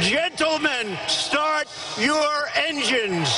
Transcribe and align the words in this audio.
Gentlemen, 0.00 0.96
start 1.08 1.68
your 1.98 2.48
engines. 2.56 3.28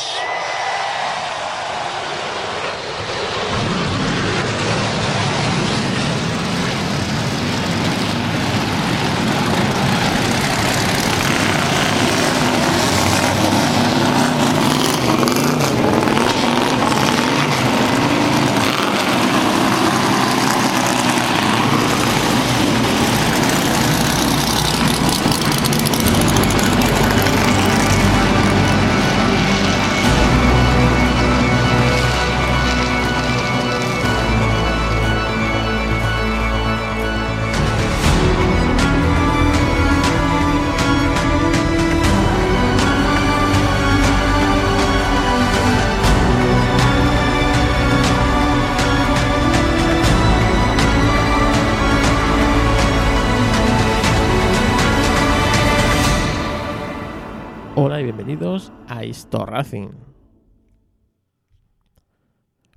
Histo 59.33 59.47
Racing. 59.47 59.89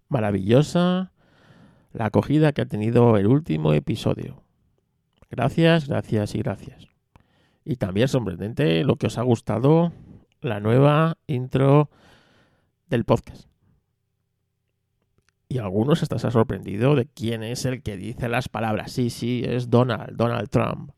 Maravillosa 0.07 1.11
la 1.91 2.05
acogida 2.05 2.53
que 2.53 2.61
ha 2.61 2.66
tenido 2.66 3.17
el 3.17 3.27
último 3.27 3.73
episodio. 3.73 4.41
Gracias, 5.29 5.89
gracias 5.89 6.33
y 6.33 6.39
gracias. 6.39 6.88
Y 7.66 7.75
también 7.75 8.07
sorprendente 8.07 8.85
lo 8.85 8.95
que 8.95 9.07
os 9.07 9.17
ha 9.17 9.23
gustado 9.23 9.91
la 10.39 10.61
nueva 10.61 11.17
intro 11.27 11.89
del 12.88 13.03
podcast. 13.03 13.49
Y 15.49 15.57
algunos 15.57 16.03
hasta 16.03 16.19
se 16.19 16.27
ha 16.27 16.31
sorprendido 16.31 16.95
de 16.95 17.05
quién 17.05 17.44
es 17.44 17.66
el 17.66 17.83
que 17.83 17.97
dice 17.97 18.29
las 18.29 18.47
palabras. 18.47 18.94
Sí, 18.94 19.09
sí, 19.09 19.44
es 19.45 19.69
Donald, 19.69 20.16
Donald 20.16 20.49
Trump. 20.49 20.91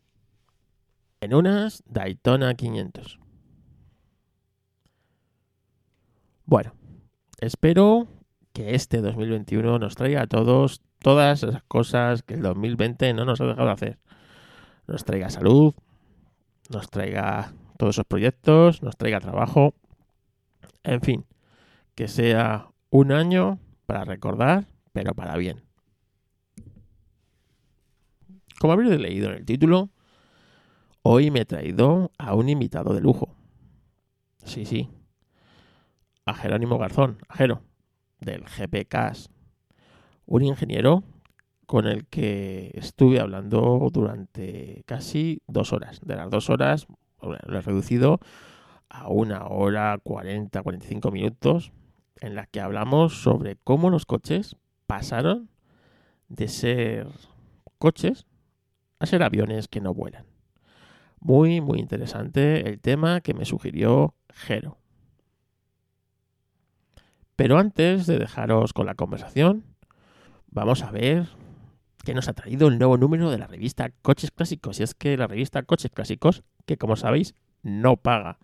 En 1.20 1.34
unas 1.34 1.84
Daytona 1.88 2.54
500. 2.54 3.20
Bueno, 6.48 6.74
espero 7.42 8.08
que 8.54 8.74
este 8.74 9.02
2021 9.02 9.80
nos 9.80 9.96
traiga 9.96 10.22
a 10.22 10.28
todos 10.28 10.82
todas 11.00 11.44
esas 11.44 11.62
cosas 11.64 12.24
que 12.24 12.36
el 12.36 12.42
2020 12.42 13.14
no 13.14 13.26
nos 13.26 13.42
ha 13.42 13.46
dejado 13.48 13.68
de 13.68 13.74
hacer. 13.74 14.00
Nos 14.88 15.04
traiga 15.04 15.30
salud, 15.30 15.74
nos 16.70 16.90
traiga 16.90 17.54
todos 17.78 17.96
esos 17.96 18.06
proyectos, 18.06 18.82
nos 18.82 18.96
traiga 18.96 19.20
trabajo, 19.20 19.74
en 20.84 21.02
fin, 21.02 21.26
que 21.96 22.08
sea 22.08 22.70
un 22.92 23.12
año 23.12 23.60
para 23.86 24.06
recordar, 24.06 24.68
pero 24.94 25.16
para 25.16 25.36
bien. 25.36 25.66
Como 28.58 28.72
habréis 28.72 28.98
leído 29.02 29.32
en 29.32 29.36
el 29.36 29.46
título, 29.46 29.90
hoy 31.02 31.30
me 31.30 31.42
he 31.42 31.46
traído 31.46 32.14
a 32.18 32.36
un 32.36 32.48
invitado 32.48 32.94
de 32.94 33.02
lujo. 33.02 33.36
Sí, 34.46 34.66
sí, 34.66 34.90
a 36.28 36.34
Jerónimo 36.34 36.78
Garzón, 36.78 37.20
Jero, 37.34 37.64
del 38.20 38.44
GPCAS, 38.44 39.30
un 40.26 40.44
ingeniero 40.44 41.04
con 41.66 41.88
el 41.88 42.06
que 42.06 42.72
estuve 42.76 43.20
hablando 43.20 43.90
durante 43.92 44.84
casi 44.86 45.42
dos 45.48 45.72
horas. 45.72 46.02
De 46.04 46.16
las 46.16 46.30
dos 46.30 46.50
horas 46.50 46.88
lo 47.22 47.36
he 47.36 47.62
reducido 47.62 48.20
a 48.90 49.08
una 49.08 49.48
hora 49.48 49.98
40, 50.04 50.62
45 50.62 51.12
minutos 51.12 51.72
en 52.20 52.36
la 52.36 52.46
que 52.46 52.60
hablamos 52.60 53.22
sobre 53.22 53.56
cómo 53.64 53.90
los 53.90 54.06
coches 54.06 54.58
pasaron 54.86 55.50
de 56.28 56.50
ser 56.50 57.08
coches 57.80 58.26
a 59.00 59.06
ser 59.06 59.24
aviones 59.24 59.68
que 59.70 59.80
no 59.80 59.94
vuelan. 59.94 60.26
Muy, 61.20 61.62
muy 61.62 61.80
interesante 61.80 62.68
el 62.68 62.80
tema 62.80 63.22
que 63.22 63.34
me 63.34 63.46
sugirió 63.46 64.14
Jero. 64.30 64.78
Pero 67.38 67.60
antes 67.60 68.08
de 68.08 68.18
dejaros 68.18 68.74
con 68.74 68.88
la 68.88 68.96
conversación, 68.96 69.64
vamos 70.48 70.82
a 70.82 70.90
ver 70.90 71.30
qué 72.04 72.16
nos 72.16 72.28
ha 72.28 72.34
traído 72.34 72.68
el 72.68 72.80
nuevo 72.80 72.98
número 72.98 73.30
de 73.30 73.38
la 73.38 73.46
revista 73.46 73.92
Coches 74.02 74.32
Clásicos. 74.32 74.80
Y 74.80 74.84
es 74.84 74.96
que 74.96 75.16
la 75.18 75.28
revista 75.28 75.62
Coches 75.62 75.92
Clásicos, 75.92 76.42
que 76.66 76.78
como 76.78 76.96
sabéis, 76.96 77.36
no 77.62 77.96
paga 77.96 78.40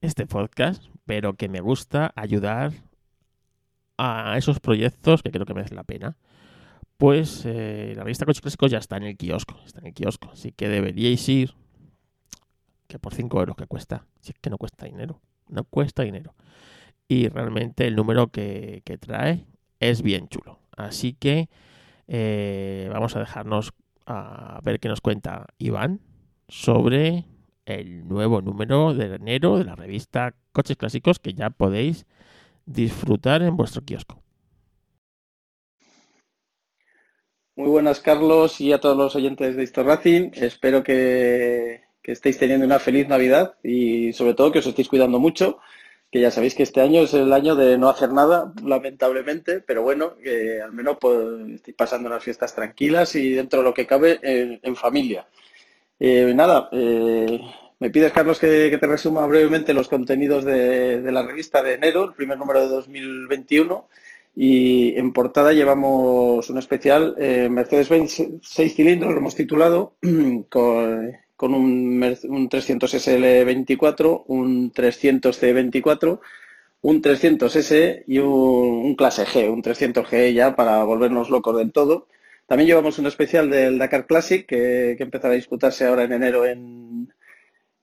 este 0.00 0.26
podcast, 0.26 0.82
pero 1.04 1.34
que 1.34 1.50
me 1.50 1.60
gusta 1.60 2.10
ayudar 2.16 2.72
a 3.98 4.38
esos 4.38 4.60
proyectos 4.60 5.22
que 5.22 5.30
creo 5.30 5.44
que 5.44 5.52
merecen 5.52 5.76
la 5.76 5.84
pena. 5.84 6.16
Pues 6.96 7.42
eh, 7.44 7.92
la 7.96 8.04
revista 8.04 8.24
Coches 8.24 8.40
Clásicos 8.40 8.70
ya 8.70 8.78
está 8.78 8.96
en 8.96 9.02
el 9.02 9.18
kiosco, 9.18 9.60
está 9.66 9.80
en 9.80 9.88
el 9.88 9.92
kiosco, 9.92 10.30
así 10.32 10.52
que 10.52 10.70
deberíais 10.70 11.28
ir, 11.28 11.52
que 12.86 12.98
por 12.98 13.12
5 13.12 13.40
euros 13.40 13.56
que 13.56 13.66
cuesta, 13.66 14.06
si 14.22 14.32
es 14.32 14.38
que 14.40 14.48
no 14.48 14.56
cuesta 14.56 14.86
dinero, 14.86 15.20
no 15.48 15.64
cuesta 15.64 16.02
dinero 16.02 16.34
y 17.10 17.26
realmente 17.26 17.88
el 17.88 17.96
número 17.96 18.28
que, 18.28 18.84
trae 19.00 19.44
es 19.80 20.00
bien 20.00 20.28
chulo. 20.28 20.60
Así 20.76 21.12
que 21.12 21.48
eh, 22.06 22.88
vamos 22.92 23.16
a 23.16 23.18
dejarnos 23.18 23.72
a 24.06 24.60
ver 24.62 24.78
qué 24.78 24.88
nos 24.88 25.00
cuenta 25.00 25.48
Iván 25.58 26.00
sobre 26.46 27.24
el 27.66 28.06
nuevo 28.06 28.42
número 28.42 28.94
de 28.94 29.16
enero 29.16 29.58
de 29.58 29.64
la 29.64 29.74
revista 29.74 30.36
Coches 30.52 30.76
Clásicos 30.76 31.18
que 31.18 31.34
ya 31.34 31.50
podéis 31.50 32.06
disfrutar 32.64 33.42
en 33.42 33.56
vuestro 33.56 33.82
kiosco. 33.82 34.22
Muy 37.56 37.70
buenas 37.70 37.98
Carlos 37.98 38.60
y 38.60 38.72
a 38.72 38.78
todos 38.78 38.96
los 38.96 39.16
oyentes 39.16 39.56
de 39.56 39.64
Histo 39.64 39.82
Racing. 39.82 40.30
Espero 40.34 40.84
que, 40.84 41.82
que 42.02 42.12
estéis 42.12 42.38
teniendo 42.38 42.66
una 42.66 42.78
feliz 42.78 43.08
Navidad 43.08 43.56
y 43.64 44.12
sobre 44.12 44.34
todo 44.34 44.52
que 44.52 44.60
os 44.60 44.66
estéis 44.68 44.88
cuidando 44.88 45.18
mucho 45.18 45.58
que 46.10 46.20
ya 46.20 46.30
sabéis 46.30 46.54
que 46.54 46.64
este 46.64 46.80
año 46.80 47.02
es 47.02 47.14
el 47.14 47.32
año 47.32 47.54
de 47.54 47.78
no 47.78 47.88
hacer 47.88 48.12
nada, 48.12 48.52
lamentablemente, 48.64 49.60
pero 49.60 49.82
bueno, 49.82 50.16
que 50.16 50.60
al 50.60 50.72
menos 50.72 50.96
pues, 51.00 51.16
estoy 51.54 51.72
pasando 51.72 52.08
unas 52.08 52.24
fiestas 52.24 52.54
tranquilas 52.54 53.14
y 53.14 53.30
dentro 53.30 53.60
de 53.60 53.64
lo 53.64 53.74
que 53.74 53.86
cabe 53.86 54.18
en, 54.22 54.76
familia. 54.76 55.26
Eh, 56.00 56.32
nada, 56.34 56.68
eh, 56.72 57.40
me 57.78 57.90
pides, 57.90 58.12
Carlos, 58.12 58.38
que, 58.40 58.76
te 58.76 58.86
resuma 58.86 59.26
brevemente 59.26 59.72
los 59.72 59.88
contenidos 59.88 60.44
de, 60.44 61.00
la 61.12 61.22
revista 61.22 61.62
de 61.62 61.74
enero, 61.74 62.04
el 62.04 62.12
primer 62.14 62.38
número 62.38 62.60
de 62.60 62.68
2021. 62.68 63.88
Y 64.36 64.96
en 64.96 65.12
portada 65.12 65.52
llevamos 65.52 66.48
un 66.50 66.58
especial 66.58 67.14
eh, 67.18 67.48
Mercedes-Benz 67.50 68.22
6 68.42 68.74
cilindros, 68.74 69.12
lo 69.12 69.18
hemos 69.18 69.34
titulado, 69.34 69.94
con, 70.48 71.16
con 71.40 71.54
un, 71.54 72.04
un 72.28 72.48
300 72.50 72.94
SL24, 72.96 74.24
un 74.26 74.70
300 74.72 75.42
C24, 75.42 76.20
un 76.82 77.00
300 77.00 77.56
S 77.56 78.04
y 78.06 78.18
un, 78.18 78.94
clase 78.94 79.24
G, 79.24 79.50
un 79.50 79.62
300 79.62 80.06
G 80.06 80.34
ya 80.34 80.54
para 80.54 80.84
volvernos 80.84 81.30
locos 81.30 81.56
del 81.56 81.72
todo. 81.72 82.08
También 82.46 82.68
llevamos 82.68 82.98
un 82.98 83.06
especial 83.06 83.48
del 83.48 83.78
Dakar 83.78 84.06
Classic 84.06 84.44
que, 84.46 84.96
que 84.98 85.02
empezará 85.02 85.32
a 85.32 85.36
disputarse 85.36 85.86
ahora 85.86 86.04
en 86.04 86.12
enero 86.12 86.44
en, 86.44 87.10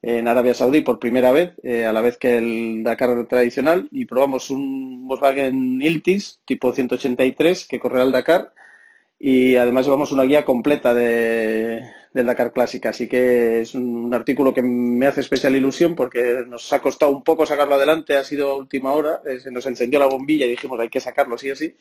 en 0.03 0.27
Arabia 0.27 0.53
Saudí 0.53 0.81
por 0.81 0.99
primera 0.99 1.31
vez, 1.31 1.53
eh, 1.63 1.87
a 1.87 1.93
la 1.93 2.01
vez 2.01 2.17
que 2.17 2.37
el 2.37 2.83
Dakar 2.83 3.25
tradicional, 3.25 3.87
y 3.91 4.05
probamos 4.05 4.51
un 4.51 5.07
Volkswagen 5.07 5.81
Iltis 5.81 6.41
tipo 6.45 6.71
183 6.73 7.67
que 7.67 7.79
correrá 7.79 8.03
el 8.03 8.11
Dakar 8.11 8.53
y 9.17 9.55
además 9.55 9.85
llevamos 9.87 10.11
una 10.11 10.23
guía 10.25 10.45
completa 10.45 10.93
de, 10.93 11.81
del 12.17 12.25
Dakar 12.25 12.51
Clásica. 12.51 12.89
Así 12.89 13.07
que 13.07 13.61
es 13.61 13.75
un 13.75 14.13
artículo 14.13 14.53
que 14.53 14.61
me 14.63 15.05
hace 15.07 15.21
especial 15.21 15.55
ilusión 15.55 15.95
porque 15.95 16.43
nos 16.47 16.71
ha 16.73 16.81
costado 16.81 17.11
un 17.11 17.23
poco 17.23 17.45
sacarlo 17.45 17.75
adelante, 17.75 18.17
ha 18.17 18.23
sido 18.23 18.57
última 18.57 18.91
hora, 18.93 19.21
eh, 19.25 19.39
se 19.39 19.51
nos 19.51 19.65
encendió 19.67 19.99
la 19.99 20.07
bombilla 20.07 20.45
y 20.45 20.49
dijimos 20.51 20.79
hay 20.79 20.89
que 20.89 20.99
sacarlo 20.99 21.37
sí 21.37 21.51
o 21.51 21.55
sí. 21.55 21.77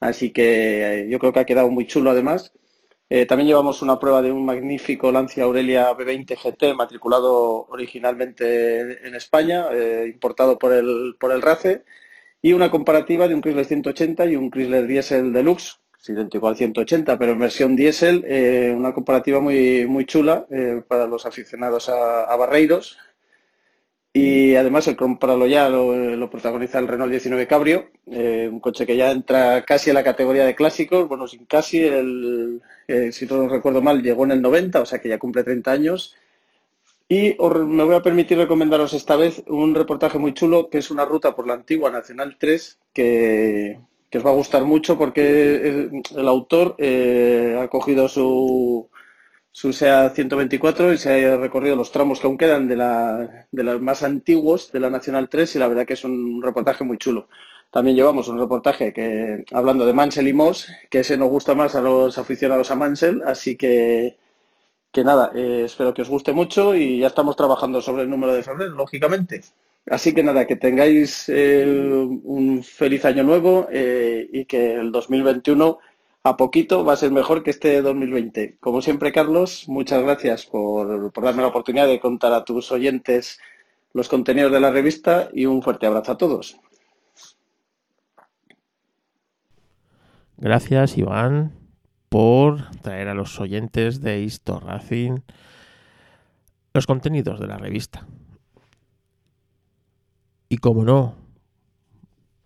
Así 0.00 0.32
que 0.32 1.04
eh, 1.04 1.08
yo 1.08 1.18
creo 1.18 1.32
que 1.32 1.40
ha 1.40 1.46
quedado 1.46 1.70
muy 1.70 1.86
chulo 1.86 2.10
además. 2.10 2.52
Eh, 3.08 3.24
también 3.24 3.48
llevamos 3.48 3.82
una 3.82 4.00
prueba 4.00 4.20
de 4.20 4.32
un 4.32 4.44
magnífico 4.44 5.12
Lancia 5.12 5.44
Aurelia 5.44 5.92
B20 5.92 6.36
GT 6.36 6.74
matriculado 6.74 7.66
originalmente 7.68 9.06
en 9.06 9.14
España, 9.14 9.66
importado 10.06 10.58
por 10.58 10.72
el, 10.72 11.14
por 11.20 11.30
el 11.30 11.40
RACE, 11.40 11.84
y 12.42 12.52
una 12.52 12.70
comparativa 12.70 13.28
de 13.28 13.34
un 13.34 13.42
Chrysler 13.42 13.64
180 13.64 14.26
y 14.26 14.36
un 14.36 14.50
Chrysler 14.50 14.86
Diesel 14.88 15.32
Deluxe 15.32 15.78
idéntico 16.08 16.48
al 16.48 16.56
180, 16.56 17.18
pero 17.18 17.32
en 17.32 17.38
versión 17.38 17.76
diésel, 17.76 18.24
eh, 18.26 18.72
una 18.76 18.92
comparativa 18.92 19.40
muy, 19.40 19.86
muy 19.86 20.04
chula 20.06 20.46
eh, 20.50 20.82
para 20.86 21.06
los 21.06 21.26
aficionados 21.26 21.88
a, 21.88 22.34
Barreiros. 22.36 22.98
Y 24.12 24.54
además 24.54 24.88
el 24.88 24.96
comprarlo 24.96 25.46
ya 25.46 25.68
lo, 25.68 26.30
protagoniza 26.30 26.78
el 26.78 26.88
Renault 26.88 27.10
19 27.10 27.46
Cabrio, 27.46 27.90
eh, 28.06 28.48
un 28.50 28.60
coche 28.60 28.86
que 28.86 28.96
ya 28.96 29.10
entra 29.10 29.62
casi 29.64 29.90
a 29.90 29.94
la 29.94 30.02
categoría 30.02 30.46
de 30.46 30.54
clásicos, 30.54 31.06
bueno, 31.06 31.28
sin 31.28 31.44
casi, 31.44 31.82
si 33.12 33.26
no 33.26 33.48
recuerdo 33.48 33.82
mal, 33.82 34.02
llegó 34.02 34.24
en 34.24 34.30
el 34.30 34.40
90, 34.40 34.80
o 34.80 34.86
sea 34.86 35.00
que 35.00 35.10
ya 35.10 35.18
cumple 35.18 35.44
30 35.44 35.70
años. 35.70 36.16
Y 37.08 37.36
me 37.38 37.84
voy 37.84 37.94
a 37.94 38.02
permitir 38.02 38.38
recomendaros 38.38 38.94
esta 38.94 39.16
vez 39.16 39.42
un 39.46 39.74
reportaje 39.74 40.18
muy 40.18 40.34
chulo 40.34 40.70
que 40.70 40.78
es 40.78 40.90
una 40.90 41.04
ruta 41.04 41.36
por 41.36 41.46
la 41.46 41.54
antigua 41.54 41.90
Nacional 41.90 42.36
3 42.38 42.78
que, 42.94 43.78
que 44.10 44.18
os 44.18 44.26
va 44.26 44.30
a 44.30 44.34
gustar 44.34 44.64
mucho 44.64 44.96
porque 44.98 45.90
el, 46.14 46.28
autor 46.28 46.74
eh, 46.78 47.58
ha 47.60 47.68
cogido 47.68 48.08
su, 48.08 48.88
su 49.50 49.72
SEA 49.72 50.10
124 50.10 50.92
y 50.92 50.98
se 50.98 51.26
ha 51.26 51.36
recorrido 51.36 51.76
los 51.76 51.90
tramos 51.90 52.20
que 52.20 52.26
aún 52.26 52.38
quedan 52.38 52.68
de, 52.68 52.76
la, 52.76 53.46
de 53.50 53.62
los 53.62 53.80
más 53.80 54.02
antiguos 54.02 54.70
de 54.72 54.80
la 54.80 54.90
Nacional 54.90 55.28
3 55.28 55.56
y 55.56 55.58
la 55.58 55.68
verdad 55.68 55.86
que 55.86 55.94
es 55.94 56.04
un 56.04 56.42
reportaje 56.42 56.84
muy 56.84 56.98
chulo. 56.98 57.28
También 57.70 57.96
llevamos 57.96 58.28
un 58.28 58.38
reportaje 58.38 58.92
que 58.92 59.44
hablando 59.52 59.84
de 59.86 59.92
Mansell 59.92 60.28
y 60.28 60.32
Moss, 60.32 60.68
que 60.90 61.00
ese 61.00 61.16
nos 61.16 61.28
gusta 61.30 61.54
más 61.54 61.74
a 61.74 61.80
los 61.80 62.16
aficionados 62.18 62.70
a 62.70 62.76
Mansell, 62.76 63.22
así 63.26 63.56
que, 63.56 64.16
que 64.92 65.04
nada, 65.04 65.32
eh, 65.34 65.62
espero 65.64 65.92
que 65.92 66.02
os 66.02 66.08
guste 66.08 66.32
mucho 66.32 66.74
y 66.74 67.00
ya 67.00 67.08
estamos 67.08 67.36
trabajando 67.36 67.80
sobre 67.82 68.04
el 68.04 68.10
número 68.10 68.32
de 68.34 68.42
febrero, 68.42 68.72
lógicamente. 68.74 69.42
Así 69.88 70.12
que 70.14 70.24
nada, 70.24 70.46
que 70.46 70.56
tengáis 70.56 71.28
eh, 71.28 71.64
un 71.64 72.64
feliz 72.64 73.04
año 73.04 73.22
nuevo 73.22 73.68
eh, 73.70 74.28
y 74.32 74.44
que 74.44 74.74
el 74.74 74.90
2021 74.90 75.78
a 76.24 76.36
poquito 76.36 76.84
va 76.84 76.94
a 76.94 76.96
ser 76.96 77.12
mejor 77.12 77.44
que 77.44 77.50
este 77.50 77.80
2020. 77.82 78.56
Como 78.58 78.82
siempre, 78.82 79.12
Carlos, 79.12 79.68
muchas 79.68 80.02
gracias 80.02 80.44
por, 80.44 81.12
darme 81.22 81.42
la 81.42 81.48
oportunidad 81.48 81.86
de 81.86 82.00
contar 82.00 82.32
a 82.32 82.44
tus 82.44 82.72
oyentes 82.72 83.38
los 83.92 84.08
contenidos 84.08 84.50
de 84.50 84.58
la 84.60 84.72
revista 84.72 85.28
y 85.32 85.46
un 85.46 85.62
fuerte 85.62 85.86
abrazo 85.86 86.12
a 86.12 86.18
todos. 86.18 86.58
Gracias, 90.36 90.98
Iván, 90.98 91.52
por 92.08 92.70
traer 92.80 93.06
a 93.06 93.14
los 93.14 93.38
oyentes 93.40 94.00
de 94.00 94.20
Histo 94.20 94.58
Racing 94.58 95.20
los 96.74 96.86
contenidos 96.86 97.38
de 97.38 97.46
la 97.46 97.56
revista 97.56 98.04
y 100.48 100.58
como 100.58 100.84
no, 100.84 101.14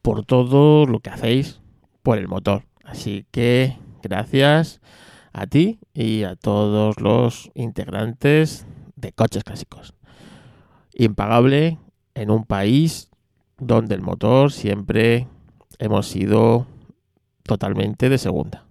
por 0.03 0.25
todo 0.25 0.87
lo 0.87 1.01
que 1.01 1.11
hacéis 1.11 1.61
por 2.03 2.19
el 2.19 2.29
motor. 2.29 2.65
Así 2.85 3.27
que 3.31 3.79
gracias 4.03 4.81
a 5.33 5.47
ti 5.47 5.79
y 5.95 6.25
a 6.25 6.37
todos 6.37 7.01
los 7.01 7.51
integrantes 7.55 8.67
de 8.97 9.13
coches 9.13 9.45
clásicos. 9.45 9.95
Impagable 10.95 11.79
en 12.15 12.31
un 12.31 12.45
país 12.45 13.11
donde 13.59 13.95
el 13.95 14.03
motor 14.03 14.53
siempre 14.53 15.29
hemos 15.79 16.09
sido 16.09 16.67
totalmente 17.45 18.09
de 18.09 18.19
segunda. 18.19 18.65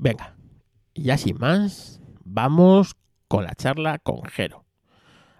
Venga, 0.00 0.36
ya 0.94 1.18
sin 1.18 1.38
más, 1.38 2.00
vamos 2.22 2.94
con 3.26 3.42
la 3.42 3.56
charla 3.56 3.98
con 3.98 4.22
Jero. 4.22 4.64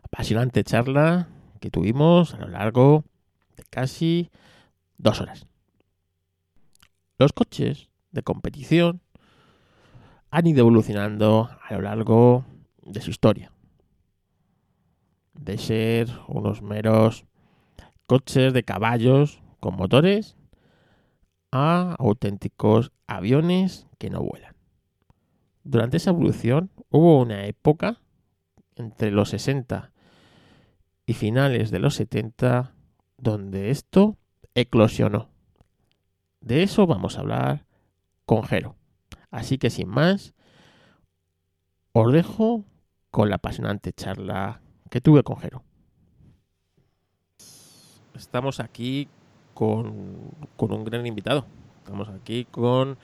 Apasionante 0.02 0.64
charla 0.64 1.28
que 1.60 1.70
tuvimos 1.70 2.34
a 2.34 2.38
lo 2.38 2.48
largo 2.48 3.04
de 3.56 3.62
casi 3.70 4.30
dos 4.96 5.20
horas. 5.20 5.46
Los 7.18 7.32
coches 7.32 7.88
de 8.10 8.24
competición 8.24 9.00
han 10.30 10.48
ido 10.48 10.60
evolucionando 10.60 11.50
a 11.62 11.74
lo 11.74 11.82
largo 11.82 12.44
de 12.82 13.00
su 13.00 13.10
historia. 13.10 13.52
De 15.34 15.56
ser 15.56 16.08
unos 16.26 16.62
meros 16.62 17.26
coches 18.06 18.52
de 18.52 18.64
caballos 18.64 19.40
con 19.60 19.76
motores 19.76 20.36
a 21.52 21.94
auténticos 22.00 22.90
aviones 23.06 23.87
que 23.98 24.10
no 24.10 24.22
vuelan. 24.22 24.54
Durante 25.64 25.98
esa 25.98 26.10
evolución 26.10 26.70
hubo 26.90 27.20
una 27.20 27.44
época 27.44 28.00
entre 28.76 29.10
los 29.10 29.30
60 29.30 29.92
y 31.04 31.14
finales 31.14 31.70
de 31.70 31.78
los 31.78 31.94
70 31.96 32.74
donde 33.18 33.70
esto 33.70 34.16
eclosionó. 34.54 35.28
De 36.40 36.62
eso 36.62 36.86
vamos 36.86 37.16
a 37.16 37.20
hablar 37.20 37.66
con 38.24 38.44
Jero. 38.44 38.76
Así 39.30 39.58
que 39.58 39.70
sin 39.70 39.88
más, 39.88 40.34
os 41.92 42.12
dejo 42.12 42.64
con 43.10 43.28
la 43.28 43.36
apasionante 43.36 43.92
charla 43.92 44.60
que 44.90 45.00
tuve 45.00 45.22
con 45.22 45.38
Jero. 45.38 45.64
Estamos 48.14 48.60
aquí 48.60 49.08
con, 49.54 50.30
con 50.56 50.72
un 50.72 50.84
gran 50.84 51.06
invitado. 51.06 51.46
Estamos 51.78 52.08
aquí 52.08 52.44
con 52.44 52.98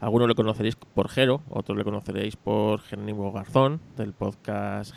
algunos 0.00 0.28
lo 0.28 0.34
conoceréis 0.34 0.76
por 0.76 1.08
Jero, 1.08 1.42
otros 1.50 1.76
le 1.76 1.84
conoceréis 1.84 2.36
por 2.36 2.80
Jerónimo 2.80 3.32
Garzón, 3.32 3.80
del 3.96 4.12
podcast 4.12 4.94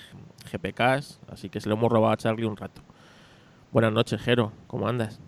GPKs, 0.51 1.19
así 1.29 1.49
que 1.49 1.59
se 1.59 1.69
lo 1.69 1.75
hemos 1.75 1.91
robado 1.91 2.13
a 2.13 2.17
Charlie 2.17 2.45
un 2.45 2.55
rato. 2.55 2.81
Buenas 3.71 3.91
noches, 3.93 4.21
Jero, 4.21 4.51
¿cómo 4.67 4.87
andas? 4.87 5.19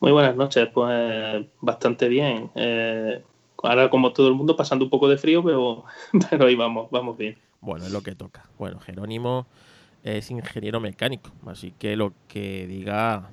Muy 0.00 0.12
buenas 0.12 0.36
noches, 0.36 0.68
pues 0.72 1.46
bastante 1.60 2.08
bien. 2.08 2.50
Eh, 2.54 3.22
ahora, 3.62 3.90
como 3.90 4.12
todo 4.12 4.28
el 4.28 4.34
mundo, 4.34 4.56
pasando 4.56 4.84
un 4.84 4.90
poco 4.90 5.08
de 5.08 5.18
frío, 5.18 5.44
pero, 5.44 5.84
pero 6.30 6.46
ahí 6.46 6.54
vamos, 6.54 6.90
vamos 6.90 7.16
bien. 7.16 7.36
Bueno, 7.60 7.84
es 7.84 7.92
lo 7.92 8.02
que 8.02 8.14
toca. 8.14 8.48
Bueno, 8.58 8.80
Jerónimo 8.80 9.46
es 10.02 10.30
ingeniero 10.30 10.80
mecánico, 10.80 11.30
así 11.46 11.72
que 11.78 11.94
lo 11.94 12.12
que 12.26 12.66
diga 12.66 13.30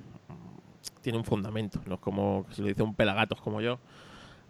tiene 1.00 1.18
un 1.18 1.24
fundamento, 1.24 1.80
no 1.86 1.94
es 1.94 2.00
como 2.00 2.44
si 2.50 2.60
lo 2.60 2.68
dice 2.68 2.82
un 2.82 2.94
pelagatos 2.94 3.40
como 3.40 3.60
yo, 3.60 3.78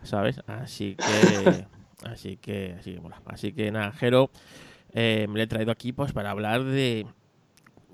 ¿sabes? 0.03 0.41
Así 0.47 0.97
que, 0.97 1.67
así 2.05 2.37
que, 2.37 2.77
así 2.79 2.95
que, 2.95 3.01
bueno, 3.01 3.17
así 3.27 3.53
que 3.53 3.71
nada, 3.71 3.93
Jero, 3.93 4.31
eh, 4.93 5.27
me 5.29 5.39
lo 5.39 5.43
he 5.43 5.47
traído 5.47 5.71
aquí 5.71 5.93
pues 5.93 6.13
para 6.13 6.31
hablar 6.31 6.65
de, 6.65 7.07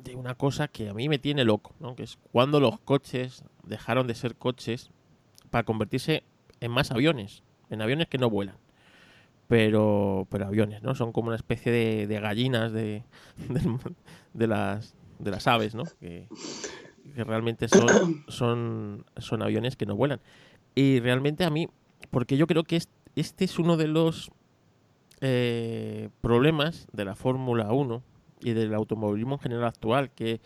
de 0.02 0.16
una 0.16 0.34
cosa 0.34 0.68
que 0.68 0.88
a 0.88 0.94
mí 0.94 1.08
me 1.08 1.18
tiene 1.18 1.44
loco, 1.44 1.74
¿no? 1.80 1.94
Que 1.94 2.04
es 2.04 2.18
cuando 2.32 2.60
los 2.60 2.80
coches 2.80 3.44
dejaron 3.64 4.06
de 4.06 4.14
ser 4.14 4.36
coches 4.36 4.90
para 5.50 5.64
convertirse 5.64 6.24
en 6.60 6.70
más 6.70 6.90
aviones, 6.90 7.42
en 7.70 7.82
aviones 7.82 8.08
que 8.08 8.18
no 8.18 8.30
vuelan. 8.30 8.56
Pero, 9.48 10.26
pero 10.30 10.46
aviones, 10.46 10.82
¿no? 10.82 10.94
Son 10.94 11.12
como 11.12 11.28
una 11.28 11.36
especie 11.36 11.70
de, 11.70 12.06
de 12.06 12.20
gallinas 12.20 12.72
de, 12.72 13.04
de, 14.34 14.46
las, 14.46 14.96
de 15.18 15.30
las 15.30 15.46
aves, 15.46 15.75
¿no? 15.75 15.84
Que, 16.00 16.28
que 17.14 17.25
realmente 17.25 17.68
son, 17.68 18.25
son, 18.28 19.04
son 19.18 19.42
aviones 19.42 19.76
que 19.76 19.86
no 19.86 19.94
vuelan. 19.94 20.20
Y 20.75 21.00
realmente 21.00 21.44
a 21.44 21.50
mí 21.50 21.68
porque 22.10 22.36
yo 22.36 22.46
creo 22.46 22.64
que 22.64 22.80
este 23.14 23.44
es 23.44 23.58
uno 23.58 23.76
de 23.76 23.88
los 23.88 24.30
eh, 25.20 26.10
problemas 26.20 26.86
de 26.92 27.04
la 27.04 27.14
Fórmula 27.14 27.72
1 27.72 28.02
y 28.40 28.52
del 28.52 28.75
automovilismo 28.75 29.36
en 29.36 29.40
general 29.40 29.64
actual, 29.64 30.10
que, 30.10 30.40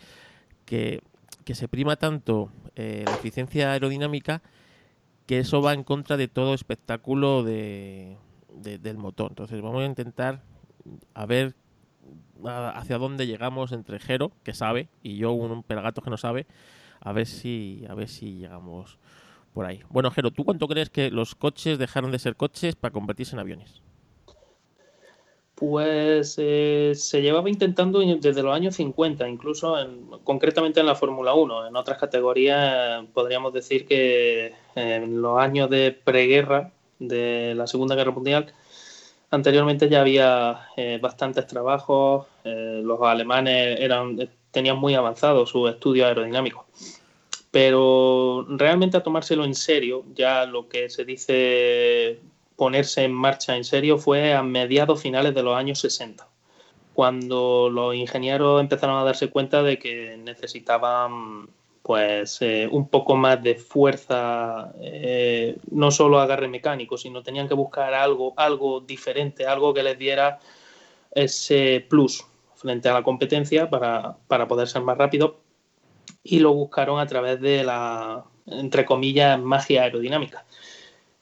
que, 0.64 1.02
se 1.52 1.66
prima 1.66 1.96
tanto 1.96 2.52
eh, 2.76 3.02
la 3.04 3.14
eficiencia 3.14 3.72
aerodinámica 3.72 4.40
que 5.26 5.40
eso 5.40 5.60
va 5.60 5.74
en 5.74 5.82
contra 5.82 6.16
de 6.16 6.28
todo 6.28 6.54
espectáculo 6.54 7.42
de, 7.42 8.16
del 8.62 8.98
motor. 8.98 9.32
Entonces 9.32 9.60
vamos 9.60 9.82
a 9.82 9.86
intentar 9.86 10.42
a 11.14 11.26
ver 11.26 11.56
hacia 12.44 12.98
dónde 12.98 13.26
llegamos 13.26 13.72
entre 13.72 13.98
Jero, 13.98 14.30
que 14.44 14.54
sabe, 14.54 14.88
y 15.02 15.16
yo, 15.16 15.32
un 15.32 15.64
pelagato 15.64 16.02
que 16.02 16.10
no 16.10 16.16
sabe, 16.16 16.46
a 17.00 17.12
ver 17.12 17.26
si, 17.26 17.84
a 17.88 17.94
ver 17.94 18.08
si 18.08 18.38
llegamos 18.38 18.98
por 19.52 19.66
ahí. 19.66 19.80
Bueno, 19.88 20.10
Jero, 20.10 20.30
¿tú 20.30 20.44
cuánto 20.44 20.68
crees 20.68 20.90
que 20.90 21.10
los 21.10 21.34
coches 21.34 21.78
dejaron 21.78 22.10
de 22.10 22.18
ser 22.18 22.36
coches 22.36 22.76
para 22.76 22.92
convertirse 22.92 23.34
en 23.34 23.40
aviones? 23.40 23.82
Pues 25.54 26.36
eh, 26.38 26.92
se 26.94 27.20
llevaba 27.20 27.50
intentando 27.50 27.98
desde 27.98 28.42
los 28.42 28.54
años 28.54 28.76
50, 28.76 29.28
incluso 29.28 29.76
concretamente 30.24 30.80
en 30.80 30.86
la 30.86 30.94
Fórmula 30.94 31.34
1. 31.34 31.66
En 31.66 31.76
otras 31.76 31.98
categorías 31.98 33.04
podríamos 33.12 33.52
decir 33.52 33.86
que 33.86 34.54
en 34.74 35.20
los 35.20 35.38
años 35.38 35.68
de 35.68 35.92
preguerra 35.92 36.72
de 36.98 37.54
la 37.54 37.66
Segunda 37.66 37.94
Guerra 37.94 38.12
Mundial, 38.12 38.54
anteriormente 39.30 39.90
ya 39.90 40.00
había 40.00 40.68
eh, 40.78 40.98
bastantes 41.02 41.46
trabajos, 41.46 42.26
eh, 42.44 42.80
los 42.82 42.98
alemanes 43.02 43.80
eran, 43.80 44.16
tenían 44.50 44.78
muy 44.78 44.94
avanzado 44.94 45.44
su 45.44 45.68
estudio 45.68 46.06
aerodinámico 46.06 46.66
pero 47.50 48.46
realmente 48.48 48.96
a 48.96 49.02
tomárselo 49.02 49.44
en 49.44 49.54
serio, 49.54 50.04
ya 50.14 50.46
lo 50.46 50.68
que 50.68 50.88
se 50.88 51.04
dice 51.04 52.20
ponerse 52.56 53.04
en 53.04 53.12
marcha 53.12 53.56
en 53.56 53.64
serio 53.64 53.98
fue 53.98 54.34
a 54.34 54.42
mediados 54.42 55.02
finales 55.02 55.34
de 55.34 55.42
los 55.42 55.56
años 55.56 55.80
60, 55.80 56.28
cuando 56.94 57.70
los 57.70 57.94
ingenieros 57.94 58.60
empezaron 58.60 58.98
a 58.98 59.04
darse 59.04 59.30
cuenta 59.30 59.62
de 59.62 59.78
que 59.78 60.16
necesitaban 60.18 61.48
pues 61.82 62.40
eh, 62.42 62.68
un 62.70 62.88
poco 62.88 63.16
más 63.16 63.42
de 63.42 63.54
fuerza, 63.54 64.72
eh, 64.80 65.56
no 65.70 65.90
solo 65.90 66.20
agarre 66.20 66.46
mecánico, 66.46 66.96
sino 66.96 67.22
tenían 67.22 67.48
que 67.48 67.54
buscar 67.54 67.94
algo, 67.94 68.34
algo 68.36 68.80
diferente, 68.80 69.46
algo 69.46 69.72
que 69.72 69.82
les 69.82 69.98
diera 69.98 70.38
ese 71.12 71.84
plus 71.88 72.24
frente 72.54 72.88
a 72.88 72.94
la 72.94 73.02
competencia 73.02 73.68
para, 73.70 74.16
poder 74.46 74.68
ser 74.68 74.82
más 74.82 74.98
rápido 74.98 75.40
y 76.22 76.40
lo 76.40 76.52
buscaron 76.52 77.00
a 77.00 77.06
través 77.06 77.40
de 77.40 77.64
la, 77.64 78.24
entre 78.46 78.84
comillas, 78.84 79.40
magia 79.40 79.82
aerodinámica. 79.82 80.44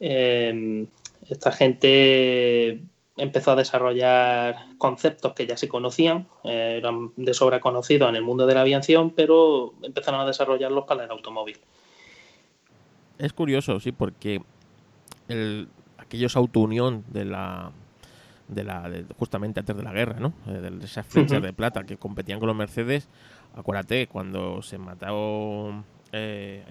Eh, 0.01 0.87
esta 1.29 1.53
gente 1.53 2.81
empezó 3.17 3.53
a 3.53 3.57
desarrollar 3.57 4.57
conceptos 4.79 5.35
que 5.35 5.47
ya 5.47 5.57
se 5.57 5.69
conocían, 5.69 6.27
eh, 6.45 6.77
eran 6.79 7.13
de 7.17 7.35
sobra 7.35 7.61
conocidos 7.61 8.09
en 8.09 8.17
el 8.17 8.23
mundo 8.23 8.47
de 8.47 8.55
la 8.55 8.63
aviación, 8.63 9.11
pero 9.11 9.75
empezaron 9.83 10.21
a 10.21 10.27
desarrollarlos 10.27 10.85
para 10.87 11.05
el 11.05 11.11
automóvil. 11.11 11.59
Es 13.19 13.33
curioso, 13.33 13.81
sí, 13.81 13.91
porque 13.91 14.41
el, 15.27 15.69
aquellos 15.99 16.37
auto-unión 16.37 17.05
de 17.09 17.25
la, 17.25 17.73
de 18.47 18.65
la 18.65 18.91
justamente 19.19 19.61
antes 19.61 19.77
de 19.77 19.83
la 19.83 19.93
guerra, 19.93 20.21
¿no? 20.21 20.33
Eh, 20.47 20.71
de 20.71 20.85
esas 20.85 21.05
flechas 21.05 21.43
de 21.43 21.53
plata 21.53 21.85
que 21.85 21.97
competían 21.97 22.39
con 22.39 22.47
los 22.47 22.57
Mercedes, 22.57 23.09
acuérdate, 23.55 24.07
cuando 24.07 24.63
se 24.63 24.79
mató... 24.79 25.85
Eh, 26.13 26.65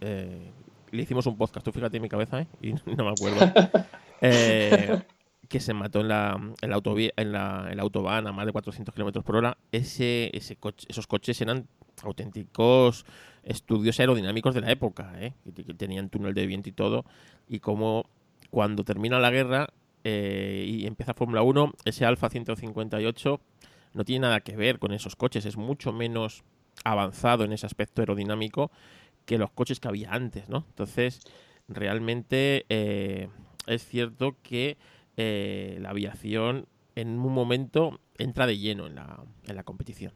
eh, 0.00 0.52
le 0.90 1.02
hicimos 1.02 1.26
un 1.26 1.36
podcast, 1.36 1.64
tú 1.64 1.72
fíjate 1.72 1.96
en 1.96 2.02
mi 2.02 2.08
cabeza, 2.08 2.42
¿eh? 2.42 2.46
Y 2.60 2.72
no 2.96 3.04
me 3.04 3.10
acuerdo. 3.10 3.40
Eh, 4.22 5.02
que 5.46 5.60
se 5.60 5.74
mató 5.74 6.00
en 6.00 6.08
la, 6.08 6.40
en 6.62 6.70
la, 6.70 6.80
en 7.16 7.32
la, 7.32 7.68
en 7.70 7.76
la 7.76 7.82
autobahn 7.82 8.26
a 8.26 8.32
más 8.32 8.46
de 8.46 8.52
400 8.52 8.94
kilómetros 8.94 9.22
por 9.26 9.36
hora, 9.36 9.58
ese, 9.72 10.34
ese 10.34 10.56
coche, 10.56 10.86
esos 10.88 11.06
coches 11.06 11.38
eran 11.42 11.68
auténticos 12.02 13.04
estudios 13.46 13.98
aerodinámicos 14.00 14.54
de 14.54 14.60
la 14.60 14.70
época, 14.70 15.12
¿eh? 15.18 15.32
que 15.54 15.74
tenían 15.74 16.10
túnel 16.10 16.34
de 16.34 16.46
viento 16.46 16.68
y 16.68 16.72
todo, 16.72 17.04
y 17.48 17.60
como 17.60 18.06
cuando 18.50 18.84
termina 18.84 19.20
la 19.20 19.30
guerra 19.30 19.68
eh, 20.04 20.64
y 20.68 20.86
empieza 20.86 21.14
Fórmula 21.14 21.42
1, 21.42 21.72
ese 21.84 22.04
Alfa 22.04 22.28
158 22.28 23.40
no 23.96 24.04
tiene 24.04 24.26
nada 24.26 24.40
que 24.40 24.56
ver 24.56 24.78
con 24.78 24.92
esos 24.92 25.16
coches, 25.16 25.46
es 25.46 25.56
mucho 25.56 25.92
menos 25.92 26.44
avanzado 26.84 27.44
en 27.44 27.52
ese 27.52 27.66
aspecto 27.66 28.02
aerodinámico 28.02 28.70
que 29.24 29.38
los 29.38 29.50
coches 29.50 29.80
que 29.80 29.88
había 29.88 30.12
antes, 30.12 30.48
¿no? 30.48 30.64
Entonces, 30.68 31.20
realmente 31.66 32.66
eh, 32.68 33.28
es 33.66 33.86
cierto 33.86 34.36
que 34.42 34.76
eh, 35.16 35.78
la 35.80 35.90
aviación 35.90 36.66
en 36.94 37.18
un 37.18 37.32
momento 37.32 37.98
entra 38.18 38.46
de 38.46 38.58
lleno 38.58 38.86
en 38.86 38.96
la, 38.96 39.24
en 39.46 39.56
la 39.56 39.64
competición. 39.64 40.12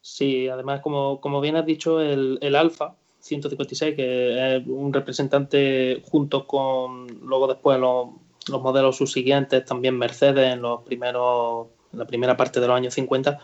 Sí, 0.00 0.48
además, 0.48 0.80
como, 0.80 1.20
como 1.20 1.40
bien 1.40 1.56
has 1.56 1.66
dicho, 1.66 2.00
el, 2.00 2.38
el 2.42 2.56
Alfa 2.56 2.96
156, 3.20 3.94
que 3.94 4.56
es 4.56 4.66
un 4.66 4.92
representante 4.92 6.02
junto 6.04 6.46
con 6.46 7.06
luego 7.22 7.46
después 7.46 7.78
los, 7.78 8.08
los 8.48 8.62
modelos 8.62 8.96
subsiguientes, 8.96 9.64
también 9.64 9.96
Mercedes 9.96 10.54
en 10.54 10.62
los 10.62 10.82
primeros, 10.82 11.68
la 11.92 12.06
primera 12.06 12.36
parte 12.36 12.60
de 12.60 12.66
los 12.66 12.76
años 12.76 12.94
50, 12.94 13.38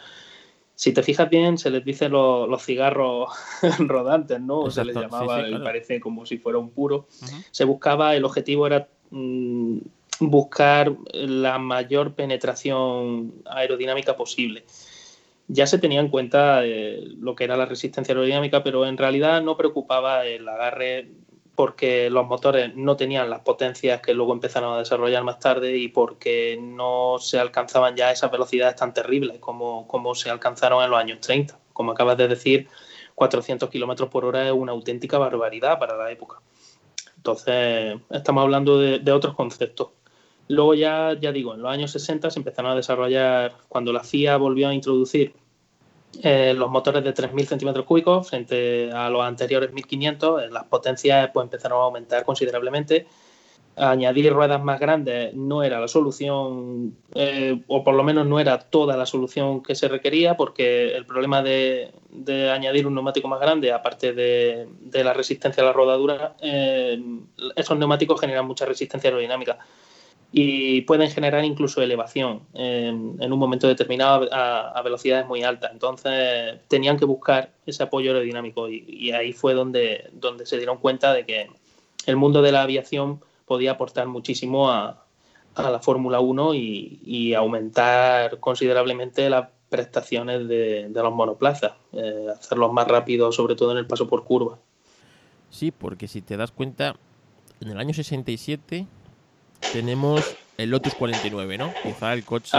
si 0.75 0.93
te 0.93 1.03
fijas 1.03 1.31
bien, 1.31 1.57
se 1.57 1.71
les 1.71 1.85
dice 1.85 2.09
los 2.09 2.63
cigarros 2.63 3.31
rodantes, 3.79 4.41
¿no? 4.41 4.71
se 4.71 4.85
les 4.85 4.97
llamaba, 4.97 5.49
y 5.49 5.59
parece 5.59 6.01
como 6.01 6.27
si 6.27 6.39
fuera 6.39 6.59
un 6.59 6.71
puro. 6.71 7.07
Se 7.51 7.65
buscaba, 7.65 8.17
el 8.17 8.25
objetivo 8.25 8.67
era 8.67 8.89
mm, 9.11 9.79
buscar 10.21 10.93
la 11.13 11.59
mayor 11.59 12.15
penetración 12.15 13.35
aerodinámica 13.47 14.17
posible. 14.17 14.65
Ya 15.47 15.67
se 15.67 15.79
tenía 15.79 16.01
en 16.01 16.09
cuenta 16.09 16.65
eh, 16.65 17.05
lo 17.21 17.37
que 17.37 17.45
era 17.45 17.57
la 17.57 17.67
resistencia 17.67 18.13
aerodinámica, 18.13 18.65
pero 18.65 18.87
en 18.87 18.97
realidad 18.97 19.43
no 19.43 19.57
preocupaba 19.57 20.25
el 20.25 20.49
agarre 20.49 21.09
porque 21.55 22.11
los 22.11 22.27
motores 22.27 22.75
no 22.75 22.97
tenían 22.97 23.31
las 23.31 23.41
potencias 23.41 24.01
que 24.01 24.15
luego 24.15 24.33
empezaron 24.33 24.75
a 24.75 24.79
desarrollar 24.79 25.23
más 25.25 25.39
tarde 25.39 25.77
y 25.77 25.89
porque 25.89 26.59
no 26.61 27.17
se 27.19 27.39
alcanzaban 27.39 27.97
ya 27.97 28.11
esas 28.11 28.31
velocidades 28.31 28.77
tan 28.77 28.93
terribles 28.93 29.39
como, 29.39 29.87
como 29.87 30.15
se 30.15 30.31
alcanzaron 30.31 30.83
en 30.83 30.91
los 30.91 30.99
años 30.99 31.21
30. 31.21 31.59
Como 31.73 31.93
acabas 31.93 32.17
de 32.17 32.29
decir, 32.29 32.69
400 33.15 33.69
kilómetros 33.71 34.09
por 34.09 34.25
hora 34.25 34.47
es 34.47 34.53
una 34.53 34.73
auténtica 34.73 35.19
barbaridad 35.19 35.79
para 35.79 35.97
la 35.97 36.11
época. 36.11 36.41
Entonces, 37.17 37.97
estamos 38.11 38.43
hablando 38.43 38.79
de 38.79 39.13
otros 39.13 39.35
conceptos. 39.35 39.89
Luego 40.49 40.75
ya, 40.75 41.17
ya 41.19 41.33
digo, 41.33 41.55
en 41.55 41.63
los 41.63 41.71
años 41.71 41.91
60 41.93 42.31
se 42.31 42.39
empezaron 42.39 42.73
a 42.73 42.75
desarrollar, 42.75 43.55
cuando 43.69 43.93
la 43.93 44.05
FIA 44.05 44.37
volvió 44.37 44.69
a 44.69 44.75
introducir 44.75 45.35
eh, 46.23 46.55
los 46.55 46.71
motores 46.71 47.03
de 47.05 47.15
3.000 47.15 47.47
centímetros 47.47 47.85
cúbicos 47.85 48.29
frente 48.29 48.91
a 48.93 49.09
los 49.09 49.23
anteriores 49.23 49.71
1.500, 49.73 50.43
eh, 50.45 50.51
las 50.51 50.65
potencias 50.65 51.31
pues, 51.33 51.45
empezaron 51.45 51.81
a 51.81 51.85
aumentar 51.85 52.25
considerablemente. 52.25 53.07
Añadir 53.77 54.33
ruedas 54.33 54.63
más 54.63 54.79
grandes 54.79 55.35
no 55.35 55.65
era 55.65 55.81
la 55.81 55.89
solución, 55.89 56.97
eh, 57.15 57.61
o 57.67 57.83
por 57.83 57.95
lo 57.95 58.05
menos 58.05 58.25
no 58.25 58.39
era 58.39 58.59
toda 58.59 58.97
la 58.97 59.05
solución 59.05 59.65
que 59.65 59.75
se 59.75 59.89
requería, 59.89 60.37
porque 60.37 60.95
el 60.95 61.05
problema 61.07 61.43
de, 61.43 61.91
añadir 62.53 62.87
un 62.87 62.95
neumático 62.95 63.27
más 63.27 63.41
grande, 63.41 63.73
aparte 63.73 64.13
de, 64.13 64.69
la 64.93 65.13
resistencia 65.13 65.65
a 65.65 65.67
la 65.67 65.73
rodadura, 65.73 66.37
esos 67.57 67.77
neumáticos 67.77 68.21
generan 68.21 68.47
mucha 68.47 68.65
resistencia 68.65 69.09
aerodinámica 69.09 69.59
y 70.37 70.81
pueden 70.81 71.09
generar 71.11 71.45
incluso 71.45 71.81
elevación 71.81 72.41
en, 72.55 73.33
un 73.33 73.39
momento 73.39 73.69
determinado 73.69 74.29
a, 74.33 74.83
velocidades 74.83 75.29
muy 75.29 75.45
altas. 75.45 75.71
Entonces 75.73 76.59
tenían 76.67 76.99
que 76.99 77.05
buscar 77.05 77.53
ese 77.65 77.85
apoyo 77.85 78.11
aerodinámico 78.11 78.69
y, 78.69 79.13
ahí 79.13 79.33
fue 79.33 79.55
donde, 79.55 80.11
donde 80.13 80.45
se 80.45 80.57
dieron 80.57 80.79
cuenta 80.79 81.13
de 81.15 81.25
que 81.25 81.51
el 82.07 82.17
mundo 82.17 82.43
de 82.43 82.51
la 82.51 82.63
aviación 82.63 83.21
podía 83.47 83.73
aportar 83.73 84.09
muchísimo 84.09 84.73
a, 84.73 85.05
la 85.57 85.79
Fórmula 85.79 86.19
1 86.19 86.55
y, 86.55 87.33
aumentar 87.35 88.41
considerablemente 88.41 89.31
las 89.31 89.51
prestaciones 89.69 90.49
de, 90.49 90.91
los 90.93 91.15
monoplazas, 91.15 91.75
eh, 91.93 92.27
hacerlos 92.37 92.73
más 92.73 92.89
rápidos, 92.89 93.37
sobre 93.37 93.55
todo 93.55 93.71
en 93.71 93.79
el 93.79 93.87
paso 93.87 94.09
por 94.09 94.25
curva. 94.25 94.59
Sí, 95.51 95.71
porque 95.71 96.09
si 96.09 96.23
te 96.23 96.37
das 96.37 96.51
cuenta, 96.51 96.97
en 97.61 97.69
el 97.69 97.79
año 97.79 97.95
67 97.95 98.89
tenemos 99.73 100.37
el 100.57 100.71
Lotus 100.71 100.95
49, 100.95 101.59
¿no? 101.59 101.73
Quizá 101.83 102.13
el 102.13 102.25
coche, 102.25 102.59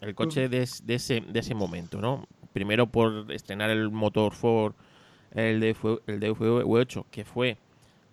el 0.00 0.14
coche 0.14 0.48
de, 0.48 0.62
ese, 0.62 1.20
de 1.20 1.38
ese 1.38 1.54
momento, 1.54 2.00
¿no? 2.00 2.26
Primero 2.52 2.86
por 2.86 3.30
estrenar 3.32 3.70
el 3.70 3.90
motor 3.90 4.32
Ford, 4.32 4.74
el 5.32 5.60
de 5.60 5.70
el 6.06 6.20
DV8, 6.20 7.04
que 7.10 7.24
fue 7.24 7.58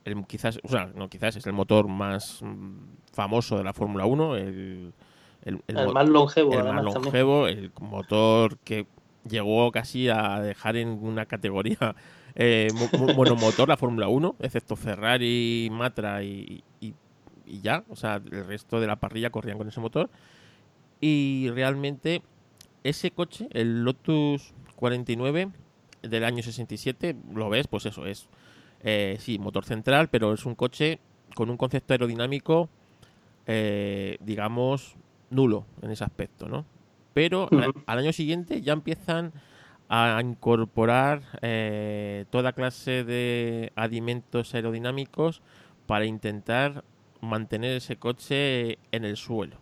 el, 0.05 0.25
quizás, 0.25 0.59
o 0.63 0.67
sea, 0.67 0.91
no 0.95 1.09
quizás, 1.09 1.35
es 1.35 1.45
el 1.47 1.53
motor 1.53 1.87
más 1.87 2.41
mm, 2.41 2.75
famoso 3.13 3.57
de 3.57 3.63
la 3.63 3.73
Fórmula 3.73 4.05
1, 4.05 4.35
el, 4.35 4.93
el, 5.45 5.61
más 5.93 6.07
longevo, 6.07 6.53
el 6.53 6.63
más 6.63 6.83
longevo, 6.83 7.47
el 7.47 7.71
motor 7.79 8.57
que 8.59 8.85
llegó 9.27 9.71
casi 9.71 10.09
a 10.09 10.39
dejar 10.41 10.75
en 10.75 10.89
una 11.01 11.25
categoría 11.25 11.95
eh, 12.35 12.67
monomotor 13.15 13.69
la 13.69 13.77
Fórmula 13.77 14.07
1, 14.07 14.35
excepto 14.39 14.75
Ferrari, 14.75 15.69
Matra 15.71 16.23
y, 16.23 16.63
y 17.53 17.61
ya, 17.61 17.83
o 17.87 17.95
sea, 17.95 18.15
el 18.15 18.47
resto 18.47 18.79
de 18.79 18.87
la 18.87 18.95
parrilla 18.95 19.29
corrían 19.29 19.59
con 19.59 19.67
ese 19.67 19.79
motor. 19.79 20.09
Y 20.99 21.51
realmente 21.51 22.23
ese 22.83 23.11
coche, 23.11 23.47
el 23.51 23.83
Lotus 23.83 24.53
49 24.75 25.51
del 26.01 26.23
año 26.23 26.41
67, 26.41 27.15
lo 27.31 27.49
ves, 27.49 27.67
pues 27.67 27.85
eso 27.85 28.07
es, 28.07 28.27
eh, 28.81 29.17
sí, 29.19 29.37
motor 29.37 29.65
central, 29.65 30.09
pero 30.09 30.33
es 30.33 30.47
un 30.47 30.55
coche 30.55 30.99
con 31.35 31.51
un 31.51 31.57
concepto 31.57 31.93
aerodinámico, 31.93 32.69
eh, 33.45 34.17
digamos, 34.21 34.95
nulo 35.29 35.67
en 35.83 35.91
ese 35.91 36.03
aspecto, 36.03 36.47
¿no? 36.47 36.65
Pero 37.13 37.49
al, 37.85 37.99
año 37.99 38.13
siguiente 38.13 38.63
ya 38.63 38.73
empiezan 38.73 39.31
a 39.89 40.19
incorporar 40.23 41.21
eh, 41.43 42.25
toda 42.31 42.53
clase 42.53 43.03
de 43.03 43.71
adimentos 43.75 44.55
aerodinámicos 44.55 45.43
para 45.85 46.05
intentar 46.05 46.83
mantener 47.23 47.77
ese 47.77 47.97
coche 47.97 48.77
en 48.91 49.05
el 49.05 49.17
suelo. 49.17 49.57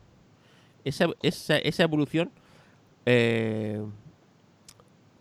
Esa, 0.84 1.08
esa, 1.22 1.58
esa 1.58 1.84
evolución, 1.84 2.32
eh, 3.06 3.82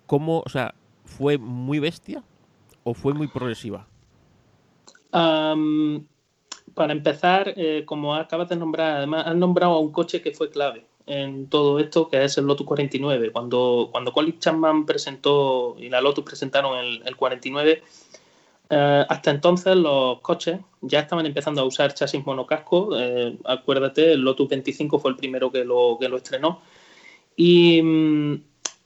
¿cómo, 0.06 0.42
o 0.44 0.48
sea, 0.48 0.74
fue 1.04 1.38
muy 1.38 1.78
bestia 1.78 2.22
o 2.84 2.94
fue 2.94 3.14
muy 3.14 3.28
progresiva? 3.28 3.86
para 5.12 6.92
empezar, 6.92 7.52
eh, 7.56 7.82
como 7.84 8.14
acabas 8.14 8.48
de 8.48 8.54
nombrar, 8.54 8.98
además 8.98 9.26
has 9.26 9.34
nombrado 9.34 9.72
a 9.72 9.80
un 9.80 9.90
coche 9.90 10.22
que 10.22 10.30
fue 10.30 10.50
clave 10.50 10.86
en 11.06 11.48
todo 11.48 11.80
esto, 11.80 12.08
que 12.08 12.22
es 12.22 12.38
el 12.38 12.46
Lotus 12.46 12.64
49. 12.64 13.32
Cuando, 13.32 13.88
cuando 13.90 14.12
Colin 14.12 14.38
Chapman 14.38 14.86
presentó 14.86 15.74
y 15.80 15.88
la 15.88 16.00
Lotus 16.00 16.24
presentaron 16.24 16.78
el 16.78 17.16
49, 17.16 17.82
eh, 18.72 19.04
hasta 19.08 19.32
entonces 19.32 19.74
los 19.74 20.20
coches 20.20 20.60
ya 20.80 21.00
estaban 21.00 21.26
empezando 21.26 21.60
a 21.60 21.64
usar 21.64 21.92
chasis 21.92 22.24
monocasco. 22.24 22.96
Eh, 22.96 23.36
acuérdate, 23.44 24.12
el 24.12 24.20
Lotus 24.20 24.48
25 24.48 25.00
fue 25.00 25.10
el 25.10 25.16
primero 25.16 25.50
que 25.50 25.64
lo, 25.64 25.98
que 26.00 26.08
lo 26.08 26.16
estrenó. 26.16 26.62
Y 27.34 27.82
mm, 27.82 28.42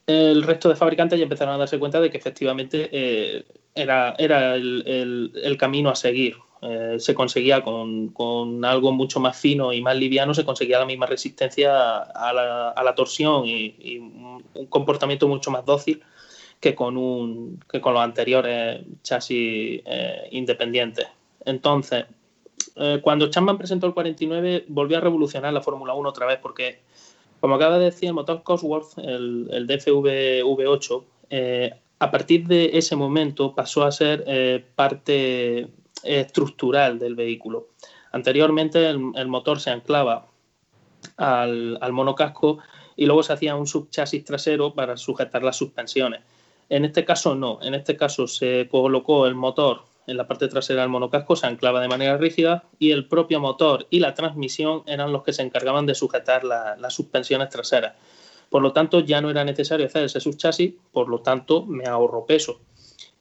el 0.06 0.42
resto 0.42 0.70
de 0.70 0.76
fabricantes 0.76 1.18
ya 1.18 1.24
empezaron 1.24 1.54
a 1.54 1.58
darse 1.58 1.78
cuenta 1.78 2.00
de 2.00 2.10
que 2.10 2.16
efectivamente 2.16 2.88
eh, 2.92 3.44
era, 3.74 4.14
era 4.18 4.54
el, 4.54 5.56
camino 5.58 5.90
a 5.90 5.96
seguir. 5.96 6.36
Eh, 6.62 6.96
se 6.98 7.14
conseguía 7.14 7.62
con, 7.62 8.64
algo 8.64 8.92
mucho 8.92 9.20
más 9.20 9.38
fino 9.38 9.70
y 9.74 9.82
más 9.82 9.96
liviano, 9.96 10.32
se 10.32 10.46
conseguía 10.46 10.78
la 10.78 10.86
misma 10.86 11.04
resistencia 11.04 11.98
a 11.98 12.32
la, 12.32 12.94
torsión 12.94 13.44
y, 13.46 13.98
un 13.98 14.66
comportamiento 14.70 15.28
mucho 15.28 15.50
más 15.50 15.66
dócil 15.66 16.02
que 16.60 16.74
con, 16.74 16.96
un, 16.96 17.62
que 17.70 17.80
con 17.80 17.94
los 17.94 18.02
anteriores 18.02 18.80
chasis 19.02 19.82
eh, 19.84 20.28
independientes. 20.30 21.06
Entonces, 21.44 22.06
cuando 23.02 23.30
Chapman 23.30 23.58
presentó 23.58 23.86
el 23.86 23.94
49, 23.94 24.64
volvió 24.68 24.98
a 24.98 25.00
revolucionar 25.00 25.52
la 25.52 25.60
Fórmula 25.60 25.94
1 25.94 26.08
otra 26.08 26.26
vez 26.26 26.38
porque 26.42 26.80
como 27.44 27.56
acaba 27.56 27.78
de 27.78 27.84
decir 27.84 28.08
el 28.08 28.14
motor 28.14 28.42
Cosworth, 28.42 28.96
el, 28.96 29.48
el 29.52 29.66
DFV 29.66 30.42
V8, 30.44 31.04
eh, 31.28 31.74
a 31.98 32.10
partir 32.10 32.46
de 32.46 32.70
ese 32.72 32.96
momento 32.96 33.54
pasó 33.54 33.84
a 33.84 33.92
ser 33.92 34.24
eh, 34.26 34.64
parte 34.74 35.68
estructural 36.02 36.98
del 36.98 37.14
vehículo. 37.14 37.68
Anteriormente 38.12 38.88
el, 38.88 39.28
motor 39.28 39.60
se 39.60 39.68
anclaba 39.68 40.26
al, 41.18 41.76
al, 41.82 41.92
monocasco 41.92 42.60
y 42.96 43.04
luego 43.04 43.22
se 43.22 43.34
hacía 43.34 43.56
un 43.56 43.66
subchasis 43.66 44.24
trasero 44.24 44.72
para 44.72 44.96
sujetar 44.96 45.42
las 45.42 45.58
suspensiones. 45.58 46.22
En 46.68 46.84
este 46.84 47.04
caso 47.04 47.34
no, 47.34 47.58
en 47.62 47.74
este 47.74 47.96
caso 47.96 48.26
se 48.26 48.68
colocó 48.70 49.26
el 49.26 49.34
motor 49.34 49.82
en 50.06 50.16
la 50.16 50.26
parte 50.26 50.48
trasera 50.48 50.82
del 50.82 50.90
monocasco 50.90 51.36
se 51.36 51.46
anclaba 51.46 51.80
de 51.80 51.88
manera 51.88 52.16
rígida 52.16 52.64
y 52.78 52.90
el 52.90 53.06
propio 53.08 53.40
motor 53.40 53.86
y 53.90 54.00
la 54.00 54.14
transmisión 54.14 54.82
eran 54.86 55.12
los 55.12 55.22
que 55.22 55.32
se 55.32 55.42
encargaban 55.42 55.86
de 55.86 55.94
sujetar 55.94 56.44
las 56.44 56.92
suspensiones 56.92 57.48
traseras. 57.48 57.94
Por 58.50 58.62
lo 58.62 58.72
tanto, 58.72 59.00
ya 59.00 59.20
no 59.20 59.30
era 59.30 59.44
necesario 59.44 59.86
hacer 59.86 60.04
ese 60.04 60.20
subchasis, 60.20 60.74
por 60.92 61.08
lo 61.08 61.20
tanto, 61.20 61.64
me 61.64 61.86
ahorro 61.86 62.26
peso. 62.26 62.60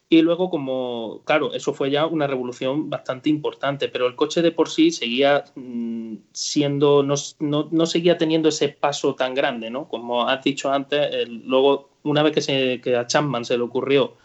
Y 0.10 0.22
luego, 0.22 0.50
como, 0.50 1.22
claro, 1.26 1.54
eso 1.54 1.74
fue 1.74 1.90
ya 1.90 2.06
una 2.06 2.28
revolución 2.28 2.90
bastante 2.90 3.30
importante, 3.30 3.88
pero 3.88 4.06
el 4.06 4.16
coche 4.16 4.44
de 4.44 4.52
por 4.52 4.70
sí 4.70 4.92
seguía 4.92 5.46
mm, 5.56 6.18
siendo, 6.34 7.02
no, 7.02 7.16
no, 7.40 7.86
seguía 7.88 8.18
teniendo 8.18 8.50
ese 8.50 8.70
paso 8.70 9.16
tan 9.16 9.34
grande, 9.34 9.72
¿no? 9.72 9.88
Como 9.88 10.28
has 10.28 10.44
dicho 10.44 10.72
antes, 10.72 11.28
luego, 11.28 11.90
una 12.04 12.24
vez 12.24 12.34
que, 12.34 12.42
se, 12.42 12.82
a 12.96 13.08
Chapman 13.08 13.46
se 13.46 13.58
le 13.58 13.64
ocurrió 13.64 14.16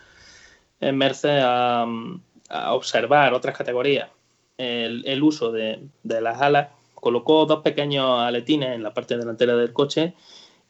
en 0.80 0.96
Mercedes 0.96 1.42
a, 1.44 1.86
a 2.50 2.74
observar 2.74 3.34
otras 3.34 3.56
categorías 3.56 4.08
el, 4.58 5.22
uso 5.22 5.52
de, 5.52 5.88
las 6.02 6.40
alas, 6.40 6.68
colocó 6.94 7.46
dos 7.46 7.62
pequeños 7.62 8.20
aletines 8.20 8.74
en 8.74 8.82
la 8.82 8.92
parte 8.92 9.16
delantera 9.16 9.56
del 9.56 9.72
coche 9.72 10.14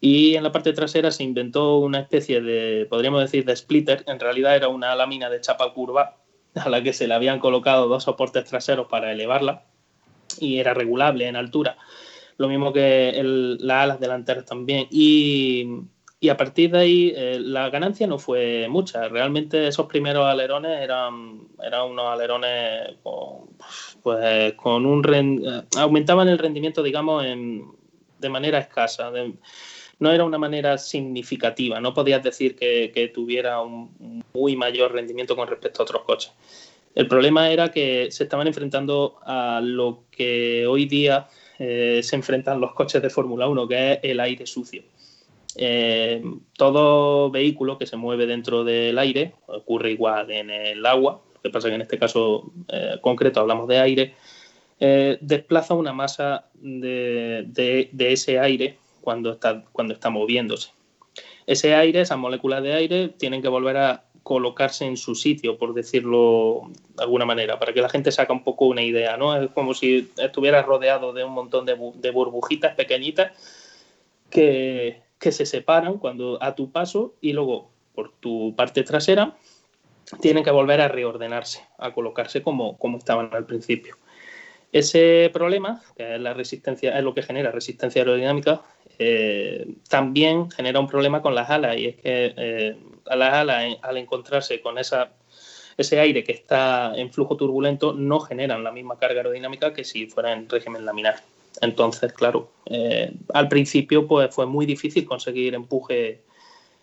y 0.01 0.37
en 0.37 0.45
la 0.45 0.53
parte 0.53 0.73
trasera 0.73 1.11
se 1.11 1.25
inventó 1.25 1.79
una 1.79 2.01
especie 2.01 2.41
de, 2.41 2.87
podríamos 2.89 3.23
decir, 3.23 3.45
de 3.45 3.57
splitter. 3.57 4.05
En 4.07 4.21
realidad 4.21 4.55
era 4.55 4.69
una 4.69 4.95
lámina 4.95 5.29
de 5.31 5.41
chapa 5.41 5.73
curva 5.73 6.17
a 6.55 6.69
la 6.69 6.83
que 6.83 6.93
se 6.93 7.09
le 7.09 7.15
habían 7.15 7.41
colocado 7.41 7.89
dos 7.89 8.05
soportes 8.05 8.45
traseros 8.45 8.87
para 8.89 9.11
elevarla 9.11 9.65
y 10.39 10.59
era 10.59 10.75
regulable 10.75 11.27
en 11.27 11.37
altura. 11.37 11.77
Lo 12.37 12.49
mismo 12.49 12.73
que 12.73 13.21
las 13.59 13.83
alas 13.83 13.99
delanteras 13.99 14.45
también. 14.45 14.87
Y 14.91 15.81
y 16.21 16.31
a 16.31 16.37
partir 16.37 16.73
de 16.73 16.79
ahí 16.79 17.13
eh, 17.17 17.39
la 17.39 17.71
ganancia 17.71 18.07
no 18.07 18.19
fue 18.19 18.67
mucha. 18.69 19.09
Realmente 19.09 19.69
esos 19.69 19.87
primeros 19.87 20.27
alerones 20.27 20.81
eran, 20.83 21.47
eran 21.63 21.91
unos 21.91 22.07
alerones 22.07 22.97
con, 23.05 23.51
pues, 24.03 24.55
con 24.55 24.85
un 24.85 25.05
eh, 25.15 25.63
aumentaban 25.77 26.29
el 26.29 26.39
rendimiento, 26.39 26.83
digamos, 26.83 27.25
de 27.25 28.29
manera 28.29 28.59
escasa. 28.59 29.13
no 30.01 30.11
era 30.11 30.25
una 30.25 30.39
manera 30.39 30.77
significativa. 30.77 31.81
No 31.81 31.95
podías 31.95 32.23
decir 32.23 32.57
que, 32.57 33.13
tuviera 33.15 33.61
un 33.61 34.25
muy 34.35 34.57
mayor 34.57 34.93
rendimiento 34.93 35.37
con 35.37 35.47
respecto 35.47 35.83
a 35.83 35.85
otros 35.85 36.03
coches. 36.03 36.33
El 36.97 37.07
problema 37.07 37.49
era 37.51 37.71
que 37.71 38.11
se 38.11 38.25
estaban 38.25 38.49
enfrentando 38.49 39.21
a 39.23 39.61
lo 39.63 40.03
que 40.11 40.67
hoy 40.67 40.87
día 40.87 41.29
eh, 41.61 42.01
se 42.03 42.17
enfrentan 42.17 42.61
los 42.61 42.73
coches 42.75 43.01
de 43.01 43.11
Fórmula 43.11 43.47
1, 43.47 43.69
que 43.69 43.93
es 43.93 43.99
el 44.03 44.19
aire 44.19 44.47
sucio. 44.47 44.83
Eh, 45.61 46.23
todo 46.57 47.33
vehículo 47.33 47.79
que 47.79 47.87
se 47.87 47.97
mueve 47.97 48.27
dentro 48.27 48.63
del 48.63 48.97
aire, 48.97 49.35
ocurre 49.47 49.91
igual 49.91 50.31
en 50.31 50.51
el 50.51 50.87
agua, 50.87 51.21
lo 51.35 51.41
que 51.43 51.51
pasa 51.51 51.69
que 51.69 51.75
en 51.75 51.81
este 51.81 51.99
caso 51.99 52.53
eh, 52.69 52.99
concreto 53.01 53.41
hablamos 53.41 53.67
de 53.67 53.79
aire, 53.81 54.15
eh, 54.79 55.19
desplaza 55.21 55.75
una 55.75 55.93
masa 55.93 56.47
de, 56.55 57.91
ese 57.99 58.39
aire 58.39 58.79
cuando 59.01 59.33
está, 59.33 59.65
cuando 59.73 59.95
está 59.95 60.11
moviéndose. 60.11 60.71
Ese 61.45 61.75
aire, 61.75 62.03
esas 62.03 62.19
moléculas 62.19 62.63
de 62.63 62.75
aire, 62.75 63.09
tienen 63.09 63.43
que 63.43 63.49
volver 63.49 63.79
a 63.79 64.05
colocarse 64.23 64.85
en 64.85 64.97
su 64.97 65.17
sitio, 65.17 65.59
por 65.59 65.75
decirlo 65.75 66.71
de 66.95 67.03
alguna 67.03 67.25
manera, 67.25 67.59
para 67.59 67.73
que 67.73 67.81
la 67.81 67.89
gente 67.89 68.13
saque 68.13 68.31
un 68.31 68.45
poco 68.45 68.67
una 68.67 68.83
idea, 68.83 69.17
¿no? 69.17 69.35
Es 69.35 69.51
como 69.51 69.75
si 69.75 70.13
estuvieras 70.19 70.67
rodeado 70.67 71.13
de 71.13 71.25
un 71.25 71.33
montón 71.33 71.67
de 71.67 72.11
burbujitas 72.13 72.77
pequeñitas 72.77 73.33
que, 74.31 75.08
que 75.19 75.33
se 75.33 75.47
separan 75.47 75.99
cuando 75.99 76.43
a 76.43 76.55
tu 76.55 76.71
paso 76.71 77.15
y 77.21 77.33
luego 77.33 77.71
por 77.95 78.13
tu 78.21 78.55
parte 78.57 78.83
trasera 78.85 79.37
tienen 80.21 80.45
que 80.45 80.51
volver 80.51 80.81
a 80.81 80.89
reordenarse, 80.89 81.67
a 81.79 81.93
colocarse 81.93 82.43
como, 82.43 82.79
como 82.79 82.99
estaban 82.99 83.31
al 83.33 83.45
principio. 83.45 83.97
Ese 84.73 85.31
problema, 85.33 85.83
que 85.97 86.15
es 86.15 86.21
la 86.21 86.35
resistencia, 86.35 86.97
es 86.97 87.05
lo 87.05 87.15
que 87.15 87.23
genera 87.23 87.51
resistencia 87.51 88.03
aerodinámica, 88.03 88.63
eh, 88.99 89.67
también 89.89 90.51
genera 90.51 90.81
un 90.81 90.87
problema 90.87 91.23
con 91.23 91.35
las 91.35 91.49
alas, 91.51 91.77
y 91.77 91.87
es 91.87 91.97
que 91.97 92.35
eh, 92.37 92.77
las 93.07 93.35
alas, 93.35 93.77
al 93.81 93.97
encontrarse 93.97 94.61
con 94.61 94.79
esa, 94.79 95.13
ese 95.77 96.01
aire 96.01 96.25
que 96.25 96.33
está 96.33 96.93
en 96.97 97.13
flujo 97.13 97.37
turbulento, 97.37 97.93
no 97.95 98.21
generan 98.21 98.65
la 98.65 98.73
misma 98.73 98.99
carga 98.99 99.21
aerodinámica 99.21 99.73
que 99.73 99.85
si 99.85 100.07
fuera 100.07 100.33
en 100.33 100.49
régimen 100.49 100.85
laminar. 100.85 101.17
Entonces, 101.61 102.13
claro, 102.13 102.53
eh, 102.67 103.15
al 103.33 103.49
principio 103.49 104.07
pues, 104.07 104.35
fue 104.35 104.47
muy 104.47 104.67
difícil 104.67 105.05
conseguir 105.05 105.55
empuje, 105.55 106.23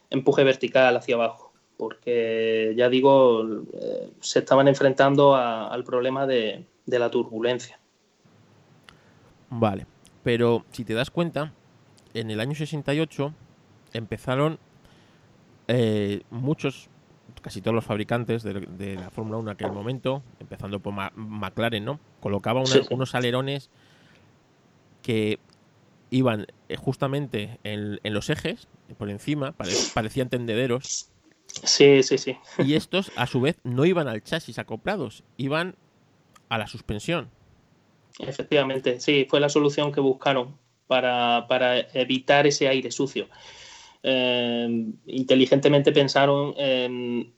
empuje 0.09 0.43
vertical 0.43 0.97
hacia 0.97 1.15
abajo, 1.15 1.53
porque 1.77 2.73
ya 2.75 2.89
digo, 2.89 3.45
eh, 3.73 4.09
se 4.19 4.39
estaban 4.39 4.67
enfrentando 4.67 5.35
al 5.35 5.83
problema 5.83 6.27
de, 6.27 6.65
la 6.87 7.09
turbulencia. 7.09 7.79
Vale, 9.49 9.85
pero 10.23 10.65
si 10.71 10.83
te 10.83 10.93
das 10.93 11.09
cuenta, 11.09 11.53
en 12.13 12.31
el 12.31 12.39
año 12.39 12.55
68 12.55 13.33
empezaron 13.93 14.59
eh, 15.67 16.21
muchos, 16.31 16.89
casi 17.41 17.61
todos 17.61 17.75
los 17.75 17.85
fabricantes 17.85 18.43
de, 18.43 18.95
la 18.95 19.09
Fórmula 19.09 19.37
1 19.37 19.51
en 19.51 19.53
aquel 19.53 19.71
momento, 19.71 20.21
empezando 20.39 20.79
por 20.79 20.93
McLaren, 20.93 21.85
¿no? 21.85 21.99
Colocaba 22.19 22.61
unos 22.89 23.15
alerones 23.15 23.69
que 25.05 25.37
iban 26.09 26.47
eh, 26.67 26.77
justamente 26.77 27.59
en, 27.63 27.99
los 28.03 28.31
ejes, 28.31 28.67
por 28.97 29.11
encima, 29.11 29.53
parecían 29.93 30.29
tendederos. 30.29 31.11
Sí, 31.45 32.01
sí, 32.01 32.17
sí. 32.17 32.37
Y 32.57 32.73
estos, 32.73 33.11
a 33.15 33.27
su 33.27 33.39
vez, 33.39 33.59
no 33.63 33.85
iban 33.85 34.07
al 34.07 34.23
chasis 34.23 34.57
acoplados, 34.57 35.23
iban 35.37 35.75
a 36.49 36.57
la 36.57 36.65
suspensión. 36.65 37.29
Efectivamente, 38.17 38.99
sí, 38.99 39.27
fue 39.29 39.39
la 39.39 39.49
solución 39.49 39.91
que 39.91 39.99
buscaron 39.99 40.57
para, 40.87 41.45
evitar 41.93 42.47
ese 42.47 42.67
aire 42.67 42.89
sucio. 42.89 43.27
Eh, 44.01 44.87
inteligentemente 45.05 45.91
pensaron 45.91 46.55
en 46.57 47.31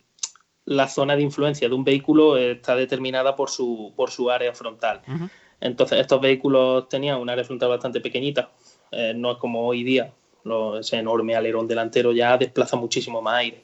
la 0.64 0.88
zona 0.88 1.18
de 1.18 1.24
influencia 1.24 1.68
de 1.68 1.76
un 1.76 1.84
vehículo 1.84 2.38
está 2.38 2.78
determinada 2.78 3.36
por 3.36 3.50
su, 3.50 3.94
por 3.98 4.10
su 4.10 4.32
área 4.32 4.54
frontal. 4.54 5.02
Entonces, 5.60 6.00
estos 6.00 6.22
vehículos 6.22 6.88
tenían 6.90 7.20
un 7.20 7.30
área 7.30 7.44
frontal 7.44 7.70
bastante 7.70 8.00
pequeñita, 8.00 8.52
eh, 8.92 9.14
no 9.16 9.32
es 9.32 9.38
como 9.38 9.66
hoy 9.68 9.84
día, 9.84 10.14
ese 10.80 10.98
enorme 10.98 11.36
alerón 11.36 11.68
delantero 11.68 12.12
ya 12.12 12.38
desplaza 12.38 12.78
muchísimo 12.78 13.22
más 13.22 13.36
aire. 13.36 13.64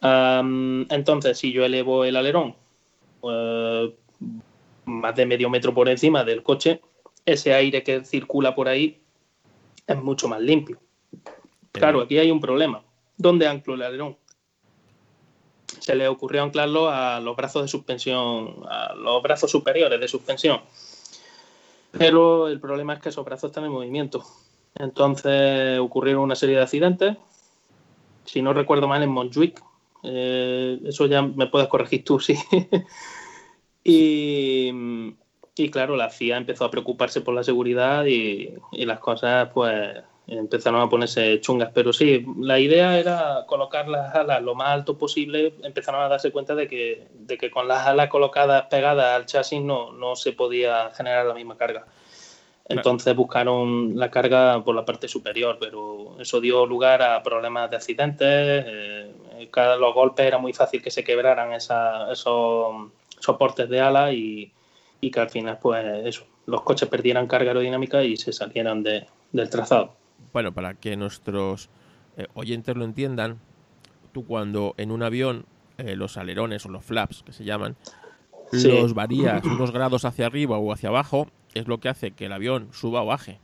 entonces, 0.00 1.38
si 1.38 1.52
yo 1.52 1.64
elevo 1.64 2.04
el 2.04 2.16
alerón 2.16 2.54
pues, 3.20 3.90
más 4.84 5.14
de 5.14 5.26
medio 5.26 5.50
metro 5.50 5.74
por 5.74 5.88
encima 5.88 6.24
del 6.24 6.42
coche, 6.42 6.80
ese 7.24 7.54
aire 7.54 7.82
que 7.82 8.04
circula 8.04 8.54
por 8.54 8.68
ahí 8.68 9.00
es 9.86 9.96
mucho 9.96 10.28
más 10.28 10.40
limpio. 10.40 10.78
Claro, 11.72 12.00
aquí 12.00 12.18
hay 12.18 12.30
un 12.30 12.40
problema. 12.40 12.82
¿Dónde 13.16 13.46
anclo 13.46 13.74
el 13.74 13.82
alerón? 13.82 14.16
Se 15.80 15.94
le 15.94 16.06
ocurrió 16.08 16.42
anclarlo 16.42 16.90
a 16.90 17.20
los 17.20 17.36
brazos 17.36 17.62
de 17.62 17.68
suspensión, 17.68 18.62
a 18.68 18.94
los 18.94 19.22
brazos 19.22 19.50
superiores 19.50 19.98
de 19.98 20.08
suspensión. 20.08 20.60
Pero 21.92 22.48
el 22.48 22.60
problema 22.60 22.94
es 22.94 23.00
que 23.00 23.10
esos 23.10 23.24
brazos 23.24 23.50
están 23.50 23.64
en 23.64 23.72
movimiento. 23.72 24.24
Entonces 24.74 25.78
ocurrieron 25.78 26.22
una 26.22 26.34
serie 26.34 26.56
de 26.56 26.62
accidentes. 26.62 27.16
Si 28.24 28.42
no 28.42 28.52
recuerdo 28.52 28.88
mal, 28.88 29.02
en 29.02 29.10
Montjuic. 29.10 29.62
Eh, 30.02 30.80
eso 30.84 31.06
ya 31.06 31.22
me 31.22 31.46
puedes 31.46 31.68
corregir 31.68 32.04
tú, 32.04 32.18
sí. 32.18 32.36
y, 33.84 34.70
claro, 35.70 35.96
la 35.96 36.10
FIA 36.10 36.38
empezó 36.38 36.64
a 36.64 36.70
preocuparse 36.70 37.20
por 37.20 37.34
la 37.34 37.44
seguridad 37.44 38.04
y, 38.06 38.54
las 38.72 38.98
cosas, 39.00 39.50
pues, 39.52 40.02
empezaron 40.38 40.80
a 40.80 40.88
ponerse 40.88 41.40
chungas. 41.40 41.70
Pero 41.74 41.92
sí, 41.92 42.24
la 42.38 42.58
idea 42.58 42.98
era 42.98 43.44
colocar 43.46 43.88
las 43.88 44.14
alas 44.14 44.42
lo 44.42 44.54
más 44.54 44.68
alto 44.68 44.98
posible. 44.98 45.54
Empezaron 45.62 46.02
a 46.02 46.08
darse 46.08 46.32
cuenta 46.32 46.54
de 46.54 46.68
que, 46.68 47.08
de 47.14 47.38
que 47.38 47.50
con 47.50 47.68
las 47.68 47.86
alas 47.86 48.08
colocadas 48.08 48.66
pegadas 48.66 49.14
al 49.14 49.26
chasis 49.26 49.60
no, 49.60 49.92
no 49.92 50.16
se 50.16 50.32
podía 50.32 50.90
generar 50.90 51.26
la 51.26 51.34
misma 51.34 51.56
carga. 51.56 51.86
Entonces 52.68 53.14
buscaron 53.14 53.98
la 53.98 54.10
carga 54.10 54.62
por 54.64 54.74
la 54.74 54.84
parte 54.84 55.08
superior, 55.08 55.58
pero 55.60 56.16
eso 56.20 56.40
dio 56.40 56.64
lugar 56.64 57.02
a 57.02 57.22
problemas 57.22 57.70
de 57.70 57.76
accidentes. 57.76 58.28
Eh, 58.66 59.12
cada, 59.50 59.76
los 59.76 59.92
golpes 59.92 60.26
era 60.26 60.38
muy 60.38 60.52
fácil 60.52 60.82
que 60.82 60.90
se 60.90 61.04
quebraran 61.04 61.52
esos 61.52 62.90
soportes 63.18 63.68
de 63.68 63.80
ala 63.80 64.12
y, 64.12 64.52
y, 65.00 65.10
que 65.10 65.20
al 65.20 65.28
final, 65.28 65.58
pues 65.60 65.84
eso, 66.06 66.24
los 66.46 66.62
coches 66.62 66.88
perdieran 66.88 67.26
carga 67.26 67.50
aerodinámica 67.50 68.02
y 68.02 68.16
se 68.16 68.32
salieran 68.32 68.82
de, 68.82 69.06
del 69.32 69.50
trazado. 69.50 69.94
Bueno, 70.32 70.52
para 70.52 70.74
que 70.74 70.96
nuestros 70.96 71.68
eh, 72.16 72.26
oyentes 72.34 72.76
lo 72.76 72.84
entiendan, 72.84 73.40
tú 74.12 74.26
cuando 74.26 74.74
en 74.76 74.90
un 74.90 75.02
avión 75.02 75.46
eh, 75.78 75.96
los 75.96 76.16
alerones 76.16 76.66
o 76.66 76.68
los 76.68 76.84
flaps 76.84 77.22
que 77.22 77.32
se 77.32 77.44
llaman, 77.44 77.76
los 78.52 78.92
varías 78.92 79.42
unos 79.44 79.70
grados 79.70 80.04
hacia 80.04 80.26
arriba 80.26 80.58
o 80.58 80.72
hacia 80.72 80.90
abajo, 80.90 81.28
es 81.54 81.68
lo 81.68 81.80
que 81.80 81.88
hace 81.88 82.10
que 82.10 82.26
el 82.26 82.32
avión 82.32 82.68
suba 82.72 83.02
o 83.02 83.06
baje. 83.06 83.40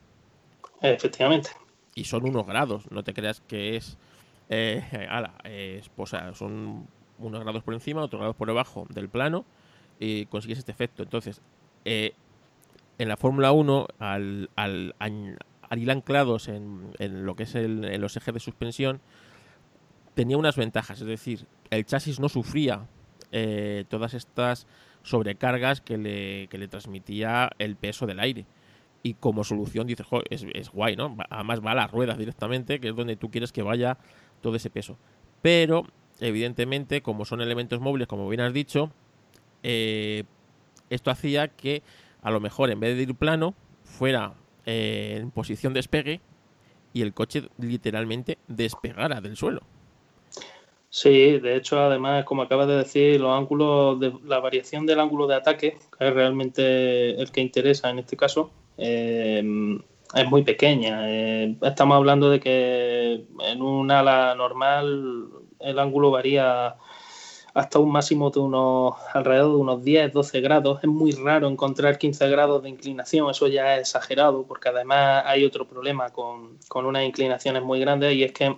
Efectivamente. 0.82 1.50
Y 1.94 2.04
son 2.04 2.28
unos 2.28 2.46
grados, 2.46 2.90
no 2.90 3.02
te 3.02 3.14
creas 3.14 3.40
que 3.40 3.76
es. 3.76 3.96
Eh, 4.50 5.06
ala, 5.10 5.34
es 5.44 5.88
pues, 5.88 6.14
son 6.34 6.86
unos 7.18 7.40
grados 7.40 7.62
por 7.62 7.74
encima, 7.74 8.02
otros 8.02 8.20
grados 8.20 8.36
por 8.36 8.48
debajo 8.48 8.86
del 8.90 9.08
plano 9.08 9.44
y 9.98 10.26
consigues 10.26 10.58
este 10.58 10.72
efecto. 10.72 11.02
Entonces, 11.02 11.40
en 12.98 13.08
la 13.08 13.16
Fórmula 13.16 13.52
1, 13.52 13.86
al, 13.98 14.50
al, 14.56 15.38
al, 15.68 15.90
anclados 15.90 16.48
en, 16.48 16.92
en, 16.98 17.24
lo 17.24 17.36
que 17.36 17.44
es 17.44 17.54
el, 17.54 17.84
en 17.84 18.00
los 18.00 18.16
ejes 18.16 18.34
de 18.34 18.40
suspensión, 18.40 19.00
tenía 20.14 20.36
unas 20.36 20.56
ventajas. 20.56 21.00
Es 21.00 21.06
decir, 21.06 21.46
el 21.70 21.84
chasis 21.84 22.20
no 22.20 22.28
sufría 22.28 22.86
eh, 23.32 23.84
todas 23.88 24.14
estas 24.14 24.66
sobrecargas 25.02 25.80
que 25.80 25.96
le, 25.96 26.48
que 26.48 26.58
le 26.58 26.68
transmitía 26.68 27.50
el 27.58 27.76
peso 27.76 28.06
del 28.06 28.20
aire. 28.20 28.46
Y 29.02 29.14
como 29.14 29.44
solución 29.44 29.86
dices, 29.86 30.06
es, 30.28 30.44
es 30.54 30.70
guay, 30.70 30.96
¿no? 30.96 31.16
Además 31.30 31.60
va 31.64 31.72
a 31.72 31.76
las 31.76 31.90
ruedas 31.90 32.18
directamente, 32.18 32.80
que 32.80 32.88
es 32.88 32.96
donde 32.96 33.16
tú 33.16 33.30
quieres 33.30 33.52
que 33.52 33.62
vaya 33.62 33.96
todo 34.40 34.56
ese 34.56 34.70
peso. 34.70 34.98
Pero, 35.40 35.86
evidentemente, 36.20 37.00
como 37.00 37.24
son 37.24 37.40
elementos 37.40 37.80
móviles, 37.80 38.08
como 38.08 38.28
bien 38.28 38.40
has 38.40 38.52
dicho, 38.52 38.90
eh, 39.62 40.24
esto 40.90 41.10
hacía 41.10 41.48
que 41.48 41.82
a 42.22 42.30
lo 42.30 42.40
mejor 42.40 42.70
en 42.70 42.80
vez 42.80 42.96
de 42.96 43.02
ir 43.04 43.14
plano, 43.14 43.54
fuera 43.84 44.34
en 44.68 45.30
posición 45.30 45.72
de 45.72 45.78
despegue 45.78 46.20
y 46.92 47.00
el 47.00 47.14
coche 47.14 47.44
literalmente 47.58 48.36
despegara 48.48 49.20
del 49.20 49.36
suelo. 49.36 49.62
Sí, 50.90 51.38
de 51.38 51.56
hecho, 51.56 51.80
además, 51.80 52.24
como 52.24 52.42
acabas 52.42 52.68
de 52.68 52.76
decir, 52.76 53.20
los 53.20 53.36
ángulos 53.36 53.98
de 54.00 54.12
la 54.26 54.40
variación 54.40 54.84
del 54.84 55.00
ángulo 55.00 55.26
de 55.26 55.36
ataque, 55.36 55.78
que 55.98 56.08
es 56.08 56.14
realmente 56.14 57.20
el 57.20 57.30
que 57.30 57.40
interesa 57.40 57.90
en 57.90 57.98
este 57.98 58.16
caso, 58.16 58.50
eh, 58.78 59.42
es 60.14 60.30
muy 60.30 60.42
pequeña. 60.42 61.10
Eh, 61.10 61.56
estamos 61.62 61.96
hablando 61.96 62.30
de 62.30 62.40
que 62.40 63.24
en 63.40 63.62
un 63.62 63.90
ala 63.90 64.34
normal 64.34 65.28
el 65.60 65.78
ángulo 65.78 66.10
varía 66.10 66.76
hasta 67.58 67.78
un 67.78 67.90
máximo 67.90 68.30
de 68.30 68.40
unos 68.40 68.94
alrededor 69.12 69.50
de 69.50 69.56
unos 69.56 69.84
10, 69.84 70.12
12 70.12 70.40
grados. 70.40 70.78
Es 70.82 70.88
muy 70.88 71.12
raro 71.12 71.48
encontrar 71.48 71.98
15 71.98 72.28
grados 72.28 72.62
de 72.62 72.68
inclinación, 72.68 73.28
eso 73.30 73.48
ya 73.48 73.74
es 73.74 73.80
exagerado, 73.80 74.44
porque 74.44 74.68
además 74.68 75.24
hay 75.26 75.44
otro 75.44 75.66
problema 75.66 76.10
con, 76.10 76.58
con 76.68 76.86
unas 76.86 77.04
inclinaciones 77.04 77.62
muy 77.62 77.80
grandes 77.80 78.14
y 78.14 78.22
es 78.22 78.32
que 78.32 78.56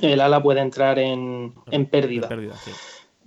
el 0.00 0.20
ala 0.20 0.42
puede 0.42 0.60
entrar 0.60 0.98
en, 0.98 1.52
pérdida. 1.90 2.28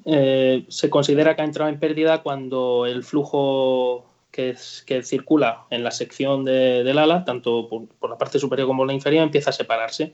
Eh, 0.06 0.66
se 0.68 0.90
considera 0.90 1.36
que 1.36 1.42
ha 1.42 1.46
entrado 1.46 1.70
en 1.70 1.80
pérdida 1.80 2.24
cuando 2.24 2.86
el 2.86 3.04
flujo 3.04 4.06
que, 4.32 4.56
que 4.86 5.04
circula 5.04 5.66
en 5.70 5.84
la 5.84 5.92
sección 5.92 6.44
del 6.44 6.98
ala, 6.98 7.24
tanto 7.24 7.70
por, 7.70 8.10
la 8.10 8.18
parte 8.18 8.40
superior 8.40 8.68
como 8.68 8.86
la 8.86 8.94
inferior, 8.94 9.24
empieza 9.24 9.52
a 9.52 9.54
separarse. 9.54 10.14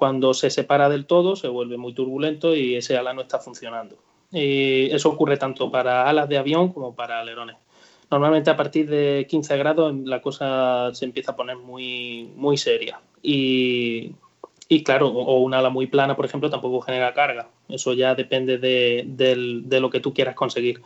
Cuando 0.00 0.32
se 0.32 0.48
separa 0.48 0.88
del 0.88 1.04
todo, 1.04 1.36
se 1.36 1.46
vuelve 1.48 1.76
muy 1.76 1.92
turbulento 1.92 2.56
y 2.56 2.74
ese 2.74 2.96
ala 2.96 3.12
no 3.12 3.20
está 3.20 3.38
funcionando. 3.38 3.96
Y 4.32 4.90
eso 4.90 5.10
ocurre 5.10 5.36
tanto 5.36 5.70
para 5.70 6.08
alas 6.08 6.26
de 6.26 6.38
avión 6.38 6.72
como 6.72 6.94
para 6.94 7.20
alerones. 7.20 7.56
Normalmente 8.10 8.48
a 8.48 8.56
partir 8.56 8.88
de 8.88 9.26
15 9.28 9.58
grados 9.58 9.94
la 10.02 10.22
cosa 10.22 10.88
se 10.94 11.04
empieza 11.04 11.32
a 11.32 11.36
poner 11.36 11.58
muy, 11.58 12.30
muy 12.34 12.56
seria. 12.56 12.98
Y 13.22 14.14
claro, 14.86 15.08
o 15.08 15.42
una 15.42 15.58
ala 15.58 15.68
muy 15.68 15.86
plana, 15.86 16.16
por 16.16 16.24
ejemplo, 16.24 16.48
tampoco 16.48 16.80
genera 16.80 17.12
carga. 17.12 17.50
Eso 17.68 17.92
ya 17.92 18.14
depende 18.14 18.56
de, 18.56 19.80
lo 19.80 19.90
que 19.90 20.00
tú 20.00 20.14
quieras 20.14 20.34
conseguir. 20.34 20.80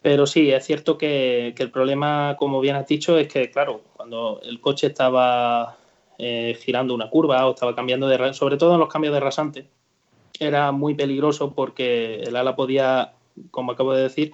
Pero 0.00 0.26
sí, 0.26 0.50
es 0.50 0.64
cierto 0.64 0.96
que, 0.96 1.54
el 1.58 1.70
problema, 1.70 2.36
como 2.38 2.62
bien 2.62 2.76
has 2.76 2.88
dicho, 2.88 3.18
es 3.18 3.28
que, 3.28 3.50
claro, 3.50 3.82
cuando 3.94 4.40
el 4.42 4.62
coche 4.62 4.86
estaba 4.86 5.76
eh, 6.18 6.58
girando 6.60 6.94
una 6.94 7.10
curva 7.10 7.46
o 7.46 7.54
estaba 7.54 7.74
cambiando 7.74 8.08
de... 8.08 8.34
sobre 8.34 8.56
todo 8.56 8.74
en 8.74 8.80
los 8.80 8.88
cambios 8.88 9.14
de 9.14 9.20
rasante, 9.20 9.68
era 10.38 10.72
muy 10.72 10.94
peligroso 10.94 11.54
porque 11.54 12.16
el 12.22 12.36
ala 12.36 12.56
podía, 12.56 13.14
como 13.50 13.72
acabo 13.72 13.94
de 13.94 14.02
decir, 14.02 14.32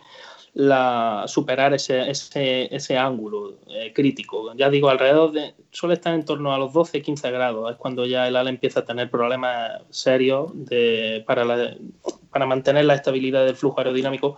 la, 0.55 1.25
superar 1.27 1.75
ese, 1.75 2.11
ese, 2.11 2.75
ese 2.75 2.99
ángulo 2.99 3.55
eh, 3.69 3.93
crítico. 3.95 4.53
Ya 4.55 4.69
digo, 4.71 4.89
alrededor 4.89 5.33
de, 5.33 5.55
suele 5.71 5.95
estar 5.95 6.15
en 6.15 6.25
torno 6.25 6.53
a 6.53 6.59
los 6.59 6.73
12-15 6.73 7.31
grados, 7.31 7.71
es 7.71 7.77
cuando 7.77 8.07
ya 8.07 8.27
el 8.27 8.37
ala 8.37 8.51
empieza 8.51 8.81
a 8.81 8.85
tener 8.85 9.11
problemas 9.11 9.83
serios 9.91 10.51
de, 10.55 11.23
para, 11.27 11.45
la, 11.45 11.77
para 12.31 12.47
mantener 12.47 12.85
la 12.85 12.95
estabilidad 12.95 13.45
del 13.45 13.57
flujo 13.57 13.79
aerodinámico 13.79 14.37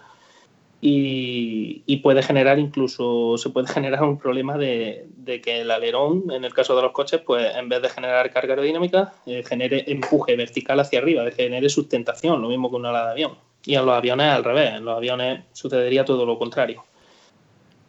y, 0.84 1.84
y, 1.86 1.98
puede 1.98 2.24
generar 2.24 2.58
incluso, 2.58 3.38
se 3.38 3.50
puede 3.50 3.68
generar 3.68 4.02
un 4.02 4.18
problema 4.18 4.58
de, 4.58 5.06
de, 5.16 5.40
que 5.40 5.60
el 5.60 5.70
alerón, 5.70 6.24
en 6.32 6.44
el 6.44 6.52
caso 6.52 6.74
de 6.74 6.82
los 6.82 6.90
coches, 6.90 7.20
pues 7.24 7.54
en 7.54 7.68
vez 7.68 7.80
de 7.82 7.88
generar 7.88 8.28
carga 8.32 8.54
aerodinámica, 8.54 9.14
eh, 9.24 9.44
genere 9.46 9.84
empuje 9.86 10.34
vertical 10.34 10.80
hacia 10.80 10.98
arriba, 10.98 11.30
genere 11.30 11.68
sustentación, 11.68 12.42
lo 12.42 12.48
mismo 12.48 12.68
que 12.68 12.74
un 12.74 12.86
ala 12.86 13.04
de 13.04 13.10
avión. 13.12 13.38
Y 13.64 13.76
en 13.76 13.86
los 13.86 13.96
aviones 13.96 14.26
al 14.26 14.42
revés, 14.42 14.74
en 14.74 14.84
los 14.84 14.96
aviones 14.96 15.44
sucedería 15.52 16.04
todo 16.04 16.26
lo 16.26 16.36
contrario. 16.36 16.82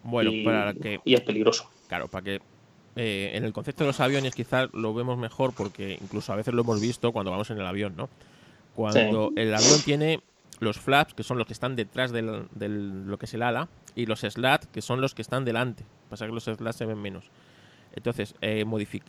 Bueno, 0.04 0.32
para 0.46 0.76
que... 0.76 1.00
Y 1.04 1.16
es 1.16 1.22
peligroso. 1.22 1.68
Claro, 1.88 2.08
para 2.08 2.24
que 2.24 2.42
eh, 2.96 3.32
en 3.34 3.44
el 3.44 3.54
concepto 3.54 3.86
de 3.86 3.88
los 3.88 4.00
aviones 4.02 4.36
quizás 4.36 4.70
lo 4.72 4.94
vemos 4.94 5.18
mejor 5.18 5.54
porque 5.54 5.98
incluso 6.00 6.32
a 6.32 6.36
veces 6.36 6.54
lo 6.54 6.62
hemos 6.62 6.80
visto 6.80 7.12
cuando 7.12 7.32
vamos 7.32 7.50
en 7.50 7.58
el 7.58 7.66
avión, 7.66 7.96
¿no? 7.98 8.08
Cuando 8.76 9.32
el 9.36 9.52
avión 9.52 9.82
tiene 9.84 10.20
los 10.60 10.80
flaps, 10.80 11.14
que 11.14 11.24
son 11.24 11.38
los 11.38 11.48
que 11.48 11.54
están 11.54 11.76
detrás 11.76 12.12
de 12.12 12.22
lo 12.22 13.18
que 13.18 13.26
es 13.26 13.34
el 13.34 13.44
ala, 13.44 13.70
y 13.96 14.06
los 14.06 14.22
slats, 14.22 14.68
que 14.68 14.82
son 14.82 15.02
los 15.02 15.14
que 15.14 15.22
están 15.22 15.46
delante. 15.46 15.86
Pasa 16.10 16.26
que 16.26 16.32
los 16.32 16.46
slats 16.46 16.78
se 16.78 16.86
ven 16.86 17.02
menos. 17.02 17.32
Entonces, 17.94 18.36
eh, 18.42 18.66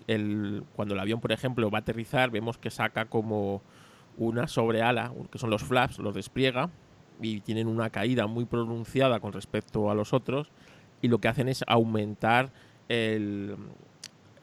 el, 0.09 0.65
cuando 0.75 0.95
el 0.95 1.01
avión, 1.01 1.21
por 1.21 1.33
ejemplo, 1.33 1.71
va 1.71 1.79
a 1.79 1.81
aterrizar, 1.81 2.31
vemos 2.31 2.59
que 2.59 2.71
saca 2.71 3.07
como 3.07 3.63
una 4.17 4.47
sobreala, 4.47 5.13
que 5.31 5.39
son 5.39 5.51
los 5.51 5.63
flaps, 5.63 5.99
los 5.99 6.15
despliega 6.15 6.71
y 7.21 7.41
tienen 7.41 7.67
una 7.67 7.91
caída 7.91 8.27
muy 8.27 8.45
pronunciada 8.45 9.21
con 9.21 9.33
respecto 9.33 9.91
a 9.91 9.95
los 9.95 10.13
otros 10.13 10.51
y 11.01 11.09
lo 11.09 11.19
que 11.19 11.29
hacen 11.29 11.49
es 11.49 11.65
aumentar 11.67 12.53
el, 12.89 13.57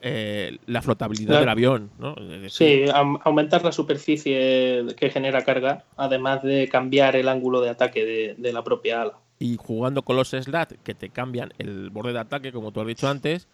eh, 0.03 0.57
la 0.65 0.81
flotabilidad 0.81 1.39
del 1.39 1.49
avión. 1.49 1.91
¿no? 1.99 2.15
sí, 2.49 2.85
aumentar 2.91 3.63
la 3.63 3.71
superficie 3.71 4.85
que 4.97 5.09
genera 5.11 5.43
carga, 5.43 5.85
además 5.95 6.41
de 6.41 6.67
cambiar 6.69 7.15
el 7.15 7.29
ángulo 7.29 7.61
de 7.61 7.69
ataque 7.69 8.35
de, 8.37 8.51
la 8.51 8.63
propia 8.63 9.03
ala. 9.03 9.13
Y 9.37 9.57
jugando 9.57 10.01
con 10.01 10.15
los 10.15 10.29
slats 10.29 10.75
que 10.83 10.95
te 10.95 11.09
cambian 11.09 11.53
el 11.57 11.89
borde 11.91 12.13
de 12.13 12.19
ataque, 12.19 12.51
como 12.51 12.71
tú 12.71 12.81
has 12.81 12.87
dicho 12.87 13.07
antes, 13.07 13.47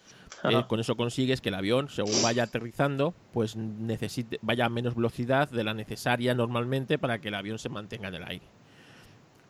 eh, 0.49 0.63
con 0.67 0.79
eso 0.79 0.95
consigues 0.95 1.41
que 1.41 1.49
el 1.49 1.55
avión, 1.55 1.89
según 1.89 2.21
vaya 2.23 2.43
aterrizando, 2.43 3.13
pues 3.33 3.55
necesite, 3.55 4.39
vaya 4.41 4.65
a 4.65 4.69
menos 4.69 4.95
velocidad 4.95 5.49
de 5.49 5.63
la 5.63 5.73
necesaria 5.73 6.33
normalmente 6.33 6.97
para 6.97 7.19
que 7.19 7.27
el 7.27 7.35
avión 7.35 7.59
se 7.59 7.69
mantenga 7.69 8.07
en 8.07 8.15
el 8.15 8.23
aire 8.23 8.45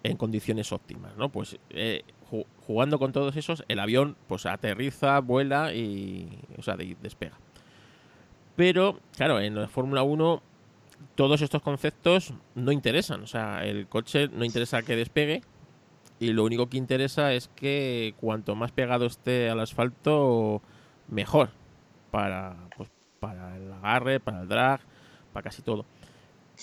en 0.03 0.17
condiciones 0.17 0.71
óptimas, 0.71 1.15
¿no? 1.17 1.29
Pues 1.29 1.57
eh, 1.69 2.03
jugando 2.65 2.99
con 2.99 3.11
todos 3.11 3.35
esos, 3.35 3.63
el 3.67 3.79
avión 3.79 4.15
pues 4.27 4.45
aterriza, 4.45 5.19
vuela 5.19 5.73
y, 5.73 6.39
o 6.57 6.61
sea, 6.61 6.75
despega. 6.75 7.37
Pero, 8.55 8.99
claro, 9.15 9.39
en 9.39 9.55
la 9.55 9.67
Fórmula 9.67 10.03
1 10.03 10.41
todos 11.15 11.41
estos 11.41 11.61
conceptos 11.61 12.33
no 12.55 12.71
interesan, 12.71 13.23
o 13.23 13.27
sea, 13.27 13.63
el 13.65 13.87
coche 13.87 14.29
no 14.29 14.43
interesa 14.43 14.81
que 14.81 14.95
despegue 14.95 15.41
y 16.19 16.33
lo 16.33 16.43
único 16.43 16.67
que 16.67 16.77
interesa 16.77 17.33
es 17.33 17.49
que 17.49 18.15
cuanto 18.19 18.55
más 18.55 18.71
pegado 18.71 19.05
esté 19.05 19.49
al 19.49 19.59
asfalto, 19.59 20.61
mejor 21.07 21.49
para, 22.09 22.55
pues, 22.75 22.89
para 23.19 23.55
el 23.57 23.71
agarre, 23.71 24.19
para 24.19 24.41
el 24.41 24.47
drag, 24.47 24.81
para 25.33 25.43
casi 25.43 25.61
todo. 25.61 25.85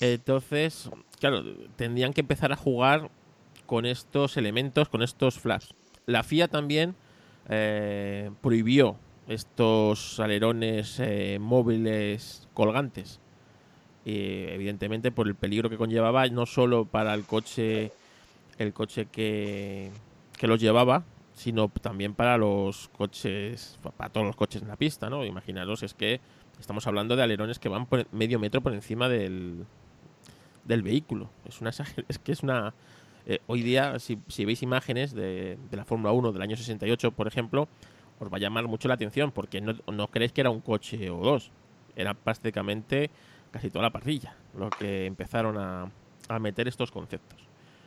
Entonces, 0.00 0.90
claro, 1.20 1.44
tendrían 1.76 2.12
que 2.12 2.22
empezar 2.22 2.52
a 2.52 2.56
jugar 2.56 3.10
con 3.66 3.86
estos 3.86 4.36
elementos, 4.36 4.88
con 4.88 5.02
estos 5.02 5.38
flaps. 5.38 5.74
La 6.06 6.22
FIA 6.22 6.48
también 6.48 6.94
eh, 7.48 8.30
prohibió 8.40 8.96
estos 9.28 10.20
alerones 10.20 10.98
eh, 11.00 11.38
móviles 11.40 12.48
colgantes. 12.54 13.20
Evidentemente 14.06 15.10
por 15.10 15.28
el 15.28 15.34
peligro 15.34 15.70
que 15.70 15.78
conllevaba 15.78 16.26
no 16.28 16.44
solo 16.44 16.84
para 16.84 17.14
el 17.14 17.24
coche 17.24 17.90
el 18.58 18.72
coche 18.72 19.06
que, 19.06 19.90
que 20.38 20.46
los 20.46 20.60
llevaba, 20.60 21.04
sino 21.34 21.68
también 21.68 22.14
para 22.14 22.38
los 22.38 22.88
coches, 22.96 23.78
para 23.96 24.10
todos 24.10 24.26
los 24.26 24.36
coches 24.36 24.62
en 24.62 24.68
la 24.68 24.76
pista, 24.76 25.10
¿no? 25.10 25.24
Imaginaros, 25.24 25.82
es 25.82 25.94
que 25.94 26.20
estamos 26.60 26.86
hablando 26.86 27.16
de 27.16 27.22
alerones 27.22 27.58
que 27.58 27.68
van 27.68 27.86
por 27.86 28.06
medio 28.12 28.38
metro 28.38 28.60
por 28.60 28.72
encima 28.72 29.08
del, 29.08 29.64
del 30.64 30.82
vehículo. 30.82 31.30
Es 31.44 31.60
una 31.60 31.70
es 32.08 32.18
que 32.18 32.32
es 32.32 32.42
una 32.42 32.74
eh, 33.26 33.38
hoy 33.46 33.62
día 33.62 33.98
si, 33.98 34.18
si, 34.28 34.44
veis 34.44 34.62
imágenes 34.62 35.14
de, 35.14 35.56
la 35.70 35.84
Fórmula 35.84 36.12
1 36.12 36.32
del 36.32 36.42
año 36.42 36.56
68, 36.56 37.12
por 37.12 37.26
ejemplo, 37.26 37.68
os 38.18 38.32
va 38.32 38.36
a 38.36 38.40
llamar 38.40 38.66
mucho 38.66 38.88
la 38.88 38.94
atención 38.94 39.32
porque 39.32 39.60
no, 39.60 40.08
creéis 40.08 40.32
que 40.32 40.42
era 40.42 40.50
un 40.50 40.60
coche 40.60 41.10
o 41.10 41.18
dos, 41.18 41.50
era 41.96 42.14
prácticamente 42.14 43.10
casi 43.50 43.70
toda 43.70 43.82
la 43.82 43.90
parrilla 43.90 44.36
lo 44.58 44.68
que 44.70 45.06
empezaron 45.06 45.56
a, 45.58 45.90
meter 46.40 46.68
estos 46.68 46.90
conceptos. 46.90 47.38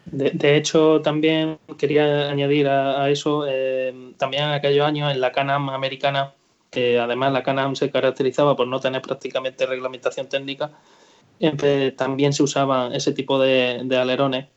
De, 0.06 0.56
hecho, 0.56 1.02
también 1.02 1.58
quería 1.78 2.30
añadir 2.30 2.68
a, 2.68 3.10
eso, 3.10 3.46
eh, 3.48 4.14
también 4.18 4.44
en 4.44 4.52
aquellos 4.52 4.86
años 4.86 5.12
en 5.12 5.20
la 5.20 5.32
Canam 5.32 5.70
americana, 5.70 6.34
que 6.70 7.00
además 7.00 7.34
la 7.34 7.44
Canam 7.44 7.76
se 7.76 7.90
caracterizaba 7.90 8.56
por 8.56 8.68
no 8.68 8.80
tener 8.80 9.02
prácticamente 9.02 9.66
reglamentación 9.66 10.30
técnica, 10.30 10.72
también 11.96 12.34
se 12.34 12.44
usaban 12.44 12.94
ese 12.94 13.12
tipo 13.12 13.40
de, 13.40 13.86
alerones 14.00 14.48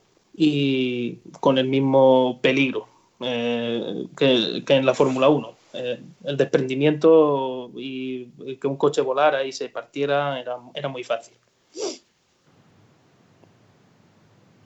y 0.43 1.19
con 1.39 1.59
el 1.59 1.69
mismo 1.69 2.39
peligro 2.41 2.89
eh, 3.21 4.07
que, 4.17 4.65
en 4.67 4.87
la 4.87 4.95
Fórmula 4.95 5.29
1. 5.29 5.55
Eh, 5.75 6.03
el 6.25 6.37
desprendimiento 6.39 7.71
y 7.77 8.25
que 8.57 8.67
un 8.67 8.79
coche 8.79 9.03
volara 9.03 9.45
y 9.45 9.53
se 9.53 9.69
partiera 9.69 10.41
era, 10.41 10.57
era 10.73 10.89
muy 10.89 11.05
fácil. 11.05 11.37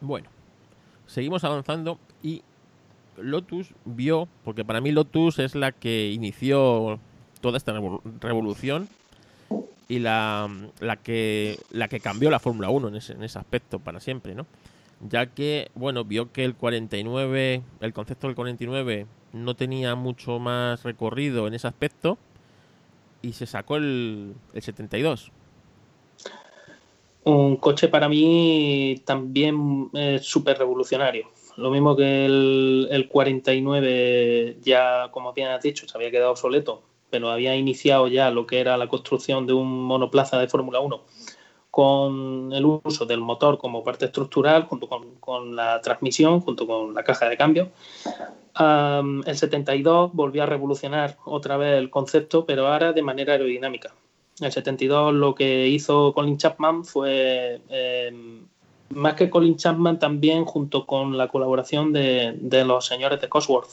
Bueno, 0.00 0.30
seguimos 1.08 1.42
avanzando 1.42 1.98
y 2.22 2.42
Lotus 3.16 3.74
vio, 3.84 4.28
porque 4.44 4.64
para 4.64 4.80
mí 4.80 4.92
Lotus 4.92 5.40
es 5.40 5.56
la 5.56 5.72
que 5.72 6.12
inició 6.12 7.00
toda 7.40 7.56
esta 7.56 7.74
revolución 8.20 8.88
y 9.88 9.98
la, 9.98 10.48
la 10.78 10.96
que 10.98 11.58
la 11.72 11.88
que 11.88 11.98
cambió 11.98 12.30
la 12.30 12.38
Fórmula 12.38 12.70
1 12.70 12.88
en 12.88 12.94
ese, 12.94 13.14
en 13.14 13.24
ese 13.24 13.40
aspecto 13.40 13.80
para 13.80 13.98
siempre, 13.98 14.36
¿no? 14.36 14.46
Ya 15.06 15.26
que, 15.26 15.70
bueno, 15.74 16.04
vio 16.04 16.32
que 16.32 16.44
el 16.44 16.54
49, 16.54 17.62
el 17.80 17.92
concepto 17.92 18.26
del 18.26 18.34
49 18.34 19.06
no 19.34 19.54
tenía 19.54 19.94
mucho 19.96 20.38
más 20.38 20.82
recorrido 20.82 21.46
en 21.46 21.52
ese 21.52 21.66
aspecto 21.66 22.16
y 23.20 23.34
se 23.34 23.44
sacó 23.44 23.76
el, 23.76 24.34
el 24.54 24.62
72. 24.62 25.30
Un 27.24 27.56
coche 27.56 27.88
para 27.88 28.08
mí 28.08 29.02
también 29.04 29.90
eh, 29.92 30.20
súper 30.22 30.58
revolucionario. 30.58 31.28
Lo 31.56 31.70
mismo 31.70 31.94
que 31.96 32.24
el, 32.24 32.88
el, 32.90 33.08
49 33.08 34.56
ya, 34.62 35.10
como 35.10 35.34
bien 35.34 35.48
has 35.48 35.62
dicho, 35.62 35.86
se 35.86 35.98
había 35.98 36.10
quedado 36.10 36.30
obsoleto, 36.30 36.82
pero 37.10 37.30
había 37.30 37.54
iniciado 37.56 38.08
ya 38.08 38.30
lo 38.30 38.46
que 38.46 38.58
era 38.58 38.78
la 38.78 38.88
construcción 38.88 39.46
de 39.46 39.52
un 39.52 39.84
monoplaza 39.84 40.38
de 40.38 40.48
Fórmula 40.48 40.80
1 40.80 41.02
con 41.74 42.52
el 42.52 42.64
uso 42.64 43.04
del 43.04 43.18
motor 43.18 43.58
como 43.58 43.82
parte 43.82 44.04
estructural, 44.04 44.62
junto 44.66 44.88
con, 44.88 45.16
con 45.16 45.56
la 45.56 45.80
transmisión, 45.80 46.40
junto 46.40 46.68
con 46.68 46.94
la 46.94 47.02
caja 47.02 47.28
de 47.28 47.36
cambio. 47.36 47.70
El 48.56 49.36
72 49.36 50.12
volvió 50.12 50.44
a 50.44 50.46
revolucionar 50.46 51.16
otra 51.24 51.56
vez 51.56 51.76
el 51.76 51.90
concepto, 51.90 52.46
pero 52.46 52.68
ahora 52.68 52.92
de 52.92 53.02
manera 53.02 53.32
aerodinámica. 53.32 53.92
El 54.40 54.52
72 54.52 55.14
lo 55.14 55.34
que 55.34 55.66
hizo 55.66 56.12
Colin 56.14 56.38
Chapman 56.38 56.84
fue, 56.84 57.60
eh, 57.68 58.12
más 58.90 59.14
que 59.14 59.28
Colin 59.28 59.56
Chapman, 59.56 59.98
también 59.98 60.44
junto 60.44 60.86
con 60.86 61.18
la 61.18 61.26
colaboración 61.26 61.92
de, 61.92 62.36
de 62.38 62.64
los 62.64 62.86
señores 62.86 63.20
de 63.20 63.28
Cosworth, 63.28 63.70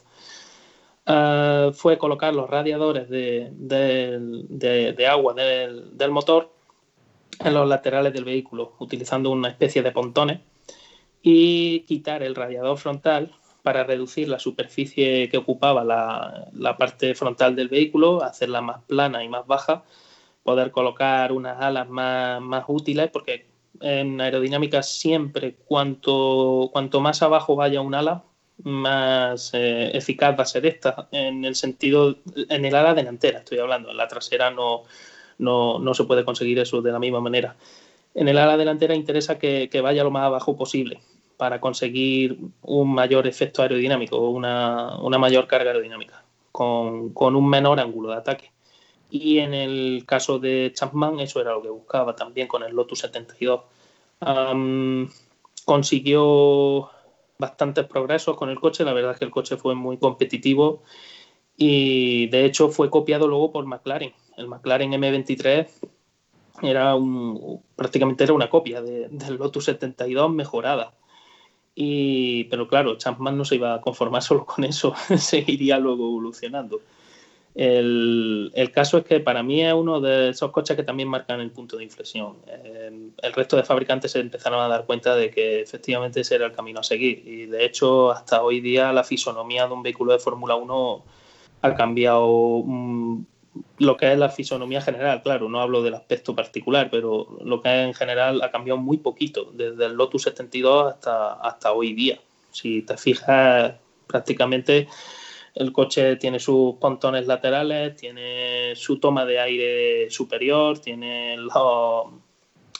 uh, 1.05 1.71
fue 1.71 1.99
colocar 1.99 2.33
los 2.33 2.49
radiadores 2.49 3.07
de, 3.11 3.51
de, 3.53 4.93
de 4.93 5.07
agua 5.07 5.35
del 5.35 6.09
motor 6.09 6.49
en 7.43 7.53
los 7.53 7.67
laterales 7.67 8.13
del 8.13 8.25
vehículo, 8.25 8.73
utilizando 8.79 9.29
una 9.29 9.49
especie 9.49 9.81
de 9.81 9.91
pontones, 9.91 10.39
y 11.21 11.81
quitar 11.81 12.23
el 12.23 12.35
radiador 12.35 12.77
frontal 12.77 13.31
para 13.63 13.83
reducir 13.83 14.27
la 14.27 14.39
superficie 14.39 15.29
que 15.29 15.37
ocupaba 15.37 15.83
la, 15.83 16.47
la, 16.53 16.77
parte 16.77 17.13
frontal 17.13 17.55
del 17.55 17.67
vehículo, 17.69 18.23
hacerla 18.23 18.61
más 18.61 18.83
plana 18.85 19.23
y 19.23 19.29
más 19.29 19.45
baja, 19.45 19.83
poder 20.43 20.71
colocar 20.71 21.31
unas 21.31 21.61
alas 21.61 21.87
más, 21.89 22.41
más 22.41 22.65
útiles, 22.67 23.09
porque 23.11 23.45
en 23.79 24.19
aerodinámica 24.19 24.81
siempre 24.83 25.55
cuanto, 25.55 26.69
cuanto 26.71 27.01
más 27.01 27.21
abajo 27.21 27.55
vaya 27.55 27.81
un 27.81 27.93
ala, 27.93 28.23
más 28.63 29.51
eh, 29.53 29.91
eficaz 29.95 30.37
va 30.37 30.43
a 30.43 30.47
ser 30.47 30.65
esta, 30.65 31.07
en 31.11 31.45
el 31.45 31.55
sentido, 31.55 32.17
en 32.49 32.65
el 32.65 32.75
ala 32.75 32.93
delantera 32.93 33.39
estoy 33.39 33.59
hablando, 33.59 33.91
en 33.91 33.97
la 33.97 34.07
trasera 34.07 34.51
no, 34.51 34.83
no, 35.41 35.79
no 35.79 35.93
se 35.93 36.05
puede 36.05 36.23
conseguir 36.23 36.59
eso 36.59 36.81
de 36.81 36.91
la 36.91 36.99
misma 36.99 37.19
manera. 37.19 37.55
En 38.13 38.27
el 38.27 38.37
ala 38.37 38.57
delantera 38.57 38.95
interesa 38.95 39.39
que, 39.39 39.69
que 39.69 39.81
vaya 39.81 40.03
lo 40.03 40.11
más 40.11 40.23
abajo 40.23 40.55
posible 40.55 41.01
para 41.37 41.59
conseguir 41.59 42.37
un 42.61 42.93
mayor 42.93 43.25
efecto 43.25 43.63
aerodinámico 43.63 44.29
una, 44.29 44.97
una, 44.99 45.17
mayor 45.17 45.47
carga 45.47 45.71
aerodinámica 45.71 46.23
con, 46.51 47.13
con, 47.13 47.35
un 47.35 47.49
menor 47.49 47.79
ángulo 47.79 48.09
de 48.11 48.17
ataque. 48.17 48.51
Y 49.09 49.39
en 49.39 49.53
el 49.53 50.03
caso 50.05 50.39
de 50.39 50.71
Chapman, 50.73 51.19
eso 51.19 51.41
era 51.41 51.51
lo 51.53 51.61
que 51.61 51.69
buscaba 51.69 52.15
también 52.15 52.47
con 52.47 52.63
el 52.63 52.73
Lotus 52.75 52.99
72. 52.99 53.61
Um, 54.19 55.09
consiguió 55.65 56.89
bastantes 57.39 57.85
progresos 57.87 58.37
con 58.37 58.49
el 58.49 58.59
coche, 58.59 58.83
la 58.85 58.93
verdad 58.93 59.13
es 59.13 59.19
que 59.19 59.25
el 59.25 59.31
coche 59.31 59.57
fue 59.57 59.73
muy 59.73 59.97
competitivo 59.97 60.83
y 61.57 62.27
de 62.27 62.45
hecho 62.45 62.69
fue 62.69 62.89
copiado 62.89 63.27
luego 63.27 63.51
por 63.51 63.65
McLaren 63.65 64.13
el 64.41 64.47
McLaren 64.47 64.91
M23 64.91 65.67
era 66.61 66.95
un, 66.95 67.61
prácticamente 67.75 68.23
era 68.23 68.33
una 68.33 68.49
copia 68.49 68.81
de, 68.81 69.07
del 69.09 69.35
Lotus 69.35 69.65
72 69.65 70.31
mejorada. 70.31 70.93
Y, 71.73 72.45
pero 72.45 72.67
claro, 72.67 72.97
Chapman 72.97 73.37
no 73.37 73.45
se 73.45 73.55
iba 73.55 73.73
a 73.73 73.81
conformar 73.81 74.21
solo 74.23 74.45
con 74.45 74.63
eso, 74.63 74.93
seguiría 75.17 75.77
luego 75.79 76.05
evolucionando. 76.07 76.81
El, 77.53 78.49
el, 78.55 78.71
caso 78.71 78.99
es 78.99 79.03
que 79.03 79.19
para 79.19 79.43
mí 79.43 79.61
es 79.61 79.73
uno 79.73 79.99
de 79.99 80.29
esos 80.29 80.51
coches 80.51 80.77
que 80.77 80.83
también 80.83 81.09
marcan 81.09 81.41
el 81.41 81.51
punto 81.51 81.75
de 81.75 81.83
inflexión. 81.83 82.37
Eh, 82.47 83.09
el 83.21 83.33
resto 83.33 83.57
de 83.57 83.63
fabricantes 83.63 84.11
se 84.13 84.21
empezaron 84.21 84.61
a 84.61 84.69
dar 84.69 84.85
cuenta 84.85 85.17
de 85.17 85.31
que 85.31 85.59
efectivamente 85.59 86.21
ese 86.21 86.35
era 86.35 86.45
el 86.45 86.53
camino 86.53 86.79
a 86.79 86.83
seguir. 86.83 87.27
Y 87.27 87.47
de 87.47 87.65
hecho, 87.65 88.11
hasta 88.11 88.41
hoy 88.41 88.61
día 88.61 88.93
la 88.93 89.03
fisonomía 89.03 89.67
de 89.67 89.73
un 89.73 89.83
vehículo 89.83 90.13
de 90.13 90.19
Fórmula 90.19 90.55
1 90.55 91.03
ha 91.63 91.75
cambiado 91.75 92.63
mm, 92.65 93.25
lo 93.79 93.97
que 93.97 94.11
es 94.11 94.17
la 94.17 94.29
fisonomía 94.29 94.81
general, 94.81 95.21
claro, 95.21 95.49
no 95.49 95.59
hablo 95.59 95.81
del 95.81 95.93
aspecto 95.93 96.35
particular, 96.35 96.89
pero 96.89 97.27
lo 97.43 97.61
que 97.61 97.69
es 97.69 97.87
en 97.87 97.93
general 97.93 98.41
ha 98.41 98.51
cambiado 98.51 98.79
muy 98.79 98.97
poquito, 98.97 99.51
desde 99.53 99.85
el 99.85 99.93
Lotus 99.93 100.23
72 100.23 100.93
hasta, 100.93 101.33
hasta 101.33 101.73
hoy 101.73 101.93
día. 101.93 102.19
Si 102.51 102.81
te 102.83 102.97
fijas, 102.97 103.73
prácticamente 104.07 104.87
el 105.55 105.73
coche 105.73 106.15
tiene 106.15 106.39
sus 106.39 106.75
pontones 106.75 107.27
laterales, 107.27 107.95
tiene 107.95 108.73
su 108.75 108.99
toma 108.99 109.25
de 109.25 109.39
aire 109.39 110.09
superior, 110.09 110.79
tiene 110.79 111.35
lo, 111.37 112.21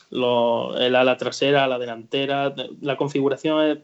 lo, 0.10 0.78
el 0.78 0.96
ala 0.96 1.18
trasera, 1.18 1.68
la 1.68 1.80
delantera. 1.80 2.54
La 2.80 2.96
configuración 2.96 3.64
es, 3.64 3.78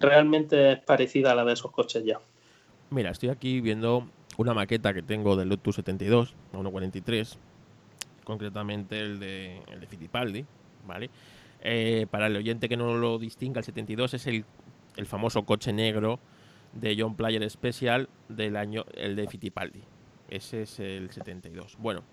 realmente 0.00 0.76
parecida 0.76 1.32
a 1.32 1.34
la 1.34 1.44
de 1.44 1.52
esos 1.52 1.70
coches 1.70 2.04
ya. 2.04 2.20
Mira, 2.90 3.10
estoy 3.10 3.28
aquí 3.28 3.60
viendo 3.60 4.06
una 4.38 4.54
maqueta 4.54 4.94
que 4.94 5.02
tengo 5.02 5.36
del 5.36 5.48
Lotus 5.48 5.74
72 5.74 6.34
a 6.54 6.56
1.43, 6.56 7.36
concretamente 8.24 9.00
el 9.00 9.18
de, 9.18 9.60
el 9.68 9.80
de 9.80 9.86
Fittipaldi, 9.86 10.46
¿vale? 10.86 11.10
Eh, 11.60 12.06
para 12.08 12.28
el 12.28 12.36
oyente 12.36 12.68
que 12.68 12.76
no 12.76 12.96
lo 12.96 13.18
distinga, 13.18 13.58
el 13.58 13.64
72 13.64 14.14
es 14.14 14.26
el, 14.28 14.44
el 14.96 15.06
famoso 15.06 15.44
coche 15.44 15.72
negro 15.72 16.20
de 16.72 16.96
John 16.96 17.16
Player 17.16 17.50
Special 17.50 18.08
del 18.28 18.56
año, 18.56 18.84
el 18.94 19.16
de 19.16 19.26
Fittipaldi. 19.26 19.82
Ese 20.30 20.62
es 20.62 20.78
el 20.78 21.10
72. 21.10 21.76
Bueno, 21.78 22.04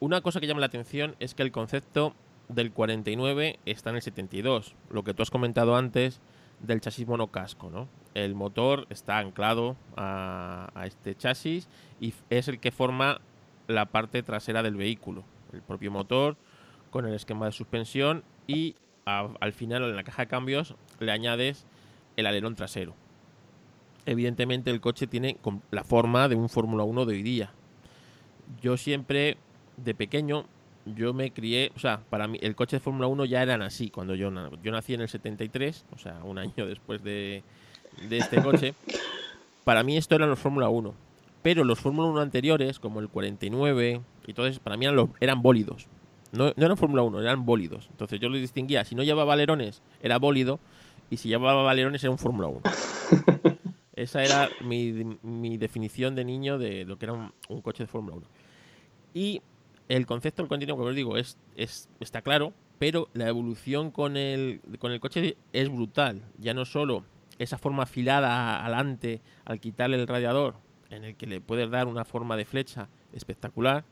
una 0.00 0.22
cosa 0.22 0.40
que 0.40 0.48
llama 0.48 0.60
la 0.60 0.66
atención 0.66 1.14
es 1.20 1.34
que 1.34 1.44
el 1.44 1.52
concepto 1.52 2.14
del 2.48 2.72
49 2.72 3.60
está 3.64 3.90
en 3.90 3.96
el 3.96 4.02
72. 4.02 4.74
Lo 4.90 5.04
que 5.04 5.14
tú 5.14 5.22
has 5.22 5.30
comentado 5.30 5.76
antes 5.76 6.20
del 6.58 6.80
chasis 6.80 7.06
monocasco, 7.06 7.70
¿no? 7.70 7.86
El 8.14 8.34
motor 8.34 8.86
está 8.90 9.18
anclado 9.18 9.76
a, 9.96 10.70
este 10.84 11.14
chasis 11.14 11.68
y 12.00 12.12
es 12.30 12.48
el 12.48 12.60
que 12.60 12.70
forma 12.70 13.20
la 13.68 13.86
parte 13.86 14.22
trasera 14.22 14.62
del 14.62 14.76
vehículo. 14.76 15.24
El 15.52 15.62
propio 15.62 15.90
motor 15.90 16.36
con 16.90 17.06
el 17.06 17.14
esquema 17.14 17.46
de 17.46 17.52
suspensión 17.52 18.22
y 18.46 18.76
a, 19.06 19.28
al 19.40 19.52
final 19.52 19.84
en 19.84 19.96
la 19.96 20.04
caja 20.04 20.22
de 20.22 20.28
cambios 20.28 20.74
le 21.00 21.12
añades 21.12 21.66
el 22.16 22.26
alerón 22.26 22.54
trasero. 22.54 22.94
Evidentemente 24.04 24.70
el 24.70 24.80
coche 24.80 25.06
tiene 25.06 25.36
la 25.70 25.84
forma 25.84 26.28
de 26.28 26.34
un 26.34 26.48
Fórmula 26.48 26.82
1 26.84 27.06
de 27.06 27.14
hoy 27.14 27.22
día. 27.22 27.52
yo 28.60 28.76
siempre, 28.76 29.36
de 29.76 29.94
pequeño, 29.94 30.44
yo 30.84 31.14
me 31.14 31.32
crié, 31.32 31.70
o 31.76 31.78
sea, 31.78 32.00
para 32.10 32.26
mí 32.26 32.38
el 32.42 32.56
coche 32.56 32.76
de 32.76 32.80
Fórmula 32.80 33.06
1 33.06 33.24
ya 33.26 33.42
eran 33.42 33.62
así 33.62 33.90
cuando 33.90 34.14
yo, 34.14 34.32
yo 34.62 34.72
nací 34.72 34.94
en 34.94 35.02
el 35.02 35.08
73, 35.08 35.86
o 35.94 35.98
sea, 35.98 36.20
un 36.24 36.38
año 36.40 36.66
después 36.66 37.02
de, 37.02 37.44
de 38.08 38.18
este 38.18 38.42
coche. 38.42 38.74
para 39.64 39.82
mí 39.82 39.96
esto 39.96 40.14
eran 40.14 40.30
los 40.30 40.38
Fórmula 40.38 40.68
1. 40.68 40.94
Pero 41.42 41.64
los 41.64 41.80
Fórmula 41.80 42.08
1 42.08 42.20
anteriores, 42.20 42.78
como 42.78 43.00
el 43.00 43.08
49 43.08 44.00
y 44.26 44.40
eso, 44.40 44.60
para 44.60 44.76
mí 44.76 44.84
eran, 44.84 44.96
los, 44.96 45.08
eran 45.20 45.42
bólidos. 45.42 45.86
No, 46.30 46.52
no 46.56 46.64
eran 46.64 46.76
Fórmula 46.76 47.02
1, 47.02 47.20
eran 47.20 47.44
bólidos. 47.44 47.88
Entonces 47.90 48.20
yo 48.20 48.28
los 48.28 48.40
distinguía. 48.40 48.84
Si 48.84 48.94
no 48.94 49.02
llevaba 49.02 49.32
alerones, 49.32 49.82
era 50.02 50.18
bólido. 50.18 50.60
Y 51.10 51.18
si 51.18 51.28
llevaba 51.28 51.68
alerones, 51.70 52.02
era 52.02 52.10
un 52.10 52.18
Fórmula 52.18 52.48
1. 52.48 52.60
Esa 53.94 54.24
era 54.24 54.48
mi, 54.62 55.58
definición 55.58 56.14
de 56.14 56.24
niño 56.24 56.58
de 56.58 56.84
lo 56.84 56.98
que 56.98 57.06
era 57.06 57.12
un, 57.12 57.60
coche 57.60 57.82
de 57.82 57.86
Fórmula 57.86 58.16
1. 58.16 58.26
Y 59.14 59.42
el 59.88 60.06
concepto 60.06 60.42
del 60.42 60.48
continuo, 60.48 60.76
como 60.76 60.88
os 60.88 60.94
digo, 60.96 61.18
es, 61.18 61.36
es, 61.56 61.88
está 62.00 62.22
claro, 62.22 62.54
pero 62.78 63.08
la 63.12 63.28
evolución 63.28 63.90
con 63.90 64.16
el, 64.16 64.60
con 64.78 64.92
el 64.92 65.00
coche 65.00 65.36
es 65.52 65.68
brutal. 65.68 66.22
Ya 66.38 66.54
no 66.54 66.64
solo 66.64 67.04
esa 67.42 67.58
forma 67.58 67.84
afilada 67.84 68.64
adelante 68.64 69.20
al 69.44 69.60
quitarle 69.60 69.96
el 69.96 70.06
radiador, 70.06 70.56
en 70.90 71.04
el 71.04 71.16
que 71.16 71.26
le 71.26 71.40
puedes 71.40 71.70
dar 71.70 71.86
una 71.86 72.04
forma 72.04 72.36
de 72.36 72.44
flecha 72.44 72.88
espectacular, 73.12 73.84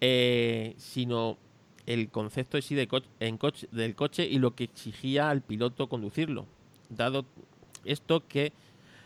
eh, 0.00 0.74
sino 0.76 1.38
el 1.86 2.10
concepto 2.10 2.56
de 2.56 2.62
sí 2.62 2.74
de 2.74 2.88
en 3.20 3.38
coche, 3.38 3.68
del 3.72 3.94
coche 3.94 4.26
y 4.26 4.38
lo 4.38 4.54
que 4.54 4.64
exigía 4.64 5.30
al 5.30 5.42
piloto 5.42 5.88
conducirlo. 5.88 6.46
Dado 6.88 7.24
esto 7.84 8.26
que 8.26 8.52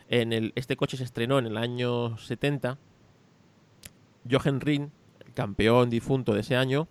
en 0.09 0.33
el, 0.33 0.53
este 0.55 0.77
coche 0.77 0.97
se 0.97 1.05
estrenó 1.05 1.39
en 1.39 1.47
el 1.47 1.57
año 1.57 2.19
70, 2.19 2.79
Jochen 4.31 4.61
Rin, 4.61 4.93
campeón 5.35 5.91
difunto 5.91 6.35
de 6.35 6.41
ese 6.41 6.57
año, 6.57 6.89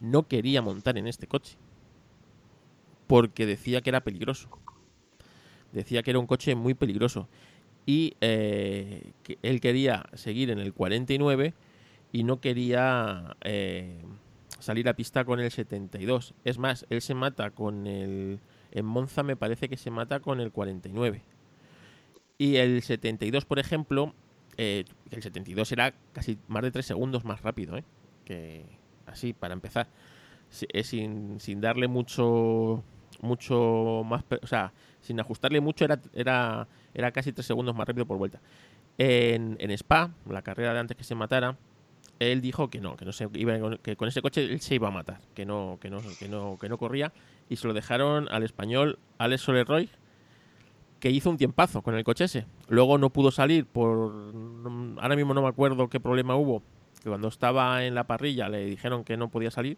no 0.00 0.26
quería 0.28 0.62
montar 0.62 0.98
en 0.98 1.06
este 1.06 1.26
coche 1.26 1.56
porque 3.06 3.46
decía 3.46 3.80
que 3.80 3.90
era 3.90 4.00
peligroso. 4.00 4.48
Decía 5.72 6.02
que 6.02 6.10
era 6.10 6.18
un 6.18 6.26
coche 6.26 6.54
muy 6.54 6.74
peligroso 6.74 7.28
y 7.86 8.16
eh, 8.20 9.12
él 9.42 9.60
quería 9.60 10.06
seguir 10.14 10.50
en 10.50 10.58
el 10.58 10.74
49 10.74 11.54
y 12.12 12.24
no 12.24 12.40
quería 12.40 13.36
eh, 13.42 14.02
salir 14.58 14.88
a 14.88 14.94
pista 14.94 15.24
con 15.24 15.38
el 15.38 15.50
72. 15.50 16.34
Es 16.44 16.58
más, 16.58 16.84
él 16.90 17.00
se 17.00 17.14
mata 17.14 17.50
con 17.50 17.86
el... 17.86 18.40
En 18.72 18.84
Monza 18.84 19.22
me 19.22 19.36
parece 19.36 19.68
que 19.68 19.76
se 19.76 19.90
mata 19.90 20.20
con 20.20 20.40
el 20.40 20.50
49. 20.50 21.22
Y 22.38 22.56
el 22.56 22.82
72, 22.82 23.44
por 23.44 23.60
ejemplo, 23.60 24.14
eh, 24.58 24.84
el 25.10 25.22
72 25.22 25.70
era 25.72 25.94
casi 26.12 26.38
más 26.48 26.62
de 26.62 26.72
3 26.72 26.84
segundos 26.84 27.24
más 27.24 27.42
rápido. 27.42 27.78
Que 28.24 28.64
así, 29.06 29.32
para 29.32 29.54
empezar. 29.54 29.88
Sin, 30.50 31.40
sin 31.40 31.60
darle 31.60 31.88
mucho 31.88 32.82
mucho 33.20 34.02
más, 34.04 34.24
o 34.42 34.46
sea, 34.46 34.72
sin 35.06 35.20
ajustarle 35.20 35.60
mucho 35.60 35.84
era, 35.84 36.00
era, 36.12 36.66
era 36.92 37.12
casi 37.12 37.32
tres 37.32 37.46
segundos 37.46 37.74
más 37.74 37.86
rápido 37.86 38.06
por 38.06 38.18
vuelta. 38.18 38.40
En, 38.98 39.56
en 39.60 39.70
Spa, 39.70 40.10
la 40.28 40.42
carrera 40.42 40.72
de 40.72 40.80
antes 40.80 40.96
que 40.96 41.04
se 41.04 41.14
matara, 41.14 41.56
él 42.18 42.40
dijo 42.40 42.70
que 42.70 42.80
no, 42.80 42.96
que 42.96 43.04
no 43.04 43.12
se 43.12 43.28
iba, 43.34 43.78
que 43.78 43.96
con 43.96 44.08
ese 44.08 44.22
coche 44.22 44.42
él 44.42 44.60
se 44.60 44.74
iba 44.74 44.88
a 44.88 44.90
matar, 44.90 45.20
que 45.34 45.46
no, 45.46 45.78
que 45.80 45.90
no, 45.90 46.00
que 46.18 46.28
no, 46.28 46.58
que 46.58 46.68
no 46.68 46.78
corría, 46.78 47.12
y 47.48 47.56
se 47.56 47.68
lo 47.68 47.74
dejaron 47.74 48.28
al 48.30 48.42
español 48.42 48.98
Alex 49.18 49.42
Soleroy, 49.42 49.88
que 50.98 51.10
hizo 51.10 51.30
un 51.30 51.36
tiempazo 51.36 51.82
con 51.82 51.94
el 51.94 52.04
coche 52.04 52.24
ese. 52.24 52.46
Luego 52.68 52.98
no 52.98 53.10
pudo 53.10 53.30
salir 53.30 53.66
por 53.66 54.32
ahora 55.00 55.14
mismo 55.14 55.34
no 55.34 55.42
me 55.42 55.48
acuerdo 55.48 55.88
qué 55.88 56.00
problema 56.00 56.34
hubo, 56.36 56.62
que 57.02 57.10
cuando 57.10 57.28
estaba 57.28 57.84
en 57.84 57.94
la 57.94 58.04
parrilla 58.04 58.48
le 58.48 58.64
dijeron 58.64 59.04
que 59.04 59.16
no 59.16 59.28
podía 59.28 59.50
salir 59.50 59.76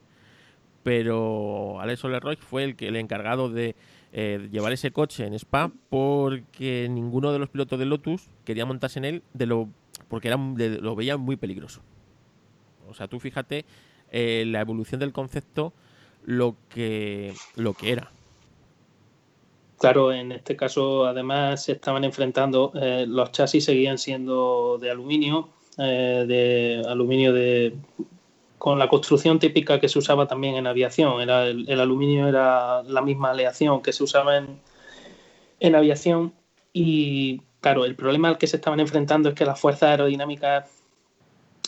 pero 0.88 1.80
Alex 1.80 2.04
Leroy 2.04 2.36
fue 2.36 2.64
el, 2.64 2.74
que, 2.74 2.88
el 2.88 2.96
encargado 2.96 3.50
de 3.50 3.76
eh, 4.12 4.48
llevar 4.50 4.72
ese 4.72 4.90
coche 4.90 5.26
en 5.26 5.34
Spa 5.34 5.70
porque 5.90 6.88
ninguno 6.90 7.32
de 7.32 7.38
los 7.38 7.50
pilotos 7.50 7.78
de 7.78 7.84
Lotus 7.84 8.28
quería 8.44 8.64
montarse 8.64 8.98
en 8.98 9.04
él 9.04 9.22
de 9.34 9.46
lo 9.46 9.68
porque 10.08 10.28
era, 10.28 10.38
lo 10.38 10.96
veía 10.96 11.16
muy 11.16 11.36
peligroso. 11.36 11.82
O 12.88 12.94
sea, 12.94 13.08
tú 13.08 13.20
fíjate 13.20 13.66
eh, 14.10 14.44
la 14.46 14.60
evolución 14.60 15.00
del 15.00 15.12
concepto 15.12 15.74
lo 16.24 16.56
que, 16.70 17.34
lo 17.56 17.74
que 17.74 17.92
era. 17.92 18.10
Claro, 19.78 20.12
en 20.12 20.32
este 20.32 20.56
caso 20.56 21.06
además 21.06 21.64
se 21.64 21.72
estaban 21.72 22.04
enfrentando, 22.04 22.72
eh, 22.74 23.04
los 23.06 23.30
chasis 23.32 23.64
seguían 23.64 23.98
siendo 23.98 24.78
de 24.80 24.90
aluminio, 24.90 25.50
de 25.76 26.82
aluminio 26.88 27.32
de 27.32 27.76
con 28.58 28.78
la 28.78 28.88
construcción 28.88 29.38
típica 29.38 29.80
que 29.80 29.88
se 29.88 29.98
usaba 29.98 30.26
también 30.26 30.56
en 30.56 30.66
aviación. 30.66 31.20
Era 31.20 31.46
el, 31.46 31.80
aluminio 31.80 32.28
era 32.28 32.82
la 32.82 33.02
misma 33.02 33.30
aleación 33.30 33.82
que 33.82 33.92
se 33.92 34.04
usaba 34.04 34.36
en, 34.36 34.60
en 35.60 35.74
aviación 35.74 36.34
y 36.72 37.40
claro, 37.60 37.84
el 37.84 37.94
problema 37.94 38.28
al 38.28 38.38
que 38.38 38.46
se 38.46 38.56
estaban 38.56 38.80
enfrentando 38.80 39.30
es 39.30 39.34
que 39.34 39.44
las 39.44 39.58
fuerzas 39.58 39.90
aerodinámicas 39.90 40.70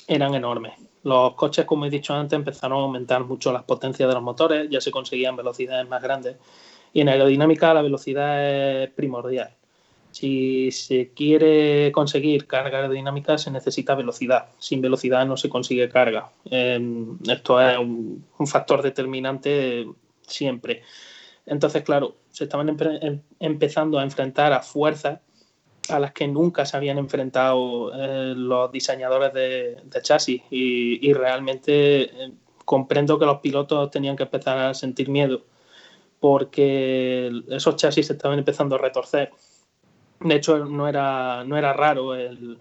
eran 0.07 0.35
enormes. 0.35 0.75
Los 1.03 1.35
coches, 1.35 1.65
como 1.65 1.87
he 1.87 1.91
dicho 1.91 2.13
antes, 2.13 2.37
empezaron 2.37 2.79
a 2.79 2.83
aumentar 2.83 3.25
mucho 3.25 3.53
las 3.53 3.63
potencias 3.63 4.09
de 4.09 4.15
los 4.15 4.23
motores, 4.23 4.69
ya 4.69 4.81
se 4.81 4.91
conseguían 4.91 5.37
velocidades 5.37 5.89
más 5.89 6.03
grandes 6.03 6.37
y 6.93 7.01
en 7.01 7.09
aerodinámica 7.09 7.73
la 7.73 7.83
velocidad 7.83 8.83
es 8.83 8.91
primordial. 8.91 9.57
Si 10.13 10.71
se 10.73 11.11
quiere 11.15 11.93
conseguir 11.93 12.47
carga 12.47 12.79
aerodinámica 12.79 13.39
se 13.39 13.51
necesita 13.51 13.95
velocidad. 13.95 14.49
Sin 14.59 14.81
velocidad 14.81 15.25
no 15.27 15.37
se 15.37 15.49
consigue 15.49 15.89
carga. 15.89 16.31
Em, 16.47 17.19
esto 17.29 17.61
es 17.61 17.79
un, 17.79 18.25
factor 18.47 18.83
determinante 18.83 19.87
siempre. 20.27 20.83
Entonces, 21.47 21.83
claro, 21.83 22.17
se 22.31 22.45
estaban 22.45 22.69
em, 22.69 23.21
empezando 23.39 23.99
a 23.99 24.03
enfrentar 24.03 24.53
a 24.53 24.61
fuerzas 24.61 25.21
a 25.89 25.99
las 25.99 26.13
que 26.13 26.29
nunca 26.29 26.65
se 26.67 26.77
habían 26.77 26.99
enfrentado 26.99 27.93
eh, 27.95 28.35
los 28.37 28.71
diseñadores 28.71 29.33
de, 29.33 30.03
chasis 30.03 30.43
y, 30.51 31.13
realmente 31.13 32.03
eh, 32.03 32.33
comprendo 32.65 33.19
que 33.19 33.27
los 33.27 33.41
pilotos 33.41 33.91
tenían 33.91 34.17
que 34.17 34.25
empezar 34.25 34.59
a 34.59 34.75
sentir 34.75 35.09
miedo 35.09 35.43
porque 36.21 37.33
esos 37.49 37.77
chasis 37.77 38.07
se 38.07 38.13
estaban 38.13 38.39
empezando 38.39 38.77
a 38.77 38.79
retorcer 38.79 39.33
de 40.21 40.35
hecho, 40.35 40.65
no 40.67 40.87
era, 40.87 41.45
no 41.45 41.57
era 41.57 41.73
raro 41.73 42.15
el, 42.15 42.61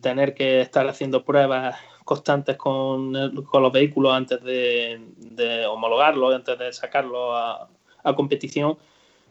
tener 0.00 0.34
que 0.34 0.62
estar 0.62 0.88
haciendo 0.88 1.24
pruebas 1.24 1.76
constantes 2.04 2.56
con, 2.56 3.12
los 3.12 3.72
vehículos 3.72 4.14
antes 4.14 4.42
de, 4.42 5.00
de 5.18 5.66
homologarlos, 5.66 6.34
antes 6.34 6.58
de 6.58 6.72
sacarlos 6.72 7.34
a, 7.34 7.68
competición, 8.16 8.76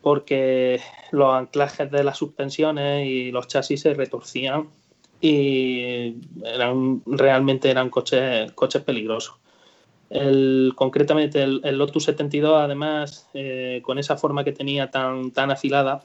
porque 0.02 0.80
los 1.12 1.34
anclajes 1.34 1.90
de 1.92 2.04
las 2.04 2.18
suspensiones 2.18 3.06
y 3.08 3.32
los 3.32 3.48
chasis 3.48 3.82
se 3.82 3.94
retorcían 3.94 4.70
y 5.22 6.18
eran 6.44 7.02
realmente 7.06 7.70
eran 7.70 7.90
coches, 7.90 8.52
coches 8.54 8.82
peligrosos. 8.82 9.36
El, 10.10 10.74
concretamente 10.76 11.42
el, 11.44 11.78
Lotus 11.78 12.04
72, 12.06 12.62
además, 12.62 13.30
eh, 13.34 13.82
con 13.84 13.98
esa 14.00 14.18
forma 14.18 14.44
que 14.44 14.52
tenía 14.52 14.92
tan, 14.92 15.32
tan 15.32 15.50
afilada, 15.52 16.04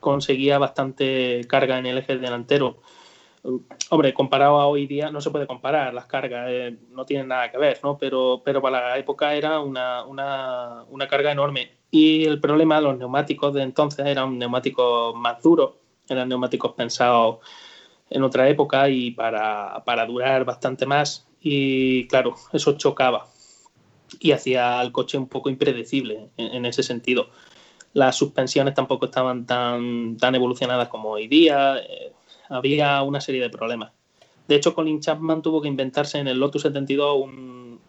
conseguía 0.00 0.58
bastante 0.58 1.42
carga 1.46 1.78
en 1.78 1.86
el 1.86 1.98
eje 1.98 2.18
delantero. 2.18 2.78
Hombre, 3.90 4.12
comparado 4.12 4.60
a 4.60 4.66
hoy 4.66 4.86
día, 4.86 5.10
no 5.10 5.20
se 5.20 5.30
puede 5.30 5.46
comparar, 5.46 5.94
las 5.94 6.06
cargas 6.06 6.46
eh, 6.50 6.76
no 6.90 7.06
tienen 7.06 7.28
nada 7.28 7.50
que 7.50 7.56
ver, 7.56 7.80
¿no? 7.82 7.96
Pero, 7.96 8.42
pero 8.44 8.60
para 8.60 8.90
la 8.90 8.98
época 8.98 9.34
era 9.34 9.60
una, 9.60 10.04
una, 10.04 10.84
una 10.90 11.08
carga 11.08 11.32
enorme. 11.32 11.70
Y 11.90 12.24
el 12.24 12.40
problema 12.40 12.76
de 12.76 12.82
los 12.82 12.98
neumáticos 12.98 13.54
de 13.54 13.62
entonces 13.62 14.04
eran 14.06 14.38
neumáticos 14.38 15.14
más 15.14 15.42
duros, 15.42 15.72
eran 16.08 16.28
neumáticos 16.28 16.72
pensados 16.72 17.38
en 18.10 18.22
otra 18.22 18.48
época 18.48 18.88
y 18.90 19.12
para, 19.12 19.82
para 19.84 20.04
durar 20.04 20.44
bastante 20.44 20.84
más. 20.84 21.26
Y 21.40 22.06
claro, 22.08 22.34
eso 22.52 22.76
chocaba 22.76 23.26
y 24.18 24.32
hacía 24.32 24.80
al 24.80 24.92
coche 24.92 25.16
un 25.16 25.28
poco 25.28 25.48
impredecible 25.48 26.28
en 26.36 26.66
ese 26.66 26.82
sentido 26.82 27.30
las 27.92 28.16
suspensiones 28.16 28.74
tampoco 28.74 29.06
estaban 29.06 29.46
tan, 29.46 30.16
tan 30.16 30.34
evolucionadas 30.34 30.88
como 30.88 31.10
hoy 31.10 31.28
día, 31.28 31.78
eh, 31.78 32.12
había 32.48 33.02
una 33.02 33.20
serie 33.20 33.40
de 33.40 33.50
problemas. 33.50 33.92
De 34.48 34.56
hecho, 34.56 34.74
Colin 34.74 35.00
Chapman 35.00 35.42
tuvo 35.42 35.62
que 35.62 35.68
inventarse 35.68 36.18
en 36.18 36.28
el 36.28 36.38
Lotus 36.38 36.62
72 36.62 37.28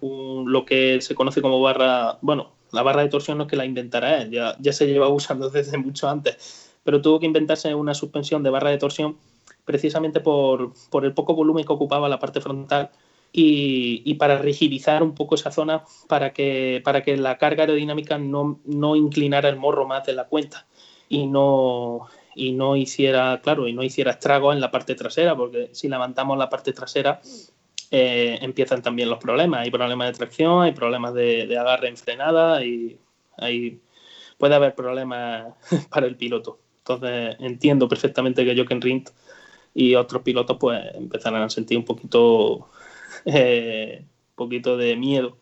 lo 0.02 0.66
que 0.66 1.02
se 1.02 1.16
conoce 1.16 1.42
como 1.42 1.62
barra, 1.62 2.18
bueno, 2.22 2.52
la 2.72 2.84
barra 2.84 3.04
de 3.04 3.10
torsión 3.10 3.38
no 3.38 3.44
es 3.44 3.50
que 3.50 3.56
la 3.56 3.66
inventara 3.66 4.22
él, 4.22 4.32
ya, 4.32 4.56
ya 4.60 4.74
se 4.74 4.88
llevaba 4.88 5.14
usando 5.14 5.50
desde 5.50 5.78
mucho 5.78 6.10
antes, 6.10 6.72
pero 6.84 7.02
tuvo 7.02 7.20
que 7.20 7.26
inventarse 7.26 7.74
una 7.76 7.94
suspensión 7.94 8.44
de 8.44 8.50
barra 8.50 8.70
de 8.70 8.78
torsión 8.78 9.18
precisamente 9.66 10.20
por, 10.20 10.74
por 10.90 11.06
el 11.06 11.14
poco 11.14 11.36
volumen 11.36 11.66
que 11.66 11.74
ocupaba 11.74 12.10
la 12.10 12.20
parte 12.20 12.42
frontal 12.42 12.90
y, 13.34 14.14
para 14.16 14.38
rigidizar 14.38 15.04
un 15.04 15.16
poco 15.16 15.36
esa 15.36 15.52
zona 15.52 15.84
para 16.08 16.34
que, 16.34 16.82
para 16.84 17.02
que 17.04 17.16
la 17.18 17.38
carga 17.38 17.64
aerodinámica 17.64 18.18
no, 18.18 18.60
no, 18.66 18.96
inclinara 18.96 19.50
el 19.50 19.56
morro 19.56 19.88
más 19.88 20.06
de 20.06 20.14
la 20.14 20.26
cuenta 20.26 20.68
y 21.08 21.28
no, 21.28 22.08
y 22.36 22.52
no 22.52 22.76
hiciera, 22.76 23.40
claro, 23.42 23.68
y 23.68 23.74
no 23.74 23.84
hiciera 23.84 24.12
estragos 24.12 24.54
en 24.54 24.62
la 24.62 24.72
parte 24.72 24.96
trasera, 24.96 25.36
porque 25.36 25.70
si 25.74 25.88
levantamos 25.88 26.38
la 26.38 26.50
parte 26.50 26.74
trasera 26.74 27.22
eh, 27.94 28.40
empiezan 28.42 28.82
también 28.82 29.10
los 29.10 29.20
problemas. 29.20 29.62
Hay 29.62 29.72
problemas 29.72 30.08
de 30.08 30.14
tracción, 30.14 30.64
hay 30.64 30.72
problemas 30.72 31.14
de, 31.14 31.58
agarre 31.58 31.90
en 31.90 31.98
frenada 31.98 32.64
y 32.64 32.98
hay, 33.38 33.82
puede 34.38 34.56
haber 34.56 34.76
problemas 34.76 35.54
para 35.90 36.08
el 36.08 36.16
piloto. 36.16 36.60
Entonces 36.80 37.36
entiendo 37.40 37.90
perfectamente 37.90 38.46
que 38.46 38.56
Jochen 38.56 38.82
Rindt 38.82 39.10
y 39.74 39.96
otros 39.96 40.22
pilotos 40.24 40.58
pues 40.58 40.82
empezarán 40.96 41.44
a 41.44 41.50
sentir 41.50 41.78
un 41.78 41.86
poquito, 41.86 42.70
eh, 43.26 44.06
poquito 44.36 44.78
de 44.78 44.96
miedo 44.96 45.38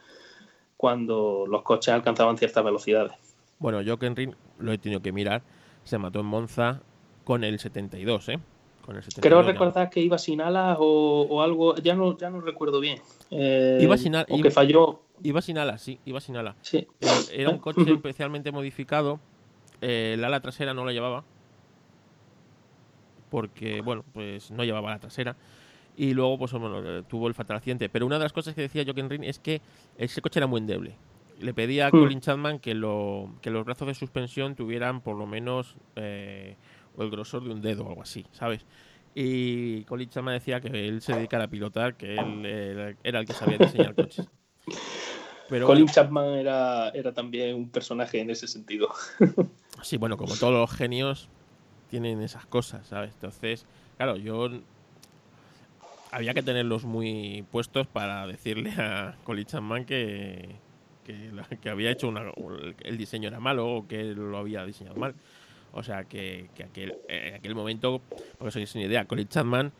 cuando 0.78 1.45
los 1.47 1.61
coches 1.63 1.93
alcanzaban 1.93 2.38
ciertas 2.38 2.63
velocidades. 2.63 3.13
Bueno, 3.59 3.82
Jochen 3.86 4.15
Rindt 4.15 4.36
lo 4.59 4.72
he 4.72 4.78
tenido 4.78 5.01
que 5.01 5.11
mirar, 5.11 5.41
se 5.84 5.97
mató 5.97 6.22
en 6.22 6.26
Monza 6.26 6.82
con 7.24 7.43
el 7.43 7.59
72, 7.59 8.30
¿eh? 8.30 8.39
Con 8.86 8.95
el 8.95 9.03
Creo 9.03 9.43
recordar 9.43 9.89
que 9.89 9.99
iba 9.99 10.17
sin 10.17 10.41
alas 10.41 10.78
o, 10.80 11.41
algo, 11.41 11.76
ya 11.76 11.95
no, 11.95 12.17
ya 12.17 12.30
no 12.30 12.41
recuerdo 12.41 12.80
bien. 12.80 12.99
Eh, 13.30 13.80
iba 13.82 13.97
sin 13.97 14.15
alas. 14.15 14.28
O 14.30 14.41
que 14.41 14.51
falló. 14.51 15.01
Iba 15.22 15.41
sin 15.41 15.57
alas, 15.57 15.82
sí, 15.82 15.99
iba 16.05 16.22
sin 16.22 16.38
alas. 16.38 16.55
Sí. 16.61 16.88
Eh, 17.01 17.07
era 17.34 17.49
un 17.49 17.57
coche 17.59 17.91
especialmente 17.91 18.51
modificado. 18.51 19.20
el 19.82 20.24
ala 20.24 20.39
trasera 20.39 20.74
no 20.74 20.86
la 20.86 20.93
llevaba 20.93 21.24
porque, 23.30 23.82
bueno, 23.82 24.03
pues 24.13 24.51
no 24.51 24.63
llevaba 24.63 24.89
la 24.89 24.99
trasera. 24.99 25.36
Y 26.00 26.14
luego, 26.14 26.38
pues 26.38 26.54
bueno, 26.54 27.04
tuvo 27.04 27.28
el 27.28 27.34
fatal 27.34 27.58
accidente. 27.58 27.89
Pero 27.89 28.06
una 28.06 28.18
de 28.18 28.24
las 28.24 28.32
cosas 28.32 28.56
que 28.56 28.62
decía 28.62 28.86
Jochen 28.88 29.10
Ring 29.10 29.26
es 29.26 29.38
que 29.38 29.62
ese 29.97 30.22
coche 30.22 30.39
era 30.39 30.47
muy 30.47 30.62
endeble. 30.62 30.95
Le 31.41 31.54
pedía 31.54 31.88
a 31.88 31.89
hmm. 31.89 31.91
Colin 32.00 32.22
Chapman 32.22 32.60
que, 32.60 32.74
lo, 32.74 33.36
que 33.41 33.50
los 33.50 33.66
brazos 33.66 33.86
de 33.86 33.93
suspensión 33.95 34.56
tuvieran 34.56 35.02
por 35.02 35.18
lo 35.18 35.28
menos 35.28 35.76
eh, 35.97 36.56
el 36.97 37.10
grosor 37.10 37.43
de 37.43 37.50
un 37.50 37.62
dedo 37.62 37.84
o 37.84 37.89
algo 37.89 38.02
así, 38.02 38.26
¿sabes? 38.32 38.66
Y 39.14 39.84
Colin 39.84 40.08
Chapman 40.08 40.36
decía 40.36 40.62
que 40.62 40.88
él 40.88 41.02
se 41.02 41.14
dedicara 41.14 41.43
a 41.43 41.47
pilotar, 41.50 41.97
que 41.97 42.16
él 42.16 42.95
era 43.04 43.20
el 43.20 43.26
que 43.26 43.34
sabía 43.34 43.58
diseñar 43.58 43.93
coches. 43.93 44.26
Pero, 45.50 45.68
Colin 45.68 45.88
Chapman 45.88 46.36
era, 46.36 46.91
era 46.91 47.12
también 47.12 47.58
un 47.58 47.70
personaje 47.70 48.22
en 48.22 48.30
ese 48.30 48.47
sentido. 48.47 48.88
sí, 49.82 49.97
bueno, 49.97 50.16
como 50.16 50.34
todos 50.38 50.54
los 50.54 50.72
genios, 50.72 51.28
tienen 51.89 52.22
esas 52.22 52.45
cosas, 52.45 52.88
¿sabes? 52.88 53.12
Entonces, 53.16 53.66
claro, 53.97 54.16
yo 54.16 54.50
había 56.12 56.34
que 56.34 56.43
tenerlos 56.43 56.86
muy 56.86 57.45
puestos 57.51 57.88
para 57.88 58.26
decirle 58.28 58.72
a 58.78 59.16
Colin 59.24 59.45
Chapman 59.45 59.86
que, 59.86 60.55
que, 61.05 61.70
había 61.70 61.91
hecho 61.91 62.07
una, 62.07 62.32
el 62.84 62.97
diseño 62.97 63.28
era 63.28 63.39
malo 63.39 63.68
o 63.68 63.88
que 63.88 64.03
lo 64.03 64.38
había 64.38 64.66
diseñado 64.66 64.95
mal. 64.95 65.16
O 65.72 65.84
sea, 65.84 66.03
que, 66.03 66.49
que 66.55 66.64
aquel, 66.64 66.97
en 67.07 67.36
aquel 67.36 67.53
momento, 67.53 68.01
porque 68.38 68.49
eso 68.49 68.60
es 68.60 68.76
una 68.76 68.86
idea, 68.86 69.05
Colin 69.05 69.28
Chapman 69.28 69.72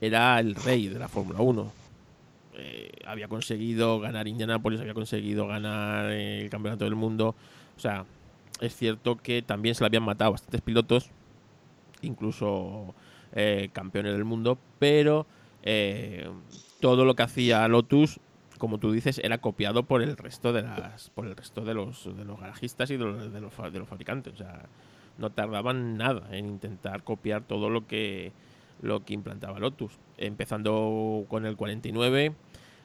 era 0.00 0.38
el 0.40 0.54
rey 0.54 0.88
de 0.88 0.98
la 0.98 1.08
Fórmula 1.08 1.40
1. 1.40 1.72
Eh, 2.60 2.90
había 3.06 3.28
conseguido 3.28 4.00
ganar 4.00 4.26
Indianapolis, 4.26 4.80
había 4.80 4.94
conseguido 4.94 5.46
ganar 5.46 6.10
el 6.10 6.50
Campeonato 6.50 6.84
del 6.84 6.96
Mundo. 6.96 7.36
O 7.76 7.80
sea, 7.80 8.04
es 8.60 8.74
cierto 8.74 9.16
que 9.16 9.42
también 9.42 9.76
se 9.76 9.82
le 9.82 9.86
habían 9.86 10.02
matado 10.02 10.32
bastantes 10.32 10.60
pilotos 10.60 11.10
incluso 12.02 12.94
eh, 13.32 13.70
campeones 13.72 14.12
del 14.12 14.24
mundo, 14.24 14.58
pero 14.78 15.26
eh, 15.62 16.28
todo 16.80 17.04
lo 17.04 17.14
que 17.14 17.22
hacía 17.22 17.66
Lotus, 17.68 18.20
como 18.58 18.78
tú 18.78 18.92
dices, 18.92 19.20
era 19.22 19.38
copiado 19.38 19.84
por 19.84 20.02
el 20.02 20.16
resto 20.16 20.52
de 20.52 20.62
las, 20.62 21.10
por 21.10 21.26
el 21.26 21.36
resto 21.36 21.62
de 21.64 21.74
los, 21.74 22.16
de 22.16 22.24
los 22.24 22.40
garajistas 22.40 22.90
y 22.90 22.96
de 22.96 23.04
los, 23.04 23.32
de 23.32 23.40
los, 23.40 23.52
fabricantes. 23.52 24.34
O 24.34 24.36
sea, 24.36 24.66
no 25.18 25.30
tardaban 25.30 25.96
nada 25.96 26.28
en 26.36 26.46
intentar 26.46 27.02
copiar 27.02 27.42
todo 27.42 27.70
lo 27.70 27.86
que 27.86 28.32
lo 28.80 29.04
que 29.04 29.12
implantaba 29.12 29.58
Lotus, 29.58 29.98
empezando 30.18 31.24
con 31.28 31.46
el 31.46 31.56
49, 31.56 32.32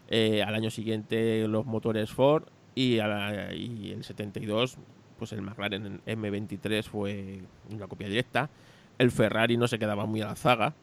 eh, 0.10 0.42
al 0.42 0.56
año 0.56 0.72
siguiente 0.72 1.48
los 1.48 1.68
motores 1.68 2.10
Ford 2.10 2.46
y, 2.74 2.96
y 2.96 3.92
el 3.92 4.04
72, 4.04 4.78
pues 5.20 5.34
el 5.34 5.44
McLaren 5.44 6.02
M23 6.06 6.84
fue 6.84 7.42
una 7.70 7.88
copia 7.88 8.08
directa. 8.08 8.50
El 8.98 9.12
Ferrari 9.12 9.56
no 9.56 9.68
se 9.68 9.78
quedaba 9.78 10.08
muy 10.08 10.22
a 10.22 10.28
la 10.28 10.36
zaga 10.36 10.74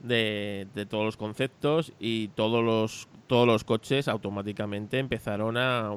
de, 0.00 0.66
todos 0.88 1.04
los 1.04 1.16
conceptos 1.16 1.92
y 2.00 2.28
todos 2.28 2.64
los, 2.64 3.08
todos 3.26 3.46
los 3.46 3.64
coches 3.64 4.08
automáticamente 4.08 4.98
empezaron 4.98 5.56
a, 5.56 5.92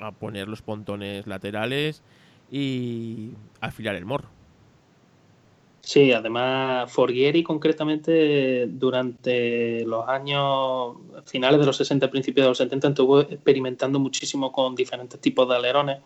a 0.00 0.12
poner 0.12 0.48
los 0.48 0.62
pontones 0.62 1.26
laterales 1.26 2.02
y 2.50 3.30
afilar 3.60 3.94
el 3.94 4.04
morro. 4.04 4.28
Sí, 5.86 6.12
además 6.12 6.90
Forghieri 6.90 7.44
concretamente 7.44 8.66
durante 8.66 9.84
los 9.84 10.08
años 10.08 10.96
finales 11.26 11.60
de 11.60 11.66
los 11.66 11.76
60, 11.76 12.10
principios 12.10 12.44
de 12.44 12.48
los 12.48 12.58
70 12.58 12.88
estuvo 12.88 13.20
experimentando 13.20 14.00
muchísimo 14.00 14.50
con 14.50 14.74
diferentes 14.74 15.20
tipos 15.20 15.48
de 15.48 15.54
alerones. 15.54 15.98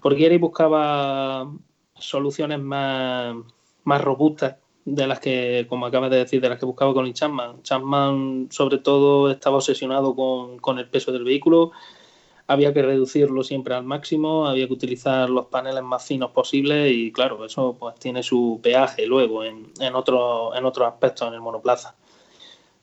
Forghieri 0.00 0.38
buscaba 0.38 1.52
soluciones 1.94 2.58
más, 2.58 3.36
más 3.84 4.00
robustas 4.00 4.56
de 4.86 5.06
las 5.08 5.18
que, 5.18 5.66
como 5.68 5.84
acabas 5.84 6.10
de 6.10 6.18
decir, 6.18 6.40
de 6.40 6.48
las 6.48 6.60
que 6.60 6.64
buscaba 6.64 6.94
con 6.94 7.06
el 7.06 7.12
Chapman. 7.12 7.62
Chapman, 7.62 8.48
sobre 8.50 8.78
todo, 8.78 9.30
estaba 9.30 9.56
obsesionado 9.56 10.14
con, 10.14 10.78
el 10.78 10.88
peso 10.88 11.10
del 11.10 11.24
vehículo. 11.24 11.72
Había 12.46 12.72
que 12.72 12.82
reducirlo 12.82 13.42
siempre 13.42 13.74
al 13.74 13.82
máximo, 13.82 14.46
había 14.46 14.68
que 14.68 14.72
utilizar 14.72 15.28
los 15.28 15.46
paneles 15.46 15.82
más 15.82 16.06
finos 16.06 16.30
posibles 16.30 16.92
y, 16.92 17.10
claro, 17.10 17.44
eso 17.44 17.76
pues 17.78 17.96
tiene 17.96 18.22
su 18.22 18.60
peaje 18.62 19.06
luego 19.06 19.42
en, 19.42 19.72
en, 19.80 19.96
otro, 19.96 20.54
en 20.54 20.64
otros 20.64 20.86
aspectos 20.86 21.26
en 21.26 21.34
el 21.34 21.40
monoplaza. 21.40 21.96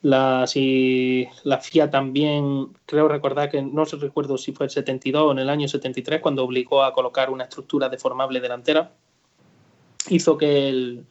La, 0.01 0.45
si, 0.45 1.25
la 1.45 1.59
FIA 1.59 1.89
también, 1.89 2.73
creo 2.85 3.07
recordar 3.07 3.49
que 3.49 3.61
no 3.61 3.85
se 3.85 3.95
recuerdo 3.95 4.37
si 4.37 4.51
fue 4.51 4.65
el 4.65 4.69
72 4.69 5.23
o 5.23 5.31
en 5.31 5.39
el 5.39 5.49
año 5.49 5.69
73, 5.69 6.19
cuando 6.19 6.43
obligó 6.43 6.83
a 6.83 6.93
colocar 6.93 7.29
una 7.29 7.45
estructura 7.45 7.87
deformable 7.87 8.41
delantera 8.41 8.91
hizo 10.09 10.37
que 10.37 10.67
el, 10.67 11.05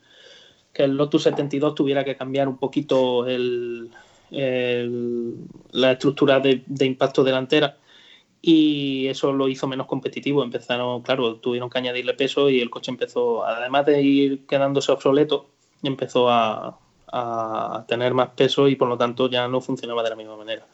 que 0.72 0.84
el 0.84 0.96
Lotus 0.96 1.24
72 1.24 1.74
tuviera 1.74 2.04
que 2.04 2.16
cambiar 2.16 2.48
un 2.48 2.56
poquito 2.56 3.26
el, 3.26 3.90
la 4.32 5.92
estructura 5.92 6.40
de, 6.40 6.62
impacto 6.80 7.22
delantera 7.22 7.76
y 8.40 9.06
eso 9.06 9.32
lo 9.32 9.48
hizo 9.48 9.68
menos 9.68 9.86
competitivo. 9.86 10.42
Empezaron, 10.42 11.02
claro, 11.02 11.36
tuvieron 11.36 11.70
que 11.70 11.78
añadirle 11.78 12.14
peso 12.14 12.50
y 12.50 12.60
el 12.60 12.70
coche 12.70 12.90
empezó, 12.90 13.44
además 13.44 13.86
de 13.86 14.02
ir 14.02 14.46
quedándose 14.46 14.90
obsoleto, 14.90 15.50
empezó 15.82 16.28
a, 16.30 16.78
tener 17.86 18.14
más 18.14 18.30
peso 18.30 18.68
y 18.68 18.76
por 18.76 18.88
lo 18.88 18.96
tanto 18.96 19.28
ya 19.28 19.46
no 19.46 19.60
funcionaba 19.60 20.02
de 20.02 20.08
la 20.08 20.16
misma 20.16 20.34
manera. 20.34 20.66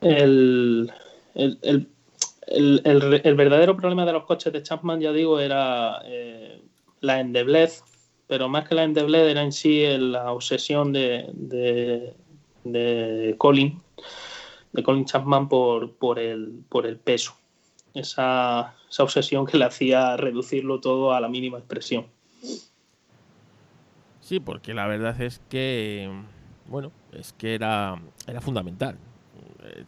El, 0.00 0.92
el, 1.34 3.36
verdadero 3.36 3.76
problema 3.76 4.04
de 4.04 4.12
los 4.12 4.24
coches 4.24 4.52
de 4.52 4.60
Chapman, 4.60 5.00
ya 5.00 5.12
digo, 5.12 5.38
era 5.38 6.02
eh, 6.04 6.60
la 7.00 7.20
endeblez, 7.20 7.84
pero 8.30 8.48
más 8.48 8.68
que 8.68 8.76
la 8.76 8.84
endeblez 8.84 9.28
era 9.28 9.42
en 9.42 9.50
sí 9.50 9.84
la 9.98 10.30
obsesión 10.30 10.92
de, 10.92 11.26
de, 12.62 13.34
Colin, 13.38 13.82
de 14.72 14.84
Colin 14.84 15.04
Chapman 15.04 15.48
por, 15.48 15.96
por, 15.96 16.20
el, 16.20 16.62
por 16.68 16.86
el 16.86 16.96
peso. 16.96 17.34
Esa, 17.92 18.76
esa 18.88 19.02
obsesión 19.02 19.46
que 19.46 19.58
le 19.58 19.64
hacía 19.64 20.16
reducirlo 20.16 20.78
todo 20.80 21.12
a 21.12 21.20
la 21.20 21.28
mínima 21.28 21.58
expresión. 21.58 22.06
Sí, 24.20 24.38
porque 24.38 24.74
la 24.74 24.86
verdad 24.86 25.20
es 25.20 25.40
que, 25.48 26.08
bueno, 26.68 26.92
es 27.10 27.32
que 27.32 27.56
era, 27.56 28.00
era 28.28 28.40
fundamental. 28.40 28.96
Eh, 29.64 29.84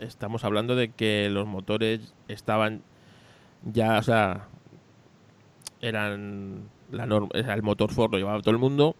estamos 0.00 0.42
hablando 0.42 0.74
de 0.74 0.90
que 0.90 1.28
los 1.30 1.46
motores 1.46 2.14
estaban 2.26 2.82
ya, 3.62 3.96
o 3.96 4.02
sea, 4.02 4.48
eran 5.80 6.74
la 6.90 7.06
norma, 7.06 7.28
el 7.32 7.62
motor 7.62 7.92
Ford 7.92 8.12
lo 8.12 8.18
llevaba 8.18 8.40
todo 8.40 8.52
el 8.52 8.58
mundo, 8.58 8.96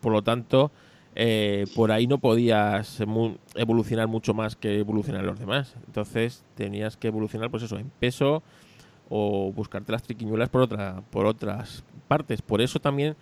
por 0.00 0.12
lo 0.12 0.22
tanto, 0.22 0.70
eh, 1.14 1.66
por 1.74 1.92
ahí 1.92 2.06
no 2.06 2.18
podías 2.18 3.00
evolucionar 3.54 4.08
mucho 4.08 4.34
más 4.34 4.56
que 4.56 4.78
evolucionar 4.78 5.24
los 5.24 5.38
demás. 5.38 5.74
Entonces 5.86 6.44
tenías 6.54 6.96
que 6.96 7.08
evolucionar, 7.08 7.50
pues 7.50 7.62
eso, 7.62 7.78
en 7.78 7.90
peso 7.90 8.42
o 9.08 9.52
buscarte 9.52 9.92
las 9.92 10.02
triquiñuelas 10.02 10.48
por, 10.48 10.62
otra, 10.62 11.02
por 11.10 11.26
otras 11.26 11.84
partes. 12.08 12.42
Por 12.42 12.60
eso 12.60 12.78
también 12.78 13.16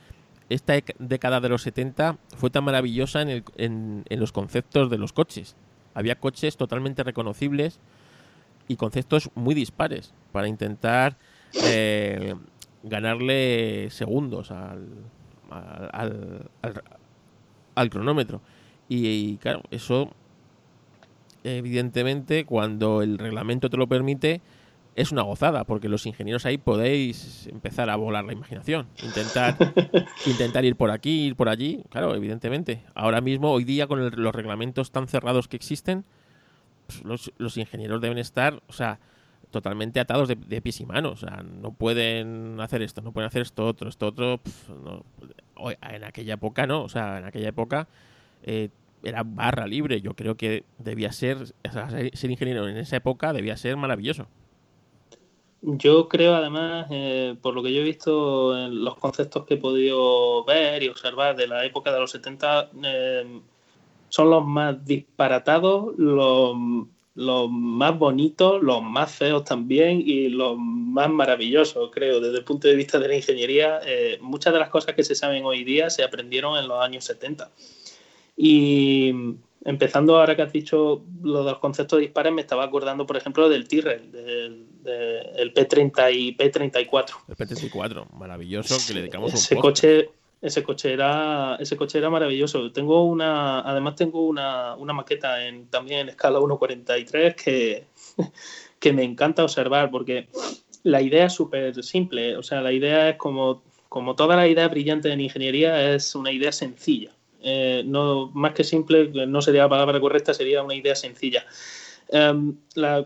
esta 0.50 0.74
década 0.98 1.40
de 1.40 1.48
los 1.48 1.62
70 1.62 2.18
fue 2.36 2.50
tan 2.50 2.64
maravillosa 2.64 3.22
en, 3.22 3.44
en, 3.56 4.04
en 4.08 4.20
los 4.20 4.32
conceptos 4.32 4.90
de 4.90 4.98
los 4.98 5.12
coches. 5.12 5.56
Había 5.94 6.18
coches 6.18 6.56
totalmente 6.56 7.02
reconocibles 7.02 7.80
y 8.68 8.76
conceptos 8.76 9.30
muy 9.34 9.54
dispares 9.54 10.12
para 10.30 10.46
intentar 10.46 11.16
eh, 11.64 12.34
ganarle 12.82 13.88
segundos 13.90 14.50
al, 14.50 14.88
al, 15.50 16.50
al, 17.74 17.90
cronómetro. 17.90 18.40
Y, 18.88 19.36
claro, 19.38 19.62
eso 19.70 20.10
evidentemente 21.44 22.44
cuando 22.44 23.02
el 23.02 23.18
reglamento 23.18 23.70
te 23.70 23.76
lo 23.76 23.86
permite, 23.86 24.40
es 24.96 25.12
una 25.12 25.22
gozada, 25.22 25.62
porque 25.64 25.88
los 25.88 26.06
ingenieros 26.06 26.44
ahí 26.44 26.58
podéis 26.58 27.46
empezar 27.46 27.88
a 27.88 27.94
volar 27.94 28.24
la 28.24 28.32
imaginación, 28.32 28.88
intentar, 29.04 29.56
intentar 30.26 30.64
ir 30.64 30.74
por 30.74 30.90
aquí, 30.90 31.26
ir 31.26 31.36
por 31.36 31.48
allí, 31.48 31.84
claro, 31.88 32.16
evidentemente. 32.16 32.82
Ahora 32.94 33.20
mismo, 33.20 33.52
hoy 33.52 33.62
día, 33.62 33.86
con 33.86 34.10
los 34.10 34.34
reglamentos 34.34 34.90
tan 34.90 35.06
cerrados 35.06 35.46
que 35.46 35.54
existen, 35.54 36.04
pues, 36.88 37.30
los, 37.38 37.56
ingenieros 37.56 38.00
deben 38.00 38.18
estar, 38.18 38.60
o 38.66 38.72
sea, 38.72 38.98
totalmente 39.50 40.00
atados 40.00 40.28
de, 40.28 40.60
pies 40.60 40.80
y 40.80 40.86
manos. 40.86 41.22
O 41.22 41.26
sea, 41.26 41.42
no 41.42 41.72
pueden 41.72 42.60
hacer 42.60 42.82
esto, 42.82 43.00
no 43.00 43.12
pueden 43.12 43.28
hacer 43.28 43.42
esto 43.42 43.66
otro, 43.66 43.88
esto 43.88 44.06
otro. 44.06 44.40
en 45.82 46.04
aquella 46.04 46.34
época 46.34 46.66
no, 46.66 46.82
o 46.82 46.88
sea, 46.88 47.18
en 47.18 47.24
aquella 47.24 47.48
época 47.48 47.88
eh, 48.42 48.70
era 49.02 49.22
barra 49.24 49.66
libre. 49.66 50.00
Yo 50.00 50.14
creo 50.14 50.36
que 50.36 50.64
debía 50.78 51.12
ser, 51.12 51.38
ser 52.12 52.30
ingeniero 52.30 52.68
en 52.68 52.76
esa 52.76 52.96
época 52.96 53.32
debía 53.32 53.56
ser 53.56 53.76
maravilloso. 53.76 54.26
Yo 55.60 56.08
creo, 56.08 56.36
además, 56.36 56.86
eh, 56.90 57.34
por 57.42 57.52
lo 57.52 57.64
que 57.64 57.72
yo 57.74 57.80
he 57.80 57.84
visto 57.84 58.56
en 58.56 58.84
los 58.84 58.94
conceptos 58.94 59.44
que 59.44 59.54
he 59.54 59.56
podido 59.56 60.44
ver 60.44 60.84
y 60.84 60.88
observar 60.88 61.34
de 61.34 61.48
la 61.48 61.64
época 61.64 61.92
de 61.92 61.98
los 61.98 62.12
70, 62.12 62.70
eh, 62.84 63.40
son 64.08 64.30
los 64.30 64.46
más 64.46 64.84
disparatados, 64.84 65.98
los, 65.98 66.56
más 67.18 67.98
bonitos, 67.98 68.62
los 68.62 68.82
más 68.82 69.10
feos 69.12 69.44
también 69.44 70.00
y 70.04 70.28
los 70.28 70.56
más 70.56 71.10
maravillosos, 71.10 71.90
creo, 71.92 72.20
desde 72.20 72.38
el 72.38 72.44
punto 72.44 72.68
de 72.68 72.76
vista 72.76 72.98
de 72.98 73.08
la 73.08 73.16
ingeniería. 73.16 73.80
Eh, 73.84 74.18
muchas 74.20 74.52
de 74.52 74.60
las 74.60 74.68
cosas 74.68 74.94
que 74.94 75.02
se 75.02 75.14
saben 75.14 75.44
hoy 75.44 75.64
día 75.64 75.90
se 75.90 76.04
aprendieron 76.04 76.56
en 76.56 76.68
los 76.68 76.80
años 76.82 77.04
70. 77.04 77.50
Y 78.36 79.12
empezando 79.64 80.18
ahora 80.18 80.36
que 80.36 80.42
has 80.42 80.52
dicho 80.52 81.04
lo 81.22 81.44
de 81.44 81.50
los 81.50 81.58
conceptos 81.58 81.98
dispares, 81.98 82.32
me 82.32 82.40
estaba 82.40 82.64
acordando, 82.64 83.04
por 83.04 83.16
ejemplo, 83.16 83.48
del 83.48 83.66
Tyrrell, 83.66 84.12
del, 84.12 85.54
P30 85.54 86.14
y 86.14 86.36
P34. 86.36 87.14
El 87.28 87.36
P34, 87.36 88.10
maravilloso, 88.12 88.76
que 88.86 88.94
le 88.94 89.00
dedicamos 89.00 89.34
ese 89.34 89.56
un 89.56 89.60
coche 89.60 90.10
ese 90.40 90.62
coche 90.62 90.92
era 90.92 91.56
ese 91.60 91.76
coche 91.76 91.98
era 91.98 92.10
maravilloso. 92.10 92.70
Tengo 92.72 93.04
una 93.04 93.60
además 93.60 93.96
tengo 93.96 94.26
una, 94.26 94.76
maqueta 94.76 95.46
en 95.46 95.68
también 95.68 96.00
en 96.00 96.08
escala 96.10 96.38
1.43 96.38 97.34
que 97.34 97.86
que 98.78 98.92
me 98.92 99.04
encanta 99.04 99.44
observar 99.44 99.90
porque 99.90 100.28
la 100.84 101.02
idea 101.02 101.26
es 101.26 101.32
súper 101.32 101.82
simple, 101.82 102.36
o 102.36 102.42
sea, 102.42 102.60
la 102.60 102.72
idea 102.72 103.10
es 103.10 103.16
como 103.16 103.62
como 103.88 104.14
toda 104.14 104.36
la 104.36 104.46
idea 104.46 104.68
brillante 104.68 105.10
en 105.10 105.20
ingeniería 105.20 105.94
es 105.94 106.14
una 106.14 106.30
idea 106.30 106.52
sencilla. 106.52 107.12
Eh, 107.40 107.82
no, 107.86 108.30
más 108.34 108.52
que 108.52 108.64
simple, 108.64 109.10
no 109.26 109.40
sería 109.40 109.62
la 109.62 109.68
palabra 109.68 110.00
correcta, 110.00 110.34
sería 110.34 110.62
una 110.62 110.74
idea 110.74 110.94
sencilla. 110.94 111.46
Em, 112.08 112.56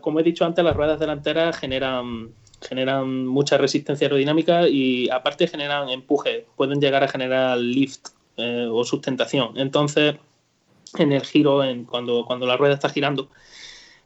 como 0.01 0.19
he 0.19 0.23
dicho 0.23 0.45
antes, 0.45 0.63
las 0.63 0.75
ruedas 0.75 0.99
delanteras 0.99 1.57
generan, 1.57 2.33
generan 2.63 3.25
mucha 3.27 3.57
resistencia 3.57 4.05
aerodinámica 4.05 4.67
y 4.67 5.09
aparte 5.09 5.47
generan 5.47 5.89
empuje, 5.89 6.45
pueden 6.55 6.79
llegar 6.81 7.03
a 7.03 7.07
generar 7.07 7.57
lift 7.57 8.09
eh, 8.37 8.67
o 8.71 8.83
sustentación. 8.83 9.57
Entonces, 9.57 10.15
en 10.97 11.11
el 11.11 11.21
giro, 11.21 11.63
en, 11.63 11.85
cuando, 11.85 12.25
cuando 12.25 12.45
la 12.45 12.57
rueda 12.57 12.75
está 12.75 12.89
girando, 12.89 13.29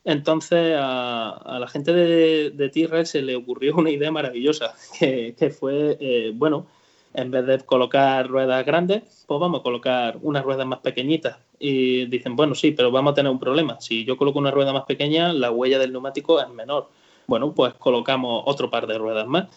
entonces 0.04 0.76
a, 0.80 1.58
la 1.60 1.68
gente 1.68 1.92
de, 1.94 2.52
de 2.52 3.06
se 3.06 3.22
le 3.22 3.36
ocurrió 3.36 3.76
una 3.76 3.90
idea 3.90 4.12
maravillosa, 4.12 4.74
que, 5.00 5.36
que 5.38 5.50
fue, 5.50 5.98
eh, 6.00 6.32
bueno, 6.34 6.68
en 7.14 7.32
vez 7.32 7.46
de 7.46 7.60
colocar 7.60 8.28
ruedas 8.28 8.66
grandes, 8.66 9.26
pues 9.28 9.40
vamos 9.40 9.60
a 9.60 9.64
colocar 9.64 10.18
unas 10.22 10.44
ruedas 10.44 10.68
más 10.68 10.80
pequeñitas. 10.80 11.38
Y 11.60 12.06
dicen, 12.06 12.36
bueno, 12.36 12.54
sí, 12.54 12.72
pero 12.72 12.92
vamos 12.92 13.12
a 13.12 13.16
tener 13.16 13.32
un 13.32 13.40
problema. 13.40 13.82
Si 13.82 14.06
yo 14.06 14.18
coloco 14.18 14.38
una 14.38 14.52
rueda 14.52 14.72
más 14.72 14.86
pequeña, 14.86 15.34
la 15.34 15.50
huella 15.52 15.80
del 15.80 15.92
neumático 15.92 16.40
es 16.40 16.48
menor. 16.50 16.90
Bueno, 17.28 17.54
pues 17.54 17.74
colocamos 17.76 18.44
otro 18.46 18.70
par 18.70 18.88
de 18.88 18.98
ruedas 18.98 19.28
más. 19.28 19.48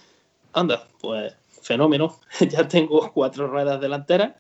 Anda, 0.52 0.88
pues 1.00 1.34
fenómeno. 1.62 2.18
ya 2.50 2.68
tengo 2.68 3.12
cuatro 3.12 3.46
ruedas 3.46 3.80
delanteras 3.80 4.34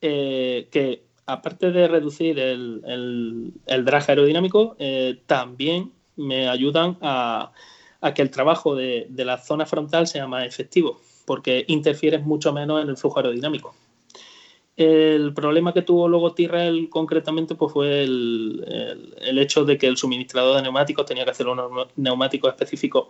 eh, 0.00 0.68
que, 0.70 1.04
aparte 1.26 1.70
de 1.70 1.88
reducir 1.88 2.38
el, 2.38 3.52
el, 3.66 3.84
drag 3.84 4.04
aerodinámico, 4.10 4.76
eh, 4.78 5.22
también 5.26 5.92
me 6.16 6.48
ayudan 6.48 6.98
a, 7.02 7.52
que 8.14 8.22
el 8.22 8.30
trabajo 8.30 8.74
de 8.74 9.08
la 9.10 9.38
zona 9.38 9.66
frontal 9.66 10.06
sea 10.06 10.26
más 10.28 10.46
efectivo 10.46 11.00
porque 11.26 11.64
interfieres 11.68 12.24
mucho 12.24 12.52
menos 12.52 12.82
en 12.82 12.88
el 12.88 12.96
flujo 12.96 13.18
aerodinámico. 13.18 13.74
El 14.76 15.32
problema 15.32 15.72
que 15.72 15.80
tuvo 15.80 16.06
luego 16.06 16.34
Tyrrell 16.34 16.90
concretamente 16.90 17.54
pues 17.54 17.72
fue 17.72 18.02
el, 18.02 19.14
hecho 19.38 19.64
de 19.64 19.78
que 19.78 19.86
el 19.86 19.96
suministrador 19.96 20.56
de 20.56 20.62
neumáticos 20.62 21.06
tenía 21.06 21.24
que 21.24 21.30
hacer 21.30 21.48
unos 21.48 21.88
neumáticos 21.96 22.50
específicos 22.50 23.08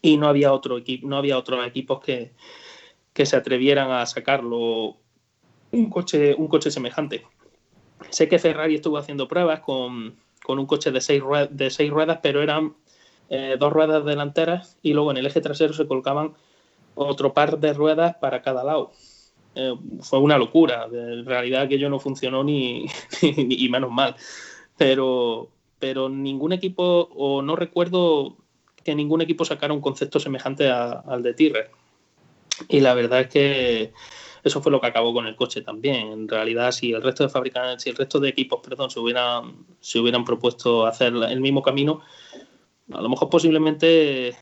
y 0.00 0.16
no 0.16 0.28
había 0.28 0.52
otro 0.52 0.78
equipo, 0.78 1.06
no 1.06 1.18
había 1.18 1.36
otros 1.36 1.66
equipos 1.66 2.00
que, 2.00 2.32
se 3.14 3.36
atrevieran 3.36 3.90
a 3.90 4.06
sacarlo 4.06 4.96
un 5.72 5.90
coche, 5.90 6.34
un 6.36 6.46
coche 6.46 6.70
semejante. 6.70 7.26
Sé 8.10 8.28
que 8.28 8.38
Ferrari 8.38 8.76
estuvo 8.76 8.96
haciendo 8.96 9.26
pruebas 9.26 9.58
con, 9.60 10.16
un 10.46 10.66
coche 10.66 10.92
de 10.92 11.00
seis, 11.00 11.20
ruedas, 11.20 11.48
de 11.50 11.68
seis 11.70 11.90
ruedas, 11.90 12.20
pero 12.22 12.42
eran 12.42 12.76
eh, 13.28 13.56
dos 13.58 13.72
ruedas 13.72 14.04
delanteras 14.04 14.78
y 14.82 14.92
luego 14.92 15.10
en 15.10 15.16
el 15.16 15.26
eje 15.26 15.40
trasero 15.40 15.74
se 15.74 15.88
colocaban 15.88 16.34
otro 16.94 17.34
par 17.34 17.58
de 17.58 17.72
ruedas 17.72 18.16
para 18.20 18.40
cada 18.40 18.62
lado. 18.62 18.92
Eh, 19.54 19.74
fue 20.00 20.18
una 20.18 20.38
locura. 20.38 20.88
En 20.92 21.24
realidad 21.24 21.62
aquello 21.62 21.88
no 21.88 21.98
funcionó 21.98 22.44
ni, 22.44 22.86
y 23.22 23.68
menos 23.68 23.90
mal. 23.90 24.16
Pero, 24.76 25.48
pero 25.78 26.08
ningún 26.08 26.52
equipo, 26.52 27.08
o 27.14 27.42
no 27.42 27.56
recuerdo 27.56 28.36
que 28.84 28.94
ningún 28.94 29.20
equipo 29.20 29.44
sacara 29.44 29.74
un 29.74 29.80
concepto 29.80 30.20
semejante 30.20 30.70
al 30.70 31.22
de 31.22 31.34
Tyrrell. 31.34 31.70
Y 32.68 32.80
la 32.80 32.94
verdad 32.94 33.20
es 33.20 33.28
que 33.28 33.92
eso 34.44 34.62
fue 34.62 34.72
lo 34.72 34.80
que 34.80 34.86
acabó 34.86 35.12
con 35.12 35.26
el 35.26 35.36
coche 35.36 35.62
también. 35.62 36.08
En 36.08 36.28
realidad, 36.28 36.72
si 36.72 36.92
el 36.92 37.02
resto 37.02 37.24
de 37.24 37.28
fabricantes, 37.28 37.82
si 37.82 37.90
el 37.90 37.96
resto 37.96 38.18
de 38.20 38.28
equipos, 38.28 38.60
perdón, 38.62 38.90
se 38.90 39.00
hubieran, 39.00 39.66
se 39.80 39.98
hubieran 39.98 40.24
propuesto 40.24 40.86
hacer 40.86 41.12
el 41.14 41.40
mismo 41.40 41.62
camino, 41.62 42.00
a 42.92 43.00
lo 43.00 43.08
mejor 43.08 43.28
posiblemente 43.28 44.34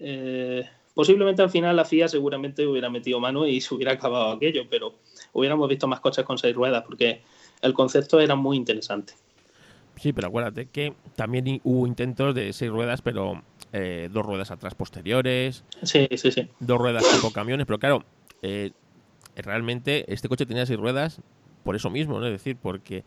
eh, 0.00 0.68
Posiblemente 0.94 1.42
al 1.42 1.50
final 1.50 1.74
la 1.74 1.84
FIA 1.84 2.08
seguramente 2.08 2.66
hubiera 2.66 2.88
metido 2.88 3.18
mano 3.18 3.46
y 3.46 3.60
se 3.60 3.74
hubiera 3.74 3.92
acabado 3.92 4.30
aquello, 4.30 4.62
pero 4.70 4.94
hubiéramos 5.32 5.68
visto 5.68 5.88
más 5.88 6.00
coches 6.00 6.24
con 6.24 6.38
seis 6.38 6.54
ruedas 6.54 6.84
porque 6.84 7.22
el 7.62 7.74
concepto 7.74 8.20
era 8.20 8.36
muy 8.36 8.56
interesante. 8.56 9.14
Sí, 9.96 10.12
pero 10.12 10.28
acuérdate 10.28 10.66
que 10.66 10.94
también 11.16 11.60
hubo 11.64 11.86
intentos 11.86 12.34
de 12.34 12.52
seis 12.52 12.70
ruedas, 12.70 13.02
pero 13.02 13.42
eh, 13.72 14.08
dos 14.12 14.24
ruedas 14.24 14.50
atrás 14.50 14.74
posteriores. 14.74 15.64
Sí, 15.82 16.08
sí, 16.16 16.30
sí. 16.30 16.48
Dos 16.60 16.78
ruedas 16.78 17.04
tipo 17.12 17.32
camiones, 17.32 17.66
pero 17.66 17.78
claro, 17.78 18.04
eh, 18.42 18.70
realmente 19.36 20.12
este 20.12 20.28
coche 20.28 20.46
tenía 20.46 20.66
seis 20.66 20.78
ruedas 20.78 21.20
por 21.64 21.74
eso 21.74 21.90
mismo, 21.90 22.20
¿no? 22.20 22.26
Es 22.26 22.32
decir, 22.32 22.56
porque 22.60 23.04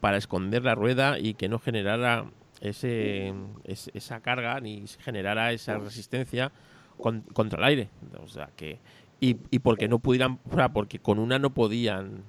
para 0.00 0.16
esconder 0.16 0.62
la 0.62 0.74
rueda 0.74 1.18
y 1.18 1.34
que 1.34 1.48
no 1.48 1.58
generara 1.58 2.30
ese, 2.60 3.34
esa 3.64 4.20
carga 4.20 4.60
ni 4.60 4.84
generara 5.00 5.52
esa 5.52 5.78
resistencia 5.78 6.52
contra 6.96 7.58
el 7.58 7.64
aire. 7.64 7.88
O 8.22 8.28
sea 8.28 8.50
que. 8.56 8.78
Y, 9.20 9.36
y 9.50 9.58
porque 9.60 9.88
no 9.88 9.98
pudieran. 9.98 10.38
porque 10.72 10.98
con 10.98 11.18
una 11.18 11.38
no 11.38 11.50
podían 11.50 12.24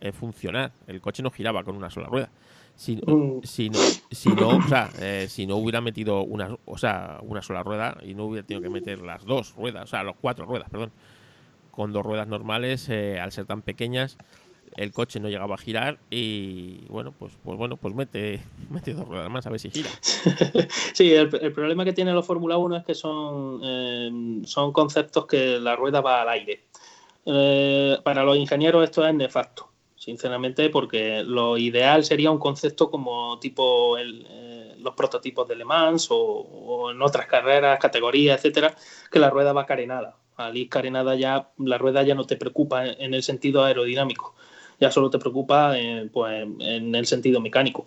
eh, 0.00 0.12
funcionar. 0.12 0.72
El 0.86 1.00
coche 1.00 1.22
no 1.22 1.30
giraba 1.30 1.62
con 1.62 1.76
una 1.76 1.90
sola 1.90 2.08
rueda. 2.08 2.30
Si, 2.74 2.96
mm. 2.96 3.42
si, 3.44 3.70
no, 3.70 3.78
si 4.10 4.30
no, 4.30 4.48
o 4.48 4.62
sea, 4.62 4.90
eh, 5.00 5.26
si 5.28 5.46
no 5.46 5.56
hubiera 5.56 5.80
metido 5.80 6.22
una, 6.22 6.56
o 6.64 6.78
sea, 6.78 7.18
una 7.22 7.42
sola 7.42 7.62
rueda 7.62 7.96
y 8.02 8.14
no 8.14 8.24
hubiera 8.24 8.46
tenido 8.46 8.62
que 8.62 8.70
meter 8.70 9.00
las 9.00 9.24
dos 9.24 9.54
ruedas, 9.54 9.84
o 9.84 9.86
sea, 9.86 10.02
las 10.02 10.16
cuatro 10.20 10.46
ruedas, 10.46 10.68
perdón, 10.70 10.90
con 11.70 11.92
dos 11.92 12.04
ruedas 12.04 12.26
normales, 12.26 12.88
eh, 12.88 13.20
al 13.20 13.30
ser 13.30 13.46
tan 13.46 13.62
pequeñas, 13.62 14.18
el 14.76 14.92
coche 14.92 15.20
no 15.20 15.28
llegaba 15.28 15.54
a 15.54 15.58
girar 15.58 15.98
y 16.10 16.86
bueno, 16.88 17.12
pues, 17.18 17.32
pues 17.44 17.58
bueno, 17.58 17.76
pues 17.76 17.94
mete, 17.94 18.42
mete 18.70 18.94
dos 18.94 19.06
ruedas 19.06 19.30
más 19.30 19.46
a 19.46 19.50
ver 19.50 19.60
si 19.60 19.70
gira. 19.70 19.90
sí, 20.94 21.12
el, 21.12 21.28
problema 21.28 21.84
que 21.84 21.92
tienen 21.92 22.14
los 22.14 22.26
Fórmula 22.26 22.56
1 22.56 22.76
es 22.76 22.84
que 22.84 22.94
son, 22.94 23.60
eh, 23.62 24.10
son 24.44 24.72
conceptos 24.72 25.26
que 25.26 25.58
la 25.58 25.76
rueda 25.76 26.00
va 26.00 26.22
al 26.22 26.28
aire. 26.30 26.64
Eh, 27.24 27.98
para 28.02 28.24
los 28.24 28.36
ingenieros 28.36 28.82
esto 28.82 29.06
es 29.06 29.14
nefasto, 29.14 29.70
sinceramente, 29.96 30.70
porque 30.70 31.22
lo 31.22 31.56
ideal 31.56 32.04
sería 32.04 32.30
un 32.30 32.38
concepto 32.38 32.90
como 32.90 33.38
tipo 33.38 33.96
eh, 33.98 34.74
los 34.78 34.94
prototipos 34.94 35.46
de 35.46 35.56
Le 35.56 35.64
Mans 35.64 36.08
o, 36.10 36.90
en 36.90 37.00
otras 37.00 37.26
carreras, 37.26 37.78
categorías, 37.78 38.38
etcétera, 38.38 38.74
que 39.10 39.18
la 39.18 39.30
rueda 39.30 39.52
va 39.52 39.66
carenada. 39.66 40.16
Al 40.36 40.68
carenada 40.68 41.14
ya, 41.14 41.50
la 41.58 41.78
rueda 41.78 42.02
ya 42.02 42.14
no 42.14 42.24
te 42.24 42.36
preocupa 42.36 42.86
en 42.86 43.14
el 43.14 43.22
sentido 43.22 43.62
aerodinámico 43.62 44.34
ya 44.82 44.90
solo 44.90 45.10
te 45.10 45.18
preocupa 45.20 45.78
eh, 45.78 46.08
pues, 46.12 46.42
en 46.58 46.92
el 46.94 47.06
sentido 47.06 47.40
mecánico, 47.40 47.86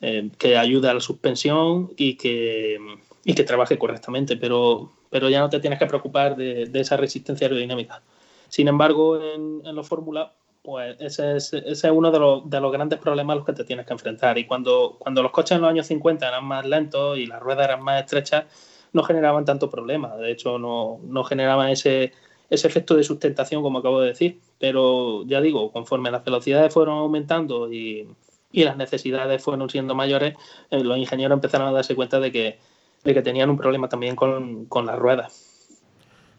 eh, 0.00 0.30
que 0.38 0.56
ayude 0.56 0.88
a 0.88 0.94
la 0.94 1.00
suspensión 1.00 1.92
y 1.96 2.14
que, 2.14 2.78
y 3.24 3.34
que 3.34 3.42
trabaje 3.42 3.76
correctamente, 3.76 4.36
pero, 4.36 4.92
pero 5.10 5.28
ya 5.28 5.40
no 5.40 5.50
te 5.50 5.58
tienes 5.58 5.80
que 5.80 5.86
preocupar 5.86 6.36
de, 6.36 6.70
esa 6.74 6.96
resistencia 6.96 7.48
aerodinámica. 7.48 8.02
Sin 8.48 8.68
embargo, 8.68 9.20
en, 9.20 9.62
en 9.66 9.74
los 9.74 9.88
Fórmula, 9.88 10.32
pues 10.62 10.96
ese 11.00 11.36
es, 11.36 11.52
ese 11.52 11.86
es 11.88 11.92
uno 11.92 12.12
de 12.12 12.20
los, 12.20 12.48
de 12.48 12.60
los, 12.60 12.70
grandes 12.70 13.00
problemas 13.00 13.34
a 13.34 13.36
los 13.38 13.46
que 13.46 13.52
te 13.52 13.64
tienes 13.64 13.84
que 13.84 13.94
enfrentar. 13.94 14.38
Y 14.38 14.46
cuando, 14.46 14.94
cuando 14.96 15.24
los 15.24 15.32
coches 15.32 15.56
en 15.56 15.62
los 15.62 15.70
años 15.70 15.88
50 15.88 16.28
eran 16.28 16.44
más 16.44 16.64
lentos 16.64 17.18
y 17.18 17.26
las 17.26 17.40
ruedas 17.40 17.64
eran 17.64 17.82
más 17.82 18.00
estrechas, 18.00 18.44
no 18.92 19.02
generaban 19.02 19.44
tanto 19.44 19.68
problema. 19.68 20.16
De 20.16 20.30
hecho, 20.30 20.56
no, 20.58 21.00
no 21.02 21.24
generaban 21.24 21.70
ese, 21.70 22.12
ese 22.50 22.66
efecto 22.66 22.94
de 22.94 23.04
sustentación, 23.04 23.62
como 23.62 23.78
acabo 23.78 24.00
de 24.00 24.08
decir. 24.08 24.40
Pero 24.58 25.24
ya 25.26 25.40
digo, 25.40 25.70
conforme 25.72 26.10
las 26.10 26.24
velocidades 26.24 26.72
fueron 26.72 26.98
aumentando 26.98 27.72
y, 27.72 28.08
y 28.52 28.64
las 28.64 28.76
necesidades 28.76 29.42
fueron 29.42 29.68
siendo 29.70 29.94
mayores, 29.94 30.36
eh, 30.70 30.82
los 30.82 30.98
ingenieros 30.98 31.36
empezaron 31.36 31.68
a 31.68 31.72
darse 31.72 31.94
cuenta 31.94 32.20
de 32.20 32.32
que, 32.32 32.58
de 33.04 33.14
que 33.14 33.22
tenían 33.22 33.50
un 33.50 33.56
problema 33.56 33.88
también 33.88 34.16
con, 34.16 34.66
con 34.66 34.86
las 34.86 34.98
ruedas. 34.98 35.78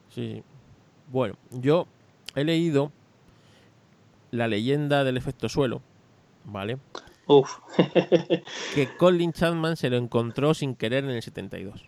Sí. 0.10 0.44
Bueno, 1.12 1.36
yo 1.52 1.88
he 2.36 2.44
leído 2.44 2.92
la 4.32 4.48
leyenda 4.48 5.04
del 5.04 5.18
efecto 5.18 5.50
suelo, 5.50 5.82
¿vale? 6.46 6.78
Uf. 7.28 7.60
que 8.76 8.90
Colin 8.98 9.34
Chapman 9.34 9.78
se 9.78 9.90
lo 9.90 9.98
encontró 9.98 10.54
sin 10.54 10.76
querer 10.76 11.04
en 11.04 11.12
el 11.12 11.22
72. 11.22 11.86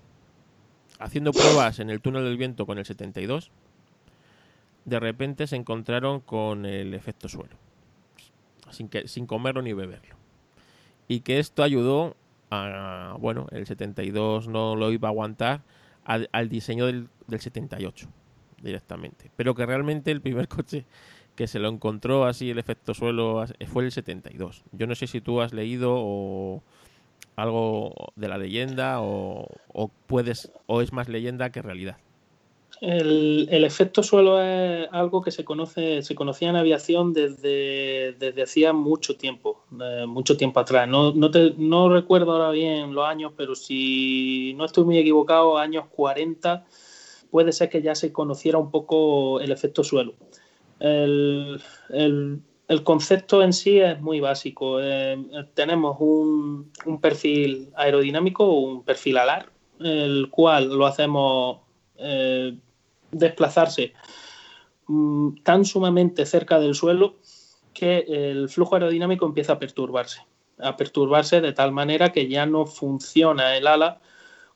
Haciendo 1.00 1.32
pruebas 1.32 1.80
en 1.80 1.90
el 1.90 2.00
túnel 2.00 2.24
del 2.24 2.38
viento 2.38 2.68
con 2.68 2.78
el 2.78 2.86
72, 2.86 3.52
de 4.86 5.00
repente 5.00 5.48
se 5.48 5.56
encontraron 5.56 6.20
con 6.22 6.66
el 6.66 6.94
efecto 6.94 7.30
suelo, 7.30 7.56
sin, 8.70 8.88
que, 8.90 9.08
sin 9.08 9.26
comerlo 9.26 9.62
ni 9.62 9.74
beberlo. 9.74 10.16
Y 11.08 11.22
que 11.22 11.40
esto 11.40 11.64
ayudó 11.64 12.16
a, 12.50 13.16
bueno, 13.20 13.48
el 13.52 13.66
72 13.66 14.48
no 14.48 14.76
lo 14.76 14.92
iba 14.92 15.10
a 15.10 15.12
aguantar 15.12 15.62
al, 16.06 16.30
al 16.32 16.50
diseño 16.50 16.86
del, 16.86 17.10
del 17.28 17.40
78 17.40 18.08
directamente. 18.62 19.32
Pero 19.36 19.56
que 19.56 19.66
realmente 19.66 20.12
el 20.12 20.22
primer 20.22 20.48
coche 20.50 20.86
que 21.36 21.48
se 21.48 21.60
lo 21.60 21.70
encontró 21.70 22.26
así 22.26 22.50
el 22.50 22.60
efecto 22.60 22.94
suelo 22.94 23.44
fue 23.68 23.86
el 23.86 23.92
72. 23.92 24.64
Yo 24.72 24.88
no 24.88 24.96
sé 24.96 25.08
si 25.08 25.22
tú 25.22 25.42
has 25.42 25.54
leído 25.54 25.94
o 25.96 26.64
algo 27.36 27.94
de 28.16 28.28
la 28.28 28.38
leyenda 28.38 28.98
o, 29.02 29.48
puedes 30.08 30.52
o 30.68 30.82
es 30.82 30.94
más 30.94 31.08
leyenda 31.10 31.52
que 31.52 31.62
realidad. 31.62 31.98
El, 32.82 33.64
efecto 33.64 34.02
suelo 34.02 34.42
es 34.42 34.88
algo 34.92 35.22
que 35.22 35.30
se 35.30 35.46
conoce, 35.46 36.02
se 36.02 36.16
conocía 36.16 36.50
en 36.50 36.56
aviación 36.56 37.14
desde, 37.14 38.14
desde 38.14 38.42
hacía 38.42 38.74
mucho 38.74 39.16
tiempo, 39.16 39.64
mucho 40.08 40.36
tiempo 40.36 40.60
atrás. 40.60 40.88
No, 40.88 41.14
no, 41.14 41.30
te, 41.30 41.54
no 41.58 41.90
recuerdo 41.94 42.32
ahora 42.32 42.50
bien 42.50 42.96
los 42.96 43.06
años, 43.06 43.34
pero 43.38 43.54
si 43.54 44.56
no 44.58 44.66
estoy 44.66 44.84
muy 44.84 44.98
equivocado, 44.98 45.60
años 45.60 45.86
40, 45.92 46.66
puede 47.30 47.52
ser 47.52 47.70
que 47.70 47.84
ya 47.84 47.94
se 47.94 48.12
conociera 48.12 48.58
un 48.58 48.72
poco 48.72 49.40
el 49.40 49.52
efecto 49.52 49.84
suelo. 49.84 50.16
El, 50.80 51.62
concepto 52.84 53.44
en 53.44 53.54
sí 53.54 53.80
es 53.80 54.02
muy 54.02 54.20
básico. 54.22 54.80
Eh, 54.82 55.24
tenemos 55.54 55.98
un, 56.00 56.72
perfil 57.00 57.70
aerodinámico 57.76 58.52
un 58.52 58.84
perfil 58.84 59.18
alar, 59.18 59.52
el 59.80 60.30
cual 60.32 60.70
lo 60.70 60.88
hacemos 60.88 61.60
eh, 61.98 62.58
desplazarse 63.12 63.94
mm, 64.88 65.44
tan 65.44 65.66
sumamente 65.66 66.26
cerca 66.26 66.60
del 66.60 66.76
suelo 66.76 67.18
que 67.74 68.06
el 68.08 68.50
flujo 68.50 68.76
aerodinámico 68.76 69.26
empieza 69.26 69.54
a 69.54 69.60
perturbarse. 69.60 70.26
A 70.60 70.76
perturbarse 70.78 71.42
de 71.42 71.54
tal 71.54 71.72
manera 71.72 72.12
que 72.12 72.28
ya 72.28 72.46
no 72.46 72.66
funciona 72.66 73.56
el 73.58 73.68
ala 73.68 74.00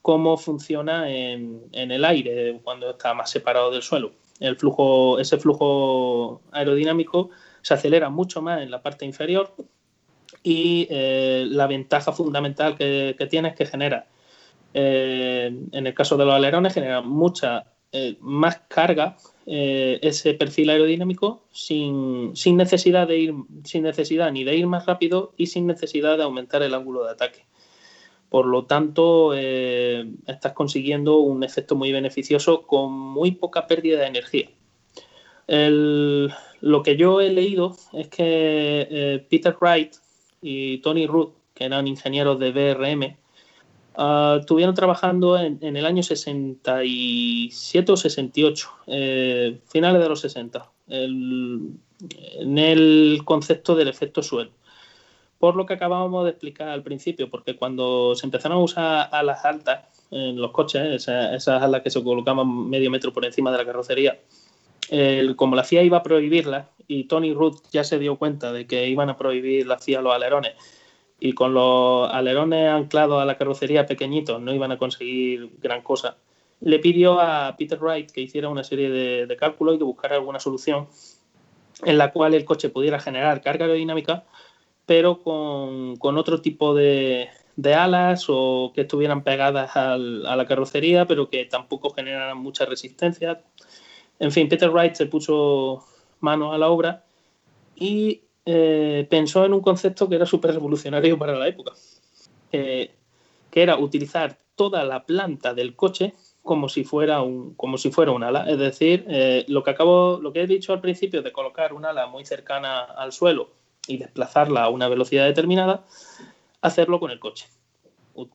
como 0.01 0.37
funciona 0.37 1.09
en 1.09 1.71
el 1.73 2.05
aire 2.05 2.59
cuando 2.63 2.91
está 2.91 3.15
más 3.15 3.31
separado 3.31 3.71
del 3.71 3.81
suelo 3.81 4.11
el 4.39 4.55
flujo, 4.57 5.19
ese 5.19 5.37
flujo 5.37 6.41
aerodinámico 6.51 7.29
se 7.61 7.73
acelera 7.73 8.09
mucho 8.09 8.41
más 8.41 8.61
en 8.61 8.71
la 8.71 8.81
parte 8.81 9.05
inferior 9.05 9.53
y 10.43 10.87
eh, 10.89 11.45
la 11.47 11.67
ventaja 11.67 12.11
fundamental 12.11 12.77
que, 12.77 13.15
tiene 13.29 13.49
es 13.49 13.55
que 13.55 13.65
genera, 13.65 14.07
eh, 14.73 15.51
en 15.71 15.87
el 15.87 15.93
caso 15.93 16.17
de 16.17 16.25
los 16.25 16.33
alerones, 16.33 16.73
genera 16.73 17.01
mucha 17.01 17.65
eh, 17.95 18.17
más 18.19 18.61
carga 18.67 19.17
ese 19.47 20.33
perfil 20.33 20.71
aerodinámico 20.71 21.43
sin, 21.51 22.35
sin, 22.35 22.57
necesidad 22.57 23.07
de 23.07 23.19
ir, 23.19 23.33
sin 23.63 23.83
necesidad 23.83 24.31
ni 24.31 24.43
de 24.43 24.55
ir 24.55 24.65
más 24.65 24.87
rápido 24.87 25.33
y 25.37 25.45
sin 25.47 25.67
necesidad 25.67 26.17
de 26.17 26.23
aumentar 26.23 26.63
el 26.63 26.73
ángulo 26.73 27.03
de 27.03 27.11
ataque. 27.11 27.45
Por 28.29 28.47
lo 28.47 28.65
tanto, 28.65 29.31
eh, 29.33 30.11
estás 30.27 30.53
consiguiendo 30.53 31.19
un 31.19 31.43
efecto 31.43 31.75
muy 31.75 31.91
beneficioso 31.91 32.63
con 32.63 32.91
muy 32.91 33.31
poca 33.31 33.67
pérdida 33.67 33.99
de 33.99 34.07
energía. 34.07 34.49
lo 35.47 36.83
que 36.83 36.97
yo 36.97 37.21
he 37.21 37.31
leído 37.31 37.77
es 37.93 38.07
que 38.09 38.87
eh, 38.89 39.25
Peter 39.29 39.55
Wright 39.61 39.93
y 40.41 40.79
Tony 40.79 41.07
Rudd, 41.07 41.29
que 41.53 41.65
eran 41.65 41.87
ingenieros 41.87 42.37
de 42.39 42.51
BRM, 42.51 43.15
ah, 43.97 44.37
estuvieron 44.39 44.75
trabajando 44.75 45.37
en, 45.37 45.59
el 45.61 45.85
año 45.85 46.03
67 46.03 47.91
o 47.91 47.97
68, 47.97 48.69
eh, 48.87 49.59
finales 49.67 50.01
de 50.01 50.09
los 50.09 50.19
60, 50.21 50.69
en 50.87 51.79
el 52.57 53.21
concepto 53.25 53.75
del 53.75 53.87
efecto 53.87 54.21
suelo 54.21 54.51
por 55.39 55.55
lo 55.55 55.65
que 55.65 55.73
acabábamos 55.73 56.23
de 56.23 56.31
explicar 56.31 56.69
al 56.69 56.81
principio, 56.81 57.29
porque 57.29 57.55
cuando 57.55 58.15
se 58.15 58.25
empezaron 58.25 58.57
a 58.57 58.61
usar 58.61 59.09
alas 59.11 59.45
altas 59.45 59.85
en 60.11 60.41
los 60.41 60.51
coches, 60.51 61.07
esas, 61.07 61.47
alas 61.47 61.81
que 61.81 61.89
se 61.89 62.03
colocaban 62.03 62.69
medio 62.69 62.89
metro 62.89 63.11
por 63.13 63.25
encima 63.25 63.51
de 63.51 63.57
la 63.57 63.65
carrocería, 63.65 64.19
como 65.35 65.55
la 65.55 65.63
FIA 65.63 65.83
iba 65.83 65.97
a 65.97 66.03
prohibirlas 66.03 66.67
y 66.87 67.05
Tony 67.05 67.33
Rudd 67.33 67.59
ya 67.71 67.83
se 67.83 67.99
dio 67.99 68.17
cuenta 68.17 68.53
de 68.53 68.67
que 68.67 68.87
iban 68.87 69.09
a 69.09 69.17
prohibir 69.17 69.67
la 69.67 69.77
FIA 69.77 70.01
los 70.01 70.13
alerones 70.13 70.53
y 71.19 71.33
con 71.33 71.53
los 71.53 72.11
alerones 72.11 72.69
anclados 72.69 73.21
a 73.21 73.25
la 73.25 73.37
carrocería 73.37 73.85
pequeñitos 73.85 74.41
no 74.41 74.53
iban 74.53 74.71
a 74.71 74.77
conseguir 74.77 75.51
gran 75.61 75.81
cosa, 75.81 76.17
le 76.61 76.79
pidió 76.79 77.19
a 77.19 77.55
Peter 77.57 77.79
Wright 77.79 78.11
que 78.11 78.21
hiciera 78.21 78.49
una 78.49 78.63
serie 78.63 78.89
de, 78.89 79.25
de 79.25 79.37
cálculos 79.37 79.75
y 79.75 79.77
que 79.77 79.83
buscara 79.83 80.15
alguna 80.15 80.39
solución 80.39 80.87
en 81.83 81.97
la 81.97 82.11
cual 82.11 82.33
el 82.33 82.45
coche 82.45 82.69
pudiera 82.69 82.99
generar 82.99 83.41
carga 83.41 83.65
aerodinámica 83.65 84.23
pero 84.85 85.23
con, 85.23 86.17
otro 86.17 86.41
tipo 86.41 86.75
de, 86.75 87.29
alas 87.75 88.25
o 88.29 88.71
que 88.73 88.81
estuvieran 88.81 89.23
pegadas 89.23 89.75
a 89.75 89.97
la 89.97 90.45
carrocería, 90.47 91.05
pero 91.05 91.29
que 91.29 91.45
tampoco 91.45 91.91
generaran 91.91 92.37
mucha 92.37 92.65
resistencia. 92.65 93.41
En 94.19 94.31
fin, 94.31 94.47
Peter 94.47 94.69
Wright 94.69 94.95
se 94.95 95.07
puso 95.07 95.85
mano 96.19 96.53
a 96.53 96.57
la 96.57 96.69
obra 96.69 97.03
y 97.75 98.21
eh, 98.45 99.07
pensó 99.09 99.45
en 99.45 99.53
un 99.53 99.61
concepto 99.61 100.07
que 100.07 100.15
era 100.15 100.25
súper 100.25 100.53
revolucionario 100.53 101.17
para 101.17 101.37
la 101.37 101.47
época, 101.47 101.73
que 102.51 102.91
era 103.51 103.77
utilizar 103.77 104.37
toda 104.55 104.83
la 104.83 105.05
planta 105.05 105.53
del 105.53 105.75
coche 105.75 106.13
como 106.45 106.69
si 106.69 106.83
fuera 106.83 107.21
un, 107.21 107.55
como 107.55 107.77
si 107.77 107.91
fuera 107.91 108.11
un 108.11 108.23
ala. 108.23 108.49
Es 108.49 108.59
decir, 108.59 109.03
eh, 109.09 109.45
lo 109.47 109.63
que 109.63 109.71
acabo, 109.71 110.19
lo 110.21 110.31
que 110.31 110.43
he 110.43 110.47
dicho 110.47 110.73
al 110.73 110.79
principio 110.79 111.23
de 111.23 111.31
colocar 111.31 111.73
un 111.73 111.85
ala 111.85 112.07
muy 112.07 112.23
cercana 112.23 112.81
al 112.83 113.11
suelo 113.11 113.49
y 113.87 113.97
desplazarla 113.97 114.63
a 114.63 114.69
una 114.69 114.87
velocidad 114.87 115.25
determinada, 115.25 115.85
hacerlo 116.61 116.99
con 116.99 117.11
el 117.11 117.19
coche. 117.19 117.47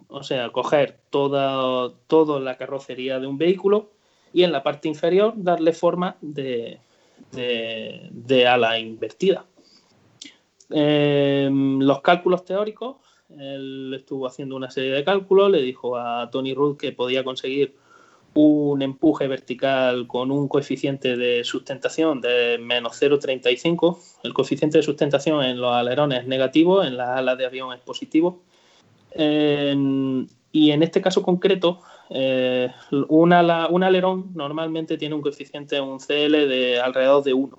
O 0.09 0.23
sea, 0.23 0.51
coger 0.51 0.99
toda, 1.09 1.93
toda 2.09 2.41
la 2.41 2.59
carrocería 2.59 3.21
de 3.21 3.27
un 3.27 3.39
vehículo 3.39 3.91
y 4.33 4.43
en 4.43 4.53
la 4.53 4.63
parte 4.63 4.89
inferior 4.89 5.33
darle 5.37 5.73
forma 5.73 6.17
de, 6.21 6.81
de, 7.31 8.47
ala 8.47 8.79
invertida. 8.79 9.47
Em, 10.71 11.81
los 11.81 12.01
cálculos 12.01 12.45
teóricos, 12.45 12.97
él 13.29 13.93
estuvo 13.95 14.27
haciendo 14.27 14.57
una 14.57 14.71
serie 14.71 14.93
de 14.93 15.05
cálculos, 15.05 15.51
le 15.51 15.63
dijo 15.63 15.97
a 15.97 16.31
Tony 16.31 16.55
Rudd 16.55 16.77
que 16.77 16.93
podía 16.93 17.25
conseguir 17.25 17.77
un 18.35 18.81
empuje 18.83 19.27
vertical 19.27 20.07
con 20.07 20.31
un 20.31 20.47
coeficiente 20.47 21.17
de 21.17 21.43
sustentación 21.45 22.21
de 22.21 22.59
menos 22.61 23.01
0,35. 23.01 23.99
El 24.23 24.33
coeficiente 24.33 24.79
de 24.79 24.85
sustentación 24.85 25.43
en 25.45 25.61
los 25.61 25.73
alerones 25.73 26.21
es 26.21 26.27
negativo, 26.27 26.85
en 26.85 26.97
las 26.97 27.09
alas 27.09 27.39
de 27.39 27.47
avión 27.47 27.73
es 27.73 27.81
positivo. 27.81 28.43
y 30.53 30.71
en 30.73 30.83
este 30.83 31.01
caso 31.01 31.23
concreto, 31.23 31.81
eh, 32.11 32.69
un, 33.09 33.33
alerón 33.33 34.33
normalmente 34.35 34.97
tiene 34.99 35.15
un 35.15 35.23
coeficiente, 35.23 35.81
un 35.81 35.99
CL 35.99 36.49
de 36.49 36.81
alrededor 36.81 37.23
de 37.23 37.35
1, 37.35 37.59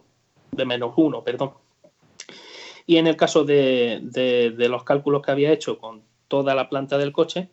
de 0.51 0.65
menos 0.65 0.93
1, 0.97 1.23
perdón. 1.23 1.51
Y 2.91 2.97
en 2.97 3.07
el 3.07 3.15
caso 3.15 3.45
de 3.45 4.67
los 4.69 4.83
cálculos 4.83 5.21
que 5.21 5.31
había 5.31 5.51
hecho 5.51 5.77
con 5.77 6.01
toda 6.27 6.55
la 6.55 6.69
planta 6.69 6.97
del 6.97 7.11
coche, 7.11 7.49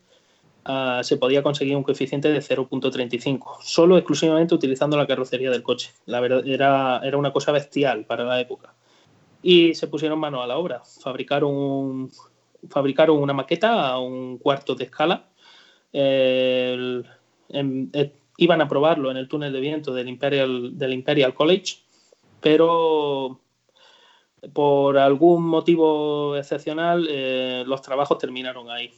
Ah, 0.70 1.01
se 1.03 1.16
podía 1.16 1.43
conseguir 1.43 1.74
un 1.76 1.82
coeficiente 1.82 2.30
de 2.30 2.41
0.35, 2.41 3.57
solo 3.62 3.97
exclusivamente 3.97 4.55
utilizando 4.55 4.99
la 4.99 5.07
carrocería 5.07 5.51
del 5.51 5.62
coche. 5.62 5.93
La 6.05 6.20
verdad 6.20 6.47
era, 6.47 7.01
era 7.03 7.16
una 7.16 7.32
cosa 7.32 7.53
bestial 7.53 8.05
para 8.05 8.24
la 8.24 8.39
época. 8.39 8.74
Y 9.43 9.74
se 9.74 9.89
pusieron 9.89 10.18
mano 10.18 10.43
a 10.43 10.47
la 10.47 10.59
obra. 10.59 10.82
Fabricaron, 11.01 12.11
fabricaron 12.68 13.16
una 13.16 13.32
maqueta 13.32 13.89
a 13.89 13.99
un 13.99 14.36
cuarto 14.36 14.74
de 14.74 14.84
escala. 14.84 15.30
Eh, 15.91 17.03
iban 18.36 18.61
a 18.61 18.68
probarlo 18.68 19.11
en 19.11 19.16
el 19.16 19.26
túnel 19.26 19.55
de 19.55 19.61
viento 19.61 19.95
del 19.95 20.11
Imperial, 20.11 20.76
del 20.76 20.93
Imperial 20.93 21.32
College, 21.32 21.76
pero 22.43 23.41
por 24.53 24.99
algún 24.99 25.45
motivo 25.45 26.36
excepcional 26.36 27.07
eh, 27.11 27.64
los 27.66 27.82
trabajos 27.82 28.18
terminaron 28.18 28.70
ahí 28.70 28.91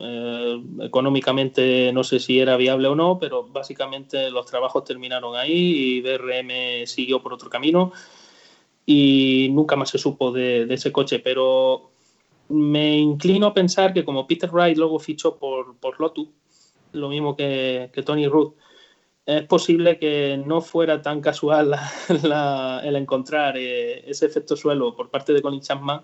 Eh, 0.00 0.62
económicamente 0.80 1.92
no 1.92 2.04
sé 2.04 2.20
si 2.20 2.38
era 2.38 2.56
viable 2.56 2.86
o 2.86 2.94
no, 2.94 3.18
pero 3.18 3.42
básicamente 3.48 4.30
los 4.30 4.46
trabajos 4.46 4.84
terminaron 4.84 5.34
ahí 5.34 5.98
y 5.98 6.00
BRM 6.02 6.86
siguió 6.86 7.20
por 7.20 7.32
otro 7.32 7.50
camino 7.50 7.92
y 8.86 9.48
nunca 9.50 9.76
más 9.76 9.90
se 9.90 9.98
supo 9.98 10.32
de, 10.32 10.72
ese 10.72 10.92
coche. 10.92 11.18
Pero 11.18 11.90
me 12.48 12.96
inclino 12.96 13.48
a 13.48 13.54
pensar 13.54 13.92
que 13.92 14.04
como 14.04 14.26
Peter 14.26 14.50
Wright 14.50 14.78
luego 14.78 14.98
fichó 14.98 15.36
por, 15.36 15.76
por 15.76 16.00
Lotus, 16.00 16.28
lo 16.92 17.08
mismo 17.08 17.36
que, 17.36 17.90
Tony 18.06 18.26
Ruth, 18.28 18.54
es 19.28 19.44
posible 19.44 19.98
que 19.98 20.42
no 20.46 20.62
fuera 20.62 21.02
tan 21.02 21.20
casual 21.20 21.76
el 22.82 22.96
encontrar 22.96 23.58
eh, 23.58 24.08
ese 24.08 24.24
efecto 24.24 24.56
suelo 24.56 24.96
por 24.96 25.10
parte 25.10 25.34
de 25.34 25.42
Colin 25.42 25.60
Chapman 25.60 26.00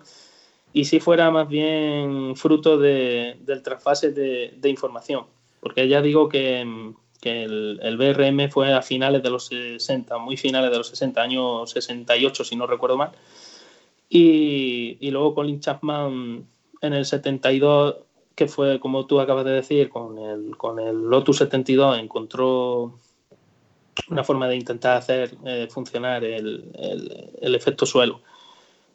y 0.71 0.85
si 0.85 0.99
fuera 0.99 1.31
más 1.31 1.47
bien 1.47 2.35
fruto 2.35 2.77
de, 2.77 3.37
del 3.39 3.63
trasfase 3.63 4.11
de, 4.11 4.69
información. 4.69 5.25
Porque 5.59 5.87
ya 5.87 6.03
digo 6.03 6.29
que, 6.29 6.61
el, 7.23 7.97
BRM 7.97 8.51
fue 8.51 8.71
a 8.71 8.83
finales 8.83 9.23
de 9.23 9.31
los 9.31 9.47
60, 9.47 10.19
muy 10.19 10.37
finales 10.37 10.69
de 10.69 10.77
los 10.77 10.89
60, 10.89 11.19
años 11.19 11.71
68 11.71 12.43
si 12.43 12.55
no 12.55 12.67
recuerdo 12.67 12.97
mal. 12.97 13.09
Y, 14.07 14.97
y 14.99 15.09
luego 15.09 15.33
Colin 15.33 15.61
Chapman 15.61 16.45
en 16.81 16.93
el 16.93 17.05
72, 17.05 17.95
que 18.35 18.47
fue 18.47 18.79
como 18.79 19.07
tú 19.07 19.19
acabas 19.19 19.45
de 19.45 19.51
decir, 19.51 19.89
con 19.89 20.19
el, 20.19 20.55
con 20.57 20.79
el 20.79 21.09
Lotus 21.09 21.37
72 21.37 21.97
encontró 21.97 22.99
una 24.09 24.23
forma 24.23 24.47
de 24.47 24.55
intentar 24.55 24.97
hacer 24.97 25.35
eh, 25.45 25.67
funcionar 25.69 26.23
el, 26.23 26.71
el 27.41 27.55
efecto 27.55 27.85
suelo 27.85 28.21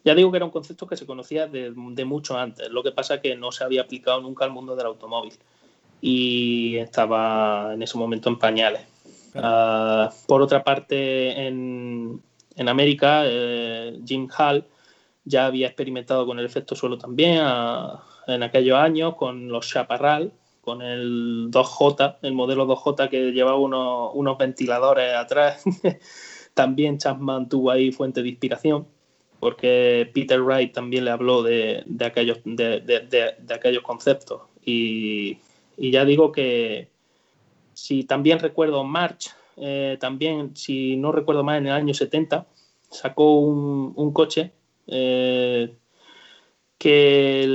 ya 0.03 0.15
digo 0.15 0.31
que 0.31 0.37
era 0.37 0.45
un 0.45 0.51
concepto 0.51 0.87
que 0.87 0.97
se 0.97 1.05
conocía 1.05 1.47
de, 1.47 1.71
mucho 2.05 2.37
antes, 2.37 2.69
lo 2.69 2.83
que 2.83 2.91
pasa 2.91 3.21
que 3.21 3.35
no 3.35 3.51
se 3.51 3.63
había 3.63 3.81
aplicado 3.81 4.21
nunca 4.21 4.45
al 4.45 4.51
mundo 4.51 4.75
del 4.75 4.87
automóvil 4.87 5.33
y 6.01 6.77
estaba 6.77 7.73
en 7.73 7.83
ese 7.83 7.97
momento 7.97 8.29
en 8.29 8.39
pañales. 8.39 8.81
Ah, 9.35 10.09
por 10.27 10.41
otra 10.41 10.63
parte, 10.63 11.47
en, 11.47 12.21
América, 12.67 13.23
eh, 13.25 13.99
Jim 14.05 14.27
Hall 14.37 14.65
ya 15.23 15.45
había 15.45 15.67
experimentado 15.67 16.25
con 16.25 16.39
el 16.39 16.45
efecto 16.45 16.75
suelo 16.75 16.97
también 16.97 17.39
ah, 17.41 18.03
en 18.27 18.41
aquellos 18.43 18.77
años 18.77 19.15
con 19.15 19.49
los 19.49 19.69
Chaparral, 19.69 20.31
con 20.61 20.81
el 20.81 21.49
2J, 21.51 22.17
el 22.21 22.33
modelo 22.33 22.67
2J 22.67 23.09
que 23.09 23.31
llevaba 23.31 23.57
unos, 23.57 24.11
unos 24.13 24.37
ventiladores 24.37 25.15
atrás. 25.15 25.63
también 26.53 26.97
Chapman 26.97 27.49
tuvo 27.49 27.71
ahí 27.71 27.91
fuente 27.91 28.21
de 28.21 28.29
inspiración 28.29 28.85
porque 29.41 30.09
Peter 30.13 30.39
Wright 30.39 30.71
también 30.71 31.03
le 31.03 31.11
habló 31.11 31.41
de, 31.41 31.83
aquellos, 32.05 32.37
de, 32.45 33.35
aquellos 33.49 33.81
conceptos. 33.81 34.43
Y, 34.63 35.39
ya 35.77 36.05
digo 36.05 36.31
que 36.31 36.89
si 37.73 38.03
también 38.03 38.37
recuerdo 38.37 38.83
March, 38.83 39.31
eh, 39.57 39.97
también, 39.99 40.55
si 40.55 40.95
no 40.95 41.11
recuerdo 41.11 41.43
mal, 41.43 41.57
en 41.57 41.65
el 41.65 41.73
año 41.73 41.95
70, 41.95 42.45
sacó 42.87 43.39
un, 43.39 44.13
coche 44.13 44.51
eh, 44.85 45.73
que 46.81 47.45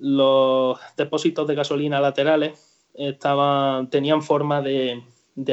los 0.00 0.78
depósitos 0.96 1.46
de 1.46 1.54
gasolina 1.54 2.00
laterales 2.00 2.88
estaban, 2.92 3.88
tenían 3.88 4.20
forma 4.20 4.62
de, 4.62 5.00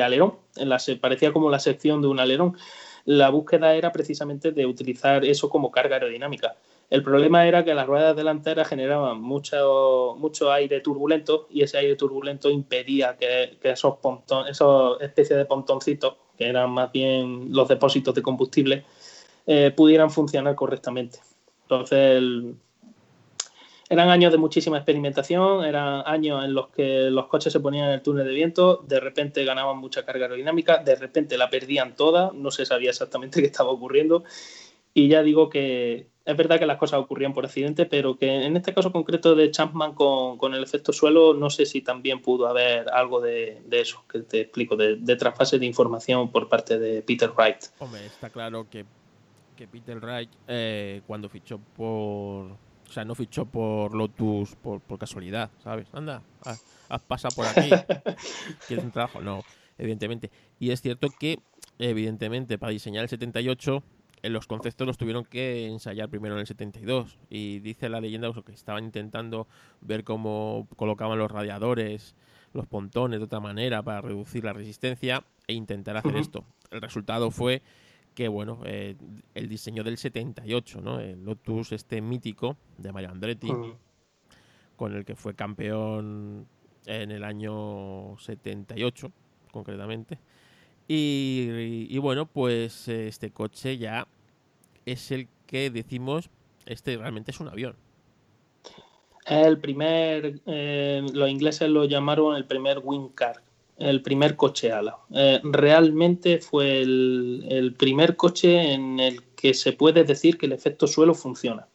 alerón, 0.03 0.37
en 0.55 0.69
la, 0.69 0.79
parecía 0.99 1.31
como 1.31 1.51
la 1.51 1.59
sección 1.59 2.01
de 2.01 2.07
un 2.07 2.19
alerón 2.19 2.57
la 3.05 3.29
búsqueda 3.29 3.75
era 3.75 3.91
precisamente 3.91 4.51
de 4.51 4.65
utilizar 4.65 5.23
eso 5.23 5.49
como 5.49 5.69
carga 5.69 5.97
aerodinámica. 5.97 6.55
El 6.89 7.03
problema 7.03 7.47
era 7.47 7.63
que 7.63 7.75
las 7.75 7.85
ruedas 7.85 8.15
delanteras 8.15 8.67
generaban 8.67 9.21
mucho, 9.21 10.15
mucho 10.17 10.51
aire 10.51 10.81
turbulento 10.81 11.47
y 11.51 11.61
ese 11.61 11.77
aire 11.77 11.95
turbulento 11.95 12.49
impedía 12.49 13.17
que, 13.17 13.59
esos 13.61 13.97
pontones, 13.97 14.51
esos 14.51 14.99
especies 14.99 15.37
de 15.37 15.45
pontoncitos, 15.45 16.15
que 16.37 16.47
eran 16.47 16.71
más 16.71 16.91
bien 16.91 17.53
los 17.53 17.67
depósitos 17.67 18.15
de 18.15 18.23
combustible, 18.23 18.83
eh, 19.45 19.71
pudieran 19.75 20.09
funcionar 20.09 20.55
correctamente. 20.55 21.19
Entonces, 21.63 22.17
el, 22.17 22.55
eran 23.91 24.09
años 24.09 24.31
de 24.31 24.37
muchísima 24.37 24.77
experimentación, 24.77 25.65
eran 25.65 26.03
años 26.05 26.45
en 26.45 26.53
los 26.53 26.69
que 26.69 27.09
los 27.11 27.27
coches 27.27 27.51
se 27.51 27.59
ponían 27.59 27.87
en 27.87 27.95
el 27.95 28.01
túnel 28.01 28.25
de 28.25 28.33
viento, 28.33 28.85
de 28.87 29.01
repente 29.01 29.43
ganaban 29.43 29.79
mucha 29.79 30.05
carga 30.05 30.27
aerodinámica, 30.27 30.77
de 30.77 30.95
repente 30.95 31.37
la 31.37 31.49
perdían 31.49 31.93
toda, 31.97 32.31
no 32.33 32.51
se 32.51 32.65
sabía 32.65 32.91
exactamente 32.91 33.41
qué 33.41 33.47
estaba 33.47 33.69
ocurriendo. 33.69 34.23
Y 34.93 35.09
ya 35.09 35.23
digo 35.23 35.49
que 35.49 36.07
es 36.23 36.37
verdad 36.37 36.57
que 36.57 36.65
las 36.65 36.77
cosas 36.77 37.01
ocurrían 37.01 37.33
por 37.33 37.43
accidente, 37.43 37.85
pero 37.85 38.17
que 38.17 38.45
en 38.45 38.55
este 38.55 38.73
caso 38.73 38.93
concreto 38.93 39.35
de 39.35 39.51
Champman 39.51 39.93
con, 39.93 40.53
el 40.53 40.63
efecto 40.63 40.93
suelo, 40.93 41.33
no 41.33 41.49
sé 41.49 41.65
si 41.65 41.81
también 41.81 42.21
pudo 42.21 42.47
haber 42.47 42.87
algo 42.91 43.19
de, 43.19 43.61
eso, 43.71 44.05
que 44.09 44.19
te 44.19 44.39
explico, 44.39 44.77
de, 44.77 44.95
de, 44.95 45.15
trasfase 45.17 45.59
de 45.59 45.65
información 45.65 46.31
por 46.31 46.47
parte 46.47 46.79
de 46.79 47.01
Peter 47.01 47.31
Wright. 47.35 47.65
Hombre, 47.79 48.05
está 48.05 48.29
claro 48.29 48.67
que, 48.69 48.85
Peter 49.67 49.99
Wright, 49.99 50.29
eh, 50.47 51.01
cuando 51.05 51.27
fichó 51.27 51.59
por 51.75 52.70
o 52.91 52.93
sea, 52.93 53.05
no 53.05 53.15
fichó 53.15 53.45
por 53.45 53.95
Lotus 53.95 54.53
por, 54.57 54.81
por 54.81 54.99
casualidad, 54.99 55.49
¿sabes? 55.63 55.87
Anda, 55.93 56.21
haz, 56.43 57.01
pasa 57.07 57.29
por 57.29 57.45
aquí. 57.45 57.69
¿Quieres 58.67 58.83
un 58.83 58.91
trabajo? 58.91 59.21
No, 59.21 59.45
evidentemente. 59.77 60.29
Y 60.59 60.71
es 60.71 60.81
cierto 60.81 61.07
que, 61.17 61.39
evidentemente, 61.79 62.57
para 62.57 62.73
diseñar 62.73 63.03
el 63.03 63.09
78, 63.09 63.81
eh, 64.23 64.29
los 64.29 64.45
conceptos 64.45 64.85
los 64.85 64.97
tuvieron 64.97 65.23
que 65.23 65.67
ensayar 65.67 66.09
primero 66.09 66.35
en 66.35 66.41
el 66.41 66.47
72. 66.47 67.17
Y 67.29 67.59
dice 67.59 67.87
la 67.87 68.01
leyenda 68.01 68.29
que 68.45 68.51
estaban 68.51 68.83
intentando 68.83 69.47
ver 69.79 70.03
cómo 70.03 70.67
colocaban 70.75 71.17
los 71.17 71.31
radiadores, 71.31 72.13
los 72.51 72.67
pontones 72.67 73.21
de 73.21 73.23
otra 73.23 73.39
manera 73.39 73.83
para 73.83 74.01
reducir 74.01 74.43
la 74.43 74.51
resistencia 74.51 75.23
e 75.47 75.53
intentar 75.53 75.95
hacer 75.95 76.17
esto. 76.17 76.43
El 76.71 76.81
resultado 76.81 77.31
fue 77.31 77.61
que 78.21 78.27
bueno, 78.27 78.59
eh, 78.65 78.95
el 79.33 79.49
diseño 79.49 79.83
del 79.83 79.97
78, 79.97 80.79
¿no? 80.79 80.99
El 80.99 81.25
Lotus 81.25 81.71
este 81.71 82.01
mítico 82.01 82.55
de 82.77 82.91
Mario 82.91 83.09
Andretti, 83.09 83.51
con 84.75 84.95
el 84.95 85.05
que 85.05 85.15
fue 85.15 85.33
campeón 85.33 86.45
en 86.85 87.09
el 87.09 87.23
año 87.23 88.15
78, 88.19 89.11
concretamente. 89.51 90.19
Y, 90.87 91.97
bueno, 91.97 92.27
pues 92.27 92.87
este 92.89 93.31
coche 93.31 93.79
ya 93.79 94.07
es 94.85 95.09
el 95.09 95.27
que 95.47 95.71
decimos, 95.71 96.29
este 96.67 96.97
realmente 96.97 97.31
es 97.31 97.39
un 97.39 97.47
avión. 97.47 97.75
El 99.25 99.57
primer, 99.57 100.41
eh, 100.45 101.03
los 101.11 101.27
ingleses 101.27 101.69
lo 101.69 101.85
llamaron 101.85 102.35
el 102.35 102.45
primer 102.45 102.81
wing 102.83 103.09
car 103.15 103.41
el 103.81 104.01
primer 104.01 104.35
coche 104.35 104.71
ala. 104.71 104.97
Eh, 105.13 105.39
realmente 105.43 106.39
fue 106.39 106.81
el, 106.81 107.75
primer 107.77 108.15
coche 108.15 108.73
en 108.73 108.99
el 108.99 109.23
que 109.35 109.53
se 109.53 109.73
puede 109.73 110.03
decir 110.03 110.37
que 110.37 110.45
el 110.45 110.51
efecto 110.53 110.87
suelo 110.87 111.13
funciona. 111.13 111.67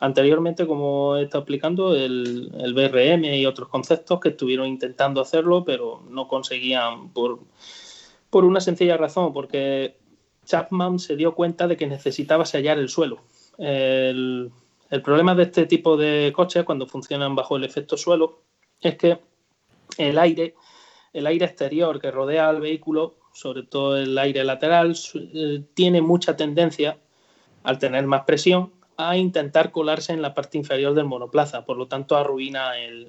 Anteriormente, 0.00 0.66
como 0.66 1.16
estado 1.16 1.42
explicando, 1.42 1.94
el, 1.94 2.52
el 2.58 2.74
BRM 2.74 3.24
y 3.24 3.46
otros 3.46 3.68
conceptos 3.68 4.20
que 4.20 4.30
estuvieron 4.30 4.66
intentando 4.66 5.20
hacerlo, 5.20 5.64
pero 5.64 6.02
no 6.08 6.28
conseguían 6.28 7.10
por, 7.10 7.40
por 8.30 8.44
una 8.44 8.60
sencilla 8.60 8.96
razón, 8.96 9.32
porque 9.32 9.96
Chapman 10.44 10.98
se 10.98 11.16
dio 11.16 11.34
cuenta 11.34 11.66
de 11.66 11.76
que 11.76 11.86
necesitaba 11.86 12.44
sellar 12.44 12.78
el 12.78 12.88
suelo. 12.88 13.20
El, 13.56 14.50
el 14.90 15.02
problema 15.02 15.34
de 15.34 15.44
este 15.44 15.66
tipo 15.66 15.96
de 15.96 16.32
coches, 16.34 16.64
cuando 16.64 16.86
funcionan 16.86 17.34
bajo 17.34 17.56
el 17.56 17.64
efecto 17.64 17.96
suelo, 17.96 18.40
es 18.80 18.96
que 18.96 19.18
el 19.98 20.18
aire 20.18 20.54
el 21.14 21.26
aire 21.26 21.46
exterior 21.46 22.00
que 22.00 22.10
rodea 22.10 22.48
al 22.48 22.60
vehículo, 22.60 23.14
sobre 23.32 23.62
todo 23.62 23.96
el 23.96 24.18
aire 24.18 24.44
lateral, 24.44 24.94
eh, 25.14 25.62
tiene 25.72 26.02
mucha 26.02 26.36
tendencia, 26.36 26.98
al 27.62 27.78
tener 27.78 28.06
más 28.06 28.24
presión, 28.24 28.72
a 28.96 29.16
intentar 29.16 29.70
colarse 29.70 30.12
en 30.12 30.20
la 30.20 30.34
parte 30.34 30.58
inferior 30.58 30.92
del 30.94 31.06
monoplaza. 31.06 31.64
Por 31.64 31.78
lo 31.78 31.86
tanto, 31.86 32.16
arruina 32.16 32.78
el, 32.78 33.08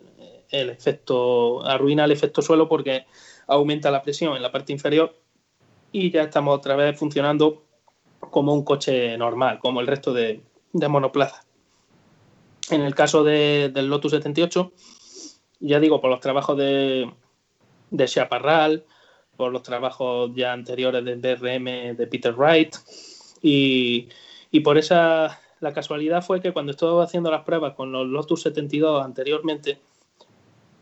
efecto, 0.49 1.66
arruina 1.66 2.06
el 2.06 2.12
efecto 2.12 2.41
suelo 2.41 2.70
porque 2.70 3.06
aumenta 3.47 3.91
la 3.91 4.01
presión 4.01 4.36
en 4.36 4.41
la 4.41 4.51
parte 4.51 4.72
inferior 4.72 5.16
y 5.91 6.12
ya 6.12 6.24
estamos 6.24 6.58
otra 6.58 6.76
vez 6.76 6.97
funcionando 6.97 7.64
como 8.20 8.53
un 8.53 8.64
coche 8.64 9.18
normal, 9.18 9.60
como 9.60 9.82
el 9.82 9.88
resto 9.88 10.14
de, 10.14 10.41
monoplaza. 10.74 11.43
En 12.70 12.82
el 12.82 12.95
caso 12.95 13.24
del 13.24 13.88
Lotus 13.88 14.12
78, 14.12 14.72
ya 15.60 15.80
digo, 15.80 16.01
por 16.01 16.10
los 16.10 16.20
trabajos 16.20 16.58
de, 16.58 17.12
de 17.91 18.05
Chaparral, 18.05 18.86
por 19.36 19.51
los 19.51 19.63
trabajos 19.63 20.31
ya 20.36 20.53
anteriores 20.53 21.03
del 21.03 21.21
DRM 21.21 21.95
de 21.95 22.07
Peter 22.07 22.33
Wright. 22.33 22.75
Y, 23.41 24.09
por 24.63 24.77
esa, 24.77 25.39
la 25.59 25.73
casualidad 25.73 26.23
fue 26.23 26.41
que 26.41 26.53
cuando 26.53 26.71
estaba 26.71 27.03
haciendo 27.03 27.29
las 27.29 27.43
pruebas 27.43 27.73
con 27.73 27.91
los 27.91 28.07
Lotus 28.07 28.43
72 28.43 29.03
anteriormente, 29.03 29.79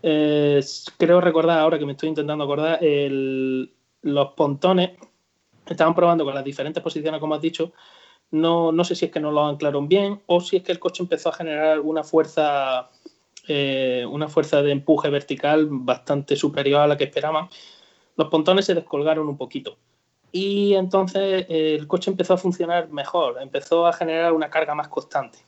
eh, 0.03 0.63
creo 0.97 1.21
recordar 1.21 1.59
ahora 1.59 1.79
que 1.79 1.85
me 1.85 1.93
estoy 1.93 2.09
intentando 2.09 2.43
acordar, 2.43 2.79
los 2.81 4.31
pontones 4.35 4.91
estaban 5.65 5.95
probando 5.95 6.25
con 6.25 6.35
las 6.35 6.43
diferentes 6.43 6.83
posiciones, 6.83 7.19
como 7.19 7.35
has 7.35 7.41
dicho. 7.41 7.73
No, 8.31 8.71
no 8.71 8.83
sé 8.83 8.95
si 8.95 9.05
es 9.05 9.11
que 9.11 9.19
no 9.19 9.31
lo 9.31 9.45
anclaron 9.45 9.87
bien 9.87 10.21
o 10.25 10.41
si 10.41 10.57
es 10.57 10.63
que 10.63 10.71
el 10.71 10.79
coche 10.79 11.03
empezó 11.03 11.29
a 11.29 11.33
generar 11.33 11.67
alguna 11.67 12.03
fuerza 12.03 12.89
eh, 13.47 14.05
una 14.09 14.29
fuerza 14.29 14.61
de 14.61 14.71
empuje 14.71 15.09
vertical 15.09 15.67
bastante 15.69 16.35
superior 16.35 16.81
a 16.81 16.87
la 16.87 16.97
que 16.97 17.05
esperaban, 17.05 17.49
los 18.15 18.29
pontones 18.29 18.65
se 18.65 18.73
descolgaron 18.73 19.27
un 19.27 19.37
poquito. 19.37 19.77
Y 20.31 20.73
entonces 20.73 21.45
eh, 21.49 21.75
el 21.75 21.87
coche 21.87 22.09
empezó 22.09 22.33
a 22.33 22.37
funcionar 22.37 22.89
mejor, 22.89 23.41
empezó 23.41 23.85
a 23.85 23.93
generar 23.93 24.33
una 24.33 24.49
carga 24.49 24.73
más 24.75 24.87
constante. 24.87 25.39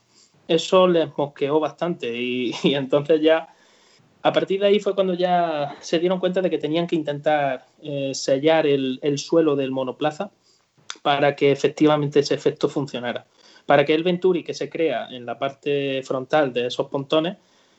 Eso 0.46 0.86
les 0.86 1.08
mosqueó 1.16 1.58
bastante 1.58 2.14
y, 2.20 2.52
entonces 2.62 3.20
ya, 3.20 3.48
a 4.22 4.32
partir 4.32 4.60
de 4.60 4.66
ahí 4.66 4.80
fue 4.80 4.94
cuando 4.94 5.14
ya 5.14 5.76
se 5.80 5.98
dieron 5.98 6.20
cuenta 6.20 6.42
de 6.42 6.50
que 6.50 6.58
tenían 6.58 6.86
que 6.86 6.96
intentar 6.96 7.66
eh, 7.82 8.12
sellar 8.14 8.66
el, 8.66 8.98
el 9.02 9.18
suelo 9.18 9.56
del 9.56 9.70
monoplaza 9.70 10.30
para 11.02 11.34
que 11.34 11.50
efectivamente 11.50 12.20
ese 12.20 12.34
efecto 12.34 12.68
funcionara. 12.68 13.26
Para 13.64 13.84
que 13.84 13.94
el 13.94 14.04
Venturi 14.04 14.44
que 14.44 14.54
se 14.54 14.68
crea 14.68 15.08
en 15.10 15.26
la 15.26 15.38
parte 15.38 16.02
frontal 16.04 16.52
de 16.52 16.66
esos 16.66 16.88
pontones 16.88 17.38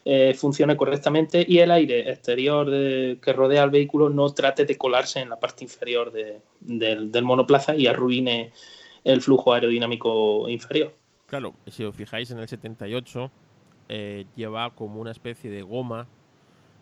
eh, 0.09 0.33
funcione 0.33 0.77
correctamente 0.77 1.45
y 1.45 1.59
el 1.59 1.69
aire 1.69 2.09
exterior 2.09 2.65
que 2.67 3.33
rodea 3.33 3.63
al 3.63 3.71
vehículo 3.71 4.09
no 4.09 4.29
trate 4.29 4.63
de 4.63 4.77
colarse 4.77 5.19
en 5.19 5.27
la 5.27 5.37
parte 5.37 5.65
inferior 5.65 6.13
del, 6.13 7.23
monoplaza 7.23 7.75
y 7.75 7.87
arruine 7.87 8.53
el 9.03 9.21
flujo 9.21 9.51
aerodinámico 9.51 10.47
inferior. 10.47 10.93
Claro, 11.25 11.55
si 11.67 11.83
os 11.83 11.93
fijáis 11.93 12.31
en 12.31 12.39
el 12.39 12.47
78 12.47 13.29
eh, 13.89 14.25
lleva 14.37 14.69
como 14.75 15.01
una 15.01 15.11
especie 15.11 15.51
de 15.51 15.61
goma 15.61 16.07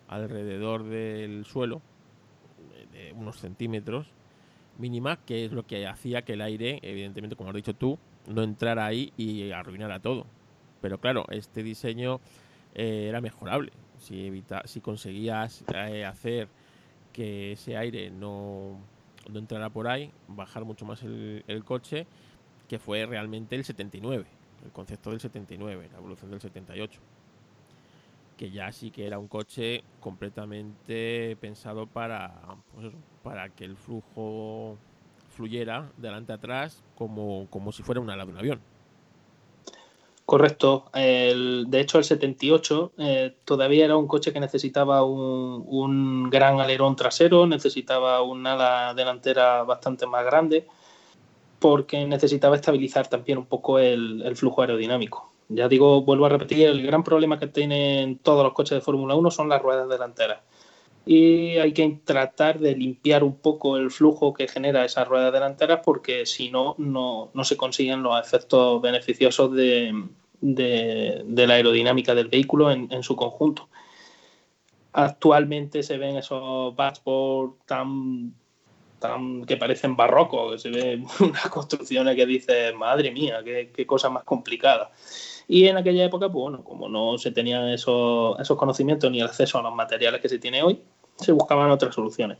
alrededor 0.08 0.84
del 0.84 1.46
suelo 1.46 1.82
unos 3.16 3.40
centímetros 3.40 4.08
mínima 4.78 5.18
que 5.26 5.46
es 5.46 5.52
lo 5.52 5.66
que 5.66 5.88
hacía 5.88 6.22
que 6.22 6.34
el 6.34 6.42
aire 6.42 6.80
evidentemente 6.84 7.36
como 7.36 7.50
has 7.50 7.56
dicho 7.56 7.74
tú 7.74 7.98
no 8.28 8.44
entrara 8.44 8.86
ahí 8.86 9.12
y 9.18 9.52
arruinara 9.52 10.00
todo 10.00 10.28
pero 10.82 11.00
claro 11.00 11.26
este 11.30 11.64
diseño 11.64 12.22
eh, 12.76 13.08
era 13.10 13.22
mejorable. 13.22 13.72
Si, 13.98 14.28
evita, 14.28 14.62
si 14.66 14.82
conseguías 14.82 15.64
eh, 15.74 16.06
hacer 16.06 16.48
que 17.14 17.54
ese 17.54 17.78
aire 17.78 18.12
no, 18.12 18.78
no, 19.30 19.40
entrara 19.40 19.70
por 19.70 19.88
ahí, 19.88 20.12
bajar 20.28 20.66
mucho 20.66 20.86
más 20.86 21.02
el, 21.02 21.64
coche, 21.66 22.06
que 22.68 22.78
fue 22.78 23.06
realmente 23.06 23.56
el 23.56 23.64
79, 23.64 24.26
el 24.66 24.72
concepto 24.72 25.12
del 25.12 25.22
79, 25.22 25.90
la 25.92 25.98
evolución 25.98 26.32
del 26.32 26.42
78 26.42 27.02
que 28.38 28.52
ya 28.52 28.70
sí 28.74 28.92
que 28.92 29.08
era 29.08 29.18
un 29.18 29.30
coche 29.30 29.86
completamente 30.02 31.38
pensado 31.40 31.88
para 31.88 32.34
pues 32.74 32.92
para 33.24 33.48
que 33.48 33.64
el 33.64 33.78
flujo 33.78 34.78
fluyera 35.30 35.90
delante 35.98 36.34
atrás 36.34 36.84
como, 36.96 37.48
como 37.50 37.72
si 37.72 37.84
fuera 37.84 38.02
un 38.02 38.10
ala 38.10 38.26
de 38.26 38.32
un 38.32 38.38
avión. 38.38 38.62
Correcto. 40.26 40.86
de 40.94 41.80
hecho, 41.80 42.00
el 42.00 42.04
78 42.04 42.94
eh, 42.98 43.36
todavía 43.46 43.86
era 43.86 43.96
un 43.96 44.08
coche 44.08 44.34
que 44.34 44.40
necesitaba 44.40 45.04
un, 45.04 46.30
gran 46.32 46.60
alerón 46.60 46.96
trasero, 46.96 47.46
necesitaba 47.46 48.24
una 48.24 48.54
ala 48.54 48.94
delantera 48.96 49.62
bastante 49.64 50.08
más 50.08 50.26
grande, 50.26 50.66
porque 51.60 52.06
necesitaba 52.08 52.56
estabilizar 52.56 53.08
también 53.08 53.38
un 53.38 53.46
poco 53.46 53.78
el, 53.78 54.36
flujo 54.36 54.62
aerodinámico. 54.62 55.32
Ya 55.48 55.68
digo, 55.68 56.02
vuelvo 56.02 56.26
a 56.26 56.30
repetir, 56.30 56.68
el 56.68 56.82
gran 56.82 57.04
problema 57.04 57.38
que 57.38 57.46
tienen 57.46 58.18
todos 58.18 58.44
los 58.44 58.54
coches 58.54 58.78
de 58.80 58.82
Fórmula 58.82 59.14
1 59.14 59.30
son 59.30 59.48
las 59.48 59.62
ruedas 59.62 59.88
delanteras. 59.88 60.40
Y 61.06 61.58
hay 61.58 61.72
que 61.72 62.00
tratar 62.04 62.60
de 62.60 62.76
limpiar 62.76 63.24
un 63.24 63.36
poco 63.36 63.78
el 63.78 63.92
flujo 63.92 64.34
que 64.34 64.48
genera 64.48 64.84
esas 64.84 65.08
ruedas 65.08 65.32
delanteras 65.32 65.82
porque 65.84 66.26
si 66.26 66.50
no, 66.50 66.76
no, 66.80 67.32
se 67.44 67.58
consiguen 67.58 68.02
los 68.02 68.20
efectos 68.20 68.82
beneficiosos 68.82 69.54
de, 69.54 69.94
la 70.42 71.54
aerodinámica 71.54 72.16
del 72.16 72.28
vehículo 72.28 72.72
en, 72.72 73.04
su 73.04 73.16
conjunto. 73.16 73.70
Actualmente 74.94 75.84
se 75.84 75.98
ven 75.98 76.16
esos 76.16 76.76
dashboards 76.76 77.54
tan, 77.68 78.34
tan 78.98 79.46
que 79.46 79.58
parecen 79.58 79.96
barrocos, 79.96 80.54
que 80.54 80.58
se 80.58 80.70
ven 80.70 81.06
unas 81.20 81.50
construcciones 81.50 82.16
que 82.16 82.26
dices, 82.26 82.74
madre 82.74 83.12
mía, 83.12 83.42
qué, 83.44 83.72
qué 83.76 83.86
cosa 83.86 84.10
más 84.10 84.24
complicada. 84.24 84.92
Y 85.48 85.68
en 85.68 85.78
aquella 85.78 86.04
época, 86.04 86.28
pues 86.30 86.42
bueno, 86.42 86.64
como 86.64 86.90
no 86.90 87.18
se 87.18 87.32
tenían 87.32 87.70
esos, 87.70 88.40
esos 88.40 88.58
conocimientos 88.58 89.12
ni 89.12 89.20
el 89.20 89.28
acceso 89.28 89.60
a 89.60 89.62
los 89.62 89.76
materiales 89.76 90.22
que 90.22 90.30
se 90.30 90.40
tiene 90.40 90.64
hoy, 90.64 90.82
se 91.16 91.32
buscaban 91.32 91.72
otras 91.72 91.96
soluciones. 91.96 92.40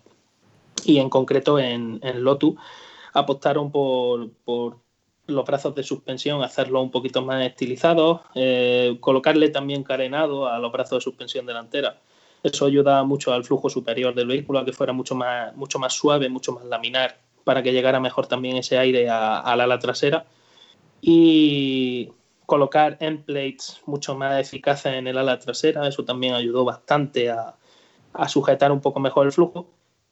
Y 0.84 1.00
en 1.00 1.10
concreto 1.10 1.58
en, 1.60 2.00
en 2.04 2.24
Lotus 2.24 2.56
apostaron 3.16 3.72
por, 3.72 4.30
los 5.28 5.46
brazos 5.46 5.74
de 5.74 5.84
suspensión, 5.84 6.44
hacerlo 6.44 6.82
un 6.82 6.92
poquito 6.92 7.22
más 7.24 7.44
estilizados, 7.44 8.22
eh, 8.36 8.98
colocarle 9.00 9.50
también 9.50 9.84
carenado 9.84 10.48
a 10.48 10.60
los 10.60 10.72
brazos 10.72 11.00
de 11.00 11.02
suspensión 11.02 11.46
delantera. 11.46 12.00
Eso 12.44 12.66
ayuda 12.66 13.04
mucho 13.04 13.34
al 13.34 13.44
flujo 13.44 13.70
superior 13.70 14.14
del 14.14 14.28
vehículo 14.28 14.60
a 14.60 14.66
que 14.66 14.74
fuera 14.74 14.94
mucho 14.94 15.16
más, 15.16 15.56
mucho 15.56 15.80
más 15.80 15.94
suave, 15.94 16.30
mucho 16.30 16.52
más 16.52 16.66
laminar, 16.66 17.18
para 17.44 17.64
que 17.64 17.74
llegara 17.74 18.00
mejor 18.00 18.28
también 18.28 18.58
ese 18.58 18.78
aire 18.78 19.10
al 19.10 19.62
ala 19.62 19.80
trasera. 19.80 20.26
Y 21.02 22.12
colocar 22.46 22.98
endplates 23.00 23.82
mucho 23.86 24.16
más 24.16 24.40
eficaces 24.40 24.94
en 24.94 25.08
el 25.08 25.18
ala 25.18 25.40
trasera, 25.40 25.88
eso 25.88 26.04
también 26.04 26.36
ayudó 26.36 26.66
bastante 26.66 27.32
a, 27.32 27.56
a 28.18 28.28
sujetar 28.30 28.72
un 28.72 28.82
poco 28.82 29.00
mejor 29.00 29.26
el 29.26 29.32
flujo. 29.32 29.70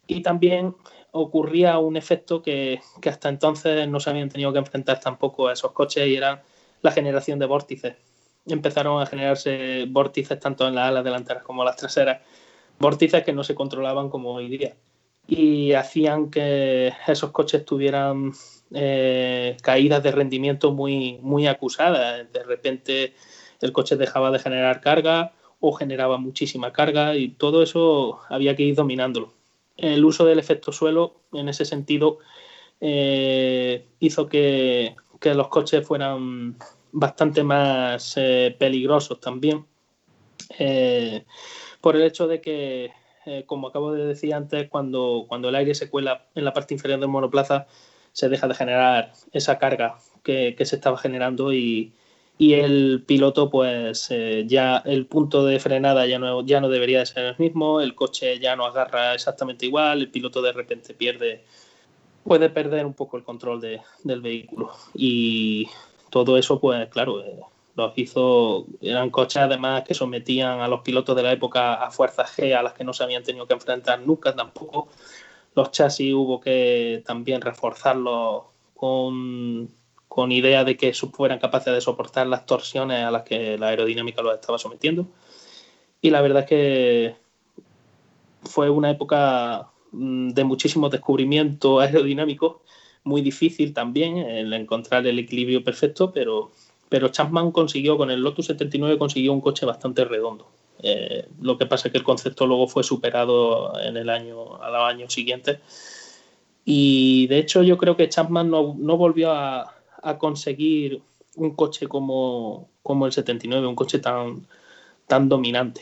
Y 0.08 0.22
también 0.22 0.76
ocurría 1.12 1.78
un 1.80 1.96
efecto 1.96 2.42
que, 2.42 2.82
que, 3.02 3.10
hasta 3.10 3.30
entonces 3.30 3.88
no 3.88 4.00
se 4.00 4.10
habían 4.10 4.30
tenido 4.30 4.52
que 4.52 4.60
enfrentar 4.60 5.00
tampoco 5.00 5.48
a 5.48 5.54
esos 5.54 5.72
coches 5.72 6.08
y 6.08 6.16
era 6.16 6.44
la 6.82 6.92
generación 6.92 7.40
de 7.40 7.46
vórtices. 7.46 7.96
Empezaron 8.46 9.02
a 9.02 9.06
generarse 9.06 9.86
vórtices 9.88 10.40
tanto 10.40 10.68
en 10.68 10.76
las 10.76 10.90
alas 10.90 11.04
delanteras 11.04 11.44
como 11.44 11.64
las 11.64 11.78
traseras, 11.78 12.22
vórtices 12.80 13.24
que 13.24 13.32
no 13.32 13.44
se 13.44 13.56
controlaban 13.56 14.10
como 14.10 14.34
hoy 14.34 14.50
día 14.50 14.76
y 15.28 15.74
hacían 15.74 16.30
que 16.30 16.94
esos 17.08 17.32
coches 17.32 17.66
tuvieran 17.66 18.34
eh, 18.74 19.58
caídas 19.62 20.04
de 20.04 20.12
rendimiento 20.12 20.72
muy, 20.72 21.20
muy 21.22 21.48
acusadas. 21.48 22.32
De 22.32 22.44
repente 22.44 23.14
el 23.62 23.72
coche 23.72 23.96
dejaba 23.96 24.32
de 24.32 24.40
generar 24.40 24.82
carga 24.82 25.34
o 25.66 25.72
generaba 25.72 26.18
muchísima 26.18 26.74
carga 26.74 27.16
y 27.16 27.30
todo 27.30 27.64
eso 27.64 28.20
había 28.28 28.54
que 28.54 28.64
ir 28.64 28.76
dominándolo. 28.76 29.32
El 29.78 30.04
uso 30.04 30.26
del 30.26 30.38
efecto 30.38 30.74
suelo 30.74 31.22
en 31.32 31.48
ese 31.48 31.64
sentido 31.64 32.18
eh, 32.82 33.86
hizo 34.02 34.28
que, 34.28 34.94
los 35.24 35.48
coches 35.48 35.88
fueran 35.88 36.58
bastante 36.92 37.44
más 37.46 38.16
eh, 38.18 38.54
peligrosos 38.60 39.22
también 39.22 39.66
eh, 40.60 41.24
por 41.80 41.96
el 41.96 42.02
hecho 42.02 42.28
de 42.28 42.42
que, 42.42 42.92
como 43.46 43.70
acabo 43.70 43.94
de 43.94 44.06
decir 44.06 44.34
antes, 44.34 44.68
cuando, 44.70 45.24
cuando 45.30 45.48
el 45.48 45.56
aire 45.56 45.76
se 45.76 45.90
cuela 45.90 46.26
en 46.36 46.44
la 46.44 46.52
parte 46.52 46.74
inferior 46.74 47.00
del 47.00 47.08
monoplaza, 47.08 47.68
se 48.12 48.28
deja 48.28 48.50
de 48.50 48.56
generar 48.56 49.14
esa 49.32 49.58
carga 49.60 49.98
que, 50.24 50.56
que 50.58 50.66
se 50.66 50.76
estaba 50.76 50.98
generando 50.98 51.54
y, 51.54 51.94
y 52.38 52.54
el 52.54 53.04
piloto 53.06 53.50
pues 53.50 54.08
eh, 54.10 54.46
ya 54.48 54.78
el 54.86 55.06
punto 55.06 55.46
de 55.46 55.60
frenada 55.60 56.06
ya 56.08 56.20
no, 56.20 56.44
ya 56.46 56.60
no 56.62 56.70
debería 56.70 57.00
de 57.00 57.06
ser 57.06 57.26
el 57.26 57.36
mismo, 57.38 57.80
el 57.82 57.96
coche 57.96 58.40
ya 58.40 58.56
no 58.56 58.66
agarra 58.66 59.14
exactamente 59.14 59.66
igual, 59.66 60.02
el 60.02 60.10
piloto 60.10 60.42
de 60.42 60.52
repente 60.52 60.94
pierde, 60.94 61.44
puede 62.24 62.50
perder 62.50 62.86
un 62.86 62.94
poco 62.94 63.18
el 63.18 63.24
control 63.24 63.62
de, 63.62 63.82
del 64.04 64.22
vehículo. 64.22 64.72
Y 64.94 65.70
todo 66.10 66.38
eso 66.38 66.60
pues 66.60 66.90
claro, 66.90 67.24
eh, 67.24 67.40
los 67.76 67.94
hizo, 67.98 68.66
eran 68.82 69.10
coches 69.10 69.44
además 69.44 69.84
que 69.84 69.94
sometían 69.94 70.60
a 70.60 70.68
los 70.68 70.82
pilotos 70.82 71.16
de 71.16 71.24
la 71.24 71.32
época 71.32 71.76
a 71.76 71.92
fuerzas 71.92 72.36
G 72.38 72.56
a 72.58 72.64
las 72.64 72.74
que 72.74 72.84
no 72.84 72.94
se 72.94 73.04
habían 73.04 73.24
tenido 73.24 73.48
que 73.48 73.54
enfrentar 73.54 74.00
nunca 74.02 74.36
tampoco, 74.36 74.90
los 75.56 75.72
chasis 75.72 76.14
hubo 76.14 76.42
que 76.42 77.04
también 77.06 77.42
reforzarlos 77.42 78.44
con 78.76 79.70
con 80.08 80.32
idea 80.32 80.64
de 80.64 80.78
que 80.78 80.94
fueran 80.94 81.40
capaces 81.40 81.74
de 81.74 81.82
soportar 81.82 82.28
las 82.28 82.46
torsiones 82.46 83.04
a 83.04 83.12
las 83.12 83.24
que 83.24 83.58
la 83.58 83.70
aerodinámica 83.70 84.22
los 84.22 84.36
estaba 84.36 84.58
sometiendo. 84.58 85.08
Y 86.02 86.10
la 86.10 86.22
verdad 86.22 86.44
es 86.44 86.50
que 86.50 87.16
fue 88.44 88.70
una 88.70 88.92
época 88.92 89.70
mm, 89.92 90.30
de 90.30 90.44
muchísimos 90.44 90.92
descubrimientos 90.92 91.82
aerodinámicos, 91.84 92.58
muy 93.04 93.22
difícil 93.22 93.74
también 93.74 94.18
el 94.18 94.54
encontrar 94.54 95.06
el 95.08 95.20
equilibrio 95.20 95.64
perfecto, 95.64 96.12
pero, 96.12 96.52
pero 96.90 97.10
Chapman 97.10 97.52
consiguió, 97.52 97.98
con 97.98 98.12
el 98.12 98.22
Lotus 98.22 98.46
79, 98.48 98.98
consiguió 98.98 99.34
un 99.34 99.42
coche 99.42 99.66
bastante 99.66 100.06
redondo. 100.06 100.48
Eh, 100.82 101.28
lo 101.42 101.58
que 101.58 101.66
pasa 101.66 101.88
es 101.88 101.92
que 101.92 101.98
el 101.98 102.04
concepto 102.04 102.46
luego 102.46 102.68
fue 102.68 102.84
superado 102.84 103.74
en 103.82 103.98
el 103.98 104.10
año, 104.10 104.62
al 104.62 104.76
año 104.76 105.10
siguiente. 105.10 105.60
Y 106.66 107.28
de 107.28 107.40
hecho 107.40 107.64
yo 107.64 107.78
creo 107.78 107.98
que 107.98 108.10
Chapman 108.10 108.50
no, 108.50 108.76
no 108.78 108.98
volvió 108.98 109.32
a, 109.32 109.73
a 110.04 110.18
conseguir 110.18 111.02
un 111.36 111.56
coche 111.56 111.88
como, 111.88 112.70
como 112.84 113.06
el 113.06 113.12
79, 113.12 113.66
un 113.66 113.76
coche 113.76 114.00
tan, 114.00 114.46
tan 115.08 115.30
dominante. 115.30 115.82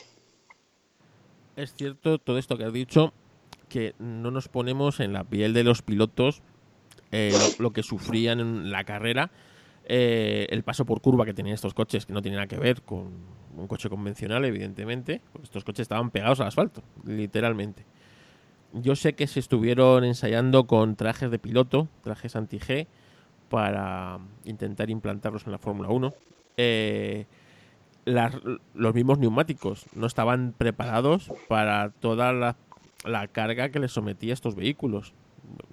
Es 1.56 1.74
cierto 1.74 2.18
todo 2.18 2.38
esto 2.38 2.58
que 2.58 2.64
has 2.64 2.74
dicho, 2.74 3.14
que 3.68 3.94
no 4.00 4.32
nos 4.32 4.48
ponemos 4.48 5.00
en 5.00 5.14
la 5.14 5.24
piel 5.24 5.54
de 5.54 5.64
los 5.64 5.82
pilotos 5.82 6.42
eh, 7.12 7.34
lo, 7.60 7.74
que 7.74 7.84
sufrían 7.84 8.40
en 8.40 8.72
la 8.72 8.86
carrera, 8.86 9.32
eh, 9.86 10.48
el 10.50 10.64
paso 10.64 10.86
por 10.86 11.02
curva 11.02 11.26
que 11.26 11.34
tenían 11.34 11.56
estos 11.56 11.74
coches, 11.74 12.06
que 12.06 12.14
no 12.14 12.22
tiene 12.22 12.38
nada 12.38 12.48
que 12.48 12.58
ver 12.58 12.84
con 12.84 13.12
un 13.58 13.68
coche 13.68 13.90
convencional, 13.90 14.46
evidentemente. 14.46 15.22
estos 15.44 15.66
coches 15.66 15.82
estaban 15.82 16.12
pegados 16.12 16.40
al 16.40 16.48
asfalto, 16.48 16.84
literalmente. 17.06 17.86
Yo 18.74 18.96
sé 18.96 19.14
que 19.14 19.28
se 19.28 19.42
estuvieron 19.42 20.06
ensayando 20.06 20.66
con 20.68 20.96
trajes 20.96 21.30
de 21.30 21.40
piloto, 21.40 21.90
trajes 22.02 22.38
anti-G, 22.38 22.88
para 23.52 24.18
intentar 24.45 24.89
implantarlos 24.89 25.45
en 25.45 25.52
la 25.52 25.58
Fórmula 25.58 25.89
1. 25.89 26.14
Eh, 26.56 27.26
los 28.06 28.95
mismos 28.95 29.20
neumáticos 29.20 29.86
no 29.93 30.08
estaban 30.08 30.56
preparados 30.58 31.30
para 31.49 31.89
toda 31.89 32.32
la, 32.32 32.56
carga 33.28 33.70
que 33.70 33.80
les 33.80 33.91
sometía 33.91 34.34
estos 34.34 34.56
vehículos. 34.56 35.14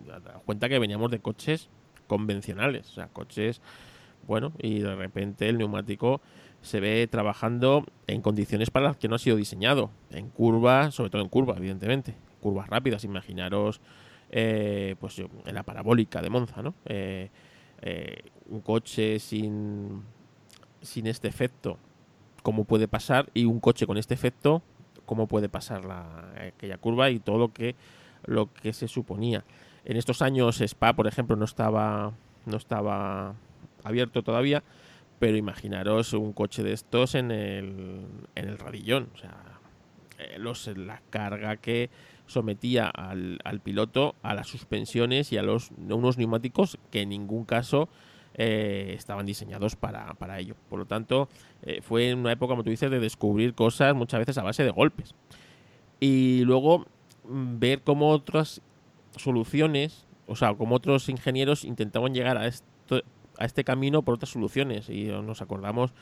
Da 0.07 0.41
cuenta 0.45 0.68
que 0.68 0.81
veníamos 0.81 1.11
de 1.12 1.20
coches 1.20 1.70
convencionales, 2.09 2.91
o 2.91 2.95
sea, 2.95 3.09
coches, 3.09 3.62
bueno, 4.26 4.53
y 4.59 4.81
de 4.81 4.97
repente 4.97 5.49
el 5.49 5.57
neumático 5.57 6.20
se 6.61 6.81
ve 6.81 7.07
trabajando 7.07 7.87
en 8.09 8.22
condiciones 8.22 8.70
para 8.70 8.89
las 8.89 8.97
que 8.97 9.07
no 9.07 9.14
ha 9.14 9.18
sido 9.20 9.37
diseñado, 9.37 9.91
en 10.11 10.31
curvas, 10.31 10.97
sobre 10.97 11.11
todo 11.11 11.22
en 11.22 11.29
curvas, 11.29 11.59
evidentemente, 11.59 12.16
curvas 12.41 12.68
rápidas, 12.68 13.05
imaginaros, 13.05 13.81
eh, 14.31 14.97
pues 14.99 15.18
en 15.20 15.55
la 15.55 15.62
parabólica 15.62 16.20
de 16.20 16.31
Monza, 16.31 16.61
¿no? 16.61 16.74
Eh, 16.87 17.31
eh, 17.83 18.31
un 18.47 18.61
coche 18.61 19.18
sin, 19.18 20.03
sin 20.81 21.07
este 21.07 21.29
efecto, 21.29 21.79
cómo 22.43 22.64
puede 22.64 22.89
pasar, 22.89 23.31
y 23.35 23.45
un 23.45 23.61
coche 23.61 23.87
con 23.87 23.99
este 23.99 24.14
efecto, 24.14 24.62
cómo 25.07 25.26
puede 25.26 25.49
pasar 25.49 25.85
la, 25.85 26.33
aquella 26.49 26.79
curva 26.79 27.11
y 27.11 27.18
todo 27.18 27.39
lo 27.39 27.53
que, 27.53 27.76
lo 28.24 28.53
que 28.53 28.72
se 28.72 28.89
suponía. 28.89 29.45
En 29.85 29.97
estos 29.97 30.22
años 30.22 30.61
Spa, 30.61 30.95
por 30.95 31.07
ejemplo, 31.07 31.37
no 31.37 31.45
estaba, 31.45 32.12
no 32.47 32.57
estaba 32.57 33.35
abierto 33.85 34.22
todavía, 34.22 34.62
pero 35.18 35.37
imaginaros 35.37 36.12
un 36.12 36.33
coche 36.33 36.62
de 36.62 36.72
estos 36.72 37.14
en 37.14 37.31
el, 37.31 38.07
en 38.35 38.49
el 38.49 38.59
radillón. 38.59 39.09
O 39.14 39.16
sea, 39.16 39.35
eh, 40.18 40.39
los, 40.39 40.66
la 40.76 41.01
carga 41.11 41.57
que 41.57 41.91
sometía 42.29 42.89
al, 42.89 43.39
al, 43.45 43.61
piloto 43.61 44.14
a 44.22 44.35
las 44.35 44.47
suspensiones 44.47 45.33
y 45.33 45.39
a 45.39 45.43
los 45.43 45.70
unos 45.70 46.16
neumáticos 46.18 46.79
que 46.91 47.03
en 47.03 47.09
ningún 47.09 47.45
caso 47.45 47.89
eh, 48.41 48.95
estaban 48.97 49.26
diseñados 49.26 49.74
para, 49.74 50.14
para, 50.14 50.39
ello. 50.39 50.55
Por 50.68 50.79
lo 50.79 50.87
tanto, 50.87 51.29
eh, 51.62 51.81
fue 51.83 52.14
una 52.14 52.31
época, 52.31 52.53
como 52.53 52.62
tú 52.62 52.70
dices, 52.70 52.89
de 52.89 53.01
descubrir 53.01 53.53
cosas 53.55 53.97
muchas 53.97 54.20
veces 54.20 54.39
a 54.39 54.45
base 54.45 54.62
de 54.62 54.70
golpes. 54.70 55.12
Y 55.99 56.43
luego 56.45 56.87
mm, 57.24 57.59
ver 57.59 57.83
cómo 57.83 58.11
otras 58.11 58.62
soluciones, 59.16 60.07
o 60.29 60.37
sea, 60.37 60.55
como 60.55 60.76
otros 60.76 61.09
ingenieros 61.09 61.64
intentaban 61.64 62.14
llegar 62.14 62.39
a, 62.39 62.47
este 62.47 63.64
camino 63.64 64.03
por 64.03 64.14
otras 64.14 64.31
soluciones. 64.31 64.89
Y 64.89 65.07
nos 65.07 65.43
acordamos 65.43 65.93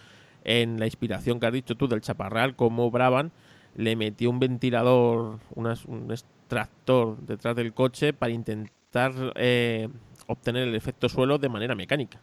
en 0.45 0.79
la 0.79 0.85
inspiración 0.85 1.41
que 1.41 1.47
has 1.47 1.55
dicho 1.55 1.74
tú 1.74 1.89
del 1.89 2.03
chaparral, 2.03 2.55
cómo 2.55 2.91
Braban 2.91 3.33
le 3.77 3.95
metió 3.95 4.31
un 4.31 4.41
ventilador, 4.41 5.39
un 5.55 6.11
extractor 6.11 7.18
detrás 7.18 7.55
del 7.55 7.72
coche 7.74 8.12
para 8.12 8.33
intentar 8.33 9.33
eh, 9.37 9.89
obtener 10.27 10.68
el 10.68 10.74
efecto 10.74 11.09
suelo 11.09 11.39
de 11.39 11.49
manera 11.49 11.74
mecánica. 11.74 12.20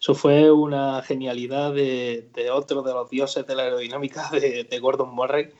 Eso 0.00 0.14
fue 0.14 0.50
una 0.50 1.02
genialidad 1.02 1.74
de, 1.74 2.26
otro 2.52 2.82
de 2.82 2.92
los 2.94 3.10
dioses 3.10 3.46
de 3.46 3.54
la 3.54 3.64
aerodinámica, 3.64 4.30
de, 4.30 4.78
Gordon 4.80 5.14
Murray. 5.14 5.50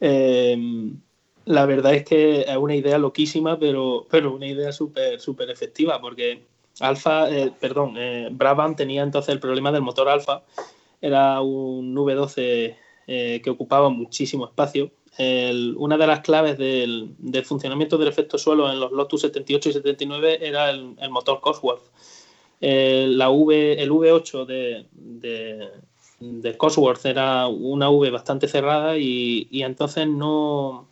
Em, 0.00 1.00
la 1.44 1.66
verdad 1.66 1.94
es 1.94 2.04
que 2.04 2.40
es 2.40 2.56
una 2.56 2.74
idea 2.74 2.98
loquísima, 2.98 3.58
pero, 3.60 4.06
pero 4.10 4.34
una 4.34 4.46
idea 4.46 4.72
súper 4.72 5.20
súper 5.20 5.50
efectiva, 5.50 6.00
porque 6.00 6.46
Alfa, 6.80 7.30
eh, 7.30 7.52
perdón, 7.60 7.94
eh, 7.96 8.28
Brabham 8.32 8.74
tenía 8.74 9.02
entonces 9.02 9.32
el 9.32 9.40
problema 9.40 9.70
del 9.70 9.82
motor 9.82 10.08
Alfa. 10.08 10.42
Era 11.00 11.40
un 11.40 11.94
V12 11.94 12.76
eh, 13.12 13.40
que 13.42 13.50
ocupaba 13.50 13.88
muchísimo 13.88 14.44
espacio. 14.46 14.92
una 15.76 15.98
de 15.98 16.06
las 16.06 16.20
claves 16.20 16.56
del, 16.56 17.16
funcionamiento 17.44 17.98
del 17.98 18.06
efecto 18.06 18.38
suelo 18.38 18.70
en 18.70 18.78
los 18.78 18.92
Lotus 18.92 19.22
78 19.22 19.70
y 19.70 19.72
79 19.72 20.38
era 20.46 20.70
el, 20.70 21.10
motor 21.10 21.40
Cosworth. 21.40 21.90
la 22.60 23.28
v, 23.30 23.82
el 23.82 23.90
V8 23.90 24.46
de, 24.46 24.86
de, 26.20 26.56
Cosworth 26.56 27.04
era 27.04 27.48
una 27.48 27.90
V 27.90 28.10
bastante 28.10 28.46
cerrada 28.46 28.96
y 28.96 29.48
entonces 29.62 30.06
no 30.06 30.86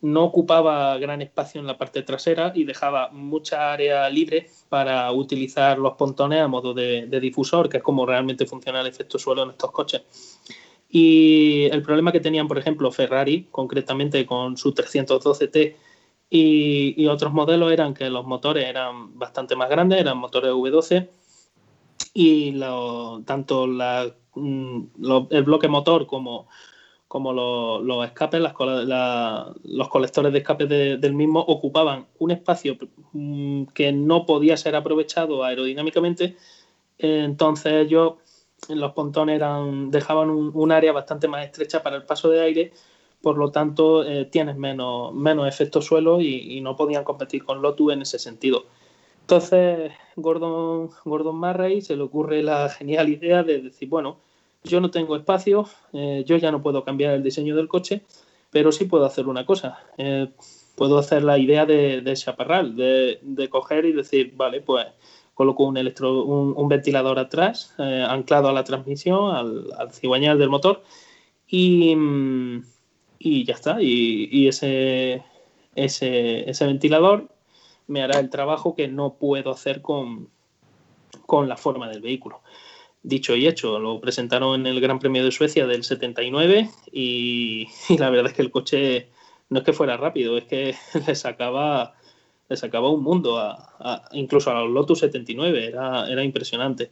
no 0.00 0.24
ocupaba 0.24 0.96
gran 0.98 1.22
espacio 1.22 1.60
en 1.60 1.66
la 1.66 1.76
parte 1.76 2.02
trasera 2.02 2.52
y 2.54 2.64
dejaba 2.64 3.10
mucha 3.10 3.72
área 3.72 4.08
libre 4.08 4.50
para 4.68 5.10
utilizar 5.10 5.78
los 5.78 5.94
pontones 5.94 6.40
a 6.40 6.48
modo 6.48 6.72
de, 6.72 7.06
difusor, 7.20 7.68
que 7.68 7.78
es 7.78 7.82
como 7.82 8.06
realmente 8.06 8.46
funciona 8.46 8.80
el 8.80 8.86
efecto 8.86 9.18
suelo 9.18 9.42
en 9.42 9.50
estos 9.50 9.70
coches. 9.72 10.02
Y 10.88 11.64
el 11.70 11.82
problema 11.82 12.12
que 12.12 12.20
tenían, 12.20 12.48
por 12.48 12.58
ejemplo, 12.58 12.90
Ferrari, 12.90 13.46
concretamente 13.50 14.24
con 14.24 14.56
su 14.56 14.74
312T 14.74 15.74
y, 16.30 17.06
otros 17.06 17.32
modelos, 17.32 17.72
eran 17.72 17.94
que 17.94 18.08
los 18.10 18.26
motores 18.26 18.66
eran 18.66 19.18
bastante 19.18 19.56
más 19.56 19.68
grandes, 19.68 20.00
eran 20.00 20.18
motores 20.18 20.52
V12 20.52 21.08
y 22.14 22.58
tanto 23.24 23.66
mm, 23.66 24.82
el 25.30 25.42
bloque 25.44 25.68
motor 25.68 26.06
como 26.06 26.48
como 27.08 27.32
los, 27.32 28.06
escapes, 28.06 28.40
los 28.40 29.88
colectores 29.88 30.30
de 30.30 30.38
escape 30.38 30.66
del 30.66 31.14
mismo 31.14 31.40
ocupaban 31.40 32.06
un 32.18 32.30
espacio 32.30 32.76
mm, 33.12 33.64
que 33.74 33.92
no 33.92 34.26
podía 34.26 34.58
ser 34.58 34.76
aprovechado 34.76 35.42
aerodinámicamente, 35.42 36.36
entonces 36.98 37.72
ellos, 37.86 38.14
los 38.68 38.92
pontones 38.92 39.36
eran, 39.36 39.90
dejaban 39.90 40.30
un, 40.30 40.72
área 40.72 40.92
bastante 40.92 41.28
más 41.28 41.44
estrecha 41.44 41.82
para 41.82 41.96
el 41.96 42.04
paso 42.04 42.28
de 42.28 42.40
aire, 42.40 42.72
por 43.22 43.36
lo 43.38 43.50
tanto 43.50 44.04
eh, 44.04 44.26
tienes 44.26 44.56
menos, 44.56 45.14
menos 45.14 45.48
efecto 45.48 45.82
suelo 45.82 46.20
y, 46.20 46.60
no 46.60 46.76
podían 46.76 47.04
competir 47.04 47.44
con 47.44 47.62
Lotus 47.62 47.92
en 47.92 48.02
ese 48.02 48.18
sentido. 48.18 48.66
Entonces 49.22 49.92
Gordon, 50.16 50.90
Gordon 51.04 51.38
Murray 51.38 51.82
se 51.82 51.96
le 51.96 52.02
ocurre 52.02 52.42
la 52.42 52.68
genial 52.78 53.08
idea 53.08 53.42
de 53.42 53.60
decir, 53.60 53.88
bueno, 53.88 54.18
yo 54.64 54.80
no 54.80 54.90
tengo 54.90 55.16
espacio, 55.16 55.68
eh, 55.92 56.24
yo 56.26 56.36
ya 56.36 56.50
no 56.50 56.62
puedo 56.62 56.84
cambiar 56.84 57.14
el 57.14 57.22
diseño 57.22 57.54
del 57.56 57.68
coche, 57.68 58.02
pero 58.50 58.72
sí 58.72 58.84
puedo 58.86 59.04
hacer 59.04 59.28
una 59.28 59.46
cosa. 59.46 59.78
Eh, 59.98 60.28
puedo 60.78 60.98
hacer 60.98 61.24
la 61.24 61.36
idea 61.38 61.66
de, 61.66 62.00
de 62.00 62.14
chaparral, 62.14 62.76
de, 62.76 63.48
coger 63.50 63.84
y 63.84 63.92
decir, 63.92 64.32
vale, 64.36 64.60
pues 64.60 64.86
coloco 65.38 65.62
un, 65.64 65.76
electro, 65.76 66.24
un, 66.24 66.68
ventilador 66.68 67.20
atrás, 67.20 67.72
eh, 67.78 68.04
anclado 68.06 68.48
a 68.48 68.52
la 68.52 68.64
transmisión, 68.64 69.34
al, 69.34 69.92
cigüeñal 69.92 70.36
del 70.36 70.50
motor, 70.50 70.82
y, 71.46 71.94
y 73.20 73.44
ya 73.44 73.54
está. 73.54 73.78
Y, 73.80 74.48
ese, 74.48 75.22
ese, 75.76 76.50
ese, 76.50 76.66
ventilador 76.66 77.28
me 77.86 78.02
hará 78.02 78.18
el 78.18 78.30
trabajo 78.30 78.74
que 78.74 78.88
no 78.88 79.14
puedo 79.14 79.52
hacer 79.52 79.80
con, 79.80 80.28
con 81.24 81.48
la 81.48 81.56
forma 81.56 81.88
del 81.88 82.02
vehículo 82.02 82.42
dicho 83.02 83.36
y 83.36 83.46
hecho, 83.46 83.78
lo 83.78 84.00
presentaron 84.00 84.60
en 84.60 84.66
el 84.66 84.80
Gran 84.80 84.98
Premio 84.98 85.24
de 85.24 85.30
Suecia 85.30 85.66
del 85.66 85.84
79 85.84 86.68
y, 86.92 87.68
la 87.96 88.10
verdad 88.10 88.26
es 88.26 88.32
que 88.34 88.42
el 88.42 88.50
coche 88.50 89.08
no 89.50 89.60
es 89.60 89.64
que 89.64 89.72
fuera 89.72 89.96
rápido, 89.96 90.36
es 90.36 90.44
que 90.44 90.74
le 91.06 91.14
sacaba, 91.14 91.94
le 92.48 92.56
sacaba 92.56 92.90
un 92.90 93.02
mundo, 93.02 93.38
a, 93.38 94.08
incluso 94.12 94.50
a 94.50 94.62
los 94.62 94.70
Lotus 94.70 95.00
79, 95.00 95.66
era, 95.66 96.08
era 96.08 96.24
impresionante. 96.24 96.90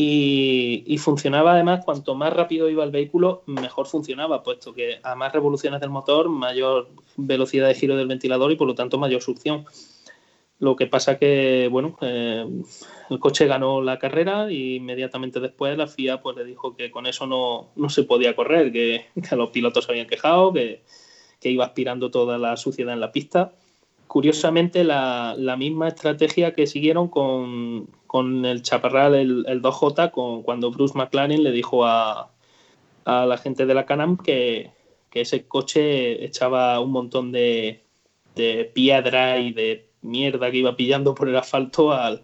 Y, 0.00 0.96
funcionaba 0.98 1.54
además, 1.54 1.84
cuanto 1.84 2.14
más 2.14 2.32
rápido 2.32 2.70
iba 2.70 2.84
el 2.84 2.92
vehículo, 2.92 3.42
mejor 3.46 3.88
funcionaba, 3.88 4.44
puesto 4.44 4.72
que 4.72 5.00
a 5.02 5.16
más 5.16 5.32
revoluciones 5.32 5.80
del 5.80 5.90
motor, 5.90 6.28
mayor 6.28 6.88
velocidad 7.16 7.66
de 7.66 7.74
giro 7.74 7.96
del 7.96 8.06
ventilador 8.06 8.52
y 8.52 8.56
por 8.56 8.68
lo 8.68 8.76
tanto 8.76 8.96
mayor 8.98 9.22
succión. 9.22 9.64
Lo 10.60 10.76
que 10.76 10.86
pasa 10.86 11.18
que, 11.18 11.68
bueno, 11.68 11.96
eh, 12.00 12.46
el 13.10 13.18
coche 13.18 13.46
ganó 13.46 13.82
la 13.82 13.98
carrera 13.98 14.52
y 14.52 14.76
inmediatamente 14.76 15.40
después 15.40 15.76
la 15.76 15.88
FIA 15.88 16.20
pues 16.20 16.36
le 16.36 16.44
dijo 16.44 16.76
que 16.76 16.92
con 16.92 17.06
eso 17.06 17.26
no, 17.26 17.88
se 17.88 18.04
podía 18.04 18.36
correr, 18.36 18.70
que, 18.70 19.06
los 19.36 19.50
pilotos 19.50 19.84
se 19.84 19.92
habían 19.92 20.06
quejado, 20.06 20.52
que, 20.52 20.82
iba 21.42 21.64
aspirando 21.64 22.12
toda 22.12 22.38
la 22.38 22.56
suciedad 22.56 22.94
en 22.94 23.00
la 23.00 23.10
pista. 23.10 23.52
Curiosamente, 24.08 24.84
la, 24.84 25.36
misma 25.58 25.88
estrategia 25.88 26.54
que 26.54 26.66
siguieron 26.66 27.08
con, 27.08 27.86
el 28.44 28.62
chaparral, 28.62 29.14
el, 29.14 29.62
2J, 29.62 30.10
con, 30.10 30.42
cuando 30.42 30.70
Bruce 30.70 30.96
McLaren 30.96 31.42
le 31.42 31.52
dijo 31.52 31.84
a, 31.84 32.30
la 33.04 33.36
gente 33.38 33.66
de 33.66 33.74
la 33.74 33.86
Canam 33.86 34.16
que, 34.16 34.72
ese 35.12 35.48
coche 35.48 36.24
echaba 36.24 36.78
un 36.78 36.92
montón 36.92 37.32
de, 37.32 37.82
de 38.36 38.70
piedra 38.72 39.40
y 39.40 39.52
de 39.52 39.90
mierda 40.00 40.50
que 40.50 40.58
iba 40.58 40.76
pillando 40.76 41.14
por 41.14 41.28
el 41.28 41.36
asfalto 41.36 41.92
al, 41.92 42.22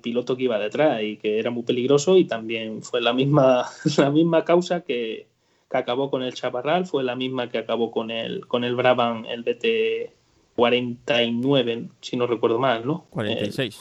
piloto 0.00 0.36
que 0.36 0.44
iba 0.44 0.58
detrás 0.58 1.02
y 1.02 1.16
que 1.16 1.40
era 1.40 1.50
muy 1.50 1.64
peligroso. 1.64 2.16
Y 2.16 2.24
también 2.24 2.82
fue 2.82 3.02
la 3.02 3.12
misma, 3.12 3.66
la 3.98 4.10
misma 4.10 4.44
causa 4.44 4.80
que, 4.82 5.28
acabó 5.70 6.10
con 6.10 6.22
el 6.22 6.32
Chaparral, 6.32 6.86
fue 6.86 7.04
la 7.04 7.16
misma 7.16 7.50
que 7.50 7.58
acabó 7.58 7.90
con 7.90 8.10
el, 8.10 8.46
con 8.46 8.64
el 8.64 8.76
Brabham, 8.76 9.26
el 9.26 9.42
BT 9.42 10.25
49, 10.56 11.88
si 12.00 12.16
no 12.16 12.26
recuerdo 12.26 12.58
mal, 12.58 12.86
¿no? 12.86 13.06
46. 13.10 13.78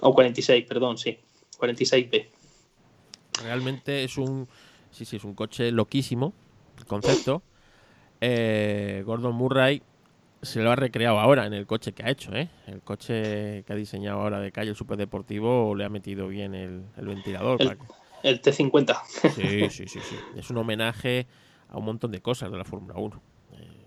o 0.00 0.14
46, 0.14 0.66
perdón, 0.66 0.98
sí. 0.98 1.18
46B. 1.58 2.26
Realmente 3.42 4.02
es 4.02 4.16
un, 4.18 4.48
sí, 4.90 5.04
sí, 5.04 5.16
es 5.16 5.24
un 5.24 5.34
coche 5.34 5.70
loquísimo, 5.70 6.32
el 6.78 6.86
concepto. 6.86 7.42
Eh, 8.20 9.02
Gordon 9.06 9.34
Murray 9.34 9.82
se 10.42 10.62
lo 10.62 10.70
ha 10.70 10.76
recreado 10.76 11.18
ahora 11.18 11.46
en 11.46 11.52
el 11.52 11.66
coche 11.66 11.92
que 11.92 12.02
ha 12.02 12.10
hecho, 12.10 12.34
¿eh? 12.34 12.48
El 12.66 12.80
coche 12.80 13.62
que 13.64 13.72
ha 13.72 13.76
diseñado 13.76 14.20
ahora 14.20 14.40
de 14.40 14.52
calle, 14.52 14.70
el 14.70 14.76
superdeportivo, 14.76 15.74
le 15.74 15.84
ha 15.84 15.88
metido 15.88 16.28
bien 16.28 16.54
el, 16.54 16.84
ventilador. 16.96 17.60
El, 18.22 18.40
T50. 18.40 19.02
Sí, 19.34 19.70
sí, 19.70 19.88
sí, 19.88 20.00
sí. 20.00 20.16
Es 20.36 20.50
un 20.50 20.58
homenaje 20.58 21.26
a 21.68 21.78
un 21.78 21.84
montón 21.84 22.10
de 22.10 22.20
cosas 22.20 22.50
de 22.50 22.58
la 22.58 22.64
Fórmula 22.64 22.94
1. 22.96 23.22
Eh, 23.52 23.79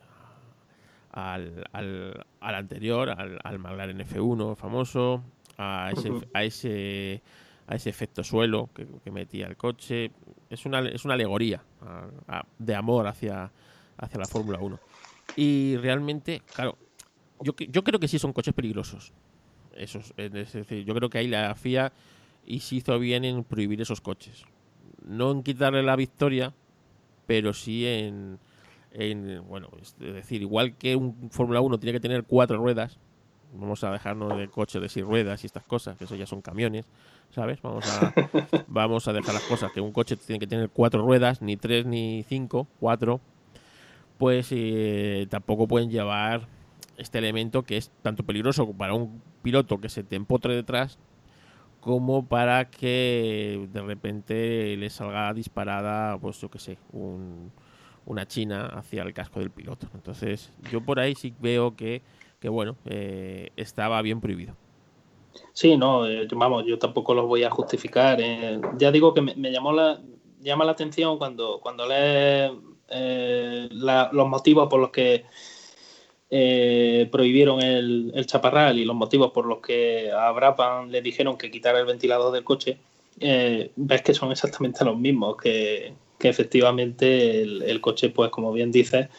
al, 1.13 1.63
al, 1.71 2.25
al, 2.41 2.55
anterior, 2.55 3.09
al, 3.09 3.39
al 3.43 3.59
McLaren 3.59 3.99
F1 3.99 4.55
famoso, 4.55 5.23
a 5.57 5.91
ese, 5.93 6.11
a 6.33 6.43
ese 6.43 7.21
a 7.67 7.75
ese 7.75 7.89
efecto 7.89 8.23
suelo 8.23 8.69
que, 8.73 9.11
metía 9.11 9.47
el 9.47 9.57
coche. 9.57 10.11
Es 10.49 10.65
una, 10.65 10.79
es 10.81 11.05
una 11.05 11.13
alegoría 11.13 11.63
de 12.59 12.75
amor 12.75 13.07
hacia, 13.07 13.51
hacia 13.97 14.19
la 14.19 14.25
Fórmula 14.25 14.59
1. 14.59 14.79
Y 15.35 15.77
realmente, 15.77 16.41
claro, 16.53 16.77
yo, 17.39 17.53
yo 17.55 17.83
creo 17.83 17.99
que 17.99 18.07
sí 18.07 18.19
son 18.19 18.33
coches 18.33 18.53
peligrosos. 18.53 19.13
Esos, 19.75 20.13
es 20.17 20.31
decir, 20.31 20.85
yo 20.85 20.93
creo 20.93 21.09
que 21.09 21.19
ahí 21.19 21.27
la 21.27 21.55
FIA 21.55 21.91
y 22.45 22.59
se 22.59 22.75
hizo 22.75 22.99
bien 22.99 23.25
en 23.25 23.43
prohibir 23.43 23.81
esos 23.81 24.01
coches. 24.01 24.43
No 25.05 25.31
en 25.31 25.43
quitarle 25.43 25.83
la 25.83 25.95
victoria, 25.95 26.53
pero 27.25 27.53
sí 27.53 27.87
en, 27.87 28.39
en 28.93 29.43
bueno, 29.47 29.69
es 29.81 29.97
decir, 29.97 30.41
igual 30.41 30.75
que 30.75 30.95
un 30.95 31.29
Fórmula 31.31 31.61
1 31.61 31.79
tiene 31.79 31.93
que 31.93 31.99
tener 31.99 32.23
cuatro 32.23 32.57
ruedas, 32.57 32.99
vamos 33.53 33.83
a 33.83 33.91
dejarnos 33.91 34.37
de 34.37 34.47
coches 34.47 34.81
de 34.81 34.89
seis 34.89 35.05
ruedas 35.05 35.43
y 35.43 35.47
estas 35.47 35.63
cosas, 35.63 35.97
que 35.97 36.05
eso 36.05 36.15
ya 36.15 36.25
son 36.25 36.41
camiones, 36.41 36.85
¿sabes? 37.31 37.61
Vamos 37.61 37.85
a, 37.87 38.13
vamos 38.67 39.07
a 39.07 39.13
dejar 39.13 39.33
las 39.33 39.43
cosas, 39.43 39.71
que 39.71 39.81
un 39.81 39.91
coche 39.91 40.15
tiene 40.15 40.39
que 40.39 40.47
tener 40.47 40.69
cuatro 40.69 41.03
ruedas, 41.03 41.41
ni 41.41 41.57
tres 41.57 41.85
ni 41.85 42.23
cinco, 42.27 42.67
cuatro, 42.79 43.19
pues 44.17 44.47
eh, 44.51 45.27
tampoco 45.29 45.67
pueden 45.67 45.89
llevar 45.89 46.47
este 46.97 47.17
elemento 47.17 47.63
que 47.63 47.77
es 47.77 47.91
tanto 48.01 48.23
peligroso 48.23 48.71
para 48.73 48.93
un 48.93 49.21
piloto 49.41 49.79
que 49.79 49.89
se 49.89 50.03
te 50.03 50.15
empotre 50.15 50.55
detrás 50.55 50.99
como 51.83 52.25
para 52.25 52.69
que 52.69 53.67
de 53.73 53.81
repente 53.81 54.77
le 54.77 54.89
salga 54.89 55.33
disparada, 55.33 56.17
pues 56.17 56.39
yo 56.39 56.49
qué 56.49 56.59
sé, 56.59 56.77
una 58.05 58.27
china 58.27 58.67
hacia 58.73 59.03
el 59.03 59.13
casco 59.13 59.39
del 59.39 59.51
piloto. 59.51 59.87
Entonces, 59.93 60.51
yo 60.71 60.81
por 60.81 60.99
ahí 60.99 61.15
sí 61.15 61.33
veo 61.39 61.75
que, 61.75 62.01
que 62.39 62.49
bueno, 62.49 62.75
eh, 62.85 63.49
estaba 63.55 64.01
bien 64.01 64.21
prohibido. 64.21 64.55
Sí, 65.53 65.77
no, 65.77 66.07
eh, 66.07 66.27
vamos, 66.35 66.65
yo 66.65 66.77
tampoco 66.77 67.13
los 67.13 67.25
voy 67.25 67.43
a 67.43 67.49
justificar. 67.49 68.19
Eh. 68.21 68.59
ya 68.77 68.91
digo 68.91 69.13
que 69.13 69.21
me, 69.21 69.51
llamó 69.51 69.71
la, 69.71 69.99
llama 70.41 70.65
la 70.65 70.73
atención 70.73 71.17
cuando, 71.17 71.59
cuando 71.61 71.87
lees 71.87 72.51
eh, 72.89 73.69
los 73.71 74.27
motivos 74.27 74.67
por 74.69 74.79
los 74.79 74.89
que 74.91 75.25
prohibieron 77.11 77.61
el, 77.61 78.11
el, 78.15 78.25
chaparral 78.25 78.79
y 78.79 78.85
los 78.85 78.95
motivos 78.95 79.31
por 79.31 79.45
los 79.45 79.59
que 79.59 80.11
a 80.11 80.31
Brapan 80.31 80.91
le 80.91 81.01
dijeron 81.03 81.37
que 81.37 81.51
quitara 81.51 81.79
el 81.79 81.85
ventilador 81.85 82.33
del 82.33 82.43
coche, 82.43 82.79
ves 83.19 84.01
que 84.01 84.13
son 84.15 84.31
exactamente 84.31 84.83
los 84.83 84.97
mismos, 84.97 85.37
que, 85.37 85.93
que 86.23 86.29
efectivamente 86.29 87.41
el, 87.41 87.81
coche, 87.81 88.09
pues 88.09 88.31
como 88.31 88.53
bien 88.53 88.71
dices, 88.71 89.09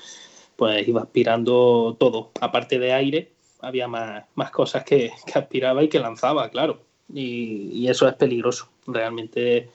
pues 0.57 0.88
iba 0.88 1.02
aspirando 1.02 1.98
todo, 2.00 2.30
aparte 2.40 2.78
de 2.78 2.94
aire, 2.94 3.32
había 3.61 3.86
más, 3.88 4.24
más 4.34 4.50
cosas 4.50 4.84
que, 4.84 5.12
aspiraba 5.34 5.82
y 5.82 5.88
que 5.90 5.98
lanzaba, 6.00 6.48
claro. 6.48 6.80
Y, 7.12 7.86
eso 7.88 8.09
es 8.09 8.14
peligroso. 8.14 8.70
Realmente 8.86 9.68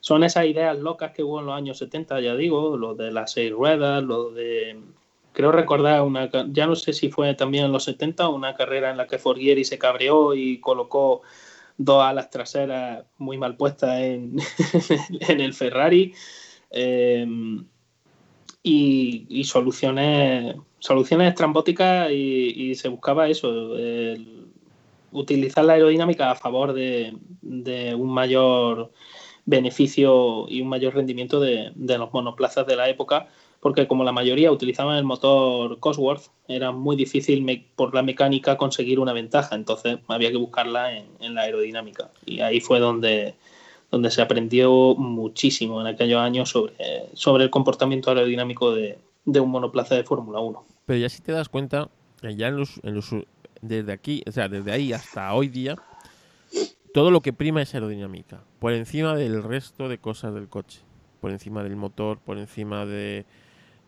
son 0.00 0.24
esas 0.24 0.46
ideas 0.46 0.76
locas 0.76 1.12
que 1.12 1.22
hubo 1.22 1.38
en 1.38 1.46
los 1.46 1.54
años 1.54 1.78
70, 1.78 2.18
ya 2.18 2.34
digo, 2.34 2.76
lo 2.76 2.96
de 2.96 3.12
las 3.12 3.30
seis 3.30 3.52
ruedas, 3.52 4.02
lo 4.02 4.32
de... 4.32 4.76
Creo 5.32 5.52
recordar 5.52 6.02
una, 6.02 6.28
ya 6.48 6.66
no 6.66 6.74
sé 6.74 6.94
si 6.94 7.10
fue 7.10 7.32
también 7.34 7.66
en 7.66 7.72
los 7.72 7.84
70, 7.84 8.28
una 8.28 8.56
carrera 8.56 8.90
en 8.90 8.96
la 8.96 9.06
que 9.06 9.18
Forgieri 9.18 9.64
se 9.64 9.78
cabreó 9.78 10.34
y 10.34 10.58
colocó 10.58 11.22
dos 11.76 12.02
alas 12.02 12.28
traseras 12.30 13.04
muy 13.18 13.38
mal 13.38 13.56
puestas 13.56 14.00
en, 14.00 14.36
en 15.20 15.40
el 15.40 15.54
Ferrari. 15.54 16.12
Eh, 16.70 17.26
y, 18.62 19.44
soluciones 19.44 20.56
soluciones 20.78 21.28
estrambóticas 21.28 22.10
y, 22.10 22.74
se 22.74 22.88
buscaba 22.88 23.28
eso, 23.28 23.76
utilizar 25.16 25.64
la 25.64 25.74
aerodinámica 25.74 26.30
a 26.30 26.34
favor 26.34 26.72
de, 26.72 27.14
un 27.96 28.12
mayor 28.12 28.92
beneficio 29.44 30.46
y 30.48 30.60
un 30.60 30.68
mayor 30.68 30.94
rendimiento 30.94 31.40
de, 31.40 31.72
los 31.76 32.12
monoplazas 32.12 32.66
de 32.66 32.76
la 32.76 32.88
época, 32.88 33.28
porque 33.60 33.88
como 33.88 34.04
la 34.04 34.12
mayoría 34.12 34.52
utilizaban 34.52 34.96
el 34.96 35.04
motor 35.04 35.78
Cosworth, 35.80 36.30
era 36.48 36.70
muy 36.72 36.96
difícil 36.96 37.66
por 37.74 37.94
la 37.94 38.02
mecánica 38.02 38.56
conseguir 38.56 39.00
una 39.00 39.12
ventaja, 39.12 39.54
entonces 39.54 39.98
había 40.08 40.30
que 40.30 40.36
buscarla 40.36 40.96
en, 40.96 41.34
la 41.34 41.42
aerodinámica. 41.42 42.10
Y 42.26 42.40
ahí 42.40 42.60
fue 42.60 42.78
donde, 42.78 43.34
donde 43.90 44.10
se 44.10 44.22
aprendió 44.22 44.94
muchísimo 44.96 45.80
en 45.80 45.86
aquellos 45.86 46.20
años 46.20 46.50
sobre, 46.50 46.74
sobre 47.14 47.44
el 47.44 47.50
comportamiento 47.50 48.10
aerodinámico 48.10 48.74
de, 48.74 48.98
un 49.24 49.50
monoplaza 49.50 49.94
de 49.94 50.04
Fórmula 50.04 50.40
1. 50.40 50.64
Pero 50.86 50.98
ya 50.98 51.08
si 51.08 51.22
te 51.22 51.32
das 51.32 51.48
cuenta, 51.48 51.88
ya 52.22 52.48
en 52.48 52.56
los, 52.56 52.80
en 52.82 52.94
los, 52.94 53.10
desde 53.60 53.92
aquí, 53.92 54.22
o 54.26 54.32
sea, 54.32 54.48
desde 54.48 54.72
ahí 54.72 54.92
hasta 54.92 55.32
hoy 55.34 55.48
día, 55.48 55.76
todo 56.92 57.10
lo 57.10 57.20
que 57.20 57.32
prima 57.32 57.62
es 57.62 57.74
aerodinámica, 57.74 58.42
por 58.58 58.72
encima 58.72 59.14
del 59.14 59.42
resto 59.42 59.88
de 59.88 59.98
cosas 59.98 60.34
del 60.34 60.48
coche, 60.48 60.80
por 61.20 61.30
encima 61.30 61.62
del 61.62 61.76
motor, 61.76 62.18
por 62.18 62.38
encima 62.38 62.86
de 62.86 63.26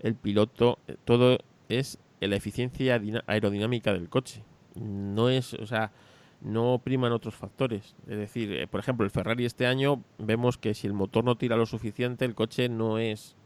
el 0.01 0.15
piloto, 0.15 0.79
eh, 0.87 0.97
todo 1.05 1.39
es 1.69 1.99
la 2.21 2.37
eficiencia 2.37 3.01
aerodinámica 3.27 3.93
del 3.93 4.09
coche. 4.09 4.43
No 4.75 5.29
es, 5.29 5.55
o 5.55 5.67
sea, 5.67 5.93
no 6.41 6.81
priman 6.83 7.13
otros 7.13 7.35
factores. 7.35 7.95
Es 8.07 8.17
decir, 8.17 8.53
eh, 8.53 8.67
por 8.67 8.81
ejemplo, 8.81 9.05
el 9.05 9.11
Ferrari 9.11 9.45
este 9.45 9.67
año 9.67 10.03
vemos 10.19 10.57
que 10.59 10.75
si 10.75 10.87
el 10.87 10.93
motor 10.93 11.25
no 11.25 11.37
tira 11.37 11.57
lo 11.57 11.67
suficiente, 11.67 12.25
el 12.25 12.35
coche 12.35 12.69
no 12.69 12.99
es 12.99 13.37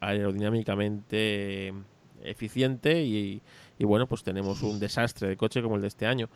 aerodinámicamente 0.00 1.72
eficiente 2.22 3.04
y, 3.04 3.40
bueno, 3.78 4.06
pues 4.06 4.22
tenemos 4.22 4.62
un 4.62 4.78
desastre 4.78 5.28
de 5.28 5.36
coche 5.36 5.62
como 5.62 5.76
el 5.76 5.82
de 5.82 5.88
este 5.88 6.06
año. 6.06 6.28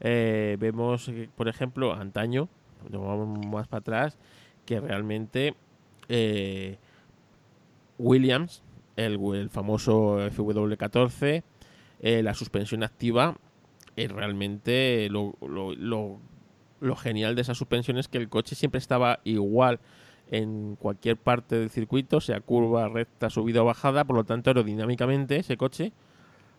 Eh, 0.00 0.56
vemos, 0.58 1.10
por 1.36 1.48
ejemplo, 1.48 1.94
antaño, 1.94 2.48
vamos 2.90 3.46
más 3.46 3.68
para 3.68 3.80
atrás, 3.80 4.18
que 4.66 4.80
realmente 4.80 5.54
eh, 6.08 6.76
Williams, 7.98 8.62
el, 8.96 9.18
el, 9.34 9.48
famoso 9.48 10.18
FW14, 10.18 11.44
la 12.00 12.34
suspensión 12.34 12.82
activa 12.82 13.38
y 13.96 14.06
realmente 14.06 15.08
lo, 15.10 15.34
lo, 15.40 15.74
lo, 16.80 16.96
genial 16.96 17.34
de 17.34 17.42
esa 17.42 17.54
suspensión 17.54 17.96
es 17.96 18.08
que 18.08 18.18
el 18.18 18.28
coche 18.28 18.54
siempre 18.54 18.78
estaba 18.78 19.20
igual 19.24 19.80
en 20.30 20.76
cualquier 20.76 21.16
parte 21.16 21.58
del 21.58 21.70
circuito, 21.70 22.20
sea 22.20 22.40
curva, 22.40 22.88
recta, 22.88 23.30
subida 23.30 23.62
o 23.62 23.64
bajada, 23.64 24.04
por 24.04 24.16
lo 24.16 24.24
tanto 24.24 24.50
aerodinámicamente 24.50 25.36
ese 25.36 25.56
coche 25.56 25.92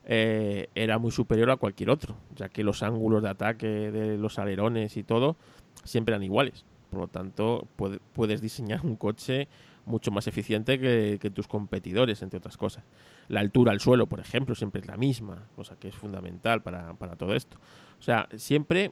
eh, 0.06 0.70
era 0.74 0.98
muy 0.98 1.12
superior 1.12 1.52
a 1.52 1.58
cualquier 1.58 1.90
otro, 1.90 2.16
ya 2.36 2.50
que 2.50 2.64
los 2.64 2.82
ángulos 2.82 3.22
de 3.22 3.30
ataque 3.30 3.68
de 3.68 4.18
los 4.18 4.40
alerones 4.40 4.98
y 4.98 5.04
todo 5.04 5.36
siempre 5.84 6.14
eran 6.16 6.24
iguales. 6.24 6.66
Por 6.90 7.02
lo 7.02 7.08
tanto, 7.08 7.68
puedes 8.14 8.42
diseñar 8.42 8.86
un 8.86 8.96
coche 8.96 9.50
mucho 9.88 10.12
más 10.12 10.28
eficiente 10.28 10.80
que, 10.80 11.32
tus 11.32 11.48
competidores, 11.48 12.22
entre 12.22 12.38
otras 12.38 12.58
cosas. 12.58 12.84
La 13.28 13.40
altura 13.40 13.72
al 13.72 13.80
suelo, 13.80 14.08
por 14.08 14.20
ejemplo, 14.20 14.54
siempre 14.54 14.82
es 14.82 14.88
la 14.88 14.98
misma, 14.98 15.48
cosa 15.56 15.78
que 15.80 15.88
es 15.88 15.96
fundamental 15.96 16.62
para, 16.62 16.94
todo 17.18 17.34
esto. 17.34 17.58
O 18.00 18.04
sea, 18.04 18.28
siempre 18.36 18.92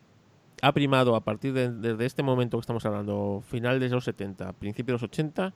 ha 0.61 0.71
primado 0.71 1.15
a 1.15 1.23
partir 1.23 1.53
de 1.53 1.71
desde 1.71 2.05
este 2.05 2.23
momento 2.23 2.57
que 2.57 2.61
estamos 2.61 2.85
hablando, 2.85 3.43
final 3.45 3.79
de 3.79 3.89
los 3.89 4.05
70, 4.05 4.53
principio 4.53 4.93
de 4.93 4.95
los 4.95 5.03
80, 5.03 5.53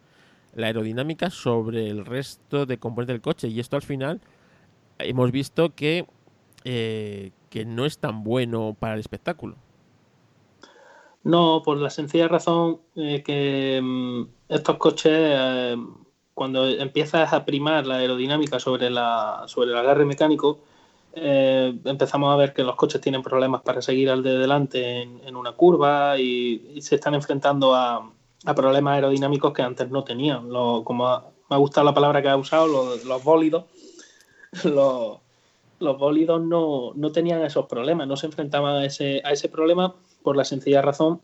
la 0.55 0.67
aerodinámica 0.67 1.29
sobre 1.29 1.89
el 1.89 2.05
resto 2.05 2.65
de 2.65 2.77
componentes 2.77 3.13
del 3.13 3.21
coche. 3.21 3.47
Y 3.47 3.59
esto 3.59 3.75
al 3.75 3.81
final 3.81 4.21
hemos 4.99 5.31
visto 5.31 5.73
que, 5.73 6.05
eh, 6.65 7.31
que 7.49 7.65
no 7.65 7.85
es 7.85 7.97
tan 7.97 8.23
bueno 8.23 8.75
para 8.77 8.95
el 8.95 8.99
espectáculo. 8.99 9.55
No, 11.23 11.61
por 11.63 11.77
la 11.77 11.89
sencilla 11.89 12.27
razón 12.27 12.79
eh, 12.95 13.21
que 13.23 13.79
mm, 13.81 14.23
estos 14.49 14.77
coches, 14.77 15.11
eh, 15.13 15.75
cuando 16.33 16.67
empiezas 16.67 17.33
a 17.33 17.45
primar 17.45 17.85
la 17.85 17.95
aerodinámica 17.95 18.59
sobre, 18.59 18.89
la, 18.89 19.43
sobre 19.47 19.71
el 19.71 19.77
agarre 19.77 20.05
mecánico, 20.05 20.59
eh, 21.13 21.77
empezamos 21.85 22.33
a 22.33 22.37
ver 22.37 22.53
que 22.53 22.63
los 22.63 22.75
coches 22.75 23.01
tienen 23.01 23.21
problemas 23.21 23.61
para 23.61 23.81
seguir 23.81 24.09
al 24.09 24.23
de 24.23 24.37
delante 24.37 25.01
en, 25.01 25.35
una 25.35 25.53
curva 25.53 26.17
y, 26.17 26.79
se 26.81 26.95
están 26.95 27.15
enfrentando 27.15 27.75
a, 27.75 28.09
problemas 28.55 28.95
aerodinámicos 28.95 29.53
que 29.53 29.61
antes 29.61 29.89
no 29.91 30.03
tenían. 30.03 30.49
como 30.49 31.05
me 31.49 31.55
ha 31.55 31.59
gustado 31.59 31.85
la 31.85 31.93
palabra 31.93 32.21
que 32.21 32.29
ha 32.29 32.37
usado, 32.37 32.67
los, 32.67 33.05
los 33.05 33.23
bólidos. 33.23 33.65
Los, 34.63 35.19
los 35.79 35.97
bólidos 35.99 36.41
no, 36.41 36.91
no, 36.95 37.11
tenían 37.11 37.43
esos 37.43 37.67
problemas, 37.67 38.07
no 38.07 38.17
se 38.17 38.25
enfrentaban 38.25 38.77
a 38.77 38.85
ese, 38.85 39.21
a 39.23 39.31
ese 39.31 39.47
problema 39.47 39.93
por 40.29 40.37
la 40.37 40.45
sencilla 40.45 40.83
razón 40.83 41.21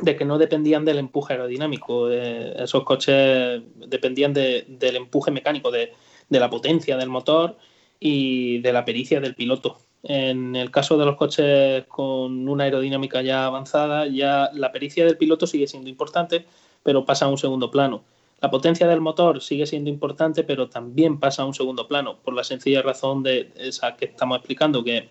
de 0.00 0.16
que 0.16 0.24
no 0.24 0.36
dependían 0.36 0.84
del 0.84 0.98
empuje 0.98 1.34
aerodinámico. 1.34 2.10
Eh, 2.10 2.52
esos 2.64 2.82
coches 2.82 3.62
dependían 3.76 4.32
del 4.32 4.96
empuje 4.96 5.30
mecánico, 5.30 5.70
de, 5.70 5.92
la 6.28 6.50
potencia 6.50 6.96
del 6.96 7.08
motor 7.08 7.56
y 8.00 8.58
de 8.58 8.72
la 8.72 8.84
pericia 8.84 9.20
del 9.20 9.36
piloto. 9.36 9.78
En 10.02 10.56
el 10.56 10.72
caso 10.72 10.98
de 10.98 11.04
los 11.04 11.14
coches 11.14 11.84
con 11.86 12.48
una 12.48 12.64
aerodinámica 12.64 13.22
ya 13.22 13.46
avanzada, 13.46 14.08
ya 14.08 14.50
la 14.54 14.72
pericia 14.72 15.04
del 15.04 15.16
piloto 15.16 15.46
sigue 15.46 15.68
siendo 15.68 15.88
importante, 15.88 16.44
pero 16.82 17.04
pasa 17.04 17.26
a 17.26 17.28
un 17.28 17.38
segundo 17.38 17.70
plano. 17.70 18.02
La 18.40 18.50
potencia 18.50 18.88
del 18.88 19.00
motor 19.00 19.40
sigue 19.40 19.66
siendo 19.66 19.88
importante, 19.88 20.42
pero 20.42 20.68
también 20.68 21.20
pasa 21.20 21.42
a 21.42 21.44
un 21.44 21.54
segundo 21.54 21.86
plano, 21.86 22.18
por 22.24 22.34
la 22.34 22.42
sencilla 22.42 22.82
razón 22.82 23.22
de 23.22 23.52
esa 23.54 23.94
que 23.94 24.06
estamos 24.06 24.38
explicando, 24.38 24.82
que, 24.82 25.10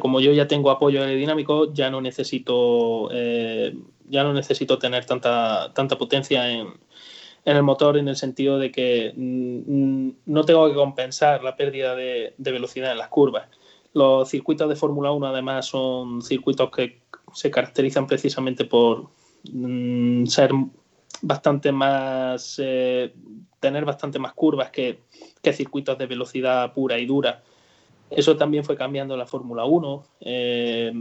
como 0.00 0.20
yo 0.20 0.32
ya 0.32 0.46
tengo 0.46 0.70
apoyo 0.70 1.02
aerodinámico, 1.02 1.72
ya 1.72 1.90
no 1.90 2.00
necesito, 2.00 3.08
eh, 3.12 3.76
ya 4.08 4.22
no 4.24 4.32
necesito 4.32 4.78
tener 4.78 5.04
tanta, 5.04 5.72
tanta 5.74 5.96
potencia 5.96 6.50
en, 6.50 6.68
en 7.44 7.56
el 7.56 7.62
motor 7.62 7.96
en 7.96 8.08
el 8.08 8.16
sentido 8.16 8.58
de 8.58 8.70
que 8.70 9.12
mm, 9.16 10.10
no 10.26 10.44
tengo 10.44 10.68
que 10.68 10.74
compensar 10.74 11.42
la 11.42 11.56
pérdida 11.56 11.94
de, 11.94 12.34
velocidad 12.38 12.92
en 12.92 12.98
las 12.98 13.08
curvas. 13.08 13.48
Los 13.94 14.30
circuitos 14.30 14.68
de 14.68 14.76
Fórmula 14.76 15.10
1 15.12 15.26
además 15.26 15.66
son 15.66 16.22
circuitos 16.22 16.70
que 16.70 17.02
se 17.34 17.50
caracterizan 17.50 18.06
precisamente 18.06 18.64
por 18.64 19.10
mm, 19.52 20.26
ser 20.26 20.52
bastante 21.20 21.72
más 21.72 22.60
eh, 22.62 23.12
tener 23.60 23.84
bastante 23.84 24.18
más 24.18 24.34
curvas 24.34 24.70
que, 24.70 25.00
circuitos 25.52 25.98
de 25.98 26.06
velocidad 26.06 26.72
pura 26.72 26.98
y 26.98 27.06
dura. 27.06 27.42
Eso 28.16 28.36
también 28.36 28.64
fue 28.64 28.76
cambiando 28.76 29.16
la 29.16 29.26
Fórmula 29.26 29.64
1. 29.64 30.04
Eh, 30.20 30.92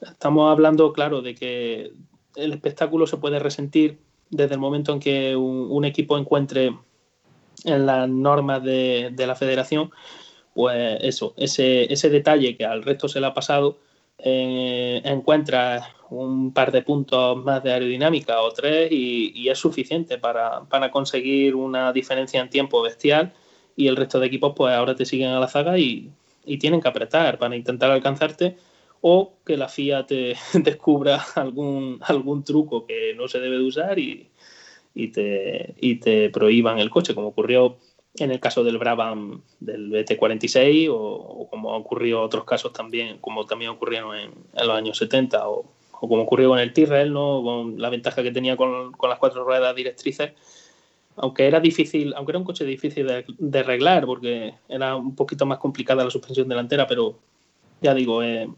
estamos 0.00 0.50
hablando, 0.50 0.92
claro, 0.92 1.22
de 1.22 1.34
que 1.34 1.92
el 2.34 2.52
espectáculo 2.52 3.06
se 3.06 3.16
puede 3.16 3.38
resentir 3.38 3.98
desde 4.30 4.54
el 4.54 4.60
momento 4.60 4.92
en 4.92 5.00
que 5.00 5.36
un, 5.36 5.84
equipo 5.84 6.18
encuentre 6.18 6.76
en 7.64 7.86
las 7.86 8.08
normas 8.08 8.62
de, 8.62 9.14
la 9.16 9.34
federación, 9.34 9.90
pues 10.54 10.98
eso, 11.02 11.34
ese, 11.36 11.92
ese, 11.92 12.10
detalle 12.10 12.56
que 12.56 12.64
al 12.64 12.82
resto 12.82 13.08
se 13.08 13.20
le 13.20 13.26
ha 13.26 13.34
pasado, 13.34 13.78
eh, 14.18 15.00
encuentra 15.04 15.94
un 16.10 16.52
par 16.52 16.72
de 16.72 16.82
puntos 16.82 17.36
más 17.44 17.62
de 17.62 17.72
aerodinámica 17.72 18.40
o 18.40 18.50
tres 18.50 18.90
y, 18.90 19.48
es 19.48 19.58
suficiente 19.58 20.18
para, 20.18 20.62
conseguir 20.90 21.54
una 21.54 21.92
diferencia 21.92 22.40
en 22.40 22.50
tiempo 22.50 22.82
bestial 22.82 23.32
y 23.76 23.88
el 23.88 23.96
resto 23.96 24.18
de 24.18 24.26
equipos 24.26 24.54
pues 24.56 24.74
ahora 24.74 24.96
te 24.96 25.04
siguen 25.04 25.30
a 25.30 25.40
la 25.40 25.48
zaga 25.48 25.78
y, 25.78 26.10
y 26.44 26.58
tienen 26.58 26.80
que 26.80 26.88
apretar 26.88 27.38
para 27.38 27.56
intentar 27.56 27.90
alcanzarte 27.90 28.56
o 29.00 29.34
que 29.44 29.56
la 29.56 29.68
FIA 29.68 30.06
te 30.06 30.36
descubra 30.54 31.24
algún, 31.34 31.98
algún 32.02 32.44
truco 32.44 32.86
que 32.86 33.14
no 33.14 33.28
se 33.28 33.40
debe 33.40 33.58
de 33.58 33.64
usar 33.64 33.98
y, 33.98 34.30
te, 35.12 35.74
y 35.80 35.96
te 35.96 36.30
prohíban 36.30 36.78
el 36.78 36.90
coche, 36.90 37.14
como 37.14 37.28
ocurrió 37.28 37.76
en 38.18 38.30
el 38.30 38.40
caso 38.40 38.64
del 38.64 38.78
Brabham 38.78 39.42
del 39.60 39.90
BT46 39.90 40.88
o, 40.90 41.48
como 41.50 41.72
ha 41.72 41.76
ocurrido 41.76 42.22
otros 42.22 42.44
casos 42.44 42.72
también, 42.72 43.18
como 43.18 43.44
también 43.44 43.70
ocurrieron 43.70 44.16
en, 44.16 44.32
los 44.54 44.70
años 44.70 44.96
70 44.98 45.48
o, 45.48 45.66
como 45.90 46.22
ocurrió 46.22 46.48
con 46.48 46.58
el 46.58 46.72
Tyrrell, 46.72 47.12
¿no? 47.12 47.42
con 47.42 47.80
la 47.80 47.90
ventaja 47.90 48.22
que 48.22 48.30
tenía 48.30 48.56
con, 48.56 48.92
las 49.08 49.18
cuatro 49.18 49.44
ruedas 49.44 49.74
directrices, 49.76 50.32
aunque 51.16 51.46
era 51.46 51.60
difícil, 51.60 52.14
aunque 52.14 52.32
era 52.32 52.38
un 52.38 52.44
coche 52.44 52.64
difícil 52.64 53.06
de, 53.06 53.58
arreglar 53.58 54.06
porque 54.06 54.54
era 54.68 54.96
un 54.96 55.14
poquito 55.14 55.46
más 55.46 55.58
complicada 55.58 56.04
la 56.04 56.10
suspensión 56.10 56.48
delantera, 56.48 56.86
pero 56.86 57.18
ya 57.80 57.94
digo, 57.94 58.22
eh, 58.22 58.48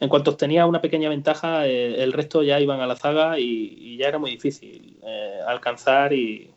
en 0.00 0.08
cuanto 0.08 0.36
tenía 0.36 0.66
una 0.66 0.80
pequeña 0.80 1.08
ventaja, 1.08 1.66
eh, 1.66 2.02
el 2.02 2.12
resto 2.12 2.42
ya 2.42 2.60
iban 2.60 2.80
a 2.80 2.86
la 2.86 2.96
zaga 2.96 3.38
y, 3.38 3.96
ya 3.96 4.08
era 4.08 4.18
muy 4.18 4.32
difícil 4.32 4.98
eh, 5.02 5.38
alcanzar 5.46 6.12
y, 6.12 6.50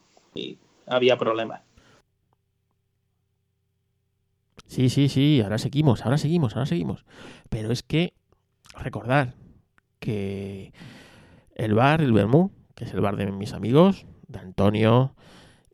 había 0.86 1.18
problemas. 1.18 1.62
Sí, 4.68 4.90
sí, 4.90 5.10
sí, 5.10 5.42
ahora 5.42 5.58
seguimos, 5.58 6.06
ahora 6.06 6.18
seguimos, 6.18 6.56
ahora 6.56 6.66
seguimos. 6.66 7.06
Pero 7.50 7.72
es 7.72 7.84
que, 7.84 8.14
recordar 8.78 9.34
que 10.00 10.74
el 11.56 11.74
bar, 11.74 12.02
el 12.02 12.14
Bermú, 12.14 12.52
que 12.76 12.86
es 12.86 12.94
el 12.94 13.02
bar 13.02 13.16
de 13.16 13.32
mis 13.32 13.54
amigos, 13.54 14.06
de 14.28 14.40
Antonio 14.40 15.16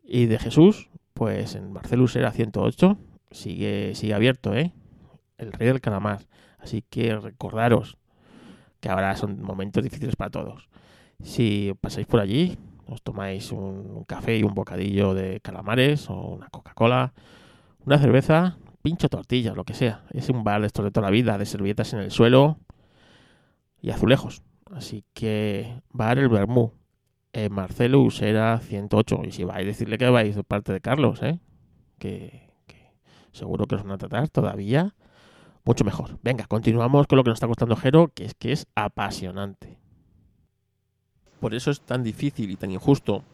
y 0.02 0.26
de 0.26 0.38
Jesús, 0.38 0.90
pues 1.12 1.54
en 1.54 1.72
Barcelus 1.72 2.16
era 2.16 2.32
108, 2.32 2.98
sigue, 3.30 3.94
sigue 3.94 4.14
abierto, 4.14 4.54
¿eh? 4.54 4.72
El 5.38 5.52
rey 5.52 5.68
del 5.68 5.80
calamar. 5.80 6.26
Así 6.58 6.82
que 6.82 7.16
recordaros 7.16 7.98
que 8.80 8.88
ahora 8.88 9.16
son 9.16 9.42
momentos 9.42 9.82
difíciles 9.82 10.16
para 10.16 10.30
todos. 10.30 10.68
Si 11.22 11.72
pasáis 11.80 12.06
por 12.06 12.20
allí, 12.20 12.58
os 12.86 13.02
tomáis 13.02 13.52
un 13.52 14.04
café 14.04 14.38
y 14.38 14.42
un 14.42 14.54
bocadillo 14.54 15.14
de 15.14 15.40
calamares 15.40 16.08
o 16.10 16.14
una 16.14 16.48
Coca-Cola, 16.48 17.14
una 17.84 17.98
cerveza, 17.98 18.58
pincho 18.82 19.08
tortillas, 19.08 19.56
lo 19.56 19.64
que 19.64 19.74
sea. 19.74 20.04
Es 20.10 20.28
un 20.28 20.44
bar 20.44 20.60
de 20.60 20.66
estos 20.66 20.84
de 20.84 20.90
toda 20.90 21.06
la 21.06 21.10
vida, 21.10 21.38
de 21.38 21.46
servilletas 21.46 21.92
en 21.94 22.00
el 22.00 22.10
suelo 22.10 22.58
y 23.80 23.90
azulejos. 23.90 24.42
Así 24.72 25.04
que 25.12 25.80
bar 25.90 26.18
el 26.18 26.28
Bermú. 26.28 26.72
En 27.34 27.52
Marcelo 27.52 28.00
Usera 28.00 28.60
108. 28.60 29.22
Y 29.24 29.32
si 29.32 29.42
vais, 29.42 29.64
a 29.64 29.66
decirle 29.66 29.98
que 29.98 30.08
vais 30.08 30.36
de 30.36 30.44
parte 30.44 30.72
de 30.72 30.80
Carlos, 30.80 31.20
¿eh? 31.20 31.40
Que, 31.98 32.48
seguro 33.32 33.66
que 33.66 33.74
os 33.74 33.82
van 33.82 33.90
a 33.90 33.98
tratar 33.98 34.28
todavía 34.28 34.94
mucho 35.64 35.84
mejor. 35.84 36.16
Venga, 36.22 36.46
continuamos 36.46 37.08
con 37.08 37.16
lo 37.16 37.24
que 37.24 37.30
nos 37.30 37.36
está 37.38 37.48
costando 37.48 37.74
Jero, 37.74 38.12
que 38.14 38.24
es 38.24 38.34
que 38.34 38.52
es 38.52 38.68
apasionante. 38.76 39.78
Por 41.40 41.56
eso 41.56 41.72
es 41.72 41.80
tan 41.80 42.04
difícil 42.04 42.52
y 42.52 42.56
tan 42.56 42.70
injusto 42.70 43.24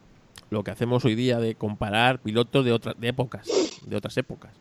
lo 0.49 0.65
que 0.65 0.71
hacemos 0.71 1.05
hoy 1.05 1.15
día 1.15 1.39
de 1.39 1.55
comparar 1.55 2.21
pilotos 2.21 2.65
de 2.65 2.73
otras 2.73 2.97
épocas, 3.03 3.49
de 3.85 3.97
otras 3.97 4.17
épocas. 4.17 4.55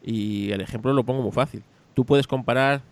Y 0.00 0.52
el 0.52 0.60
ejemplo 0.60 0.92
lo 0.92 1.02
pongo 1.02 1.22
muy 1.22 1.32
fácil. 1.32 1.64
Tú 1.94 2.04
puedes 2.04 2.28
comparar 2.28 2.82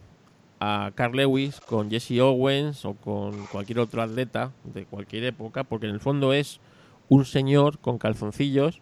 a 0.60 0.92
Carl 0.94 1.16
Lewis 1.16 1.60
con 1.60 1.90
Jesse 1.90 2.20
Owens 2.20 2.84
o 2.84 2.94
con 2.94 3.46
cualquier 3.46 3.78
otro 3.78 4.02
atleta 4.02 4.52
de 4.64 4.84
cualquier 4.84 5.24
época, 5.24 5.64
porque 5.64 5.86
en 5.86 5.94
el 5.94 6.00
fondo 6.00 6.32
es 6.32 6.60
un 7.08 7.24
señor 7.24 7.78
con 7.78 7.98
calzoncillos 7.98 8.80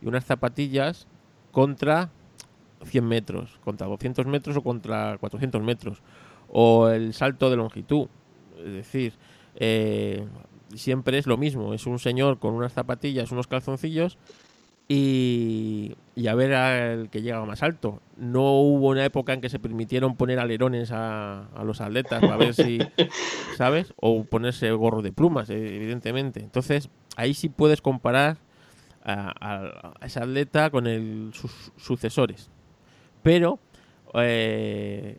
y 0.00 0.06
unas 0.06 0.24
zapatillas 0.24 1.06
contra 1.52 2.10
100 2.84 3.04
metros, 3.06 3.58
contra 3.64 3.86
200 3.86 4.26
metros 4.26 4.56
o 4.56 4.62
contra 4.62 5.18
400 5.18 5.62
metros, 5.62 6.02
o 6.48 6.88
el 6.88 7.14
salto 7.14 7.50
de 7.50 7.56
longitud. 7.56 8.08
Es 8.58 8.72
decir, 8.72 9.14
eh, 9.56 10.26
siempre 10.74 11.18
es 11.18 11.26
lo 11.26 11.36
mismo, 11.36 11.74
es 11.74 11.86
un 11.86 11.98
señor 11.98 12.38
con 12.38 12.54
unas 12.54 12.72
zapatillas, 12.72 13.32
unos 13.32 13.46
calzoncillos 13.46 14.18
y, 14.88 15.94
y 16.16 16.28
a 16.28 16.34
ver 16.34 16.54
al 16.54 17.10
que 17.10 17.20
llega 17.20 17.44
más 17.44 17.62
alto. 17.62 18.00
No 18.16 18.52
hubo 18.52 18.88
una 18.88 19.04
época 19.04 19.34
en 19.34 19.42
que 19.42 19.50
se 19.50 19.58
permitieron 19.58 20.16
poner 20.16 20.38
alerones 20.38 20.90
a, 20.90 21.44
a 21.54 21.62
los 21.62 21.82
atletas 21.82 22.22
para 22.22 22.38
ver 22.38 22.54
si, 22.54 22.78
¿sabes? 23.56 23.92
O 23.96 24.24
ponerse 24.24 24.70
gorro 24.72 25.02
de 25.02 25.12
plumas, 25.12 25.50
evidentemente. 25.50 26.40
Entonces, 26.40 26.88
ahí 27.16 27.34
sí 27.34 27.50
puedes 27.50 27.82
comparar 27.82 28.38
a, 29.04 29.94
a, 30.00 30.06
ese 30.06 30.18
atleta 30.18 30.70
con 30.70 30.86
el, 30.86 31.32
sus 31.34 31.70
sucesores. 31.76 32.50
Pero 33.22 33.58
eh, 34.14 35.18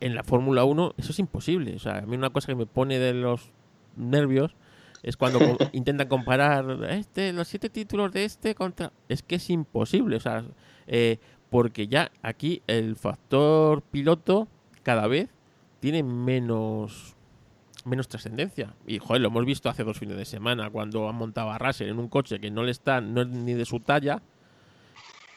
en 0.00 0.14
la 0.16 0.24
Fórmula 0.24 0.64
1 0.64 0.94
eso 0.98 1.12
es 1.12 1.18
imposible. 1.20 1.76
O 1.76 1.78
sea, 1.78 1.98
a 1.98 2.02
mí 2.02 2.16
una 2.16 2.30
cosa 2.30 2.48
que 2.48 2.56
me 2.56 2.66
pone 2.66 2.98
de 2.98 3.14
los 3.14 3.52
nervios 3.96 4.56
es 5.02 5.16
cuando 5.16 5.38
intentan 5.72 6.08
comparar 6.08 6.84
este, 6.90 7.32
los 7.32 7.48
siete 7.48 7.70
títulos 7.70 8.12
de 8.12 8.24
este 8.24 8.54
contra... 8.54 8.92
Es 9.08 9.22
que 9.22 9.36
es 9.36 9.50
imposible. 9.50 10.16
O 10.16 10.20
sea, 10.20 10.44
eh, 10.86 11.18
porque 11.48 11.88
ya 11.88 12.10
aquí 12.22 12.62
el 12.66 12.96
factor 12.96 13.82
piloto 13.82 14.48
cada 14.82 15.06
vez 15.06 15.28
tiene 15.80 16.02
menos 16.02 17.16
menos 17.84 18.08
trascendencia. 18.08 18.74
Y 18.86 18.98
joder, 18.98 19.22
lo 19.22 19.28
hemos 19.28 19.46
visto 19.46 19.68
hace 19.68 19.84
dos 19.84 19.98
fines 19.98 20.16
de 20.16 20.26
semana 20.26 20.68
cuando 20.70 21.08
han 21.08 21.14
montado 21.16 21.50
a 21.50 21.58
Russell 21.58 21.88
en 21.88 21.98
un 21.98 22.08
coche 22.08 22.38
que 22.38 22.50
no 22.50 22.62
le 22.62 22.72
está, 22.72 23.00
no 23.00 23.22
es 23.22 23.28
ni 23.28 23.54
de 23.54 23.64
su 23.64 23.80
talla. 23.80 24.22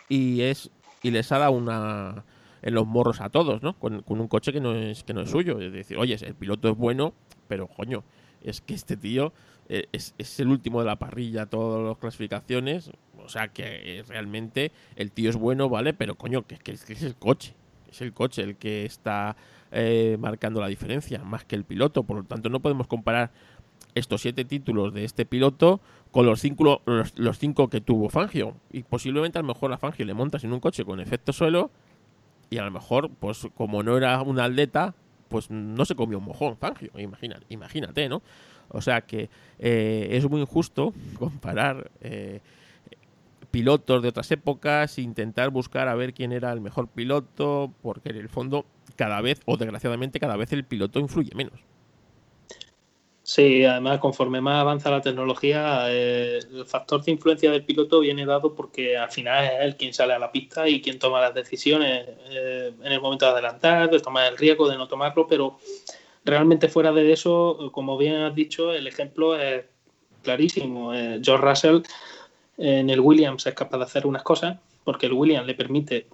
Y 0.10 0.42
es 0.42 0.70
y 1.02 1.12
les 1.12 1.32
ha 1.32 1.38
dado 1.38 1.52
una 1.52 2.26
en 2.62 2.74
los 2.74 2.88
morros 2.88 3.22
a 3.22 3.30
todos, 3.30 3.62
¿no? 3.62 3.78
Con, 3.78 4.04
un 4.08 4.28
coche 4.28 4.54
que 4.54 4.62
no 4.62 4.74
es 4.74 5.04
que 5.04 5.14
no 5.14 5.22
es 5.22 5.30
suyo. 5.30 5.60
Es 5.60 5.72
decir, 5.72 5.98
oye, 5.98 6.18
el 6.22 6.36
piloto 6.36 6.70
es 6.70 6.78
bueno, 6.78 7.14
pero 7.48 7.68
coño, 7.68 8.04
es 8.42 8.62
que 8.62 8.74
este 8.74 8.98
tío 8.98 9.34
eh, 9.70 9.88
es, 9.92 10.14
el 10.40 10.48
último 10.50 10.80
de 10.80 10.86
la 10.86 10.98
parrilla, 10.98 11.46
todas 11.46 11.84
las 11.88 11.98
clasificaciones. 11.98 12.92
O 13.18 13.30
sea 13.30 13.48
que 13.48 14.00
eh, 14.00 14.04
realmente 14.04 14.72
el 14.96 15.12
tío 15.12 15.30
es 15.30 15.36
bueno, 15.36 15.70
¿vale? 15.70 15.94
Pero 15.94 16.16
coño, 16.16 16.46
que, 16.46 16.58
que, 16.58 16.72
es 16.72 17.04
el 17.04 17.16
coche. 17.16 17.54
Es 17.90 18.02
el 18.02 18.14
coche 18.14 18.42
el 18.42 18.56
que 18.58 18.86
está 18.86 19.36
eh, 19.72 20.18
marcando 20.20 20.60
la 20.62 20.68
diferencia, 20.68 21.24
más 21.24 21.46
que 21.46 21.56
el 21.56 21.64
piloto. 21.64 22.04
Por 22.04 22.18
lo 22.18 22.24
tanto, 22.24 22.50
no 22.50 22.60
podemos 22.60 22.88
comparar 22.88 23.32
estos 23.96 24.22
siete 24.22 24.46
títulos 24.46 24.94
de 24.94 25.04
este 25.04 25.26
piloto 25.26 25.82
con 26.12 26.26
los 26.26 26.40
cinco, 26.40 26.82
los, 26.86 27.40
cinco 27.40 27.70
que 27.70 27.82
tuvo 27.82 28.10
Fangio. 28.10 28.56
Y 28.72 28.84
posiblemente 28.84 29.40
a 29.40 29.42
lo 29.42 29.48
mejor 29.48 29.72
a 29.74 29.78
Fangio 29.78 30.06
le 30.06 30.14
montas 30.14 30.44
en 30.44 30.54
un 30.54 30.60
coche 30.60 30.86
con 30.86 31.00
efecto 31.00 31.34
suelo 31.34 31.72
y 32.50 32.58
a 32.58 32.66
lo 32.66 32.72
mejor, 32.72 33.10
pues 33.10 33.48
como 33.56 33.82
no 33.82 33.98
era 33.98 34.22
un 34.22 34.40
atleta, 34.40 34.94
pues 35.28 35.50
no 35.50 35.86
se 35.86 35.96
comió 35.96 36.20
un 36.20 36.26
mojón, 36.26 36.58
Fangio, 36.58 36.92
imagínate, 36.96 37.46
imagínate 37.50 38.10
¿no? 38.10 38.22
O 38.70 38.82
sea 38.82 39.02
que 39.02 39.30
eh, 39.60 40.10
es 40.12 40.30
muy 40.30 40.42
injusto 40.42 40.94
comparar 41.20 41.92
eh, 42.02 42.42
pilotos 43.52 44.02
de 44.02 44.10
otras 44.10 44.32
épocas, 44.32 44.98
intentar 44.98 45.50
buscar 45.50 45.88
a 45.88 45.96
ver 45.96 46.14
quién 46.14 46.32
era 46.32 46.52
el 46.52 46.62
mejor 46.62 46.88
piloto, 46.88 47.72
porque 47.82 48.10
en 48.10 48.18
el 48.18 48.30
fondo 48.30 48.66
cada 48.96 49.22
vez, 49.22 49.42
o 49.46 49.58
desgraciadamente 49.58 50.20
cada 50.20 50.38
vez 50.38 50.52
el 50.54 50.64
piloto 50.64 51.00
influye 51.00 51.32
menos. 51.36 51.60
Sí, 53.26 53.64
además 53.64 54.00
conforme 54.00 54.42
más 54.42 54.60
avanza 54.60 54.92
la 54.92 55.00
tecnología, 55.00 55.86
eh, 55.90 56.40
el 56.40 56.66
factor 56.66 57.02
de 57.04 57.14
influencia 57.14 57.52
del 57.52 57.64
piloto 57.64 58.02
viene 58.02 58.26
dado 58.26 58.54
porque 58.54 58.98
al 58.98 59.10
final 59.12 59.46
es 59.46 59.52
él 59.62 59.78
quien 59.78 59.94
sale 59.94 60.14
a 60.14 60.20
la 60.20 60.30
pista 60.30 60.68
y 60.68 60.82
quien 60.82 61.00
toma 61.00 61.22
las 61.22 61.34
decisiones 61.34 62.06
eh, 62.30 62.74
en 62.84 62.92
el 62.92 63.00
momento 63.00 63.26
de 63.26 63.32
adelantar, 63.32 63.90
de 63.90 64.02
tomar 64.02 64.30
el 64.30 64.38
riesgo, 64.38 64.68
de 64.68 64.78
no 64.78 64.90
tomarlo, 64.90 65.26
pero 65.26 65.58
realmente 66.26 66.68
fuera 66.68 66.92
de 66.92 67.12
eso, 67.12 67.72
como 67.74 67.98
bien 67.98 68.16
has 68.16 68.36
dicho, 68.36 68.74
el 68.74 68.88
ejemplo 68.88 69.38
es 69.38 69.66
clarísimo. 70.22 70.94
Eh, 70.94 71.20
George 71.24 71.46
Russell 71.46 71.82
en 72.58 72.90
el 72.90 73.00
Williams 73.00 73.46
es 73.46 73.54
capaz 73.54 73.78
de 73.78 73.84
hacer 73.84 74.08
unas 74.08 74.24
cosas 74.24 74.58
porque 74.84 75.08
el 75.08 75.14
Williams 75.14 75.48
le 75.48 75.56
permite 75.56 76.08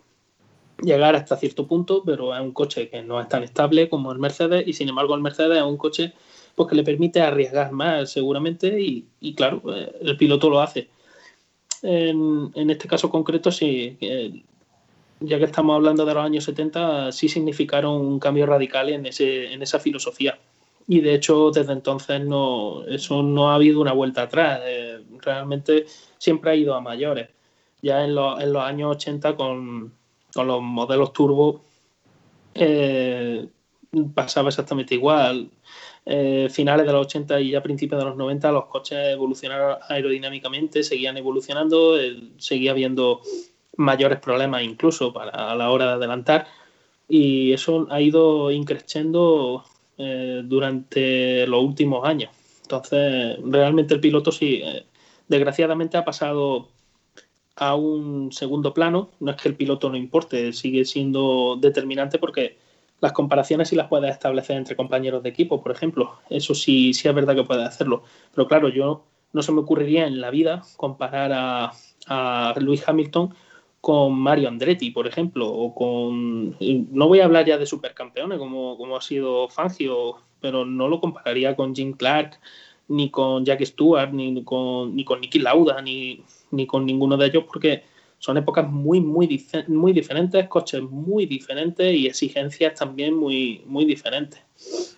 llegar 0.81 1.15
hasta 1.15 1.37
cierto 1.37 1.67
punto, 1.67 2.03
pero 2.05 2.33
es 2.33 2.41
un 2.41 2.51
coche 2.51 2.89
que 2.89 3.01
no 3.01 3.19
es 3.19 3.27
tan 3.27 3.43
estable 3.43 3.89
como 3.89 4.11
el 4.11 4.19
Mercedes 4.19 4.67
y 4.67 4.73
sin 4.73 4.89
embargo 4.89 5.15
el 5.15 5.21
Mercedes 5.21 5.57
es 5.57 5.63
un 5.63 5.77
coche 5.77 6.13
pues 6.55 6.69
que 6.69 6.75
le 6.75 6.83
permite 6.83 7.21
arriesgar 7.21 7.71
más 7.71 8.11
seguramente 8.11 8.79
y, 8.79 9.33
claro, 9.33 9.61
eh, 9.75 9.91
el 10.01 10.17
piloto 10.17 10.49
lo 10.49 10.61
hace. 10.61 10.89
En, 11.81 12.69
este 12.69 12.87
caso 12.87 13.09
concreto, 13.09 13.51
sí, 13.51 13.97
ya 15.19 15.37
que 15.37 15.45
estamos 15.45 15.75
hablando 15.75 16.05
de 16.05 16.13
los 16.13 16.23
años 16.23 16.43
70, 16.45 17.11
sí 17.11 17.27
significaron 17.27 17.93
un 17.93 18.19
cambio 18.19 18.45
radical 18.45 18.89
en, 18.89 19.05
ese, 19.05 19.51
en 19.51 19.61
esa 19.61 19.79
filosofía. 19.79 20.39
Y 20.87 21.01
de 21.01 21.13
hecho, 21.13 21.51
desde 21.51 21.73
entonces 21.73 22.21
no, 22.21 22.83
eso 22.85 23.21
no 23.21 23.51
ha 23.51 23.55
habido 23.55 23.81
una 23.81 23.93
vuelta 23.93 24.23
atrás. 24.23 24.61
Eh, 24.65 25.03
realmente 25.19 25.85
siempre 26.17 26.51
ha 26.51 26.55
ido 26.55 26.73
a 26.73 26.81
mayores. 26.81 27.29
Ya 27.81 28.03
en, 28.03 28.11
en 28.11 28.53
los 28.53 28.63
años 28.63 28.95
80, 28.95 29.35
con, 29.35 29.93
con 30.33 30.47
los 30.47 30.61
modelos 30.61 31.13
turbo, 31.13 31.61
eh, 32.55 33.47
pasaba 34.15 34.49
exactamente 34.49 34.95
igual. 34.95 35.49
Eh, 36.05 36.47
finales 36.49 36.87
de 36.87 36.93
los 36.93 37.05
80 37.05 37.39
y 37.41 37.51
ya 37.51 37.61
principios 37.61 37.99
de 37.99 38.05
los 38.05 38.17
90 38.17 38.51
los 38.51 38.65
coches 38.65 38.97
evolucionaron 39.09 39.77
aerodinámicamente, 39.87 40.81
seguían 40.81 41.17
evolucionando, 41.17 41.97
seguía 42.37 42.71
habiendo 42.71 43.21
mayores 43.79 44.19
problemas 44.19 44.61
incluso 44.63 45.13
para 45.13 45.51
a 45.51 45.55
la 45.55 45.71
hora 45.71 45.85
de 45.87 45.91
adelantar 45.93 46.47
y 47.07 47.53
eso 47.53 47.87
ha 47.89 48.01
ido 48.01 48.51
increciendo 48.51 49.63
eh, 49.97 50.41
durante 50.43 51.47
los 51.47 51.63
últimos 51.63 52.07
años. 52.07 52.31
Entonces, 52.61 53.37
realmente 53.43 53.93
el 53.95 53.99
piloto 53.99 54.31
sí, 54.31 54.61
eh, 54.63 54.85
desgraciadamente 55.27 55.97
ha 55.97 56.05
pasado 56.05 56.67
a 57.55 57.75
un 57.75 58.31
segundo 58.31 58.73
plano. 58.73 59.09
No 59.19 59.31
es 59.31 59.37
que 59.37 59.49
el 59.49 59.55
piloto 59.55 59.89
no 59.89 59.97
importe, 59.97 60.53
sigue 60.53 60.85
siendo 60.85 61.57
determinante 61.59 62.19
porque 62.19 62.57
las 63.01 63.13
comparaciones 63.13 63.69
sí 63.69 63.75
las 63.75 63.87
puedes 63.87 64.11
establecer 64.11 64.57
entre 64.57 64.75
compañeros 64.75 65.23
de 65.23 65.29
equipo, 65.29 65.63
por 65.63 65.71
ejemplo. 65.71 66.19
Eso 66.29 66.53
sí, 66.53 66.93
sí 66.93 67.07
es 67.07 67.15
verdad 67.15 67.33
que 67.35 67.43
puedes 67.43 67.65
hacerlo. 67.65 68.03
Pero 68.35 68.47
claro, 68.47 68.69
yo 68.69 69.05
no 69.33 69.41
se 69.41 69.51
me 69.51 69.61
ocurriría 69.61 70.05
en 70.05 70.21
la 70.21 70.31
vida 70.31 70.63
comparar 70.77 71.31
a, 71.33 71.71
a 72.07 72.53
Luis 72.59 72.87
Hamilton 72.87 73.33
con 73.81 74.13
Mario 74.13 74.49
Andretti, 74.49 74.91
por 74.91 75.07
ejemplo, 75.07 75.47
o 75.47 75.73
con... 75.73 76.57
No 76.91 77.07
voy 77.07 77.21
a 77.21 77.25
hablar 77.25 77.45
ya 77.45 77.57
de 77.57 77.65
supercampeones 77.65 78.37
como, 78.37 78.77
como 78.77 78.97
ha 78.97 79.01
sido 79.01 79.47
Fangio, 79.49 80.17
pero 80.41 80.65
no 80.65 80.87
lo 80.87 80.99
compararía 80.99 81.55
con 81.55 81.75
Jim 81.75 81.93
Clark, 81.93 82.39
ni 82.89 83.09
con 83.09 83.45
Jack 83.45 83.63
Stewart, 83.63 84.11
ni 84.11 84.43
con, 84.43 84.95
ni 84.95 85.05
con 85.05 85.21
Nicky 85.21 85.39
Lauda, 85.39 85.81
ni, 85.81 86.23
ni 86.51 86.65
con 86.65 86.85
ninguno 86.85 87.15
de 87.17 87.27
ellos, 87.27 87.45
porque 87.45 87.83
son 88.17 88.37
épocas 88.37 88.69
muy, 88.69 88.99
muy, 88.99 89.41
muy 89.67 89.93
diferentes, 89.93 90.47
coches 90.49 90.81
muy 90.81 91.25
diferentes 91.25 91.93
y 91.95 92.07
exigencias 92.07 92.75
también 92.75 93.15
muy, 93.15 93.63
muy 93.65 93.85
diferentes. 93.85 94.41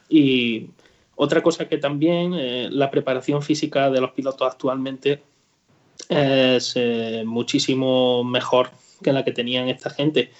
Y 0.09 0.69
otra 1.15 1.43
cosa 1.43 1.67
que 1.67 1.77
también, 1.77 2.33
eh, 2.33 2.67
la 2.71 2.89
preparación 2.89 3.43
física 3.43 3.91
de 3.91 4.01
los 4.01 4.11
pilotos 4.11 4.51
actualmente 4.51 5.21
es 6.09 6.73
eh, 6.75 7.23
muchísimo 7.25 8.23
mejor 8.23 8.71
que 9.03 9.13
la 9.13 9.23
que 9.23 9.31
tenían 9.31 9.69
esta 9.69 9.89
gente. 9.89 10.31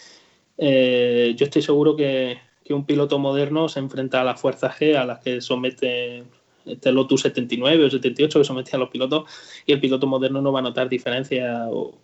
Eh, 0.58 1.34
yo 1.36 1.46
estoy 1.46 1.62
seguro 1.62 1.96
que, 1.96 2.40
que, 2.64 2.74
un 2.74 2.86
piloto 2.86 3.18
moderno 3.20 3.68
se 3.70 3.80
enfrenta 3.80 4.22
a 4.22 4.24
las 4.24 4.40
fuerzas 4.40 4.78
G 4.80 4.96
a 4.96 5.06
las 5.06 5.20
que 5.20 5.42
somete 5.42 6.24
este 6.66 6.92
Lotus 6.92 7.22
79 7.22 7.86
o 7.86 7.90
78 7.90 8.40
que 8.40 8.46
sometían 8.46 8.80
los 8.80 8.90
pilotos 8.90 9.30
y 9.66 9.72
el 9.72 9.80
piloto 9.80 10.06
moderno 10.06 10.42
no 10.42 10.52
va 10.52 10.60
a 10.60 10.64
notar 10.64 10.90
diferencia 10.90 11.68
o, 11.70 11.96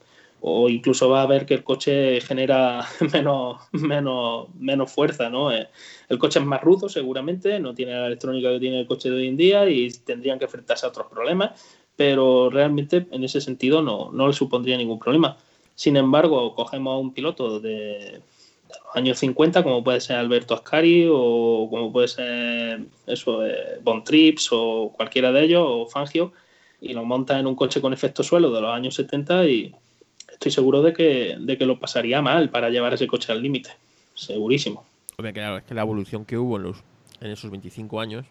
o 0.41 0.69
incluso 0.69 1.09
va 1.09 1.23
a 1.23 1.27
ver 1.27 1.45
que 1.45 1.55
el 1.55 1.63
coche 1.63 2.21
genera 2.21 2.85
menos, 3.13 3.61
menos, 3.71 4.47
menos 4.55 4.91
fuerza, 4.91 5.29
¿no? 5.29 5.51
Eh, 5.51 5.67
el 6.09 6.17
coche 6.17 6.39
es 6.39 6.45
más 6.45 6.61
rudo 6.61 6.89
seguramente, 6.89 7.59
no 7.59 7.73
tiene 7.73 7.93
la 7.93 8.07
electrónica 8.07 8.49
que 8.49 8.59
tiene 8.59 8.81
el 8.81 8.88
coche 8.88 9.09
de 9.09 9.15
hoy 9.17 9.27
en 9.27 9.38
día 9.38 9.69
y 9.69 9.89
tendrían 9.89 10.39
que 10.39 10.45
enfrentarse 10.45 10.85
a 10.85 10.89
otros 10.89 11.07
problemas, 11.07 11.61
pero 11.98 12.49
realmente 12.49 13.07
en 13.11 13.24
ese 13.26 13.41
sentido 13.41 13.82
no, 13.82 14.11
no 14.14 14.28
le 14.28 14.34
supondría 14.34 14.78
ningún 14.78 14.99
problema. 14.99 15.38
Sin 15.76 15.98
embargo, 15.98 16.56
cogemos 16.56 16.94
a 16.94 16.98
un 16.98 17.14
piloto 17.14 17.60
de, 17.60 18.22
los 18.69 18.95
años 18.95 19.18
50, 19.19 19.64
como 19.64 19.84
puede 19.84 19.99
ser 19.99 20.18
Alberto 20.18 20.53
Ascari 20.53 21.07
o 21.11 21.68
como 21.69 21.91
puede 21.91 22.07
ser 22.07 22.86
eso, 23.06 23.45
eh, 23.45 23.80
Bon 23.84 24.03
Trips 24.03 24.49
o 24.52 24.94
cualquiera 24.95 25.32
de 25.32 25.44
ellos, 25.44 25.64
o 25.65 25.88
Fangio, 25.88 26.34
y 26.80 26.94
lo 26.94 27.03
monta 27.03 27.40
en 27.40 27.48
un 27.48 27.56
coche 27.56 27.82
con 27.82 27.94
efecto 27.94 28.24
suelo 28.24 28.52
de 28.52 28.61
los 28.61 28.72
años 28.72 28.95
70 28.95 29.48
y 29.48 29.76
estoy 30.32 30.52
seguro 30.52 30.82
de 30.82 30.94
que, 30.94 31.36
de 31.40 31.57
que 31.57 31.65
lo 31.65 31.80
pasaría 31.80 32.22
mal 32.22 32.49
para 32.49 32.69
llevar 32.69 32.94
ese 32.94 33.07
coche 33.07 33.32
al 33.32 33.41
límite. 33.41 33.72
Segurísimo. 34.14 34.86
Hombre, 35.18 35.34
claro, 35.34 35.57
es 35.57 35.64
que 35.64 35.74
la 35.74 35.82
evolución 35.82 36.26
que 36.26 36.38
hubo 36.38 36.57
en, 36.57 36.64
los, 36.64 36.84
en 37.22 37.32
esos 37.32 37.49
25 37.49 37.99
años 37.99 38.26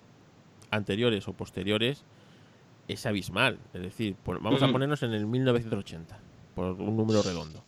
anteriores 0.70 1.26
o 1.28 1.32
posteriores 1.32 2.04
es 2.88 3.06
abismal. 3.06 3.58
Es 3.74 3.82
decir, 3.82 4.16
vamos 4.24 4.62
a 4.62 4.68
ponernos 4.68 5.02
en 5.02 5.12
el 5.12 5.26
1980, 5.26 6.18
por 6.54 6.72
un 6.80 6.96
número 6.96 7.22
redondo. 7.22 7.64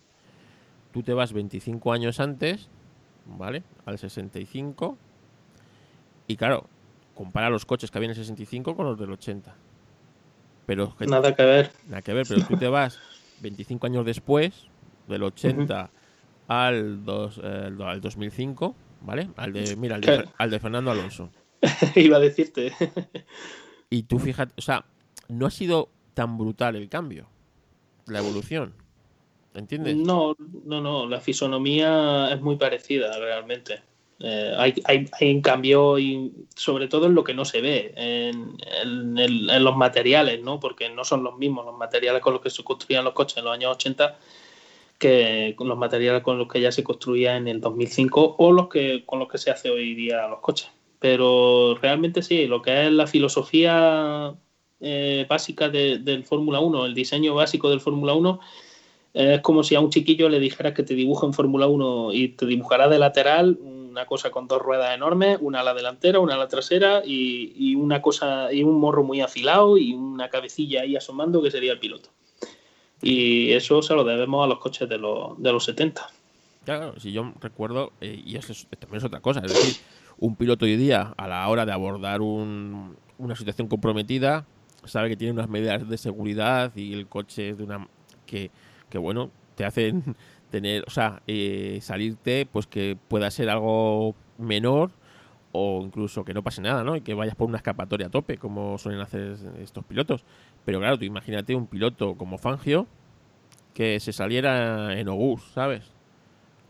Tú 0.91 1.03
te 1.03 1.13
vas 1.13 1.33
25 1.33 1.93
años 1.93 2.19
antes, 2.19 2.69
¿vale? 3.25 3.63
Al 3.85 3.97
65. 3.97 4.97
Y 6.27 6.35
claro, 6.35 6.67
compara 7.13 7.49
los 7.49 7.65
coches 7.65 7.91
que 7.91 7.97
había 7.97 8.07
en 8.07 8.11
el 8.11 8.17
65 8.17 8.75
con 8.75 8.85
los 8.85 8.99
del 8.99 9.11
80. 9.11 9.55
Pero 10.65 10.95
nada 11.07 11.35
que 11.35 11.43
ver. 11.43 11.71
Nada 11.87 12.01
que 12.01 12.13
ver, 12.13 12.25
pero 12.27 12.45
tú 12.45 12.57
te 12.57 12.67
vas 12.67 12.99
25 13.41 13.87
años 13.87 14.05
después, 14.05 14.67
del 15.07 15.23
80 15.23 15.89
al, 16.47 17.03
dos, 17.03 17.39
eh, 17.43 17.71
al 17.79 18.01
2005, 18.01 18.75
¿vale? 19.01 19.29
Al 19.35 19.53
de, 19.53 19.75
mira, 19.75 19.99
al 20.37 20.51
de, 20.51 20.59
Fernando 20.59 20.91
Alonso. 20.91 21.31
Iba 21.95 22.17
a 22.17 22.19
decirte. 22.19 22.73
y 23.89 24.03
tú 24.03 24.19
fíjate, 24.19 24.53
o 24.57 24.61
sea, 24.61 24.85
no 25.29 25.45
ha 25.45 25.51
sido 25.51 25.89
tan 26.13 26.37
brutal 26.37 26.75
el 26.75 26.89
cambio, 26.89 27.27
la 28.07 28.19
evolución. 28.19 28.73
¿Entiendes? 29.53 29.95
No, 29.95 30.35
no, 30.65 30.81
no, 30.81 31.07
la 31.07 31.21
fisonomía 31.21 32.29
es 32.31 32.41
muy 32.41 32.57
parecida 32.57 33.17
realmente. 33.17 33.81
Eh, 34.19 34.53
hay, 34.57 34.73
hay, 34.83 35.05
hay, 35.19 35.33
un 35.33 35.41
cambio 35.41 35.97
y 35.97 36.33
sobre 36.53 36.89
todo 36.89 37.05
en 37.05 37.15
lo 37.15 37.23
que 37.23 37.33
no 37.33 37.45
se 37.45 37.61
ve, 37.61 37.93
en, 37.95 38.57
los 39.63 39.77
materiales, 39.77 40.43
¿no? 40.43 40.59
porque 40.59 40.89
no 40.89 41.05
son 41.05 41.23
los 41.23 41.37
mismos 41.37 41.65
los 41.65 41.77
materiales 41.77 42.21
con 42.21 42.33
los 42.33 42.41
que 42.41 42.49
se 42.49 42.63
construían 42.63 43.05
los 43.05 43.13
coches 43.13 43.37
en 43.37 43.45
los 43.45 43.53
años 43.53 43.71
80 43.75 44.19
que 44.97 45.55
los 45.57 45.77
materiales 45.77 46.21
con 46.21 46.37
los 46.37 46.49
que 46.49 46.59
ya 46.59 46.73
se 46.73 46.83
construía 46.83 47.37
en 47.37 47.47
el 47.47 47.61
2005 47.61 48.35
o 48.37 48.51
los 48.51 48.67
que 48.67 49.05
con 49.05 49.19
los 49.19 49.29
que 49.29 49.37
se 49.37 49.51
hace 49.51 49.69
hoy 49.69 49.95
día 49.95 50.27
los 50.27 50.39
coches. 50.39 50.69
Pero 50.99 51.77
realmente 51.81 52.21
sí, 52.21 52.45
lo 52.45 52.61
que 52.61 52.87
es 52.87 52.91
la 52.91 53.07
filosofía 53.07 54.35
eh, 54.81 55.25
básica 55.29 55.69
del 55.69 56.23
Fórmula 56.25 56.59
1, 56.59 56.85
el 56.85 56.93
diseño 56.93 57.35
básico 57.35 57.69
del 57.69 57.81
Fórmula 57.81 58.13
1, 58.13 58.39
es 59.13 59.41
como 59.41 59.63
si 59.63 59.75
a 59.75 59.79
un 59.79 59.89
chiquillo 59.89 60.29
le 60.29 60.39
dijera 60.39 60.73
que 60.73 60.83
te 60.83 60.93
dibuja 60.93 61.25
en 61.25 61.33
Fórmula 61.33 61.67
1 61.67 62.13
y 62.13 62.29
te 62.29 62.45
dibujará 62.45 62.87
de 62.87 62.99
lateral 62.99 63.57
una 63.61 64.05
cosa 64.05 64.29
con 64.29 64.47
dos 64.47 64.61
ruedas 64.61 64.95
enormes, 64.95 65.39
una 65.41 65.61
a 65.61 65.63
la 65.63 65.73
delantera, 65.73 66.19
una 66.19 66.35
a 66.35 66.37
la 66.37 66.47
trasera 66.47 67.01
y, 67.03 67.75
una 67.75 68.01
cosa 68.01 68.53
y 68.53 68.63
un 68.63 68.79
morro 68.79 69.03
muy 69.03 69.19
afilado 69.21 69.77
y 69.77 69.93
una 69.93 70.29
cabecilla 70.29 70.81
ahí 70.81 70.95
asomando 70.95 71.41
que 71.41 71.51
sería 71.51 71.73
el 71.73 71.79
piloto. 71.79 72.09
Y 73.01 73.51
eso 73.51 73.81
se 73.81 73.95
lo 73.95 74.03
debemos 74.03 74.43
a 74.43 74.47
los 74.47 74.59
coches 74.59 74.87
de, 74.87 74.97
los, 74.97 75.41
de 75.41 75.51
los 75.51 75.65
70. 75.65 76.07
Claro, 76.65 76.99
si 76.99 77.11
yo 77.11 77.33
recuerdo, 77.41 77.91
eh, 77.99 78.21
y 78.23 78.35
eso 78.35 78.53
también 78.77 78.99
es 78.99 79.03
otra 79.03 79.21
cosa, 79.21 79.41
es 79.43 79.53
decir, 79.53 79.83
un 80.17 80.35
piloto 80.35 80.65
hoy 80.65 80.75
día 80.75 81.13
a 81.17 81.27
la 81.27 81.47
hora 81.47 81.65
de 81.65 81.71
abordar 81.71 82.21
una 82.21 83.35
situación 83.35 83.67
comprometida 83.67 84.45
sabe 84.85 85.09
que 85.09 85.17
tiene 85.17 85.33
unas 85.33 85.49
medidas 85.49 85.87
de 85.87 85.97
seguridad 85.97 86.75
y 86.75 86.93
el 86.93 87.07
coche 87.07 87.49
es 87.49 87.57
de 87.57 87.63
una 87.63 87.87
que, 88.25 88.51
que 88.89 88.97
bueno, 88.97 89.31
te 89.55 89.65
hacen 89.65 90.15
tener, 90.51 90.83
o 90.87 90.89
sea, 90.89 91.21
eh, 91.27 91.79
salirte, 91.81 92.45
pues 92.45 92.67
que 92.67 92.97
pueda 93.07 93.29
ser 93.31 93.49
algo 93.49 94.15
menor 94.37 94.91
o 95.51 95.81
incluso 95.83 96.23
que 96.23 96.33
no 96.33 96.43
pase 96.43 96.61
nada, 96.61 96.83
¿no? 96.83 96.95
Y 96.95 97.01
que 97.01 97.13
vayas 97.13 97.35
por 97.35 97.47
una 97.47 97.57
escapatoria 97.57 98.07
a 98.07 98.11
tope, 98.11 98.37
como 98.37 98.77
suelen 98.77 99.01
hacer 99.01 99.35
estos 99.59 99.83
pilotos. 99.83 100.23
Pero 100.65 100.79
claro, 100.79 100.97
tú 100.97 101.05
imagínate 101.05 101.55
un 101.55 101.67
piloto 101.67 102.15
como 102.15 102.37
Fangio 102.37 102.87
que 103.73 103.99
se 103.99 104.13
saliera 104.13 104.99
en 104.99 105.07
Ogus, 105.07 105.43
¿sabes? 105.53 105.83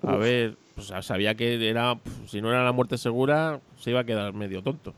A 0.04 0.16
ver, 0.16 0.58
pues 0.76 0.94
sabía 1.02 1.36
que 1.36 1.70
era, 1.70 2.00
si 2.26 2.42
no 2.42 2.50
era 2.50 2.64
la 2.64 2.72
muerte 2.72 2.98
segura, 2.98 3.60
se 3.78 3.90
iba 3.90 4.02
a 4.02 4.04
quedar 4.06 4.34
medio 4.34 4.64
tonto. 4.64 4.94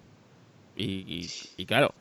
Y, 0.75 1.27
y, 1.57 1.65
claro, 1.65 1.93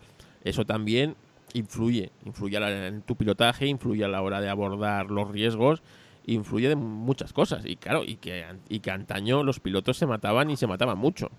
eso 0.45 0.65
también 0.65 1.17
influye, 1.55 2.11
influye 2.25 2.59
en 2.87 3.03
tu 3.03 3.17
pilotaje, 3.17 3.67
influye 3.67 4.05
a 4.05 4.09
la 4.09 4.23
hora 4.23 4.41
de 4.41 4.49
abordar 4.49 5.11
los 5.11 5.31
riesgos, 5.31 5.83
influye 6.27 6.69
de 6.69 6.77
muchas 6.77 7.33
cosas. 7.33 7.65
Y 7.67 7.77
claro, 7.77 8.05
y 8.05 8.17
que, 8.17 8.45
y 8.69 8.89
antaño 8.91 9.43
los 9.43 9.61
pilotos 9.61 9.97
se 9.97 10.07
mataban 10.07 10.51
y 10.51 10.57
se 10.57 10.67
mataban 10.67 10.99
mucho. 10.99 11.31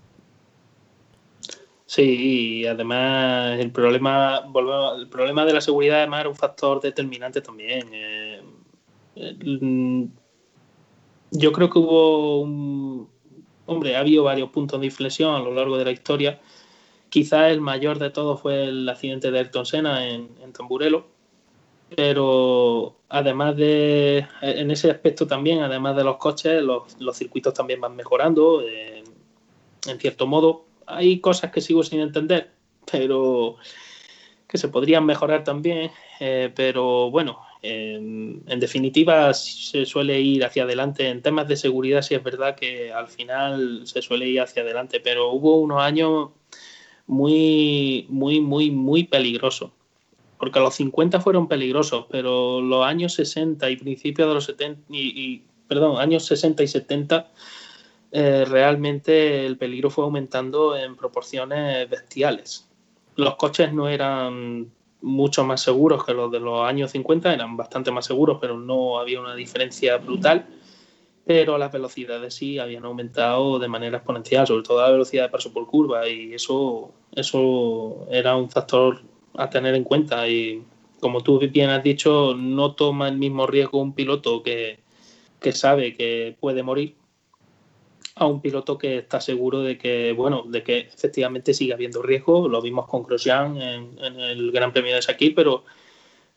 Sí, 1.86 2.62
y 2.62 2.66
además 2.68 3.60
el 3.60 3.72
problema, 3.72 4.44
el 4.98 5.10
problema 5.10 5.46
de 5.46 5.54
la 5.54 5.62
seguridad 5.62 5.98
además 5.98 6.22
era 6.22 6.30
un 6.30 6.36
factor 6.36 6.80
determinante 6.80 7.42
también. 7.42 7.90
Eh, 7.92 8.42
mm, 9.62 10.06
yo 11.32 11.52
creo 11.52 11.70
que 11.70 11.80
hubo 11.80 12.40
un, 12.40 13.10
hombre, 13.66 13.96
ha 13.96 14.00
habido 14.00 14.24
varios 14.24 14.50
puntos 14.52 14.80
de 14.80 14.86
inflexión 14.86 15.36
a 15.36 15.40
lo 15.40 15.54
largo 15.54 15.78
de 15.78 15.86
la 15.86 15.92
historia. 15.92 16.40
Quizá 17.12 17.50
el 17.50 17.60
mayor 17.60 18.00
de 18.00 18.10
todos 18.10 18.40
fue 18.40 18.64
el 18.64 18.88
accidente 18.88 19.32
de 19.32 19.40
Ayrton 19.40 19.66
Senna 19.66 20.08
en, 20.08 20.30
Tamburelo, 20.54 21.08
pero 21.94 22.96
además 23.10 23.58
de, 23.58 24.26
en 24.42 24.72
ese 24.72 24.90
aspecto 24.90 25.28
también, 25.28 25.60
además 25.60 25.98
de 25.98 26.06
los 26.06 26.16
coches, 26.16 26.64
los, 26.64 27.18
circuitos 27.18 27.54
también 27.54 27.82
van 27.82 27.98
mejorando, 27.98 28.62
eh, 28.62 29.04
en 29.88 30.00
cierto 30.00 30.26
modo 30.26 30.64
hay 30.86 31.20
cosas 31.20 31.52
que 31.52 31.60
sigo 31.60 31.84
sin 31.84 32.00
entender, 32.00 32.52
pero 32.90 33.58
que 34.48 34.58
se 34.58 34.70
podrían 34.70 35.06
mejorar 35.06 35.44
también. 35.44 35.92
Eh, 36.22 36.50
pero 36.56 37.12
bueno, 37.12 37.42
en 37.62 38.60
definitiva 38.60 39.34
se 39.34 39.86
suele 39.86 40.22
ir 40.22 40.46
hacia 40.46 40.64
adelante. 40.64 41.10
En 41.10 41.22
temas 41.22 41.50
de 41.50 41.58
seguridad 41.58 42.04
sí 42.04 42.16
es 42.16 42.24
verdad 42.24 42.56
que 42.56 42.94
al 42.94 43.10
final 43.10 43.82
se 43.86 44.02
suele 44.02 44.30
ir 44.30 44.40
hacia 44.40 44.64
adelante, 44.64 45.02
pero 45.02 45.32
hubo 45.32 45.60
unos 45.60 45.82
años 45.82 46.30
muy, 47.08 48.06
muy, 48.10 48.40
muy, 48.40 48.72
muy 48.72 49.04
peligrosos. 49.04 49.72
Porque 50.38 50.60
los 50.60 50.76
50 50.76 51.20
fueron 51.22 51.48
peligrosos, 51.48 52.06
pero 52.10 52.62
los 52.62 52.86
años 52.86 53.14
60 53.14 53.70
y 53.70 53.78
principios 53.78 54.28
de 54.28 54.34
los 54.34 54.46
70 54.46 54.82
y 54.90 55.44
perdón, 55.68 56.02
años 56.02 56.26
60 56.26 56.64
y 56.64 56.68
70 56.68 57.32
eh, 58.12 58.44
realmente 58.46 59.46
el 59.46 59.58
peligro 59.58 59.90
fue 59.90 60.04
aumentando 60.04 60.76
en 60.76 60.98
proporciones 60.98 61.90
bestiales. 61.90 62.68
Los 63.16 63.36
coches 63.36 63.72
no 63.74 63.88
eran 63.88 64.70
mucho 65.02 65.46
más 65.46 65.62
seguros 65.62 66.04
que 66.06 66.14
los 66.14 66.30
de 66.30 66.42
los 66.42 66.62
años 66.68 66.92
50, 66.92 67.34
eran 67.34 67.56
bastante 67.56 67.90
más 67.90 68.06
seguros, 68.06 68.38
pero 68.42 68.60
no 68.60 69.00
había 69.00 69.22
una 69.22 69.34
diferencia 69.34 69.98
brutal. 69.98 70.46
Pero 71.26 71.58
las 71.58 71.72
velocidades 71.72 72.34
sí 72.34 72.58
habían 72.58 72.86
aumentado 72.86 73.60
de 73.60 73.68
manera 73.68 73.98
exponencial, 73.98 74.48
sobre 74.48 74.64
todo 74.64 74.82
la 74.82 74.92
velocidad 74.92 75.24
de 75.24 75.30
paso 75.30 75.54
por 75.54 75.68
curva, 75.68 76.08
y 76.10 76.34
eso, 76.34 76.92
eso 77.16 78.08
era 78.10 78.36
un 78.36 78.50
factor 78.50 79.02
a 79.36 79.50
tener 79.50 79.76
en 79.76 79.84
cuenta. 79.84 80.28
Y 80.28 80.64
como 81.00 81.22
tú 81.22 81.40
bien 81.40 81.70
has 81.70 81.84
dicho, 81.84 82.36
no 82.36 82.74
toma 82.74 83.08
el 83.08 83.18
mismo 83.18 83.46
riesgo 83.48 83.82
un 83.82 83.94
piloto 83.94 84.42
que, 84.42 84.80
que 85.40 85.52
sabe 85.52 85.94
que 85.94 86.36
puede 86.40 86.64
morir 86.64 86.96
a 88.16 88.26
un 88.28 88.42
piloto 88.42 88.78
que 88.78 88.98
está 88.98 89.22
seguro 89.22 89.62
de 89.62 89.78
que, 89.78 90.14
bueno, 90.14 90.44
de 90.46 90.64
que 90.64 90.80
efectivamente 90.80 91.54
sigue 91.54 91.74
habiendo 91.74 92.02
riesgo. 92.02 92.48
Lo 92.48 92.62
vimos 92.62 92.88
con 92.88 93.04
Grosjean 93.04 93.60
en, 93.62 93.98
el 94.20 94.52
Gran 94.52 94.72
Premio 94.72 94.96
de 94.96 95.02
Sakir, 95.02 95.34
pero, 95.34 95.64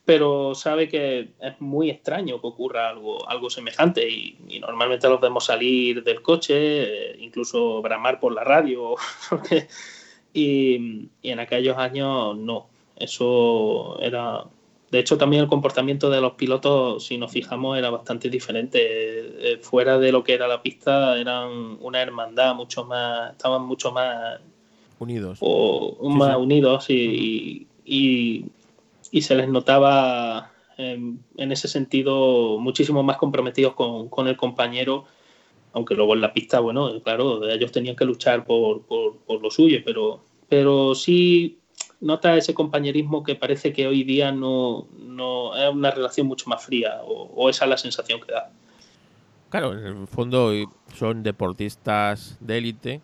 pero 0.05 0.55
sabe 0.55 0.87
que 0.87 1.31
es 1.39 1.59
muy 1.59 1.89
extraño 1.89 2.39
que 2.39 2.47
ocurra 2.47 2.89
algo, 2.89 3.27
algo 3.27 3.49
semejante 3.49 4.07
y, 4.07 4.59
normalmente 4.59 5.09
los 5.09 5.19
vemos 5.19 5.45
salir 5.45 6.03
del 6.03 6.21
coche, 6.21 7.11
eh, 7.11 7.17
incluso 7.19 7.81
bramar 7.81 8.19
por 8.19 8.33
la 8.33 8.43
radio. 8.43 8.95
y, 10.33 11.09
y 11.21 11.29
en 11.29 11.39
aquellos 11.39 11.77
años 11.77 12.37
no. 12.37 12.67
Eso 12.97 13.99
era 13.99 14.45
de 14.95 15.01
hecho, 15.01 15.17
también 15.17 15.43
el 15.43 15.49
comportamiento 15.49 16.09
de 16.09 16.21
los 16.21 16.33
pilotos, 16.33 17.05
si 17.05 17.17
nos 17.17 17.29
fijamos, 17.29 17.77
era 17.77 17.89
bastante 17.89 18.29
diferente. 18.29 18.79
Eh, 18.81 19.57
fuera 19.61 19.97
de 19.97 20.11
lo 20.11 20.23
que 20.23 20.33
era 20.33 20.47
la 20.47 20.61
pista, 20.61 21.17
eran 21.17 21.77
una 21.81 22.01
hermandad 22.01 22.55
mucho 22.55 22.85
más, 22.85 23.31
estaban 23.31 23.65
mucho 23.65 23.91
más 23.91 24.39
unidos. 24.99 25.39
O 25.41 26.09
más 26.09 26.37
unidos 26.37 26.89
y, 26.89 27.67
y, 27.83 28.45
se 29.11 29.35
les 29.35 29.47
notaba 29.47 30.51
en, 30.77 31.21
ese 31.37 31.67
sentido 31.67 32.57
muchísimo 32.59 33.03
más 33.03 33.17
comprometidos 33.17 33.73
con, 33.73 34.09
con, 34.09 34.27
el 34.27 34.37
compañero. 34.37 35.05
Aunque 35.73 35.95
luego 35.95 36.13
en 36.13 36.21
la 36.21 36.33
pista, 36.33 36.59
bueno, 36.59 37.01
claro, 37.03 37.47
ellos 37.49 37.71
tenían 37.71 37.95
que 37.95 38.05
luchar 38.05 38.45
por, 38.45 38.83
por, 38.83 39.41
lo 39.41 39.51
suyo, 39.51 39.79
pero, 39.83 40.23
pero 40.47 40.95
sí 40.95 41.59
nota 41.99 42.37
ese 42.37 42.53
compañerismo 42.53 43.23
que 43.23 43.35
parece 43.35 43.73
que 43.73 43.85
hoy 43.85 44.03
día 44.03 44.31
no, 44.31 44.87
no 44.97 45.55
es 45.55 45.69
una 45.69 45.91
relación 45.91 46.27
mucho 46.27 46.49
más 46.49 46.63
fría, 46.65 47.01
o, 47.03 47.49
esa 47.49 47.65
es 47.65 47.69
la 47.69 47.77
sensación 47.77 48.21
que 48.21 48.31
da. 48.31 48.51
Claro, 49.49 49.77
en 49.77 49.85
el 49.85 50.07
fondo 50.07 50.51
son 50.95 51.23
deportistas 51.23 52.37
de 52.39 52.57
élite 52.57 53.01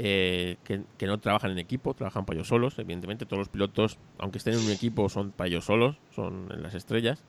eh, 0.00 0.58
que, 0.62 1.06
no 1.08 1.18
trabajan 1.18 1.50
en 1.50 1.58
equipo, 1.58 1.92
trabajan 1.92 2.24
para 2.24 2.36
ellos 2.36 2.46
solos. 2.46 2.78
Evidentemente, 2.78 3.26
todos 3.26 3.40
los 3.40 3.48
pilotos, 3.48 3.98
aunque 4.18 4.38
estén 4.38 4.54
en 4.54 4.60
un 4.60 4.70
equipo, 4.70 5.08
son 5.08 5.32
para 5.32 5.48
ellos 5.48 5.64
solos, 5.64 5.96
son 6.14 6.46
las 6.62 6.74
estrellas. 6.74 7.24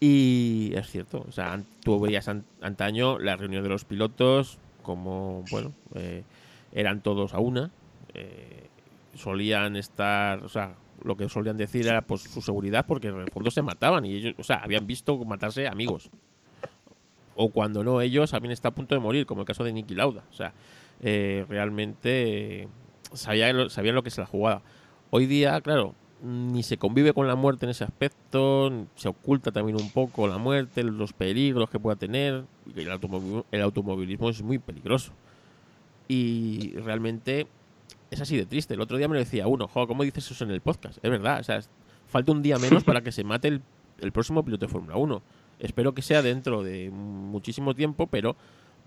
Y 0.00 0.72
es 0.76 0.88
cierto, 0.88 1.26
o 1.28 1.30
sea, 1.30 1.62
tú 1.84 2.00
veías 2.00 2.26
antaño 2.62 3.18
la 3.18 3.36
reunión 3.36 3.62
de 3.62 3.68
los 3.68 3.84
pilotos 3.84 4.56
como, 4.82 5.44
bueno, 5.50 5.74
eh, 5.94 6.24
eran 6.72 7.02
todos 7.02 7.34
a 7.34 7.38
una. 7.38 7.70
Eh, 8.14 8.68
solían 9.14 9.76
estar, 9.76 10.42
o 10.42 10.48
sea, 10.48 10.76
lo 11.04 11.18
que 11.18 11.28
solían 11.28 11.58
decir 11.58 11.86
era 11.86 12.00
pues 12.00 12.22
su 12.22 12.40
seguridad 12.40 12.86
porque 12.86 13.08
en 13.08 13.20
el 13.20 13.30
fondo 13.30 13.50
se 13.50 13.60
mataban 13.60 14.06
y 14.06 14.14
ellos, 14.14 14.34
o 14.38 14.42
sea, 14.42 14.56
habían 14.56 14.86
visto 14.86 15.22
matarse 15.26 15.68
amigos. 15.68 16.08
O 17.36 17.50
cuando 17.50 17.84
no, 17.84 18.00
ellos 18.00 18.32
habían 18.32 18.52
estado 18.52 18.70
a 18.70 18.74
punto 18.74 18.94
de 18.94 19.02
morir, 19.02 19.26
como 19.26 19.42
el 19.42 19.46
caso 19.46 19.64
de 19.64 19.72
Nicky 19.74 19.94
Lauda. 19.94 20.24
O 20.30 20.34
sea, 20.34 20.54
eh, 21.02 21.44
realmente 21.48 22.68
sabían, 23.12 23.70
sabían 23.70 23.94
lo 23.94 24.02
que 24.02 24.10
se 24.10 24.20
la 24.20 24.26
jugaba. 24.26 24.62
Hoy 25.10 25.26
día, 25.26 25.60
claro, 25.60 25.94
ni 26.22 26.62
se 26.62 26.76
convive 26.76 27.12
con 27.12 27.26
la 27.26 27.34
muerte 27.34 27.66
en 27.66 27.70
ese 27.70 27.84
aspecto, 27.84 28.86
se 28.94 29.08
oculta 29.08 29.52
también 29.52 29.80
un 29.80 29.90
poco 29.90 30.28
la 30.28 30.38
muerte, 30.38 30.82
los 30.82 31.12
peligros 31.12 31.70
que 31.70 31.78
pueda 31.78 31.96
tener. 31.96 32.44
El 32.74 32.90
automovilismo, 32.90 33.46
el 33.50 33.62
automovilismo 33.62 34.30
es 34.30 34.42
muy 34.42 34.58
peligroso. 34.58 35.12
Y 36.08 36.74
realmente 36.76 37.46
es 38.10 38.20
así 38.20 38.36
de 38.36 38.46
triste. 38.46 38.74
El 38.74 38.80
otro 38.80 38.96
día 38.98 39.08
me 39.08 39.14
lo 39.14 39.20
decía 39.20 39.46
uno, 39.46 39.68
jo, 39.68 39.86
¿cómo 39.86 40.02
dices 40.02 40.30
eso 40.30 40.44
en 40.44 40.50
el 40.50 40.60
podcast? 40.60 40.98
Es 41.02 41.10
verdad, 41.10 41.40
o 41.40 41.44
sea, 41.44 41.60
falta 42.08 42.32
un 42.32 42.42
día 42.42 42.58
menos 42.58 42.84
para 42.84 43.02
que 43.02 43.12
se 43.12 43.24
mate 43.24 43.60
el, 44.00 44.12
próximo 44.12 44.44
piloto 44.44 44.66
de 44.66 44.72
Fórmula 44.72 44.96
1. 44.96 45.22
Espero 45.60 45.94
que 45.94 46.02
sea 46.02 46.22
dentro 46.22 46.62
de 46.62 46.90
muchísimo 46.90 47.74
tiempo, 47.74 48.06
pero 48.06 48.36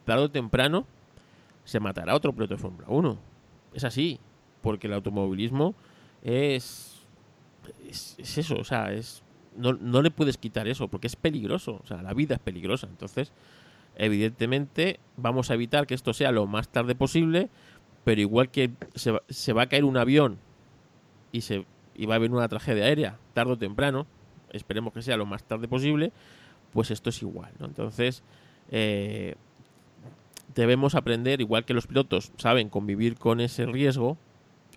tarde 0.06 0.24
o 0.24 0.32
temprano 0.32 0.86
se 1.64 1.80
matará 1.80 2.16
otro 2.16 2.34
piloto 2.34 2.56
de 2.56 2.62
Fórmula 2.62 2.88
1. 2.90 3.18
Es 3.74 3.84
así, 3.84 4.20
porque 4.62 4.88
el 4.88 4.94
automovilismo 4.94 5.76
es, 6.22 7.06
es, 7.88 8.38
eso, 8.38 8.56
o 8.56 8.64
sea, 8.64 8.92
es 8.92 9.24
no, 9.56 9.74
no 9.74 10.02
le 10.02 10.12
puedes 10.12 10.38
quitar 10.38 10.68
eso, 10.68 10.88
porque 10.88 11.08
es 11.08 11.16
peligroso, 11.16 11.80
o 11.84 11.88
sea, 11.88 12.02
la 12.02 12.14
vida 12.14 12.36
es 12.36 12.42
peligrosa. 12.42 12.88
Entonces, 12.88 13.32
evidentemente, 13.96 15.00
vamos 15.18 15.52
a 15.52 15.54
evitar 15.54 15.88
que 15.88 15.94
esto 15.94 16.14
sea 16.14 16.32
lo 16.32 16.48
más 16.48 16.70
tarde 16.70 16.96
posible, 16.96 17.50
pero 18.04 18.22
igual 18.22 18.50
que 18.50 18.72
se 18.96 19.14
se 19.30 19.54
va 19.54 19.64
a 19.64 19.68
caer 19.68 19.86
un 19.86 19.98
avión 19.98 20.38
y, 21.32 21.42
se, 21.42 21.66
y 21.96 22.06
va 22.06 22.16
a 22.16 22.18
haber 22.18 22.32
una 22.32 22.48
tragedia 22.48 22.86
aérea, 22.86 23.18
tarde 23.34 23.54
o 23.54 23.58
temprano, 23.58 24.08
esperemos 24.52 24.94
que 24.94 25.02
sea 25.02 25.18
lo 25.18 25.26
más 25.26 25.44
tarde 25.44 25.68
posible, 25.68 26.12
pues 26.72 26.92
esto 26.92 27.10
es 27.10 27.22
igual, 27.22 27.52
¿no? 27.60 27.66
Entonces, 27.66 28.24
eh, 28.72 29.36
debemos 30.56 30.96
aprender, 30.96 31.42
igual 31.42 31.66
que 31.66 31.74
los 31.74 31.88
pilotos 31.88 32.32
saben 32.38 32.70
convivir 32.70 33.16
con 33.16 33.40
ese 33.40 33.66
riesgo, 33.66 34.18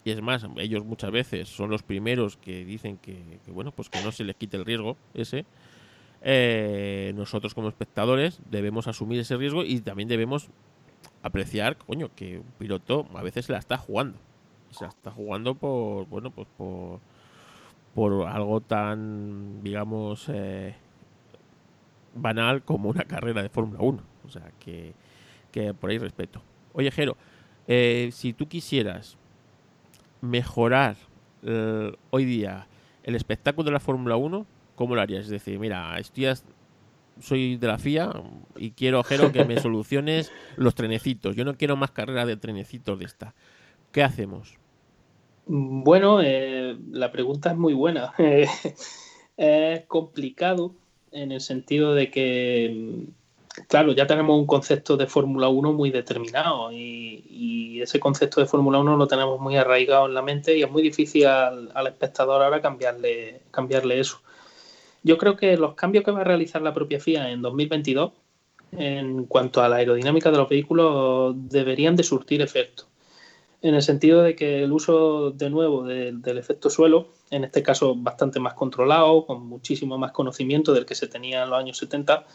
y 0.05 0.11
es 0.13 0.23
más, 0.23 0.47
ellos 0.59 0.85
muchas 0.85 1.11
veces 1.11 1.49
son 1.49 1.69
los 1.69 1.83
primeros 1.83 2.37
que 2.37 2.65
dicen 2.65 2.97
que, 2.99 3.41
bueno, 3.49 3.73
pues 3.73 3.89
que 3.89 4.01
no 4.03 4.13
se 4.13 4.23
les 4.23 4.37
quite 4.37 4.57
el 4.57 4.65
riesgo 4.65 4.97
ese. 5.15 5.45
Eh, 6.23 7.13
nosotros 7.17 7.55
como 7.55 7.69
espectadores 7.69 8.41
debemos 8.49 8.87
asumir 8.87 9.19
ese 9.19 9.37
riesgo 9.37 9.65
y 9.65 9.81
también 9.81 10.09
debemos 10.09 10.49
apreciar, 11.25 11.77
coño, 11.77 12.11
que 12.15 12.39
un 12.39 12.53
piloto 12.57 13.09
a 13.15 13.23
veces 13.23 13.47
se 13.47 13.53
la 13.53 13.59
está 13.59 13.79
jugando. 13.79 14.17
Se 14.71 14.85
la 14.85 14.91
está 14.91 15.11
jugando 15.11 15.57
por, 15.57 16.07
bueno, 16.07 16.31
pues 16.31 16.47
por, 16.57 17.01
por 17.93 18.29
algo 18.29 18.61
tan, 18.61 19.61
digamos, 19.65 20.29
eh, 20.29 20.77
banal 22.15 22.63
como 22.63 22.91
una 22.91 23.05
carrera 23.05 23.43
de 23.43 23.49
Fórmula 23.49 23.81
1. 23.81 24.03
O 24.25 24.31
sea, 24.31 24.53
que, 24.61 24.95
que 25.57 25.73
por 25.73 25.89
ahí 25.89 25.97
respeto. 25.97 26.43
Oye, 26.75 26.91
Jero, 26.91 27.17
Eh, 27.69 28.11
si 28.13 28.33
tú 28.33 28.47
quisieras 28.47 29.17
mejorar 30.21 30.95
eh, 31.43 31.93
hoy 32.11 32.25
día 32.25 32.69
el 33.03 33.17
espectáculo 33.17 33.65
de 33.65 33.73
la 33.73 33.81
Fórmula 33.81 34.17
1, 34.17 34.47
¿cómo 34.77 34.95
lo 34.95 35.01
harías? 35.01 35.25
Es 35.25 35.31
decir, 35.31 35.59
mira, 35.59 35.99
estoy 35.99 36.27
soy 37.19 37.57
de 37.57 37.67
la 37.67 37.79
FIA 37.79 38.13
y 38.57 38.71
quiero, 38.71 39.03
Jero, 39.03 39.33
que 39.33 39.45
me 39.45 39.59
soluciones 39.61 40.31
los 40.57 40.77
trenecitos. 40.77 41.35
Yo 41.35 41.45
no 41.45 41.57
quiero 41.57 41.75
más 41.75 41.91
carreras 41.91 42.29
de 42.29 42.37
trenecitos 42.37 43.01
de 43.01 43.07
esta. 43.07 43.35
¿Qué 43.91 44.05
hacemos? 44.05 44.59
Bueno, 45.47 46.21
eh, 46.23 46.77
la 46.93 47.11
pregunta 47.11 47.51
es 47.51 47.57
muy 47.57 47.75
buena. 47.75 48.13
es 49.37 49.81
complicado 49.87 50.75
en 51.11 51.33
el 51.33 51.41
sentido 51.41 51.95
de 51.95 52.11
que 52.13 53.09
claro, 53.69 53.93
ya 53.93 54.07
tenemos 54.07 54.39
un 54.39 54.47
concepto 54.47 54.97
de 54.97 55.07
Fórmula 55.07 55.49
1 55.49 55.73
muy 55.73 55.91
determinado 55.91 56.73
y, 56.73 57.81
ese 57.83 58.01
concepto 58.01 58.41
de 58.41 58.47
Fórmula 58.47 58.79
1 58.79 58.97
lo 58.97 59.07
tenemos 59.07 59.39
muy 59.39 59.57
arraigado 59.57 60.07
en 60.07 60.15
la 60.15 60.23
mente 60.23 60.57
y 60.57 60.63
es 60.63 60.71
muy 60.71 60.83
difícil 60.83 61.27
al, 61.27 61.87
espectador 61.87 62.43
ahora 62.43 62.61
cambiarle, 62.61 63.43
cambiarle 63.51 64.01
eso. 64.01 64.23
Yo 65.03 65.19
creo 65.19 65.37
que 65.37 65.57
los 65.57 65.75
cambios 65.75 66.03
que 66.03 66.11
va 66.11 66.23
a 66.23 66.25
realizar 66.25 66.63
la 66.63 66.75
propia 66.75 66.99
FIA 66.99 67.31
en 67.31 67.43
2022 67.43 68.13
en 68.73 69.27
cuanto 69.27 69.63
a 69.63 69.69
la 69.69 69.77
aerodinámica 69.77 70.31
de 70.31 70.39
los 70.39 70.49
vehículos 70.49 71.35
deberían 71.37 71.97
de 71.97 72.03
surtir 72.03 72.43
efecto. 72.43 72.85
En 73.63 73.75
el 73.75 73.83
sentido 73.83 74.23
de 74.23 74.35
que 74.35 74.63
el 74.65 74.73
uso 74.73 75.31
de 75.31 75.51
nuevo 75.51 75.85
del 75.85 76.39
efecto 76.39 76.71
suelo, 76.71 77.09
en 77.31 77.45
este 77.45 77.63
caso 77.63 77.95
bastante 77.97 78.39
más 78.41 78.55
controlado, 78.55 79.27
con 79.27 79.47
muchísimo 79.47 79.99
más 79.99 80.13
conocimiento 80.13 80.73
del 80.73 80.87
que 80.87 80.95
se 80.95 81.09
tenía 81.09 81.43
en 81.43 81.51
los 81.51 81.59
años 81.59 81.79
70, 81.79 82.27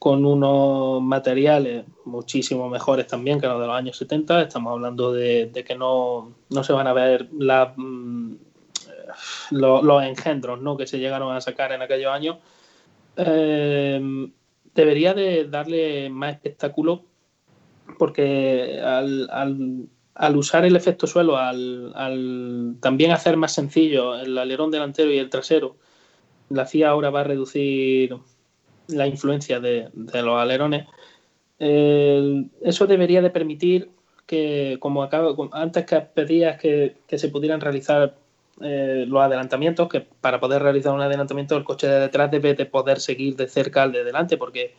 con 0.00 0.24
unos 0.24 1.02
materiales 1.02 1.84
muchísimo 2.06 2.70
mejores 2.70 3.06
también 3.06 3.38
que 3.38 3.46
los 3.46 3.60
de 3.60 3.66
los 3.66 3.76
años 3.76 3.98
70. 3.98 4.40
Estamos 4.40 4.72
hablando 4.72 5.12
de, 5.12 5.52
que 5.52 5.76
no, 5.76 6.32
se 6.62 6.72
van 6.72 6.86
a 6.86 6.94
ver 6.94 7.28
mm, 7.30 8.34
los, 9.50 10.02
engendros 10.02 10.62
¿no? 10.62 10.78
que 10.78 10.86
se 10.86 10.98
llegaron 10.98 11.36
a 11.36 11.42
sacar 11.42 11.72
en 11.72 11.82
aquellos 11.82 12.10
años. 12.10 12.38
Eh, 13.18 14.00
debería 14.74 15.12
de 15.12 15.44
darle 15.44 16.08
más 16.08 16.32
espectáculo 16.32 17.04
porque 17.98 18.80
al, 18.82 19.26
usar 20.34 20.64
el 20.64 20.76
efecto 20.76 21.06
suelo, 21.06 21.36
al, 21.36 21.92
al, 21.94 22.76
también 22.80 23.10
hacer 23.10 23.36
más 23.36 23.52
sencillo 23.52 24.18
el 24.18 24.38
alerón 24.38 24.70
delantero 24.70 25.12
y 25.12 25.18
el 25.18 25.28
trasero, 25.28 25.76
la 26.48 26.64
FIA 26.64 26.88
ahora 26.88 27.10
va 27.10 27.20
a 27.20 27.24
reducir 27.24 28.16
la 28.92 29.06
influencia 29.06 29.60
de, 29.60 29.88
los 29.94 30.40
alerones, 30.40 30.86
eso 31.58 32.86
debería 32.86 33.20
de 33.20 33.30
permitir 33.30 33.90
que, 34.30 34.76
como 34.78 35.02
acabo, 35.02 35.50
antes 35.52 35.84
que 35.84 36.00
pedías 36.02 36.56
que, 36.56 36.94
se 37.08 37.28
pudieran 37.30 37.60
realizar 37.60 38.14
eh, 38.60 39.04
los 39.08 39.20
adelantamientos, 39.20 39.88
que 39.88 40.02
para 40.02 40.38
poder 40.38 40.62
realizar 40.62 40.92
un 40.92 41.00
adelantamiento 41.00 41.56
el 41.56 41.64
coche 41.64 41.88
de 41.88 41.98
detrás 41.98 42.30
debe 42.30 42.54
de 42.54 42.64
poder 42.64 43.00
seguir 43.00 43.34
de 43.34 43.48
cerca 43.48 43.82
al 43.82 43.90
de 43.90 44.04
delante, 44.04 44.36
porque 44.36 44.72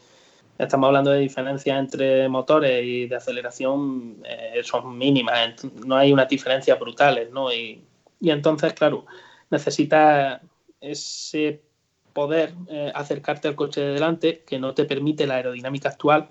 estamos 0.58 0.88
hablando 0.88 1.12
de 1.12 1.20
diferencias 1.20 1.78
entre 1.78 2.30
motores 2.30 2.82
y 2.82 3.08
de 3.08 3.16
aceleración 3.18 4.24
eh, 4.24 4.62
son 4.64 4.98
mínimas, 4.98 5.66
no 5.86 5.98
hay 5.98 6.14
unas 6.14 6.30
diferencias 6.30 6.80
brutales, 6.80 7.30
¿no? 7.32 7.52
Y, 7.52 7.84
y 8.22 8.30
entonces, 8.30 8.72
claro, 8.72 9.06
necesita 9.50 10.42
ese 10.80 11.60
poder 12.14 12.54
eh, 12.68 12.92
acercarte 12.94 13.48
al 13.48 13.56
coche 13.56 13.82
de 13.82 13.94
delante, 13.94 14.44
que 14.46 14.60
no 14.60 14.74
te 14.74 14.86
permite 14.86 15.28
la 15.28 15.36
aerodinámica 15.36 15.90
actual. 15.90 16.30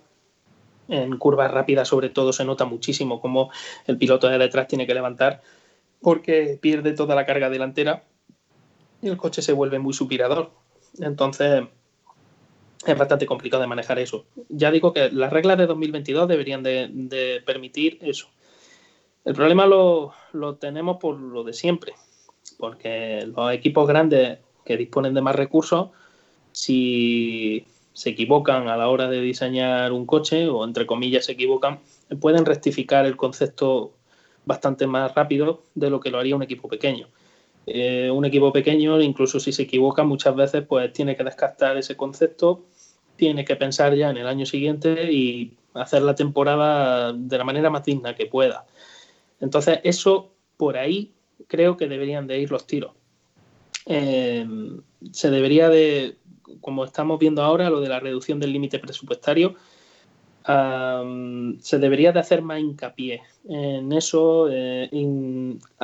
En 0.88 1.16
curvas 1.18 1.50
rápidas, 1.50 1.88
sobre 1.88 2.08
todo, 2.08 2.32
se 2.32 2.44
nota 2.44 2.64
muchísimo 2.64 3.20
cómo 3.20 3.50
el 3.86 3.96
piloto 3.96 4.28
de 4.28 4.38
detrás 4.38 4.66
tiene 4.66 4.86
que 4.86 4.94
levantar 4.94 5.40
porque 6.00 6.58
pierde 6.60 6.92
toda 6.92 7.14
la 7.14 7.26
carga 7.26 7.50
delantera 7.50 8.04
y 9.02 9.08
el 9.08 9.16
coche 9.16 9.42
se 9.42 9.52
vuelve 9.52 9.78
muy 9.78 9.92
suspirador. 9.92 10.50
Entonces, 10.98 11.64
es 12.86 12.98
bastante 12.98 13.26
complicado 13.26 13.62
de 13.62 13.68
manejar 13.68 13.98
eso. 13.98 14.24
Ya 14.48 14.70
digo 14.70 14.92
que 14.92 15.10
las 15.10 15.32
reglas 15.32 15.58
de 15.58 15.66
2022 15.66 16.28
deberían 16.28 16.62
de, 16.62 17.42
permitir 17.44 17.98
eso. 18.00 18.28
El 19.24 19.34
problema 19.34 19.66
lo, 19.66 20.12
lo, 20.32 20.56
tenemos 20.56 20.96
por 20.96 21.20
lo 21.20 21.44
de 21.44 21.52
siempre, 21.52 21.92
porque 22.58 23.26
los 23.26 23.52
equipos 23.52 23.86
grandes 23.86 24.38
que 24.70 24.76
disponen 24.76 25.14
de 25.14 25.20
más 25.20 25.34
recursos, 25.34 25.88
si 26.52 27.66
se 27.92 28.10
equivocan 28.10 28.68
a 28.68 28.76
la 28.76 28.88
hora 28.88 29.08
de 29.08 29.20
diseñar 29.20 29.90
un 29.90 30.06
coche, 30.06 30.46
o 30.46 30.64
entre 30.64 30.86
comillas 30.86 31.24
se 31.24 31.32
equivocan, 31.32 31.80
pueden 32.20 32.46
rectificar 32.46 33.04
el 33.04 33.16
concepto 33.16 33.90
bastante 34.44 34.86
más 34.86 35.12
rápido 35.12 35.64
de 35.74 35.90
lo 35.90 35.98
que 35.98 36.10
lo 36.10 36.20
haría 36.20 36.36
un 36.36 36.44
equipo 36.44 36.68
pequeño. 36.68 37.08
Eh, 37.66 38.12
un 38.12 38.24
equipo 38.24 38.52
pequeño, 38.52 39.00
incluso 39.00 39.40
si 39.40 39.50
se 39.50 39.62
equivoca, 39.62 40.04
muchas 40.04 40.36
veces 40.36 40.64
pues 40.64 40.92
tiene 40.92 41.16
que 41.16 41.24
descartar 41.24 41.76
ese 41.76 41.96
concepto, 41.96 42.62
tiene 43.16 43.44
que 43.44 43.56
pensar 43.56 43.96
ya 43.96 44.10
en 44.10 44.18
el 44.18 44.28
año 44.28 44.46
siguiente 44.46 45.12
y 45.12 45.54
hacer 45.74 46.02
la 46.02 46.14
temporada 46.14 47.12
de 47.12 47.38
la 47.38 47.42
manera 47.42 47.70
más 47.70 47.84
digna 47.84 48.14
que 48.14 48.26
pueda. 48.26 48.66
Entonces, 49.40 49.80
eso 49.82 50.30
por 50.56 50.76
ahí 50.76 51.10
creo 51.48 51.76
que 51.76 51.88
deberían 51.88 52.28
de 52.28 52.38
ir 52.38 52.52
los 52.52 52.68
tiros. 52.68 52.99
Eh, 53.86 54.46
se 55.12 55.30
debería 55.30 55.68
de, 55.68 56.16
como 56.60 56.84
estamos 56.84 57.18
viendo 57.18 57.42
ahora, 57.42 57.70
lo 57.70 57.80
de 57.80 57.88
la 57.88 58.00
reducción 58.00 58.40
del 58.40 58.52
límite 58.52 58.78
presupuestario, 58.78 59.56
se 61.60 61.78
debería 61.78 62.12
de 62.12 62.20
hacer 62.20 62.42
más 62.42 62.60
hincapié 62.60 63.22
en 63.48 63.92
eso, 63.92 64.48
eh, 64.50 64.88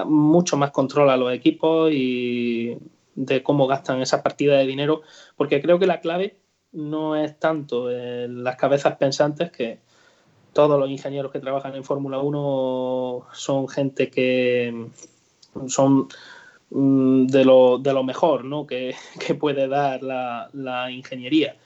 mucho 0.07 0.57
más 0.57 0.71
control 0.73 1.11
a 1.11 1.17
los 1.17 1.33
equipos 1.33 1.93
y 1.93 2.77
de 3.15 3.43
cómo 3.43 3.67
gastan 3.67 4.01
esa 4.01 4.23
partida 4.23 4.57
de 4.57 4.67
dinero, 4.67 5.03
porque 5.37 5.63
creo 5.63 5.79
que 5.79 5.87
la 5.87 6.01
clave 6.01 6.39
no 6.73 7.17
es 7.17 7.39
tanto 7.39 7.91
en 7.91 8.45
las 8.45 8.57
cabezas 8.57 8.97
pensantes 8.97 9.51
que 9.51 9.79
todos 10.53 10.81
los 10.81 10.91
ingenieros 10.91 11.33
que 11.33 11.41
trabajan 11.41 11.75
en 11.75 11.85
Fórmula 11.85 12.19
1 12.19 13.27
son 13.33 13.69
gente 13.69 14.11
que 14.11 14.89
son 15.69 16.09
de 16.71 17.45
lo, 17.45 17.79
de 17.79 17.93
lo 17.93 18.03
mejor 18.03 18.45
¿no? 18.45 18.67
que, 18.67 18.95
puede 19.41 19.69
dar 19.69 20.03
la, 20.03 20.91
ingeniería. 20.91 21.57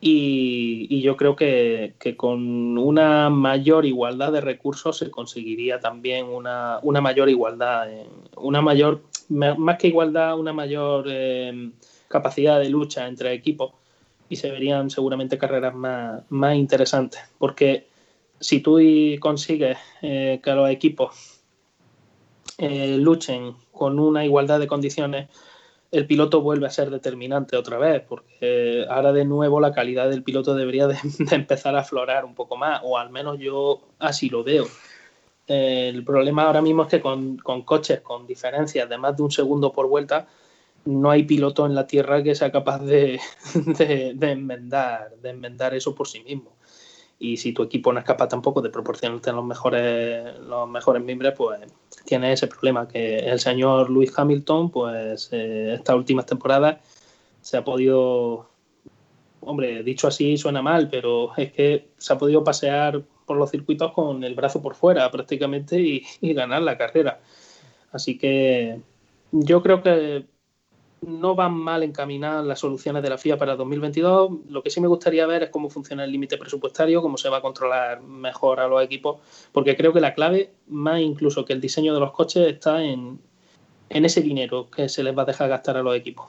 Y, 0.00 1.00
yo 1.00 1.16
creo 1.16 1.36
que, 1.36 1.94
con 2.16 2.78
una 2.78 3.30
mayor 3.30 3.86
igualdad 3.86 4.32
de 4.32 4.40
recursos 4.40 4.98
se 4.98 5.10
conseguiría 5.10 5.80
también 5.80 6.26
una, 6.26 6.80
mayor 7.00 7.28
igualdad, 7.28 7.88
una 8.36 8.60
mayor, 8.60 9.02
más 9.28 9.78
que 9.78 9.88
igualdad, 9.88 10.38
una 10.38 10.52
mayor 10.52 11.06
em, 11.08 11.72
capacidad 12.08 12.60
de 12.60 12.68
lucha 12.68 13.08
entre 13.08 13.32
equipos 13.32 13.72
y 14.28 14.36
se 14.36 14.50
verían 14.50 14.90
seguramente 14.90 15.38
carreras 15.38 15.74
más, 15.74 16.22
más 16.28 16.56
interesantes. 16.56 17.20
Porque 17.38 17.86
si 18.38 18.60
tú 18.60 18.78
consigues 19.20 19.78
eh, 20.02 20.40
que 20.42 20.52
los 20.52 20.70
equipos 20.70 21.35
eh, 22.58 22.96
luchen 22.98 23.54
con 23.72 23.98
una 23.98 24.24
igualdad 24.24 24.58
de 24.58 24.66
condiciones, 24.66 25.28
el 25.92 26.06
piloto 26.06 26.40
vuelve 26.40 26.66
a 26.66 26.70
ser 26.70 26.90
determinante 26.90 27.56
otra 27.56 27.78
vez, 27.78 28.02
porque 28.02 28.86
ahora 28.88 29.12
de 29.12 29.24
nuevo 29.24 29.60
la 29.60 29.72
calidad 29.72 30.10
del 30.10 30.22
piloto 30.22 30.54
debería 30.54 30.86
de, 30.88 30.96
empezar 31.30 31.76
a 31.76 31.80
aflorar 31.80 32.24
un 32.24 32.34
poco 32.34 32.56
más, 32.56 32.80
o 32.84 32.98
al 32.98 33.10
menos 33.10 33.38
yo 33.38 33.80
así 33.98 34.28
lo 34.28 34.42
veo. 34.42 34.66
Eh, 35.48 35.90
el 35.94 36.04
problema 36.04 36.44
ahora 36.44 36.62
mismo 36.62 36.82
es 36.82 36.88
que 36.88 37.00
con, 37.00 37.38
coches 37.64 38.00
con 38.00 38.26
diferencias 38.26 38.88
de 38.88 38.98
más 38.98 39.16
de 39.16 39.22
un 39.22 39.30
segundo 39.30 39.72
por 39.72 39.86
vuelta, 39.88 40.26
no 40.86 41.10
hay 41.10 41.24
piloto 41.24 41.66
en 41.66 41.74
la 41.74 41.86
Tierra 41.86 42.22
que 42.22 42.34
sea 42.34 42.50
capaz 42.52 42.78
de, 42.80 43.20
de 44.14 44.30
enmendar, 44.30 45.16
de 45.22 45.30
enmendar 45.30 45.74
eso 45.74 45.94
por 45.94 46.08
sí 46.08 46.20
mismo 46.20 46.55
y 47.18 47.36
si 47.38 47.52
tu 47.52 47.62
equipo 47.62 47.92
no 47.92 47.98
es 47.98 48.04
capaz 48.04 48.28
tampoco 48.28 48.60
de 48.60 48.70
proporcionarte 48.70 49.32
los 49.32 49.44
mejores 49.44 50.38
los 50.40 50.68
mejores 50.68 51.02
miembros, 51.02 51.34
pues 51.36 51.60
tiene 52.04 52.32
ese 52.32 52.46
problema 52.46 52.86
que 52.86 53.18
el 53.18 53.40
señor 53.40 53.90
Luis 53.90 54.12
Hamilton, 54.16 54.70
pues 54.70 55.30
eh, 55.32 55.74
estas 55.74 55.96
últimas 55.96 56.26
temporadas 56.26 56.78
se 57.40 57.56
ha 57.56 57.64
podido, 57.64 58.48
hombre, 59.40 59.82
dicho 59.82 60.08
así 60.08 60.36
suena 60.36 60.62
mal, 60.62 60.88
pero 60.90 61.34
es 61.36 61.52
que 61.52 61.88
se 61.96 62.12
ha 62.12 62.18
podido 62.18 62.44
pasear 62.44 63.02
por 63.24 63.36
los 63.38 63.50
circuitos 63.50 63.92
con 63.92 64.22
el 64.22 64.34
brazo 64.34 64.62
por 64.62 64.74
fuera 64.74 65.10
prácticamente 65.10 65.80
y 65.80 66.04
ganar 66.34 66.62
la 66.62 66.76
carrera. 66.76 67.20
Así 67.92 68.18
que 68.18 68.80
yo 69.32 69.62
creo 69.62 69.82
que 69.82 70.26
no 71.02 71.34
van 71.34 71.54
mal 71.54 71.82
encaminadas 71.82 72.44
las 72.44 72.58
soluciones 72.58 73.02
de 73.02 73.10
la 73.10 73.18
FIA 73.18 73.36
para 73.36 73.56
2022. 73.56 74.30
Lo 74.48 74.62
que 74.62 74.70
sí 74.70 74.80
me 74.80 74.88
gustaría 74.88 75.26
ver 75.26 75.44
es 75.44 75.50
cómo 75.50 75.68
funciona 75.68 76.04
el 76.04 76.12
límite 76.12 76.38
presupuestario, 76.38 77.02
cómo 77.02 77.16
se 77.16 77.28
va 77.28 77.38
a 77.38 77.42
controlar 77.42 78.02
mejor 78.02 78.60
a 78.60 78.68
los 78.68 78.82
equipos, 78.82 79.18
porque 79.52 79.76
creo 79.76 79.92
que 79.92 80.00
la 80.00 80.14
clave, 80.14 80.52
más 80.68 81.00
incluso 81.00 81.44
que 81.44 81.52
el 81.52 81.60
diseño 81.60 81.94
de 81.94 82.00
los 82.00 82.12
coches, 82.12 82.46
está 82.48 82.82
en, 82.82 83.20
ese 83.88 84.20
dinero 84.20 84.68
que 84.70 84.88
se 84.88 85.02
les 85.02 85.16
va 85.16 85.22
a 85.22 85.26
dejar 85.26 85.48
gastar 85.48 85.76
a 85.76 85.82
los 85.82 85.94
equipos. 85.94 86.26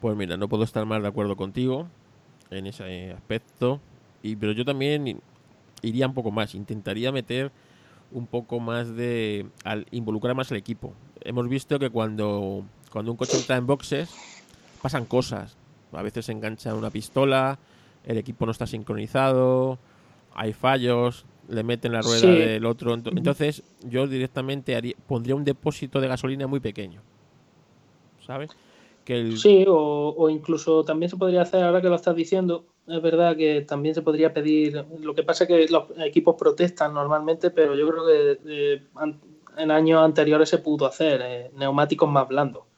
Pues 0.00 0.16
mira, 0.16 0.36
no 0.36 0.48
puedo 0.48 0.64
estar 0.64 0.86
más 0.86 1.02
de 1.02 1.08
acuerdo 1.08 1.36
contigo 1.36 1.86
en 2.50 2.66
ese 2.66 3.12
aspecto, 3.12 3.80
y, 4.22 4.36
pero 4.36 4.52
yo 4.52 4.64
también 4.64 5.20
iría 5.82 6.06
un 6.06 6.14
poco 6.14 6.30
más, 6.30 6.54
intentaría 6.54 7.10
meter 7.12 7.50
un 8.12 8.26
poco 8.26 8.60
más 8.60 8.94
de 8.94 9.46
al 9.64 9.86
involucrar 9.90 10.34
más 10.34 10.50
al 10.50 10.58
equipo. 10.58 10.94
Hemos 11.22 11.48
visto 11.48 11.78
que 11.78 11.90
cuando, 11.90 12.64
cuando 12.92 13.10
un 13.10 13.16
coche 13.16 13.36
entra 13.36 13.56
en 13.56 13.66
boxes 13.66 14.10
pasan 14.82 15.04
cosas. 15.04 15.56
A 15.92 16.02
veces 16.02 16.26
se 16.26 16.32
engancha 16.32 16.74
una 16.74 16.90
pistola, 16.90 17.58
el 18.04 18.18
equipo 18.18 18.46
no 18.46 18.52
está 18.52 18.66
sincronizado, 18.66 19.78
hay 20.34 20.52
fallos, 20.52 21.24
le 21.48 21.62
meten 21.62 21.92
la 21.92 22.02
rueda 22.02 22.28
del 22.28 22.64
otro. 22.64 22.94
Entonces, 22.94 23.62
yo 23.82 24.06
directamente 24.06 24.76
haría, 24.76 24.94
pondría 25.06 25.34
un 25.34 25.44
depósito 25.44 26.00
de 26.00 26.08
gasolina 26.08 26.46
muy 26.46 26.60
pequeño. 26.60 27.02
¿Sabes? 28.24 28.50
Que 29.04 29.36
Sí, 29.36 29.64
o, 29.66 30.28
incluso 30.30 30.84
también 30.84 31.10
se 31.10 31.16
podría 31.16 31.42
hacer, 31.42 31.64
ahora 31.64 31.82
que 31.82 31.88
lo 31.88 31.96
estás 31.96 32.14
diciendo, 32.14 32.66
es 32.86 33.02
verdad 33.02 33.36
que 33.36 33.62
también 33.62 33.94
se 33.94 34.02
podría 34.02 34.32
pedir. 34.32 34.84
Lo 35.00 35.14
que 35.14 35.24
pasa 35.24 35.44
es 35.44 35.48
que 35.48 35.66
los 35.72 35.84
equipos 35.98 36.36
protestan 36.38 36.94
normalmente, 36.94 37.50
pero 37.50 37.74
yo 37.74 37.88
creo 37.88 38.06
que 38.06 38.38
eh, 38.46 38.82
en 39.56 39.70
años 39.72 40.02
anteriores 40.04 40.48
se 40.48 40.58
pudo 40.58 40.86
hacer 40.86 41.20
eh, 41.24 41.50
neumáticos 41.56 42.08
más 42.08 42.28
blandos 42.28 42.69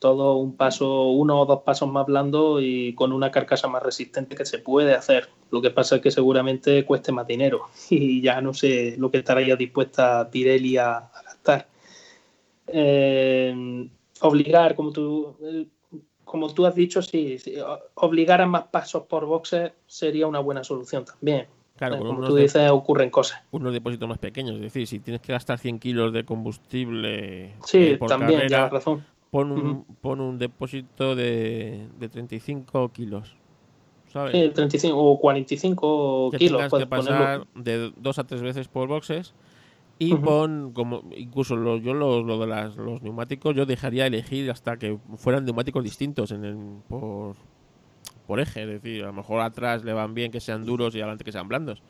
todo 0.00 0.36
un 0.36 0.56
paso, 0.56 1.10
uno 1.10 1.40
o 1.42 1.46
dos 1.46 1.62
pasos 1.62 1.88
más 1.88 2.06
blando 2.06 2.60
y 2.60 2.94
con 2.94 3.12
una 3.12 3.30
carcasa 3.30 3.68
más 3.68 3.82
resistente 3.82 4.34
que 4.34 4.46
se 4.46 4.58
puede 4.58 4.94
hacer. 4.94 5.28
Lo 5.50 5.60
que 5.60 5.70
pasa 5.70 5.96
es 5.96 6.02
que 6.02 6.10
seguramente 6.10 6.84
cueste 6.86 7.12
más 7.12 7.26
dinero 7.26 7.66
y 7.90 8.20
ya 8.20 8.40
no 8.40 8.52
sé 8.52 8.96
lo 8.98 9.10
que 9.10 9.18
estaría 9.18 9.54
dispuesta 9.54 10.28
Pirelli 10.30 10.78
a, 10.78 11.10
gastar. 11.24 11.68
Eh, 12.66 13.88
obligar, 14.22 14.74
como 14.74 14.90
tú, 14.90 15.36
como 16.24 16.52
tú 16.52 16.64
has 16.64 16.74
dicho, 16.74 17.02
sí, 17.02 17.36
obligar 17.94 18.40
a 18.40 18.46
más 18.46 18.64
pasos 18.64 19.02
por 19.02 19.26
boxes 19.26 19.72
sería 19.86 20.26
una 20.26 20.40
buena 20.40 20.64
solución 20.64 21.04
también. 21.04 21.46
Claro, 21.76 21.96
eh, 21.96 21.98
como 21.98 22.26
tú 22.26 22.36
dices, 22.36 22.70
ocurren 22.70 23.10
cosas. 23.10 23.42
Unos 23.50 23.74
depósitos 23.74 24.08
más 24.08 24.18
pequeños, 24.18 24.56
es 24.56 24.62
decir, 24.62 24.86
si 24.86 24.98
tienes 24.98 25.20
que 25.20 25.32
gastar 25.32 25.58
100 25.58 25.78
kilos 25.78 26.12
de 26.14 26.24
combustible 26.24 27.54
sí, 27.66 27.78
eh, 27.78 27.98
por 27.98 28.08
también, 28.08 28.48
ya 28.48 28.68
razón 28.70 29.04
pon 29.30 29.52
un, 29.52 29.84
pon 30.00 30.20
un 30.20 30.38
depósito 30.38 31.14
de, 31.14 31.88
de 31.98 32.08
35 32.08 32.90
kilos. 32.92 33.36
¿sabes? 34.12 34.32
Sí, 34.32 34.50
35 34.52 34.96
o 34.96 35.18
45 35.18 36.30
kilos. 36.36 36.58
Tienes 36.58 36.72
que 36.72 36.86
pasar 36.86 37.46
de 37.54 37.92
dos 37.96 38.18
a 38.18 38.24
tres 38.24 38.42
veces 38.42 38.68
por 38.68 38.88
boxes. 38.88 39.34
Y 39.98 40.14
pon, 40.14 40.72
como 40.72 41.02
incluso 41.14 41.56
lo, 41.56 41.76
yo 41.76 41.92
lo, 41.92 42.22
lo 42.22 42.38
de 42.38 42.46
las, 42.46 42.74
los 42.76 43.02
neumáticos, 43.02 43.54
yo 43.54 43.66
dejaría 43.66 44.06
elegir 44.06 44.50
hasta 44.50 44.78
que 44.78 44.98
fueran 45.16 45.44
neumáticos 45.44 45.84
distintos 45.84 46.30
en 46.30 46.44
el, 46.46 46.56
por, 46.88 47.36
por 48.26 48.40
eje. 48.40 48.62
Es 48.62 48.68
decir, 48.68 49.02
a 49.02 49.08
lo 49.08 49.12
mejor 49.12 49.42
atrás 49.42 49.84
le 49.84 49.92
van 49.92 50.14
bien 50.14 50.32
que 50.32 50.40
sean 50.40 50.64
duros 50.64 50.94
y 50.94 51.00
adelante 51.00 51.22
que 51.22 51.32
sean 51.32 51.48
blandos. 51.48 51.82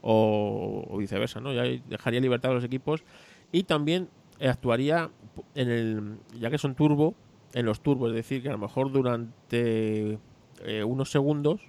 O, 0.00 0.86
o 0.88 0.96
viceversa, 0.96 1.40
¿no? 1.40 1.52
Ya 1.52 1.62
dejaría 1.62 2.20
libertad 2.20 2.52
a 2.52 2.54
los 2.54 2.64
equipos. 2.64 3.04
Y 3.52 3.64
también 3.64 4.08
actuaría 4.40 5.10
en 5.54 5.70
el 5.70 6.18
ya 6.38 6.50
que 6.50 6.58
son 6.58 6.74
turbo 6.74 7.14
en 7.54 7.66
los 7.66 7.80
turbos 7.80 8.10
es 8.10 8.16
decir 8.16 8.42
que 8.42 8.48
a 8.48 8.52
lo 8.52 8.58
mejor 8.58 8.92
durante 8.92 10.18
eh, 10.64 10.84
unos 10.84 11.10
segundos 11.10 11.60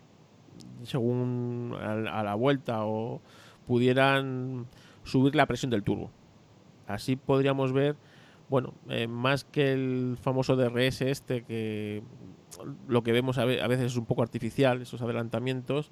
según 0.84 1.76
a, 1.80 2.24
la 2.24 2.36
vuelta 2.36 2.86
o 2.86 3.22
pudieran 3.68 4.68
subir 5.04 5.36
la 5.36 5.46
presión 5.46 5.72
del 5.72 5.84
turbo 5.84 6.12
así 6.88 7.16
podríamos 7.16 7.72
ver 7.72 7.96
bueno 8.50 8.74
eh, 8.90 9.08
más 9.08 9.44
que 9.44 9.74
el 9.74 10.18
famoso 10.22 10.56
DRS 10.56 11.02
este 11.02 11.44
que 11.44 12.04
lo 12.88 13.04
que 13.04 13.12
vemos 13.12 13.38
a, 13.38 13.46
veces 13.46 13.92
es 13.92 13.98
un 13.98 14.06
poco 14.06 14.22
artificial 14.22 14.82
esos 14.82 15.02
adelantamientos 15.02 15.92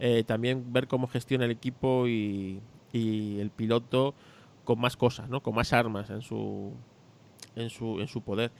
eh, 0.00 0.24
también 0.24 0.72
ver 0.72 0.88
cómo 0.88 1.06
gestiona 1.08 1.44
el 1.44 1.50
equipo 1.50 2.06
y, 2.06 2.60
y 2.92 3.40
el 3.40 3.50
piloto 3.50 4.14
con 4.68 4.78
más 4.80 4.98
cosas, 4.98 5.30
¿no? 5.30 5.42
Con 5.42 5.54
más 5.54 5.72
armas 5.72 6.10
en 6.10 6.20
su, 6.20 6.74
en 7.56 7.70
su, 7.70 8.00
en 8.00 8.08
su 8.08 8.22
poder. 8.22 8.50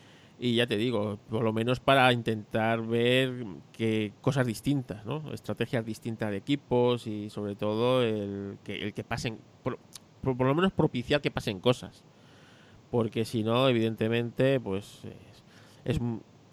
Y 0.41 0.55
ya 0.55 0.67
te 0.69 0.77
digo, 0.77 1.19
por 1.29 1.43
lo 1.43 1.53
menos 1.53 1.81
para 1.81 2.13
intentar 2.13 2.87
ver 2.87 3.45
que 3.73 4.13
cosas 4.21 4.47
distintas, 4.47 5.05
¿no? 5.05 5.33
Estrategias 5.33 5.85
distintas 5.85 6.31
de 6.31 6.37
equipos 6.37 7.09
y 7.09 7.29
sobre 7.29 7.57
todo 7.57 8.05
el 8.05 8.59
que, 8.63 8.77
el 8.77 8.95
que 8.95 9.03
pasen, 9.03 9.41
por, 9.65 9.79
lo 10.23 10.55
menos 10.55 10.73
propiciar 10.73 11.21
que 11.21 11.33
pasen 11.33 11.59
cosas. 11.59 12.05
Porque 12.93 13.25
si 13.25 13.43
no, 13.43 13.69
evidentemente, 13.69 14.61
pues 14.61 15.01
es, 15.85 15.99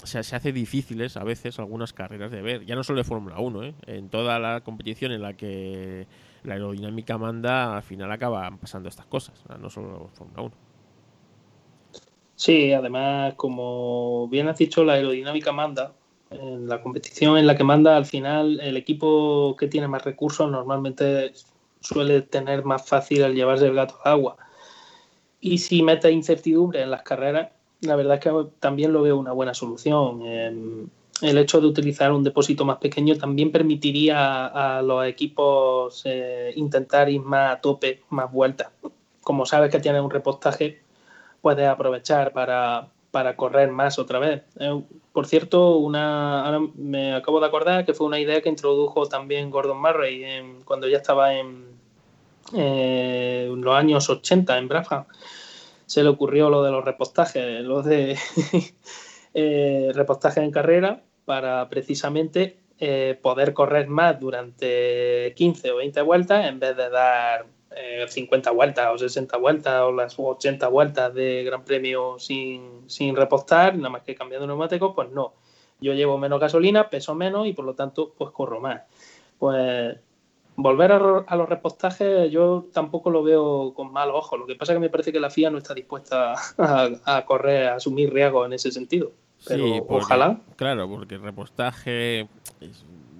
se, 0.03 0.17
hace 0.17 0.51
difíciles 0.51 1.15
a 1.15 1.23
veces 1.23 1.59
algunas 1.59 1.93
carreras 1.93 2.31
de 2.31 2.41
ver. 2.41 2.65
Ya 2.65 2.75
no 2.75 2.83
solo 2.83 2.97
de 2.97 3.03
Fórmula 3.03 3.39
1, 3.39 3.63
¿eh? 3.63 3.75
En 3.85 4.09
toda 4.09 4.39
la 4.39 4.61
competición 4.61 5.11
en 5.11 5.21
la 5.21 5.33
que 5.33 6.07
la 6.43 6.55
aerodinámica 6.55 7.19
manda, 7.19 7.77
al 7.77 7.83
final 7.83 8.11
acaban 8.11 8.57
pasando 8.57 8.89
estas 8.89 9.05
cosas, 9.05 9.43
no 9.59 9.69
solo 9.69 10.09
Fórmula 10.15 10.41
1. 10.41 10.64
Sí, 12.35 12.73
además, 12.73 13.33
como 13.35 14.27
bien 14.27 14.47
has 14.47 14.57
dicho, 14.57 14.83
la 14.83 14.93
aerodinámica 14.93 15.51
manda. 15.51 15.93
En 16.31 16.67
la 16.67 16.81
competición 16.81 17.37
en 17.37 17.47
la 17.47 17.55
que 17.55 17.63
manda, 17.63 17.95
al 17.95 18.05
final, 18.05 18.59
el 18.59 18.77
equipo 18.77 19.55
que 19.57 19.67
tiene 19.67 19.87
más 19.87 20.03
recursos 20.03 20.49
normalmente 20.49 21.31
suele 21.79 22.21
tener 22.21 22.65
más 22.65 22.87
fácil 22.87 23.21
el 23.21 23.35
llevarse 23.35 23.67
el 23.67 23.75
gato 23.75 23.95
al 24.03 24.13
agua. 24.13 24.37
Y 25.39 25.59
si 25.59 25.83
mete 25.83 26.11
incertidumbre 26.11 26.81
en 26.81 26.91
las 26.91 27.03
carreras, 27.03 27.51
la 27.81 27.95
verdad 27.95 28.15
es 28.15 28.21
que 28.21 28.31
también 28.59 28.91
lo 28.91 29.03
veo 29.03 29.17
una 29.17 29.31
buena 29.31 29.53
solución 29.53 30.23
el 31.21 31.37
hecho 31.37 31.61
de 31.61 31.67
utilizar 31.67 32.11
un 32.11 32.23
depósito 32.23 32.65
más 32.65 32.77
pequeño 32.77 33.17
también 33.17 33.51
permitiría 33.51 34.47
a, 34.47 34.81
los 34.81 35.05
equipos 35.05 36.01
eh, 36.05 36.51
intentar 36.55 37.09
ir 37.09 37.21
más 37.21 37.55
a 37.55 37.61
tope, 37.61 38.01
más 38.09 38.31
vueltas. 38.31 38.69
Como 39.21 39.45
sabes 39.45 39.71
que 39.71 39.79
tienes 39.79 40.01
un 40.01 40.11
repostaje, 40.11 40.81
puedes 41.45 41.67
aprovechar 41.67 42.33
para, 42.33 42.89
correr 43.35 43.69
más 43.69 43.99
otra 43.99 44.17
vez. 44.17 44.41
Eh, 44.59 44.81
por 45.13 45.27
cierto, 45.27 45.77
una, 45.77 46.43
ahora 46.43 46.59
me 46.73 47.13
acabo 47.13 47.39
de 47.39 47.45
acordar 47.45 47.85
que 47.85 47.93
fue 47.93 48.07
una 48.07 48.19
idea 48.19 48.41
que 48.41 48.49
introdujo 48.49 49.05
también 49.05 49.51
Gordon 49.51 49.79
Murray 49.79 50.63
cuando 50.65 50.87
ya 50.87 50.97
estaba 50.97 51.35
en, 51.35 51.67
eh, 52.55 53.47
los 53.55 53.75
años 53.75 54.09
80 54.09 54.57
en 54.57 54.67
Brabham. 54.67 55.05
Se 55.85 56.01
le 56.01 56.09
ocurrió 56.09 56.49
lo 56.49 56.63
de 56.63 56.71
los 56.71 56.83
repostajes, 56.83 57.61
lo 57.61 57.83
de 57.83 58.17
eh, 59.35 59.91
repostaje 59.93 60.41
en 60.41 60.49
carrera 60.49 61.03
para 61.25 61.69
precisamente 61.69 62.57
eh, 62.79 63.19
poder 63.21 63.53
correr 63.53 63.87
más 63.87 64.19
durante 64.19 65.31
15 65.35 65.69
o 65.73 65.75
20 65.75 66.01
vueltas 66.01 66.47
en 66.47 66.59
vez 66.59 66.75
de 66.75 66.89
dar 66.89 67.45
50 68.07 68.49
eh, 68.49 68.53
vueltas 68.53 68.87
o 68.93 68.97
60 68.97 69.37
vueltas 69.37 69.81
o 69.81 69.91
las 69.91 70.15
80 70.17 70.67
vueltas 70.67 71.13
de 71.13 71.43
Gran 71.43 71.63
Premio 71.63 72.17
sin, 72.19 72.89
sin 72.89 73.15
repostar, 73.15 73.75
nada 73.75 73.89
más 73.89 74.03
que 74.03 74.15
cambiando 74.15 74.47
neumáticos, 74.47 74.93
pues 74.95 75.09
no. 75.11 75.33
Yo 75.81 75.93
llevo 75.93 76.17
menos 76.17 76.39
gasolina, 76.39 76.89
peso 76.89 77.15
menos 77.15 77.47
y 77.47 77.53
por 77.53 77.65
lo 77.65 77.73
tanto 77.73 78.13
pues 78.17 78.31
corro 78.31 78.61
más. 78.61 78.81
Pues 79.37 79.97
volver 80.55 80.91
a, 80.93 81.35
los 81.35 81.49
repostajes 81.49 82.31
yo 82.31 82.67
tampoco 82.71 83.09
lo 83.09 83.23
veo 83.23 83.73
con 83.73 83.91
mal 83.91 84.09
ojo. 84.11 84.37
Lo 84.37 84.47
que 84.47 84.55
pasa 84.55 84.71
es 84.71 84.77
que 84.77 84.81
me 84.81 84.89
parece 84.89 85.11
que 85.11 85.19
la 85.19 85.29
FIA 85.29 85.49
no 85.49 85.57
está 85.57 85.73
dispuesta 85.73 86.33
a, 86.57 86.89
a 87.05 87.25
correr, 87.25 87.67
a 87.67 87.75
asumir 87.75 88.13
riesgos 88.13 88.45
en 88.45 88.53
ese 88.53 88.71
sentido 88.71 89.11
sí, 89.39 89.81
ojalá. 89.87 90.39
Claro, 90.55 90.89
porque 90.89 91.15
el 91.15 91.21
repostaje, 91.21 92.27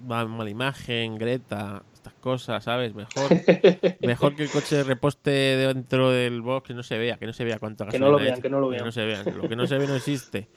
va 0.10 0.26
mala 0.26 0.50
imagen, 0.50 1.18
Greta, 1.18 1.84
estas 2.06 2.22
cosas, 2.22 2.64
¿sabes? 2.64 2.94
Mejor, 2.94 3.30
mejor 4.02 4.36
que 4.36 4.44
el 4.44 4.50
coche 4.50 4.84
reposte 4.84 5.32
dentro 5.32 6.12
del 6.12 6.42
box 6.42 6.68
que 6.68 6.74
no 6.74 6.84
se 6.84 6.98
vea, 6.98 7.18
que 7.18 7.26
no 7.26 7.34
se 7.34 7.44
vea 7.44 7.58
cuánto 7.58 7.86
Que 7.88 8.00
no 8.00 8.12
lo 8.12 8.20
vean, 8.20 8.42
que 8.42 8.50
no 8.50 8.60
lo 8.60 8.70
vean. 8.70 8.80
Que 8.80 8.86
no 8.86 8.92
se 8.92 9.06
vean. 9.06 9.26
Lo 9.36 9.50
que 9.50 9.56
no 9.56 9.66
se 9.66 9.78
ve 9.78 9.88
no 9.88 9.96
existe, 9.96 10.48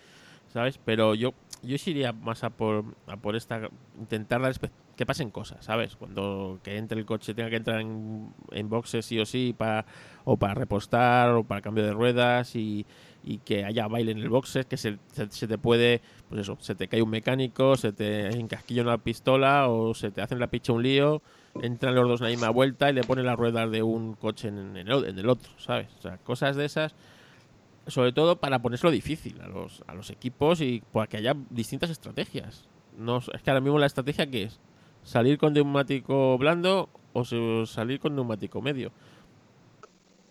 ¿sabes? 0.53 0.79
Pero 0.85 1.15
yo, 1.15 1.33
yo 1.62 1.77
iría 1.87 2.12
más 2.12 2.45
a 2.45 2.51
por, 2.51 2.85
a 3.07 3.16
por 3.16 3.35
esta, 3.35 3.69
intentar 3.99 4.43
dar 4.43 4.55
que 4.97 5.07
pasen 5.07 5.31
cosas, 5.31 5.65
¿sabes? 5.65 5.97
Cuando 5.97 6.59
que 6.62 6.77
entre 6.77 6.99
el 6.99 7.07
coche 7.07 7.33
tenga 7.33 7.51
que 7.51 7.57
entrar 7.57 7.81
en, 7.81 8.35
en 8.51 8.69
boxes 8.69 9.07
sí 9.07 9.19
o 9.19 9.25
sí 9.25 9.55
para 9.57 9.87
o 10.25 10.37
para 10.37 10.55
repostar 10.55 11.31
o 11.31 11.45
para 11.45 11.62
cambio 11.62 11.85
de 11.85 11.93
ruedas 11.93 12.57
y, 12.57 12.85
y 13.24 13.39
que 13.39 13.65
haya 13.65 13.89
baile 13.89 14.12
en 14.12 14.19
el 14.19 14.28
boxer, 14.28 14.66
que 14.66 14.77
se, 14.77 14.99
se, 15.12 15.47
te 15.47 15.59
puede, 15.59 16.01
pues 16.28 16.43
eso, 16.43 16.57
se 16.61 16.74
te 16.74 16.89
cae 16.89 17.03
un 17.03 17.11
mecánico, 17.11 17.77
se 17.77 17.93
te 17.93 18.28
encasquilla 18.28 18.82
una 18.82 18.99
pistola 18.99 19.69
o 19.69 19.95
se 19.95 20.11
te 20.11 20.23
hacen 20.23 20.39
la 20.39 20.47
picha 20.47 20.73
un 20.73 20.82
lío, 20.82 21.23
entran 21.61 21.95
los 21.95 22.09
dos 22.09 22.20
en 22.20 22.24
la 22.27 22.31
misma 22.31 22.51
vuelta 22.51 22.90
y 22.90 22.93
le 22.93 23.03
ponen 23.03 23.27
las 23.27 23.36
ruedas 23.36 23.70
de 23.70 23.82
un 23.82 24.15
coche 24.15 24.49
en, 24.49 24.77
el, 24.77 24.89
en 25.05 25.19
el 25.19 25.28
otro, 25.28 25.51
¿sabes? 25.59 25.89
O 25.99 26.03
sea, 26.03 26.19
cosas 26.19 26.57
de 26.57 26.65
esas 26.65 26.95
sobre 27.89 28.12
todo 28.12 28.36
para 28.36 28.61
ponérselo 28.61 28.90
difícil 28.90 29.40
a 29.40 29.49
los, 29.49 29.82
a 29.86 29.95
los 29.95 30.11
equipos 30.11 30.61
y 30.61 30.82
para 30.93 31.07
que 31.07 31.16
haya 31.16 31.35
distintas 31.51 31.90
estrategias. 31.90 32.69
No, 32.97 33.19
es 33.19 33.43
que 33.43 33.51
ahora 33.51 33.61
mismo 33.61 33.78
la 33.78 33.86
estrategia 33.86 34.31
que 34.31 34.45
es 34.45 34.61
salir 35.03 35.39
con 35.39 35.55
neumático 35.55 36.36
blando 36.36 36.90
o 37.15 37.24
salir 37.66 37.99
con 37.99 38.15
neumático 38.15 38.61
medio. 38.61 38.93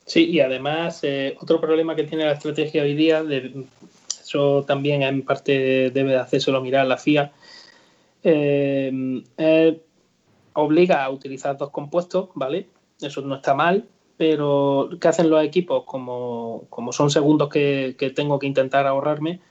Sí, 0.08 0.30
y 0.32 0.40
además 0.40 1.04
eh, 1.04 1.36
otro 1.42 1.60
problema 1.60 1.94
que 1.94 2.06
tiene 2.06 2.24
la 2.24 2.32
estrategia 2.32 2.82
hoy 2.82 2.96
día, 2.96 3.24
de, 3.24 3.66
eso 4.22 4.64
también 4.66 5.04
en 5.04 5.24
parte 5.24 5.92
debe 5.92 6.12
de 6.12 6.18
hacérselo 6.18 6.62
mirar 6.62 6.88
la 6.88 6.98
FIA, 6.98 7.34
eh, 8.24 9.82
obliga 10.54 11.04
a 11.04 11.10
utilizar 11.10 11.58
dos 11.58 11.72
compuestos, 11.72 12.30
¿vale? 12.36 12.70
Eso 13.02 13.22
no 13.22 13.36
está 13.36 13.54
mal, 13.54 13.90
pero 14.16 14.90
¿qué 15.00 15.10
hacen 15.10 15.30
los 15.30 15.44
equipos? 15.44 15.84
Como, 15.86 16.64
como 16.70 16.94
son 16.94 17.12
segundos 17.12 17.50
que, 17.50 17.96
que 18.00 18.10
tengo 18.10 18.40
que 18.40 18.48
intentar 18.48 18.88
ahorrarme, 18.88 19.42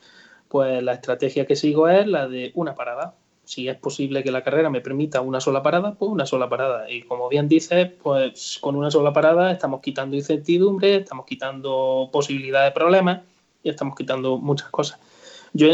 pues 0.48 0.82
la 0.82 0.94
estrategia 0.94 1.46
que 1.46 1.56
sigo 1.56 1.88
es 1.90 2.06
la 2.06 2.28
de 2.28 2.52
una 2.54 2.74
parada. 2.74 3.14
Si 3.47 3.68
es 3.68 3.77
posible 3.77 4.23
que 4.23 4.31
la 4.31 4.43
carrera 4.43 4.68
me 4.68 4.82
permita 4.82 5.23
una 5.23 5.40
sola 5.40 5.62
parada, 5.62 5.94
pues 5.94 6.10
una 6.10 6.27
sola 6.27 6.48
parada. 6.48 6.90
Y 6.90 7.02
como 7.05 7.28
bien 7.28 7.48
dices, 7.48 7.90
pues 8.02 8.59
con 8.60 8.77
una 8.77 8.90
sola 8.90 9.12
parada 9.12 9.52
estamos 9.52 9.81
quitando 9.81 10.16
incertidumbre, 10.16 10.97
estamos 10.97 11.24
quitando 11.24 12.10
posibilidad 12.12 12.64
de 12.64 12.73
problemas 12.73 13.23
y 13.62 13.70
estamos 13.70 13.97
quitando 13.97 14.36
muchas 14.36 14.68
cosas. 14.70 15.01
Yo, 15.52 15.68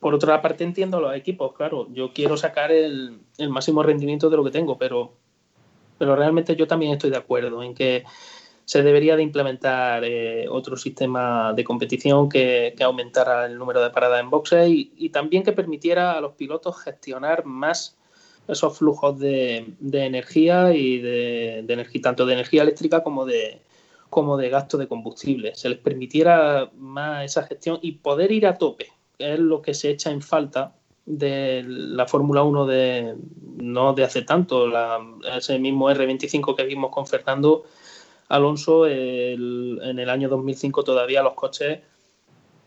por 0.00 0.12
otra 0.12 0.42
parte, 0.42 0.64
entiendo 0.64 0.98
a 0.98 1.00
los 1.00 1.16
equipos, 1.16 1.54
claro, 1.54 1.86
yo 1.92 2.12
quiero 2.12 2.36
sacar 2.36 2.72
el, 2.72 3.20
el 3.38 3.48
máximo 3.48 3.82
rendimiento 3.82 4.28
de 4.28 4.36
lo 4.36 4.44
que 4.44 4.50
tengo, 4.50 4.76
pero 4.76 5.12
pero 5.98 6.16
realmente 6.16 6.56
yo 6.56 6.66
también 6.66 6.92
estoy 6.92 7.10
de 7.10 7.16
acuerdo 7.16 7.62
en 7.62 7.74
que 7.74 8.04
se 8.64 8.82
debería 8.82 9.16
de 9.16 9.22
implementar 9.22 10.04
eh, 10.04 10.46
otro 10.48 10.76
sistema 10.76 11.52
de 11.52 11.64
competición 11.64 12.28
que, 12.28 12.74
aumentara 12.82 13.46
el 13.46 13.58
número 13.58 13.82
de 13.82 13.90
paradas 13.90 14.20
en 14.20 14.30
boxes 14.30 14.68
y, 14.68 15.08
también 15.10 15.42
que 15.42 15.52
permitiera 15.52 16.12
a 16.12 16.20
los 16.20 16.32
pilotos 16.32 16.80
gestionar 16.82 17.44
más 17.44 17.96
esos 18.48 18.76
flujos 18.76 19.18
de, 19.18 19.74
energía 19.92 20.74
y 20.74 20.98
de, 20.98 21.58
energía 21.60 22.02
tanto 22.02 22.26
de 22.26 22.34
energía 22.34 22.62
eléctrica 22.62 23.02
como 23.02 23.24
de 23.24 23.60
como 24.10 24.36
de 24.36 24.48
gasto 24.48 24.78
de 24.78 24.86
combustible. 24.86 25.56
Se 25.56 25.68
les 25.68 25.78
permitiera 25.78 26.70
más 26.76 27.24
esa 27.24 27.42
gestión 27.42 27.80
y 27.82 27.92
poder 27.92 28.30
ir 28.30 28.46
a 28.46 28.56
tope 28.58 28.86
que 29.18 29.34
es 29.34 29.38
lo 29.38 29.62
que 29.62 29.74
se 29.74 29.90
echa 29.90 30.10
en 30.10 30.22
falta 30.22 30.74
de 31.06 31.62
la 31.66 32.06
Fórmula 32.06 32.42
1 32.42 32.66
de 32.66 33.14
no 33.56 33.92
de 33.92 34.04
hace 34.04 34.22
tanto, 34.22 34.70
ese 35.36 35.58
mismo 35.58 35.90
R25 35.90 36.56
que 36.56 36.64
vimos 36.64 36.90
con 36.90 37.06
Fernando 37.06 37.64
Alonso 38.28 38.86
en 38.86 39.98
el 39.98 40.10
año 40.10 40.28
2005 40.28 40.84
todavía 40.84 41.22
los 41.22 41.34
coches, 41.34 41.80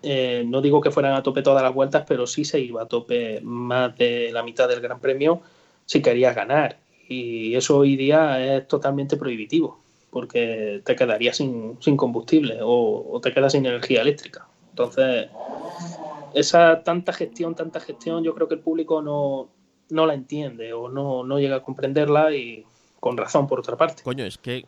eh, 0.04 0.44
no 0.46 0.62
digo 0.62 0.82
que 0.82 0.92
fueran 0.92 1.14
a 1.14 1.24
tope 1.24 1.42
todas 1.42 1.64
las 1.64 1.74
vueltas, 1.74 2.06
pero 2.08 2.28
sí 2.28 2.46
se 2.46 2.60
iba 2.60 2.84
a 2.84 2.88
tope 2.88 3.42
más 3.42 3.98
de 3.98 4.32
la 4.32 4.44
mitad 4.44 4.68
del 4.68 4.82
Gran 4.82 5.00
Premio 5.00 5.42
si 5.86 6.02
querías 6.02 6.36
ganar. 6.36 6.78
Y 7.10 7.56
eso 7.56 7.78
hoy 7.78 7.96
día 7.96 8.58
es 8.58 8.68
totalmente 8.68 9.18
prohibitivo, 9.18 9.80
porque 10.12 10.82
te 10.86 10.96
quedarías 10.96 11.38
sin, 11.38 11.78
sin 11.82 11.98
combustible 11.98 12.60
o, 12.62 13.08
o 13.12 13.22
te 13.22 13.34
quedas 13.34 13.54
sin 13.54 13.66
energía 13.66 14.02
eléctrica. 14.02 14.48
Entonces, 14.70 15.30
esa 16.34 16.84
tanta 16.84 17.14
gestión, 17.14 17.56
tanta 17.56 17.80
gestión, 17.80 18.24
yo 18.24 18.36
creo 18.36 18.48
que 18.48 18.56
el 18.56 18.60
público 18.60 19.02
no, 19.02 19.50
no 19.90 20.06
la 20.06 20.14
entiende 20.14 20.74
o 20.74 20.90
no, 20.90 21.24
no 21.24 21.40
llega 21.40 21.58
a 21.58 21.64
comprenderla 21.64 22.34
y 22.36 22.66
con 23.00 23.18
razón 23.18 23.48
por 23.48 23.60
otra 23.60 23.78
parte. 23.78 24.04
Coño, 24.04 24.26
es 24.26 24.38
que, 24.38 24.66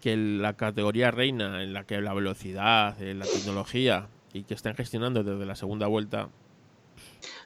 que 0.00 0.16
la 0.16 0.54
categoría 0.54 1.10
reina 1.10 1.62
en 1.62 1.72
la 1.72 1.84
que 1.84 2.00
la 2.00 2.14
velocidad, 2.14 3.00
eh, 3.02 3.14
la 3.14 3.26
tecnología 3.26 4.08
y 4.32 4.44
que 4.44 4.54
están 4.54 4.74
gestionando 4.74 5.22
desde 5.22 5.46
la 5.46 5.54
segunda 5.54 5.86
vuelta. 5.86 6.28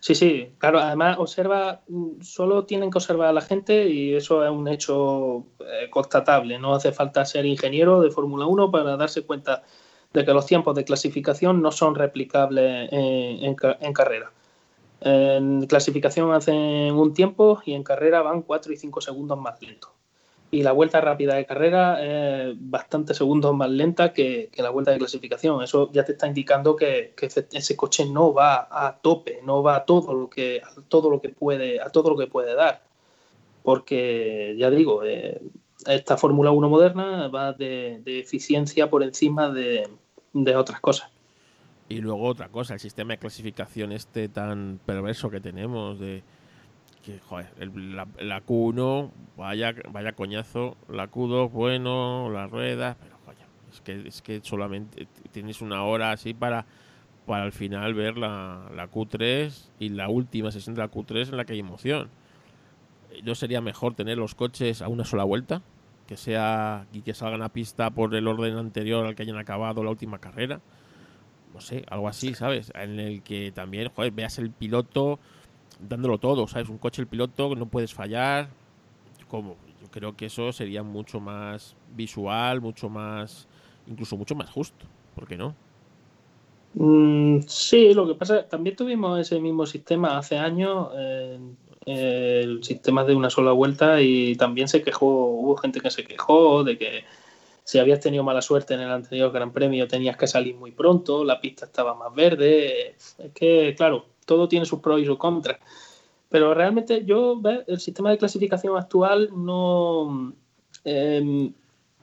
Sí, 0.01 0.15
sí, 0.15 0.51
claro, 0.59 0.81
además 0.81 1.17
observa, 1.19 1.81
solo 2.21 2.65
tienen 2.65 2.91
que 2.91 2.99
observar 2.99 3.29
a 3.29 3.33
la 3.33 3.41
gente 3.41 3.89
y 3.89 4.15
eso 4.15 4.45
es 4.45 4.51
un 4.51 4.69
hecho 4.69 5.47
eh, 5.61 5.89
constatable, 5.91 6.59
no 6.59 6.75
hace 6.75 6.93
falta 6.93 7.25
ser 7.25 7.47
ingeniero 7.47 8.01
de 8.03 8.11
Fórmula 8.11 8.47
1 8.47 8.71
para 8.71 8.97
darse 8.97 9.23
cuenta 9.23 9.63
de 10.13 10.25
que 10.25 10.33
los 10.33 10.47
tiempos 10.47 10.77
de 10.77 10.85
clasificación 10.85 11.61
no 11.61 11.73
son 11.73 11.95
replicables 11.95 12.89
en, 12.93 13.55
carrera. 13.55 14.31
En 15.01 15.67
clasificación 15.67 16.33
hacen 16.33 16.95
un 16.95 17.15
tiempo 17.15 17.61
y 17.65 17.73
en 17.73 17.83
carrera 17.83 18.23
van 18.23 18.43
4 18.43 18.73
y 18.73 18.77
5 18.77 19.01
segundos 19.01 19.39
más 19.39 19.61
lentos. 19.61 19.91
Y 20.55 20.63
la 20.63 20.71
vuelta 20.71 21.01
rápida 21.01 21.35
de 21.35 21.47
carrera 21.47 22.01
es 22.01 22.55
bastante 22.57 23.13
segundos 23.13 23.53
más 23.57 23.69
lenta 23.69 24.13
que, 24.13 24.51
la 24.57 24.71
vuelta 24.71 24.93
de 24.93 24.99
clasificación. 24.99 25.61
Eso 25.65 25.91
ya 25.93 26.05
te 26.05 26.13
está 26.13 26.29
indicando 26.29 26.77
que, 26.77 27.13
ese 27.51 27.77
coche 27.77 28.07
no 28.07 28.33
va 28.33 28.69
a 28.71 28.97
tope, 28.99 29.41
no 29.43 29.65
va 29.65 29.75
a 29.75 29.85
todo 29.85 30.15
lo 30.15 30.31
que, 30.31 30.63
a 30.63 30.81
todo 30.87 31.11
lo 31.11 31.21
que 31.21 31.31
puede, 31.31 31.81
a 31.81 31.91
todo 31.91 32.11
lo 32.11 32.17
que 32.17 32.29
puede 32.29 32.55
dar. 32.55 32.83
Porque 33.65 34.55
ya 34.57 34.71
digo, 34.71 35.03
eh, 35.03 35.41
esta 35.89 36.17
Fórmula 36.17 36.53
1 36.53 36.69
moderna 36.69 37.27
va 37.27 37.53
de 37.53 38.01
eficiencia 38.07 38.89
por 38.89 39.03
encima 39.03 39.51
de, 39.51 39.89
de 40.35 40.55
otras 40.55 40.81
cosas. 40.81 41.11
Y 41.89 41.97
luego 41.97 42.29
otra 42.29 42.49
cosa, 42.49 42.75
el 42.75 42.81
sistema 42.81 43.15
de 43.15 43.19
clasificación 43.19 43.91
este 43.91 44.29
tan 44.29 44.79
perverso 44.87 45.31
que 45.31 45.41
tenemos 45.41 45.99
de 45.99 46.23
que, 47.05 47.19
joder, 47.21 47.49
la, 47.77 48.43
Q1, 48.45 49.11
vaya, 49.37 49.75
vaya 49.91 50.13
coñazo, 50.13 50.77
la 50.89 51.11
Q2, 51.11 51.51
bueno, 51.51 52.31
las 52.31 52.51
ruedas, 52.51 52.97
pero 53.01 53.17
es 53.73 53.81
que, 53.81 54.09
es 54.09 54.23
que 54.23 54.41
solamente 54.43 55.07
tienes 55.33 55.61
una 55.61 55.85
hora 55.85 56.13
así 56.13 56.35
para, 56.35 56.67
para 57.27 57.45
al 57.45 57.53
final 57.53 57.95
ver 57.95 58.17
la, 58.17 58.71
la 58.75 58.91
Q3 58.91 59.71
y 59.79 59.89
la 59.91 60.09
última 60.09 60.51
sesión 60.51 60.75
de 60.75 60.83
la 60.83 60.91
Q3 60.91 61.31
en 61.31 61.37
la 61.37 61.45
que 61.45 61.55
hay 61.55 61.61
emoción. 61.61 62.09
¿No 63.23 63.35
sería 63.35 63.61
mejor 63.61 63.95
tener 63.95 64.19
los 64.19 64.35
coches 64.35 64.83
a 64.83 64.89
una 64.89 65.05
sola 65.05 65.25
vuelta? 65.25 65.63
que 66.07 66.17
sea 66.17 66.87
y 66.93 67.03
que 67.03 67.15
salgan 67.15 67.43
a 67.43 67.49
pista 67.49 67.91
por 67.91 68.15
el 68.15 68.27
orden 68.29 68.57
anterior 68.57 69.07
al 69.07 69.15
que 69.15 69.23
hayan 69.23 69.39
acabado 69.39 69.83
la 69.83 69.91
última 69.91 70.19
carrera. 70.19 70.61
No 71.53 71.61
sé, 71.61 71.85
algo 71.89 72.09
así, 72.09 72.35
¿sabes? 72.35 72.73
En 72.75 72.99
el 72.99 73.23
que 73.23 73.53
también, 73.53 73.89
joder, 73.95 74.13
veas 74.13 74.39
el 74.39 74.51
piloto 74.51 75.21
dándolo 75.81 76.19
todo, 76.19 76.47
¿sabes? 76.47 76.69
Un 76.69 76.79
coche 76.79 77.03
el 77.03 77.09
piloto, 77.09 77.55
no 77.55 77.67
puedes 77.67 77.93
fallar. 77.95 78.49
Como 79.29 79.57
yo 79.81 79.89
creo 79.91 80.17
que 80.17 80.27
eso 80.27 80.53
sería 80.53 80.83
mucho 80.83 81.21
más 81.21 81.77
visual, 81.95 82.61
mucho 82.61 82.89
más 82.89 83.49
incluso 83.87 84.17
mucho 84.17 84.35
más 84.35 84.51
justo, 84.51 84.87
¿por 85.15 85.27
qué 85.27 85.37
no? 85.37 85.55
Mm, 86.75 87.41
sí, 87.47 87.95
lo 87.95 88.07
que 88.07 88.15
pasa, 88.15 88.49
también 88.49 88.77
tuvimos 88.77 89.21
ese 89.21 89.39
mismo 89.41 89.67
sistema 89.67 90.19
hace 90.19 90.39
años, 90.39 90.89
el 91.87 92.65
sistema 92.65 93.05
de 93.05 93.15
una 93.15 93.31
sola 93.31 93.53
vuelta 93.53 94.01
y 94.01 94.37
también 94.37 94.69
se 94.69 94.83
quejó, 94.83 95.07
hubo 95.07 95.57
gente 95.57 95.81
que 95.81 95.91
se 95.91 96.05
quejó 96.05 96.65
de 96.65 96.79
que 96.79 97.05
si 97.63 97.79
habías 97.79 98.01
tenido 98.01 98.25
mala 98.25 98.43
suerte 98.43 98.75
en 98.75 98.81
el 98.81 98.91
anterior 98.91 99.31
Gran 99.31 99.53
Premio 99.53 99.87
tenías 99.87 100.17
que 100.17 100.27
salir 100.27 100.55
muy 100.55 100.71
pronto, 100.71 101.25
la 101.25 101.41
pista 101.41 101.67
estaba 101.67 101.95
más 101.95 102.15
verde, 102.15 102.91
es 102.91 103.17
que 103.35 103.75
claro, 103.77 104.07
todo 104.27 104.49
tiene 104.49 104.67
sus 104.67 104.81
pros 104.81 105.01
y 105.01 105.07
sus 105.07 105.19
contras. 105.19 105.59
Pero 106.29 106.55
realmente 106.55 107.05
yo, 107.05 107.41
el 107.67 107.81
sistema 107.81 108.11
de 108.11 108.19
clasificación 108.19 108.77
actual 108.77 109.31
no, 109.35 110.35
em, 110.85 111.53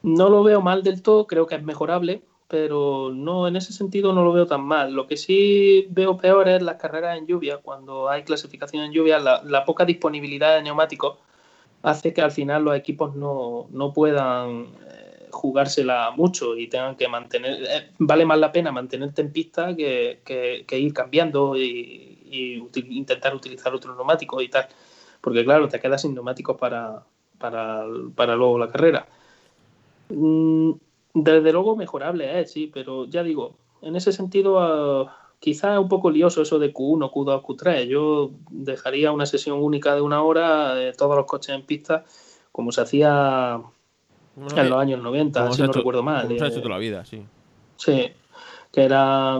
no 0.02 0.28
lo 0.28 0.42
veo 0.42 0.60
mal 0.60 0.82
del 0.82 1.02
todo, 1.02 1.26
creo 1.26 1.46
que 1.46 1.56
es 1.56 1.62
mejorable, 1.62 2.22
pero 2.48 3.10
no, 3.14 3.48
en 3.48 3.56
ese 3.56 3.72
sentido 3.72 4.12
no 4.12 4.24
lo 4.24 4.32
veo 4.32 4.46
tan 4.46 4.62
mal. 4.62 4.92
Lo 4.92 5.06
que 5.06 5.16
sí 5.16 5.86
veo 5.90 6.18
peor 6.18 6.48
es 6.48 6.62
las 6.62 6.76
carreras 6.76 7.16
en 7.16 7.26
lluvia, 7.26 7.56
cuando 7.56 8.10
hay 8.10 8.24
clasificación 8.24 8.84
en 8.84 8.92
lluvia, 8.92 9.18
la, 9.18 9.64
poca 9.64 9.86
disponibilidad 9.86 10.56
de 10.56 10.62
neumáticos 10.62 11.18
hace 11.82 12.12
que 12.12 12.20
al 12.20 12.30
final 12.30 12.64
los 12.64 12.76
equipos 12.76 13.14
no, 13.16 13.92
puedan 13.94 14.66
eh, 14.86 15.01
jugársela 15.32 16.12
mucho 16.16 16.56
y 16.56 16.68
tengan 16.68 16.96
que 16.96 17.08
mantener, 17.08 17.62
eh, 17.62 17.90
vale 17.98 18.24
más 18.24 18.38
la 18.38 18.52
pena 18.52 18.70
mantenerte 18.70 19.22
en 19.22 19.32
pista 19.32 19.74
que, 19.74 20.64
ir 20.70 20.94
cambiando 20.94 21.56
y, 21.56 22.18
intentar 22.74 23.34
utilizar 23.34 23.74
otros 23.74 23.96
neumáticos 23.96 24.42
y 24.42 24.48
tal, 24.48 24.66
porque 25.20 25.44
claro, 25.44 25.68
te 25.68 25.80
quedas 25.80 26.02
sin 26.02 26.14
neumáticos 26.14 26.56
para, 26.56 27.02
para, 27.38 27.84
para 28.14 28.36
luego 28.36 28.58
la 28.58 28.70
carrera. 28.70 29.06
Mm, 30.08 30.72
desde 31.14 31.52
luego 31.52 31.76
mejorable, 31.76 32.40
¿eh? 32.40 32.46
sí, 32.46 32.70
pero 32.72 33.06
ya 33.06 33.22
digo, 33.22 33.56
en 33.82 33.96
ese 33.96 34.12
sentido 34.12 35.02
uh, 35.02 35.08
quizá 35.42 35.78
un 35.80 35.88
poco 35.88 36.10
lioso 36.10 36.42
eso 36.42 36.58
de 36.58 36.72
Q1, 36.72 37.10
Q2, 37.10 37.42
Q3. 37.42 37.86
Yo 37.86 38.30
dejaría 38.50 39.12
una 39.12 39.26
sesión 39.26 39.62
única 39.62 39.94
de 39.94 40.00
una 40.00 40.22
hora, 40.22 40.74
de 40.74 40.92
todos 40.92 41.16
los 41.16 41.26
coches 41.26 41.54
en 41.54 41.66
pista, 41.66 42.04
como 42.52 42.70
se 42.72 42.80
hacía 42.80 43.60
en 44.36 44.70
los 44.70 44.78
años 44.78 45.02
90, 45.02 45.52
si 45.52 45.62
no 45.62 45.72
recuerdo 45.72 46.02
mal. 46.02 46.26
Como 46.26 46.38
se 46.38 46.44
ha 46.44 46.48
hecho 46.48 46.62
toda 46.62 46.74
la 46.74 46.78
vida, 46.78 47.04
sí. 47.04 47.22
Sí, 47.76 48.12
que 48.70 48.82
era 48.82 49.38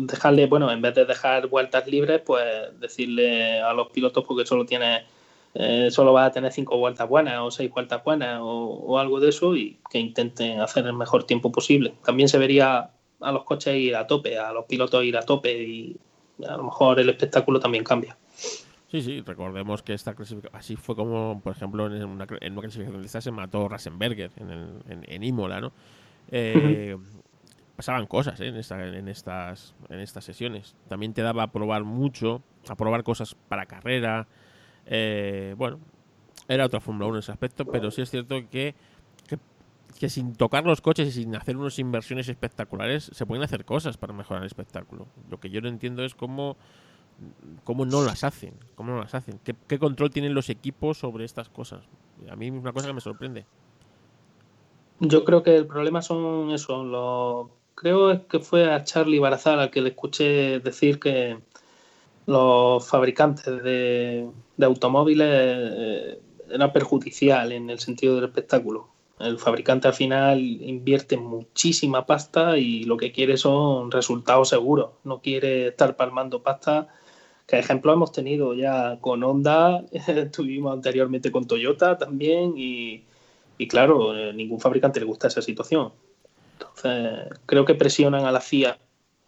dejarle, 0.00 0.46
bueno, 0.46 0.70
en 0.70 0.82
vez 0.82 0.94
de 0.94 1.04
dejar 1.04 1.46
vueltas 1.48 1.86
libres, 1.86 2.20
pues 2.24 2.44
decirle 2.80 3.60
a 3.60 3.72
los 3.72 3.88
pilotos, 3.88 4.24
porque 4.24 4.44
solo 4.44 4.66
tiene 4.66 5.04
eh, 5.54 5.90
solo 5.90 6.12
va 6.12 6.26
a 6.26 6.30
tener 6.30 6.52
cinco 6.52 6.76
vueltas 6.78 7.08
buenas 7.08 7.40
o 7.40 7.50
seis 7.50 7.70
vueltas 7.72 8.04
buenas 8.04 8.38
o, 8.42 8.98
algo 8.98 9.18
de 9.18 9.30
eso 9.30 9.56
y 9.56 9.78
que 9.90 9.98
intenten 9.98 10.60
hacer 10.60 10.86
el 10.86 10.92
mejor 10.92 11.24
tiempo 11.24 11.50
posible. 11.50 11.94
También 12.04 12.28
se 12.28 12.38
vería 12.38 12.90
a 13.20 13.32
los 13.32 13.44
coches 13.44 13.74
ir 13.74 13.96
a 13.96 14.06
tope, 14.06 14.38
a 14.38 14.52
los 14.52 14.66
pilotos 14.66 15.04
ir 15.04 15.16
a 15.16 15.22
tope 15.22 15.62
y 15.62 15.96
a 16.46 16.56
lo 16.56 16.64
mejor 16.64 17.00
el 17.00 17.08
espectáculo 17.08 17.58
también 17.58 17.82
cambia. 17.82 18.16
Sí, 18.90 19.02
sí, 19.02 19.20
recordemos 19.20 19.82
que 19.82 19.92
esta 19.92 20.14
clasificación, 20.14 20.58
así 20.58 20.76
fue 20.76 20.96
como, 20.96 21.40
por 21.42 21.54
ejemplo, 21.54 21.86
en 21.94 22.04
una, 22.04 22.26
en 22.40 22.52
una 22.52 22.62
clasificación 22.62 23.02
de 23.02 23.06
esta 23.06 23.20
se 23.20 23.30
mató 23.30 23.68
Rasenberger 23.68 24.30
en, 24.36 24.50
el, 24.50 25.04
en, 25.06 25.22
Imola, 25.22 25.60
¿no? 25.60 25.72
Eh, 26.30 26.96
pasaban 27.76 28.06
cosas 28.06 28.40
¿eh? 28.40 28.48
en, 28.48 28.56
esta, 28.56 28.82
en, 28.86 29.08
estas, 29.08 29.74
en 29.90 30.00
estas 30.00 30.24
sesiones. 30.24 30.74
También 30.88 31.12
te 31.12 31.22
daba 31.22 31.44
a 31.44 31.52
probar 31.52 31.84
mucho, 31.84 32.42
a 32.68 32.74
probar 32.76 33.04
cosas 33.04 33.34
para 33.34 33.66
carrera, 33.66 34.26
eh, 34.86 35.54
bueno, 35.58 35.78
era 36.48 36.64
otra 36.64 36.80
Fórmula 36.80 37.06
1 37.06 37.16
en 37.16 37.20
ese 37.20 37.32
aspecto, 37.32 37.66
pero 37.66 37.90
sí 37.90 38.00
es 38.00 38.10
cierto 38.10 38.48
que, 38.48 38.74
que 40.00 40.08
sin 40.08 40.34
tocar 40.34 40.64
los 40.64 40.80
coches 40.80 41.08
y 41.08 41.12
sin 41.12 41.36
hacer 41.36 41.58
unas 41.58 41.78
inversiones 41.78 42.28
espectaculares 42.28 43.10
se 43.12 43.26
pueden 43.26 43.44
hacer 43.44 43.66
cosas 43.66 43.98
para 43.98 44.14
mejorar 44.14 44.42
el 44.42 44.46
espectáculo. 44.46 45.08
Lo 45.30 45.38
que 45.38 45.50
yo 45.50 45.60
no 45.60 45.68
entiendo 45.68 46.04
es 46.04 46.14
cómo, 46.14 46.56
cómo 47.64 47.84
no 47.84 48.02
las 48.02 48.24
hacen. 48.24 48.54
Cómo 48.74 48.92
no 48.92 49.00
las 49.00 49.14
hacen. 49.14 49.40
¿Qué, 49.42 49.78
control 49.78 50.10
tienen 50.10 50.34
los 50.34 50.50
equipos 50.50 50.98
sobre 50.98 51.24
estas 51.24 51.48
cosas? 51.48 51.80
A 52.30 52.36
mí 52.36 52.46
es 52.46 52.52
una 52.52 52.72
cosa 52.72 52.86
que 52.86 52.92
me 52.92 53.00
sorprende. 53.00 53.46
Yo 55.00 55.24
creo 55.24 55.42
que 55.42 55.56
el 55.56 55.66
problema 55.66 56.02
son 56.02 56.50
eso. 56.50 56.84
Los... 56.84 57.48
Creo 57.74 58.26
que 58.26 58.40
fue 58.40 58.72
a 58.72 58.82
Charlie 58.82 59.20
Barazal 59.20 59.60
al 59.60 59.70
que 59.70 59.80
le 59.80 59.90
escuché 59.90 60.58
decir 60.58 60.98
que 60.98 61.38
los 62.26 62.86
fabricantes 62.86 63.62
de, 63.62 64.28
de 64.56 64.66
automóviles 64.66 65.28
eh, 65.30 66.20
era 66.50 66.72
perjudicial 66.72 67.52
en 67.52 67.70
el 67.70 67.78
sentido 67.78 68.16
del 68.16 68.24
espectáculo. 68.24 68.88
El 69.18 69.38
fabricante 69.38 69.88
al 69.88 69.94
final 69.94 70.40
invierte 70.40 71.16
muchísima 71.16 72.06
pasta 72.06 72.56
y 72.56 72.84
lo 72.84 72.96
que 72.96 73.10
quiere 73.12 73.36
son 73.36 73.90
resultados 73.90 74.48
seguros. 74.48 74.90
No 75.04 75.20
quiere 75.20 75.68
estar 75.68 75.96
palmando 75.96 76.42
pasta. 76.42 76.88
Que 77.48 77.58
ejemplo 77.58 77.92
hemos 77.92 78.12
tenido 78.12 78.54
ya 78.54 78.98
con 79.00 79.24
Honda, 79.24 79.82
tuvimos 80.32 80.74
anteriormente 80.74 81.32
con 81.32 81.46
Toyota 81.46 81.98
también 81.98 82.52
y, 82.56 83.02
y 83.56 83.66
claro, 83.66 84.14
eh, 84.14 84.32
ningún 84.32 84.60
fabricante 84.60 85.00
le 85.00 85.06
gusta 85.06 85.26
esa 85.26 85.42
situación. 85.42 85.92
Entonces, 86.52 87.28
creo 87.46 87.64
que 87.64 87.74
presionan 87.74 88.24
a 88.26 88.32
la 88.32 88.40
FIA 88.40 88.78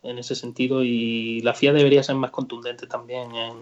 en 0.03 0.19
ese 0.19 0.35
sentido 0.35 0.85
y 0.85 1.41
la 1.41 1.55
FIA 1.55 1.73
debería 1.73 2.03
ser 2.03 2.17
más 2.17 2.31
contundente 2.31 2.87
también 2.87 3.35
en, 3.35 3.55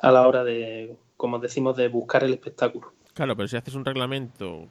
a 0.00 0.12
la 0.12 0.26
hora 0.26 0.44
de, 0.44 0.96
como 1.16 1.38
decimos, 1.38 1.76
de 1.76 1.88
buscar 1.88 2.24
el 2.24 2.32
espectáculo. 2.32 2.92
Claro, 3.14 3.36
pero 3.36 3.48
si 3.48 3.56
haces 3.56 3.74
un 3.74 3.84
reglamento 3.84 4.66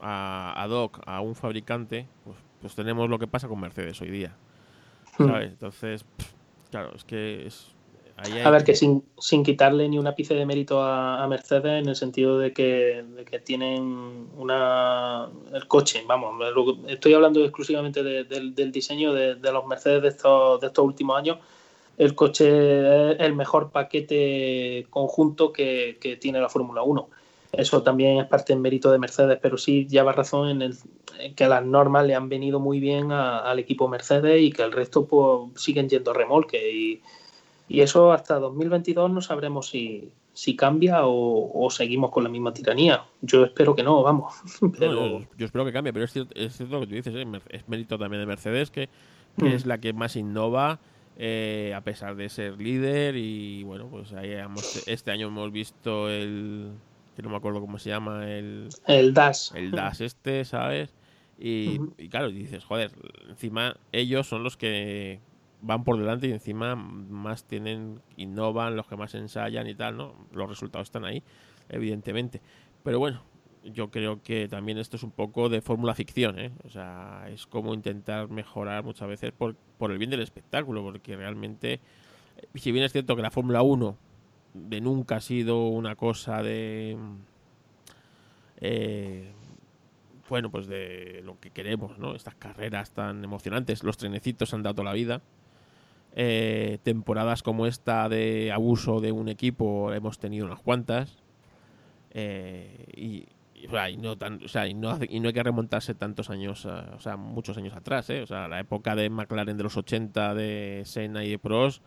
a, 0.00 0.54
ad 0.56 0.70
hoc 0.70 1.00
a 1.06 1.20
un 1.20 1.34
fabricante, 1.34 2.06
pues, 2.24 2.36
pues 2.60 2.74
tenemos 2.74 3.08
lo 3.08 3.18
que 3.18 3.26
pasa 3.26 3.48
con 3.48 3.60
Mercedes 3.60 4.00
hoy 4.00 4.10
día. 4.10 4.36
Hmm. 5.18 5.26
¿sabes? 5.26 5.50
Entonces, 5.50 6.04
pff, 6.04 6.32
claro, 6.70 6.94
es 6.94 7.04
que 7.04 7.46
es... 7.46 7.75
ahí 8.16 8.38
A 8.44 8.50
ver, 8.50 8.64
que 8.64 8.74
sin, 8.74 9.04
sin 9.18 9.42
quitarle 9.44 9.88
ni 9.88 9.98
un 9.98 10.06
ápice 10.06 10.34
de 10.34 10.46
mérito 10.46 10.82
a, 10.82 11.22
a 11.22 11.28
Mercedes 11.28 11.82
en 11.82 11.88
el 11.88 11.96
sentido 11.96 12.38
de 12.38 12.52
que, 12.52 13.04
de 13.16 13.24
que 13.24 13.38
tienen 13.40 14.28
una 14.36 15.28
el 15.52 15.66
coche, 15.68 16.02
vamos, 16.06 16.34
estoy 16.88 17.14
hablando 17.14 17.42
exclusivamente 17.44 18.02
de- 18.02 18.24
del- 18.24 18.54
del 18.54 18.72
diseño 18.72 19.12
de, 19.12 19.36
los 19.36 19.66
Mercedes 19.66 20.02
de 20.02 20.08
estos, 20.08 20.60
de 20.60 20.66
estos 20.68 20.84
últimos 20.84 21.18
años. 21.18 21.38
El 21.98 22.14
coche 22.14 23.12
es 23.12 23.20
el 23.20 23.34
mejor 23.34 23.70
paquete 23.70 24.86
conjunto 24.90 25.52
que, 25.52 25.96
que 26.00 26.16
tiene 26.16 26.40
la 26.40 26.48
Fórmula 26.48 26.82
1. 26.82 27.08
Eso 27.52 27.82
también 27.82 28.18
es 28.18 28.26
parte 28.26 28.52
del 28.52 28.60
mérito 28.60 28.90
de 28.90 28.98
Mercedes, 28.98 29.38
pero 29.40 29.56
sí 29.56 29.86
lleva 29.88 30.12
razón 30.12 30.48
en, 30.50 30.62
el, 30.62 30.74
en 31.18 31.34
que 31.34 31.46
las 31.48 31.64
normas 31.64 32.06
le 32.06 32.14
han 32.14 32.28
venido 32.28 32.60
muy 32.60 32.80
bien 32.80 33.12
a- 33.12 33.38
al 33.38 33.58
equipo 33.58 33.88
Mercedes 33.88 34.42
y 34.42 34.52
que 34.52 34.62
el 34.62 34.72
resto 34.72 35.06
pues, 35.06 35.60
siguen 35.62 35.88
yendo 35.88 36.12
remolque. 36.12 36.70
Y, 36.70 37.00
y 37.68 37.80
eso 37.80 38.12
hasta 38.12 38.38
2022 38.38 39.10
no 39.10 39.20
sabremos 39.20 39.68
si, 39.68 40.10
si 40.32 40.54
cambia 40.56 41.06
o, 41.06 41.50
o 41.64 41.70
seguimos 41.70 42.10
con 42.10 42.22
la 42.24 42.30
misma 42.30 42.52
tiranía. 42.52 43.04
Yo 43.22 43.44
espero 43.44 43.74
que 43.74 43.82
no, 43.82 44.02
vamos. 44.02 44.34
No, 44.62 44.72
Pero 44.78 45.20
yo, 45.20 45.26
yo 45.36 45.46
espero 45.46 45.64
que 45.64 45.72
cambie, 45.72 45.92
pero 45.92 46.04
es 46.04 46.12
cierto, 46.12 46.34
es 46.34 46.56
cierto 46.56 46.74
lo 46.74 46.80
que 46.80 46.86
tú 46.86 46.94
dices, 46.94 47.14
¿eh? 47.14 47.26
Es 47.48 47.68
mérito 47.68 47.98
también 47.98 48.20
de 48.22 48.26
Mercedes, 48.26 48.70
que, 48.70 48.88
que 49.38 49.44
Mm. 49.44 49.48
es 49.48 49.66
la 49.66 49.78
que 49.78 49.92
más 49.92 50.16
innova, 50.16 50.78
eh, 51.18 51.72
a 51.76 51.80
pesar 51.82 52.16
de 52.16 52.28
ser 52.28 52.58
líder. 52.60 53.16
Y 53.16 53.62
bueno, 53.64 53.86
pues 53.90 54.12
ahí 54.12 54.32
hemos- 54.32 54.86
este 54.86 55.10
año 55.10 55.26
hemos 55.28 55.50
visto 55.52 56.08
el. 56.08 56.70
que 57.16 57.22
no 57.22 57.30
me 57.30 57.36
acuerdo 57.36 57.60
cómo 57.62 57.78
se 57.78 57.88
llama, 57.90 58.30
el, 58.30 58.68
el 58.86 59.14
DAS. 59.14 59.52
el 59.54 59.70
DAS 59.70 60.02
este, 60.02 60.44
¿sabes? 60.44 60.94
Y, 61.38 61.80
y 61.98 62.08
claro, 62.08 62.30
dices, 62.30 62.62
joder, 62.64 62.90
encima 63.28 63.76
ellos 63.92 64.26
son 64.26 64.42
los 64.42 64.56
que 64.58 65.20
van 65.62 65.84
por 65.84 65.98
delante 65.98 66.28
y 66.28 66.32
encima 66.32 66.74
más 66.76 67.44
tienen, 67.44 68.00
innovan, 68.16 68.76
los 68.76 68.86
que 68.86 68.96
más 68.96 69.14
ensayan 69.14 69.66
y 69.66 69.74
tal, 69.74 69.96
¿no? 69.96 70.14
Los 70.32 70.48
resultados 70.48 70.88
están 70.88 71.04
ahí, 71.04 71.22
evidentemente. 71.68 72.40
Pero 72.82 72.98
bueno, 72.98 73.22
yo 73.64 73.90
creo 73.90 74.22
que 74.22 74.48
también 74.48 74.78
esto 74.78 74.96
es 74.96 75.02
un 75.02 75.10
poco 75.10 75.48
de 75.48 75.60
fórmula 75.60 75.94
ficción, 75.94 76.38
¿eh? 76.38 76.52
O 76.64 76.70
sea, 76.70 77.26
es 77.30 77.46
como 77.46 77.74
intentar 77.74 78.28
mejorar 78.28 78.84
muchas 78.84 79.08
veces 79.08 79.32
por, 79.32 79.56
por 79.78 79.90
el 79.90 79.98
bien 79.98 80.10
del 80.10 80.20
espectáculo, 80.20 80.82
porque 80.82 81.16
realmente, 81.16 81.74
eh, 81.74 81.80
si 82.54 82.72
bien 82.72 82.84
es 82.84 82.92
cierto 82.92 83.16
que 83.16 83.22
la 83.22 83.30
Fórmula 83.30 83.62
1 83.62 83.96
de 84.54 84.80
nunca 84.80 85.16
ha 85.16 85.20
sido 85.20 85.68
una 85.68 85.96
cosa 85.96 86.42
de... 86.42 86.96
eh, 88.60 89.32
bueno, 90.28 90.50
pues 90.50 90.66
de 90.66 91.22
lo 91.24 91.38
que 91.38 91.50
queremos, 91.50 91.98
¿no? 91.98 92.14
Estas 92.14 92.34
carreras 92.34 92.90
tan 92.90 93.22
emocionantes, 93.22 93.84
los 93.84 93.96
trenecitos 93.96 94.54
han 94.54 94.62
dado 94.62 94.82
la 94.82 94.92
vida. 94.92 95.22
Eh, 96.18 96.78
temporadas 96.82 97.42
como 97.42 97.66
esta 97.66 98.08
de 98.08 98.50
abuso 98.50 99.00
de 99.02 99.12
un 99.12 99.28
equipo 99.28 99.92
hemos 99.92 100.18
tenido 100.18 100.46
unas 100.46 100.60
cuantas. 100.60 101.14
Eh, 102.12 102.86
y, 102.96 103.26
y, 103.54 103.96
no 103.98 104.16
tan, 104.16 104.42
o 104.44 104.48
sea, 104.48 104.66
y 104.66 104.74
no, 104.74 104.98
y 105.08 105.20
no 105.20 105.28
hay 105.28 105.34
que 105.34 105.42
remontarse 105.42 105.94
tantos 105.94 106.30
años, 106.30 106.64
a- 106.66 106.94
o 106.96 107.00
sea, 107.00 107.16
muchos 107.16 107.56
años 107.58 107.74
atrás, 107.74 108.08
¿eh? 108.10 108.22
O 108.22 108.26
sea, 108.26 108.48
la 108.48 108.60
época 108.60 108.94
de 108.94 109.10
McLaren 109.10 109.56
de 109.56 109.62
los 109.64 109.76
80, 109.76 110.34
de 110.34 110.82
Senna 110.86 111.24
y 111.24 111.30
de 111.30 111.38
Prost, 111.38 111.82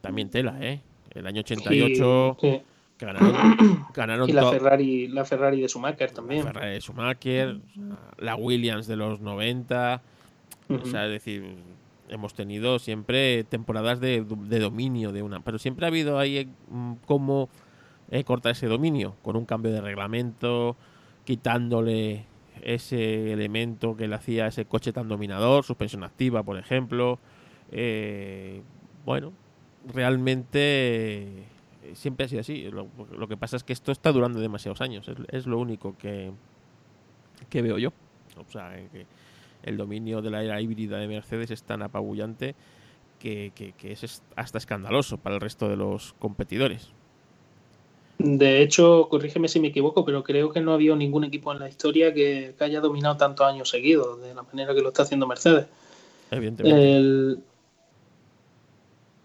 también 0.00 0.30
tela, 0.30 0.56
¿eh? 0.60 0.80
El 1.10 1.26
año 1.26 1.40
88, 1.40 2.36
Sí, 2.40 2.50
sí. 2.50 2.62
que 2.98 3.06
ganaron, 3.06 3.86
ganaron 3.94 4.28
Y 4.28 4.32
la 4.32 4.50
Ferrari, 4.50 5.06
la 5.08 5.24
Ferrari 5.24 5.60
de 5.60 5.68
Schumacher 5.68 6.10
también. 6.10 6.44
la 6.44 6.52
Ferrari 6.52 6.72
de 6.74 6.80
Schumacher, 6.80 7.58
la 8.18 8.34
Williams 8.34 8.88
de 8.88 8.96
los 8.96 9.20
90, 9.20 10.02
o 10.68 10.86
sea, 10.86 11.04
es 11.06 11.12
decir, 11.12 11.56
hemos 12.08 12.34
tenido 12.34 12.78
siempre 12.78 13.44
temporadas 13.44 14.00
de, 14.00 14.24
de 14.24 14.58
dominio 14.58 15.12
de 15.12 15.22
una, 15.22 15.40
pero 15.40 15.58
siempre 15.58 15.86
ha 15.86 15.88
habido 15.88 16.18
ahí 16.18 16.38
eh, 16.38 16.48
mm, 16.68 16.94
cómo 17.06 17.48
eh, 18.10 18.24
cortar 18.24 18.52
ese 18.52 18.66
dominio 18.66 19.16
con 19.22 19.36
un 19.36 19.46
cambio 19.46 19.72
de 19.72 19.80
reglamento, 19.80 20.76
quitándole 21.24 22.26
ese 22.62 23.32
elemento 23.32 23.96
que 23.96 24.08
le 24.08 24.14
hacía 24.14 24.46
ese 24.46 24.64
coche 24.64 24.92
tan 24.92 25.08
dominador, 25.08 25.64
suspensión 25.64 26.04
activa, 26.04 26.42
por 26.42 26.58
ejemplo. 26.58 27.18
Eh, 27.72 28.62
bueno, 29.04 29.32
realmente 29.92 31.24
eh, 31.84 31.92
siempre 31.94 32.26
ha 32.26 32.28
sido 32.28 32.40
así. 32.40 32.70
Lo, 32.70 33.28
que 33.28 33.36
pasa 33.36 33.56
es 33.56 33.64
que 33.64 33.72
esto 33.72 33.92
está 33.92 34.12
durando 34.12 34.40
demasiados 34.40 34.80
años. 34.80 35.08
Es, 35.08 35.16
es 35.28 35.46
lo 35.46 35.58
único 35.58 35.96
que, 35.96 36.32
que 37.48 37.62
veo 37.62 37.78
yo. 37.78 37.92
O 38.36 38.50
sea, 38.50 38.78
eh, 38.78 38.88
que 38.92 39.06
el 39.64 39.76
dominio 39.76 40.22
de 40.22 40.30
la 40.30 40.42
era 40.44 40.60
híbrida 40.60 40.98
de 40.98 41.08
Mercedes 41.08 41.50
es 41.50 41.62
tan 41.64 41.82
apabullante 41.82 42.54
que, 43.20 43.52
que- 43.54 43.72
que 43.74 43.92
es 43.92 44.22
hasta 44.36 44.58
escandaloso 44.58 45.18
para 45.18 45.36
el 45.36 45.40
resto 45.40 45.68
de 45.68 45.76
los 45.76 46.14
competidores. 46.18 46.92
De 48.18 48.62
hecho, 48.62 49.08
corrígeme 49.08 49.48
si 49.48 49.60
me 49.60 49.68
equivoco, 49.68 50.04
pero 50.04 50.22
creo 50.22 50.50
que 50.50 50.60
no 50.60 50.70
ha 50.70 50.74
habido 50.74 50.94
ningún 50.96 51.24
equipo 51.24 51.52
en 51.52 51.58
la 51.58 51.68
historia 51.68 52.14
que, 52.14 52.54
que 52.56 52.64
haya 52.64 52.80
dominado 52.80 53.16
tantos 53.16 53.46
años 53.46 53.68
seguidos 53.68 54.20
de 54.22 54.34
la 54.34 54.42
manera 54.42 54.74
que 54.74 54.82
lo 54.82 54.88
está 54.88 55.02
haciendo 55.02 55.26
Mercedes. 55.26 55.66
Evidentemente. 56.30 56.96
El, 56.96 57.44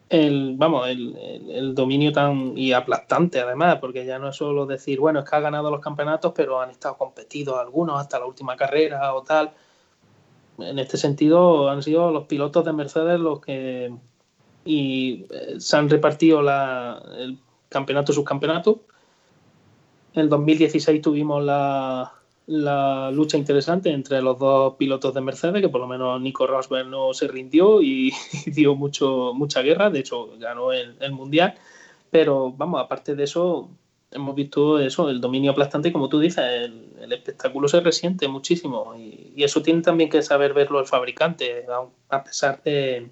el 0.10 0.56
vamos, 0.58 0.88
el, 0.88 1.16
el- 1.18 1.52
el 1.52 1.76
dominio 1.76 2.12
tan 2.12 2.58
y 2.58 2.74
aplastante 2.74 3.40
además, 3.40 3.78
porque 3.80 4.06
ya 4.06 4.18
no 4.20 4.30
es 4.30 4.36
solo 4.36 4.66
decir, 4.66 5.00
bueno, 5.00 5.20
es 5.20 5.30
que 5.30 5.36
ha 5.36 5.40
ganado 5.40 5.70
los 5.70 5.82
campeonatos, 5.82 6.34
pero 6.36 6.60
han 6.60 6.72
estado 6.72 6.98
competidos 6.98 7.58
algunos 7.60 8.00
hasta 8.00 8.20
la 8.20 8.26
última 8.26 8.56
carrera 8.56 9.14
o 9.14 9.22
tal. 9.24 9.52
En 10.62 10.80
este 10.80 10.98
sentido, 10.98 11.70
han 11.70 11.84
sido 11.84 12.12
los 12.12 12.28
pilotos 12.28 12.66
de 12.66 12.74
Mercedes 12.74 13.20
los 13.20 13.40
que 13.42 13.94
y 14.66 15.26
eh, 15.32 15.56
se 15.60 15.78
han 15.78 15.90
repartido 15.90 16.42
la, 16.42 17.02
el 17.18 17.38
campeonato 17.70 18.14
subcampeonato. 18.14 18.82
En 20.14 20.22
el 20.22 20.30
2016 20.30 21.02
tuvimos 21.02 21.44
la, 21.44 22.14
la 22.48 23.12
lucha 23.12 23.38
interesante 23.38 23.92
entre 23.92 24.22
los 24.22 24.40
dos 24.40 24.76
pilotos 24.76 25.14
de 25.14 25.22
Mercedes, 25.22 25.62
que 25.62 25.70
por 25.70 25.82
lo 25.82 25.88
menos 25.88 26.20
Nico 26.20 26.48
Rosberg 26.48 26.88
no 26.88 27.14
se 27.14 27.28
rindió 27.28 27.82
y, 27.82 28.12
y 28.46 28.52
dio 28.52 28.76
mucho, 28.76 29.34
mucha 29.34 29.62
guerra, 29.62 29.90
de 29.90 30.00
hecho 30.00 30.30
ganó 30.40 30.72
el, 30.72 30.96
el 31.00 31.12
Mundial, 31.12 31.56
pero 32.10 32.52
vamos, 32.52 32.82
aparte 32.82 33.16
de 33.16 33.24
eso, 33.24 33.70
hemos 34.12 34.36
visto 34.36 34.80
eso, 34.80 35.10
el 35.10 35.22
dominio 35.22 35.52
aplastante, 35.52 35.92
como 35.92 36.10
tú 36.10 36.20
dices, 36.20 36.44
el, 36.44 37.14
espectáculo 37.14 37.68
se 37.68 37.80
resiente 37.80 38.28
muchísimo 38.28 38.94
y, 38.96 39.44
eso 39.44 39.62
tiene 39.62 39.82
también 39.82 40.10
que 40.10 40.22
saber 40.22 40.54
verlo 40.54 40.80
el 40.80 40.86
fabricante, 40.86 41.66
a, 42.10 42.24
pesar 42.24 42.62
de, 42.64 43.10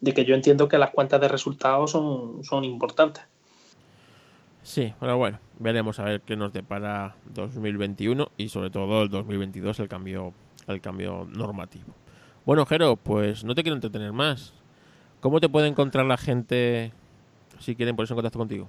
de 0.00 0.14
que 0.14 0.24
yo 0.24 0.34
entiendo 0.34 0.68
que 0.68 0.78
las 0.78 0.90
cuentas 0.90 1.20
de 1.20 1.28
resultados 1.28 1.90
son, 1.90 2.44
son 2.44 2.64
importantes. 2.64 3.24
Sí, 4.62 4.92
pero 4.98 5.16
bueno, 5.16 5.38
veremos 5.58 5.98
a 6.00 6.04
ver 6.04 6.20
qué 6.22 6.36
nos 6.36 6.52
depara 6.52 7.16
2021 7.34 8.30
y 8.36 8.48
sobre 8.48 8.70
todo 8.70 9.02
el 9.02 9.08
2022 9.08 9.78
el 9.80 9.88
cambio, 9.88 10.34
el 10.66 10.80
cambio 10.80 11.26
normativo. 11.30 11.94
Bueno, 12.44 12.66
Jero, 12.66 12.96
pues 12.96 13.44
no 13.44 13.54
te 13.54 13.62
quiero 13.62 13.74
entretener 13.74 14.12
más. 14.12 14.54
¿Cómo 15.20 15.40
te 15.40 15.48
puede 15.48 15.68
encontrar 15.68 16.06
la 16.06 16.16
gente 16.16 16.92
si 17.58 17.74
quieren 17.74 17.96
ponerse 17.96 18.14
en 18.14 18.16
contacto 18.16 18.38
contigo? 18.38 18.68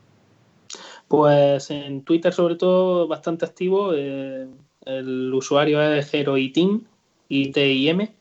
Pues 1.08 1.72
en 1.72 2.04
Twitter 2.04 2.34
sobre 2.34 2.56
todo 2.56 3.08
bastante 3.08 3.46
activo, 3.46 3.94
eh, 3.94 4.48
el 4.86 5.34
usuario 5.34 5.82
es 5.82 6.14
HeroITIM, 6.14 6.84
I-T-I-M. 7.30 8.14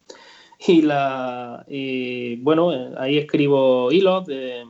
Y, 0.69 0.83
la, 0.83 1.65
y 1.69 2.37
bueno, 2.37 2.71
ahí 2.97 3.19
escribo 3.19 3.93
hilos 3.93 4.27
de, 4.27 4.65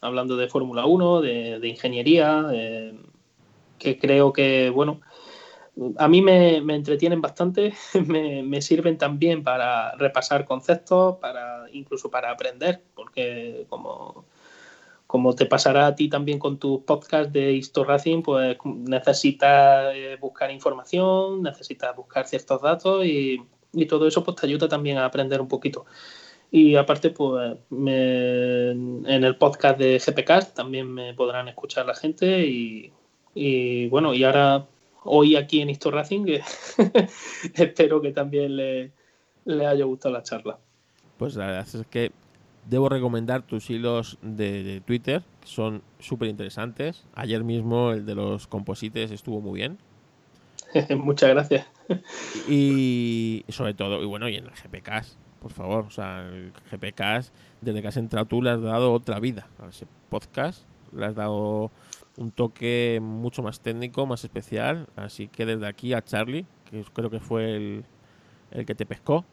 hablando 0.00 0.36
de 0.36 0.48
Fórmula 0.48 0.86
1, 0.86 1.20
de, 1.20 1.68
ingeniería, 1.68 2.46
que 3.78 3.98
creo 3.98 4.32
que, 4.32 4.70
bueno, 4.70 5.00
a 5.96 6.08
mí 6.08 6.22
me, 6.22 6.56
entretienen 6.56 7.20
bastante, 7.20 7.74
me, 8.06 8.62
sirven 8.62 8.98
también 8.98 9.42
para 9.42 9.94
repasar 9.96 10.44
conceptos, 10.44 11.16
para 11.16 11.66
incluso 11.72 12.10
para 12.10 12.30
aprender, 12.30 12.82
porque 12.94 13.66
como, 13.68 14.24
como 15.10 15.34
te 15.34 15.44
pasará 15.44 15.88
a 15.88 15.96
ti 15.96 16.08
también 16.08 16.38
con 16.38 16.60
tus 16.60 16.82
podcasts 16.82 17.32
de 17.32 17.52
Histo 17.52 17.82
Racing, 17.82 18.22
pues 18.22 18.56
necesitas 18.64 19.92
eh, 19.92 20.16
buscar 20.20 20.52
información, 20.52 21.42
necesitas 21.42 21.96
buscar 21.96 22.28
ciertos 22.28 22.62
datos 22.62 23.04
y, 23.04 23.42
y, 23.72 23.86
todo 23.86 24.06
eso 24.06 24.22
pues 24.22 24.36
te 24.36 24.46
ayuda 24.46 24.68
también 24.68 24.98
a 24.98 25.06
aprender 25.06 25.40
un 25.40 25.48
poquito. 25.48 25.84
Y 26.52 26.76
aparte, 26.76 27.10
pues 27.10 27.58
en 27.72 29.04
el 29.24 29.36
podcast 29.36 29.80
de 29.80 29.98
GPcast 29.98 30.54
también 30.54 30.86
me 30.86 31.12
podrán 31.12 31.48
escuchar 31.48 31.86
la 31.86 31.96
gente 31.96 32.46
y, 32.46 32.92
y 33.34 33.88
bueno, 33.88 34.14
y 34.14 34.22
ahora 34.22 34.64
hoy 35.02 35.34
aquí 35.34 35.60
en 35.60 35.70
Histo 35.70 35.90
Racing, 35.90 36.24
que 36.24 36.42
espero 37.56 38.00
que 38.00 38.12
también 38.12 38.56
le, 38.56 38.92
haya 39.66 39.84
gustado 39.86 40.14
la 40.14 40.22
charla. 40.22 40.56
Pues 41.18 41.34
la 41.34 41.46
verdad 41.46 41.66
es 41.66 41.86
que 41.88 42.12
debo 42.68 42.88
recomendar 42.88 43.42
tus 43.42 43.70
hilos 43.70 44.18
de, 44.22 44.82
Twitter, 44.86 45.22
que 45.40 45.48
son 45.48 45.82
súper 45.98 46.28
interesantes. 46.28 47.04
Ayer 47.14 47.44
mismo 47.44 47.92
el 47.92 48.06
de 48.06 48.14
los 48.14 48.46
composites 48.46 49.10
estuvo 49.10 49.40
muy 49.40 49.60
bien. 49.60 49.78
Muchas 50.96 51.30
gracias. 51.30 51.66
Y 52.48 53.44
sobre 53.48 53.74
todo, 53.74 54.02
y 54.02 54.06
bueno, 54.06 54.28
y 54.28 54.36
en 54.36 54.44
el 54.44 54.50
GPK, 54.50 55.04
por 55.40 55.52
favor, 55.52 55.86
o 55.86 55.90
sea, 55.90 56.28
el 56.28 56.52
GPK, 56.70 57.30
desde 57.60 57.82
que 57.82 57.88
has 57.88 57.96
entrado 57.96 58.26
tú 58.26 58.42
le 58.42 58.50
has 58.50 58.62
dado 58.62 58.92
otra 58.92 59.18
vida 59.18 59.48
a 59.58 59.68
ese 59.68 59.86
podcast, 60.08 60.64
le 60.92 61.06
has 61.06 61.14
dado 61.14 61.70
un 62.16 62.30
toque 62.30 63.00
mucho 63.02 63.42
más 63.42 63.60
técnico, 63.60 64.06
más 64.06 64.22
especial. 64.24 64.86
Así 64.96 65.28
que 65.28 65.46
desde 65.46 65.66
aquí 65.66 65.94
a 65.94 66.02
Charlie, 66.02 66.46
que 66.70 66.84
creo 66.92 67.10
que 67.10 67.20
fue 67.20 67.56
el, 67.56 67.84
el 68.50 68.66
que 68.66 68.74
te 68.74 68.86
pescó. 68.86 69.24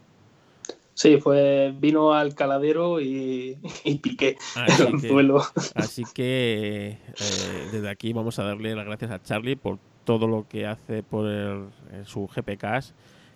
Sí, 0.98 1.18
fue, 1.18 1.76
vino 1.78 2.12
al 2.12 2.34
caladero 2.34 3.00
y, 3.00 3.56
piqué 4.02 4.36
así 4.56 4.82
el 4.82 5.00
que, 5.00 5.42
Así 5.76 6.04
que 6.12 6.88
eh, 6.88 7.70
desde 7.72 7.88
aquí 7.88 8.14
vamos 8.14 8.40
a 8.40 8.44
darle 8.44 8.74
las 8.74 8.88
gracias 8.88 9.12
a 9.12 9.22
Charlie 9.22 9.56
por 9.56 9.78
todo 10.06 10.28
lo 10.28 10.48
que 10.48 10.66
hace 10.66 11.04
por 11.04 11.70
su 12.06 12.26
GPK, 12.26 12.94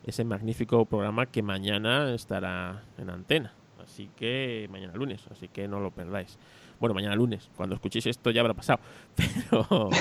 ese 0.07 0.23
magnífico 0.23 0.85
programa 0.85 1.27
que 1.27 1.43
mañana 1.43 2.11
estará 2.15 2.81
en 2.97 3.11
antena. 3.11 3.53
Así 3.83 4.09
que 4.15 4.67
mañana 4.71 4.95
lunes, 4.95 5.27
así 5.29 5.47
que 5.47 5.67
no 5.67 5.79
lo 5.79 5.91
perdáis. 5.91 6.39
Bueno, 6.79 6.95
mañana 6.95 7.15
lunes, 7.15 7.51
cuando 7.55 7.75
escuchéis 7.75 8.07
esto 8.07 8.31
ya 8.31 8.41
habrá 8.41 8.55
pasado. 8.55 8.79
Pero. 9.15 9.91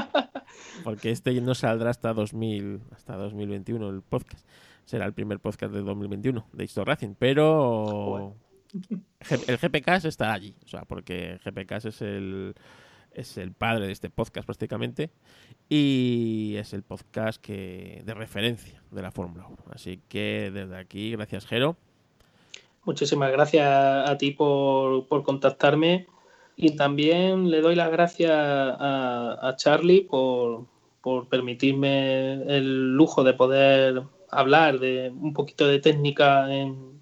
porque 0.84 1.10
este 1.10 1.38
no 1.42 1.54
saldrá 1.54 1.90
hasta 1.90 2.14
2000, 2.14 2.80
hasta 2.94 3.16
2021 3.16 3.90
el 3.90 4.00
podcast. 4.00 4.46
Será 4.84 5.06
el 5.06 5.14
primer 5.14 5.40
podcast 5.40 5.72
de 5.72 5.82
2021 5.82 6.48
de 6.52 6.64
Histo 6.64 6.84
Racing. 6.84 7.14
Pero. 7.18 8.34
El 9.28 9.58
GPK 9.58 10.04
está 10.04 10.32
allí. 10.32 10.54
O 10.64 10.68
sea, 10.68 10.82
porque 10.86 11.38
GPK 11.44 11.72
es 11.86 12.02
el 12.02 12.54
es 13.14 13.36
el 13.36 13.52
padre 13.52 13.86
de 13.86 13.92
este 13.92 14.08
podcast 14.08 14.46
prácticamente 14.46 15.10
y 15.68 16.54
es 16.56 16.72
el 16.72 16.82
podcast 16.82 17.40
que 17.40 18.02
de 18.04 18.14
referencia 18.14 18.82
de 18.90 19.02
la 19.02 19.10
Fórmula 19.10 19.46
1. 19.46 19.58
Así 19.72 20.00
que 20.08 20.50
desde 20.52 20.76
aquí, 20.76 21.12
gracias 21.12 21.46
Jero. 21.46 21.76
Muchísimas 22.84 23.30
gracias 23.30 23.68
a 24.08 24.16
ti 24.18 24.32
por, 24.32 25.06
por 25.06 25.22
contactarme 25.22 26.06
y 26.56 26.76
también 26.76 27.50
le 27.50 27.60
doy 27.60 27.74
las 27.74 27.90
gracias 27.90 28.32
a, 28.32 29.54
Charlie 29.56 30.02
por, 30.02 30.66
permitirme 31.28 32.42
el 32.56 32.94
lujo 32.94 33.24
de 33.24 33.32
poder 33.34 34.02
hablar 34.32 34.80
de 34.80 35.10
un 35.10 35.32
poquito 35.32 35.68
de 35.68 35.78
técnica 35.78 36.52
en, 36.52 37.00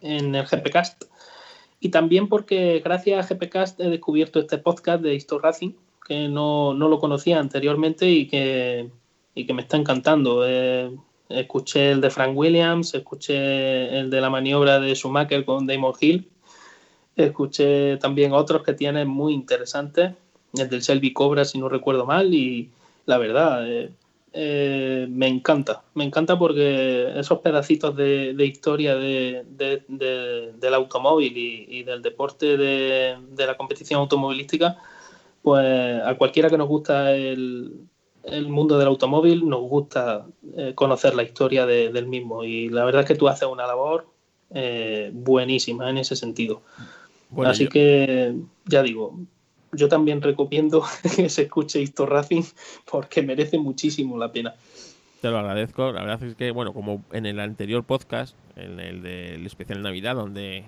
en 0.00 0.34
el 0.34 0.46
GPcast. 0.46 1.04
Y 1.78 1.90
también 1.90 2.28
porque 2.28 2.80
gracias 2.84 3.30
a 3.30 3.34
GPcast 3.34 3.80
he 3.80 3.88
descubierto 3.88 4.40
este 4.40 4.58
podcast 4.58 5.02
de 5.02 5.14
Histo 5.14 5.38
Racing, 5.38 5.72
que 6.06 6.28
no, 6.28 6.74
lo 6.74 6.98
conocía 6.98 7.38
anteriormente 7.38 8.08
y 8.08 8.26
que, 8.26 8.90
y 9.34 9.46
que 9.46 9.54
me 9.54 9.62
está 9.62 9.76
encantando. 9.76 10.44
Eh, 10.46 10.90
escuché 11.28 11.92
el 11.92 12.00
de 12.00 12.10
Frank 12.10 12.36
Williams, 12.36 12.94
escuché 12.94 13.98
el 13.98 14.10
de 14.10 14.20
la 14.20 14.30
maniobra 14.30 14.80
de 14.80 14.94
Schumacher 14.94 15.44
con 15.44 15.66
Damon 15.66 15.94
Hill 16.00 16.28
Escuché 17.16 17.98
también 17.98 18.32
otros 18.32 18.62
que 18.62 18.72
tienen 18.72 19.06
muy 19.06 19.34
interesantes, 19.34 20.14
el 20.54 20.68
del 20.68 20.82
Selby 20.82 21.12
Cobra, 21.12 21.44
si 21.44 21.58
no 21.58 21.68
recuerdo 21.68 22.06
mal, 22.06 22.32
y 22.32 22.70
la 23.04 23.18
verdad, 23.18 23.70
eh, 23.70 23.90
eh, 24.32 25.06
me 25.10 25.28
encanta. 25.28 25.82
Me 25.94 26.04
encanta 26.04 26.38
porque 26.38 27.18
esos 27.18 27.40
pedacitos 27.40 27.94
de, 27.96 28.34
historia 28.44 28.96
de, 28.96 29.44
del 29.48 30.74
automóvil 30.74 31.36
y, 31.36 31.82
del 31.82 32.02
deporte 32.02 32.56
de, 32.56 33.16
la 33.36 33.56
competición 33.56 34.00
automovilística, 34.00 34.78
pues 35.42 36.02
a 36.02 36.14
cualquiera 36.16 36.48
que 36.48 36.58
nos 36.58 36.68
gusta 36.68 37.14
el, 37.14 37.88
mundo 38.46 38.78
del 38.78 38.88
automóvil, 38.88 39.48
nos 39.48 39.62
gusta 39.62 40.26
eh, 40.56 40.72
conocer 40.74 41.14
la 41.14 41.24
historia 41.24 41.66
del 41.66 42.06
mismo. 42.06 42.44
Y 42.44 42.68
la 42.70 42.84
verdad 42.84 43.02
es 43.02 43.08
que 43.08 43.14
tú 43.14 43.28
haces 43.28 43.48
una 43.48 43.66
labor 43.66 44.06
buenísima 45.12 45.90
en 45.90 45.98
ese 45.98 46.16
sentido. 46.16 46.62
Así 47.44 47.68
que, 47.68 48.34
ya 48.66 48.82
digo, 48.82 49.18
yo 49.72 49.88
también 49.88 50.20
recomiendo 50.22 50.84
que 51.16 51.28
se 51.28 51.42
escuche 51.42 51.80
Histo 51.80 52.06
Racing 52.06 52.42
porque 52.90 53.22
merece 53.22 53.58
muchísimo 53.58 54.18
la 54.18 54.30
pena. 54.32 54.54
Te 55.20 55.30
lo 55.30 55.38
agradezco. 55.38 55.92
La 55.92 56.00
verdad 56.00 56.22
es 56.24 56.34
que, 56.34 56.50
bueno, 56.50 56.72
como 56.72 57.04
en 57.12 57.26
el 57.26 57.38
anterior 57.40 57.84
podcast, 57.84 58.36
en 58.56 58.80
el 58.80 59.02
del 59.02 59.46
especial 59.46 59.80
Navidad, 59.80 60.16
donde 60.16 60.64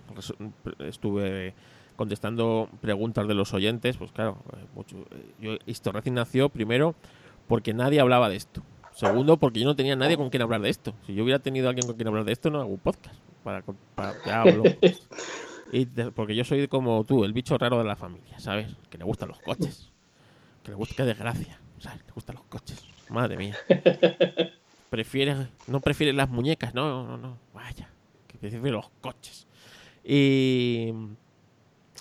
estuve 0.79 1.55
contestando 1.97 2.69
preguntas 2.81 3.27
de 3.29 3.35
los 3.35 3.53
oyentes, 3.53 3.97
pues 3.97 4.13
claro, 4.13 4.39
mucho, 4.75 4.97
yo, 5.41 5.57
Histo 5.67 5.93
Racing 5.93 6.13
nació 6.13 6.49
primero 6.49 6.95
porque 7.49 7.75
nadie 7.75 8.01
hablaba 8.01 8.29
de 8.29 8.37
esto. 8.37 8.63
Segundo, 8.93 9.39
porque 9.39 9.59
yo 9.59 9.67
no 9.67 9.75
tenía 9.75 9.97
nadie 9.97 10.17
con 10.17 10.31
quien 10.31 10.43
hablar 10.43 10.61
de 10.61 10.71
esto. 10.71 10.95
Si 11.05 11.15
yo 11.15 11.25
hubiera 11.25 11.41
tenido 11.41 11.69
alguien 11.69 11.87
con 11.87 11.97
quien 11.97 12.07
hablar 12.07 12.25
de 12.25 12.33
esto, 12.33 12.49
no 12.51 12.61
hago 12.61 12.71
un 12.71 12.79
podcast. 12.79 13.17
Para, 13.43 13.63
para 13.97 14.23
que 14.23 14.31
hablo. 14.31 14.63
porque 16.15 16.35
yo 16.35 16.45
soy 16.45 16.69
como 16.69 17.05
tú, 17.05 17.25
el 17.25 17.33
bicho 17.33 17.59
raro 17.59 17.79
de 17.79 17.85
la 17.85 17.97
familia, 17.97 18.39
¿sabes? 18.39 18.77
Que 18.91 18.99
le 18.99 19.05
gustan 19.05 19.29
los 19.29 19.41
coches. 19.41 19.93
Que 20.63 20.71
le 20.71 20.77
gusta, 20.77 20.95
qué 20.97 21.05
desgracia, 21.05 21.59
¿sabes? 21.79 22.05
Le 22.07 22.13
gustan 22.13 22.37
los 22.37 22.45
coches. 22.45 22.85
Madre 23.11 23.37
mía. 23.37 23.57
Prefiere, 24.91 25.49
no 25.67 25.81
prefiere 25.81 26.13
las 26.13 26.29
muñecas, 26.29 26.73
no, 26.73 27.05
no, 27.05 27.17
no. 27.17 27.37
Vaya, 27.53 27.91
que 28.29 28.39
prefiere 28.39 28.71
los 28.71 28.91
coches. 29.01 29.45
Y, 30.05 30.93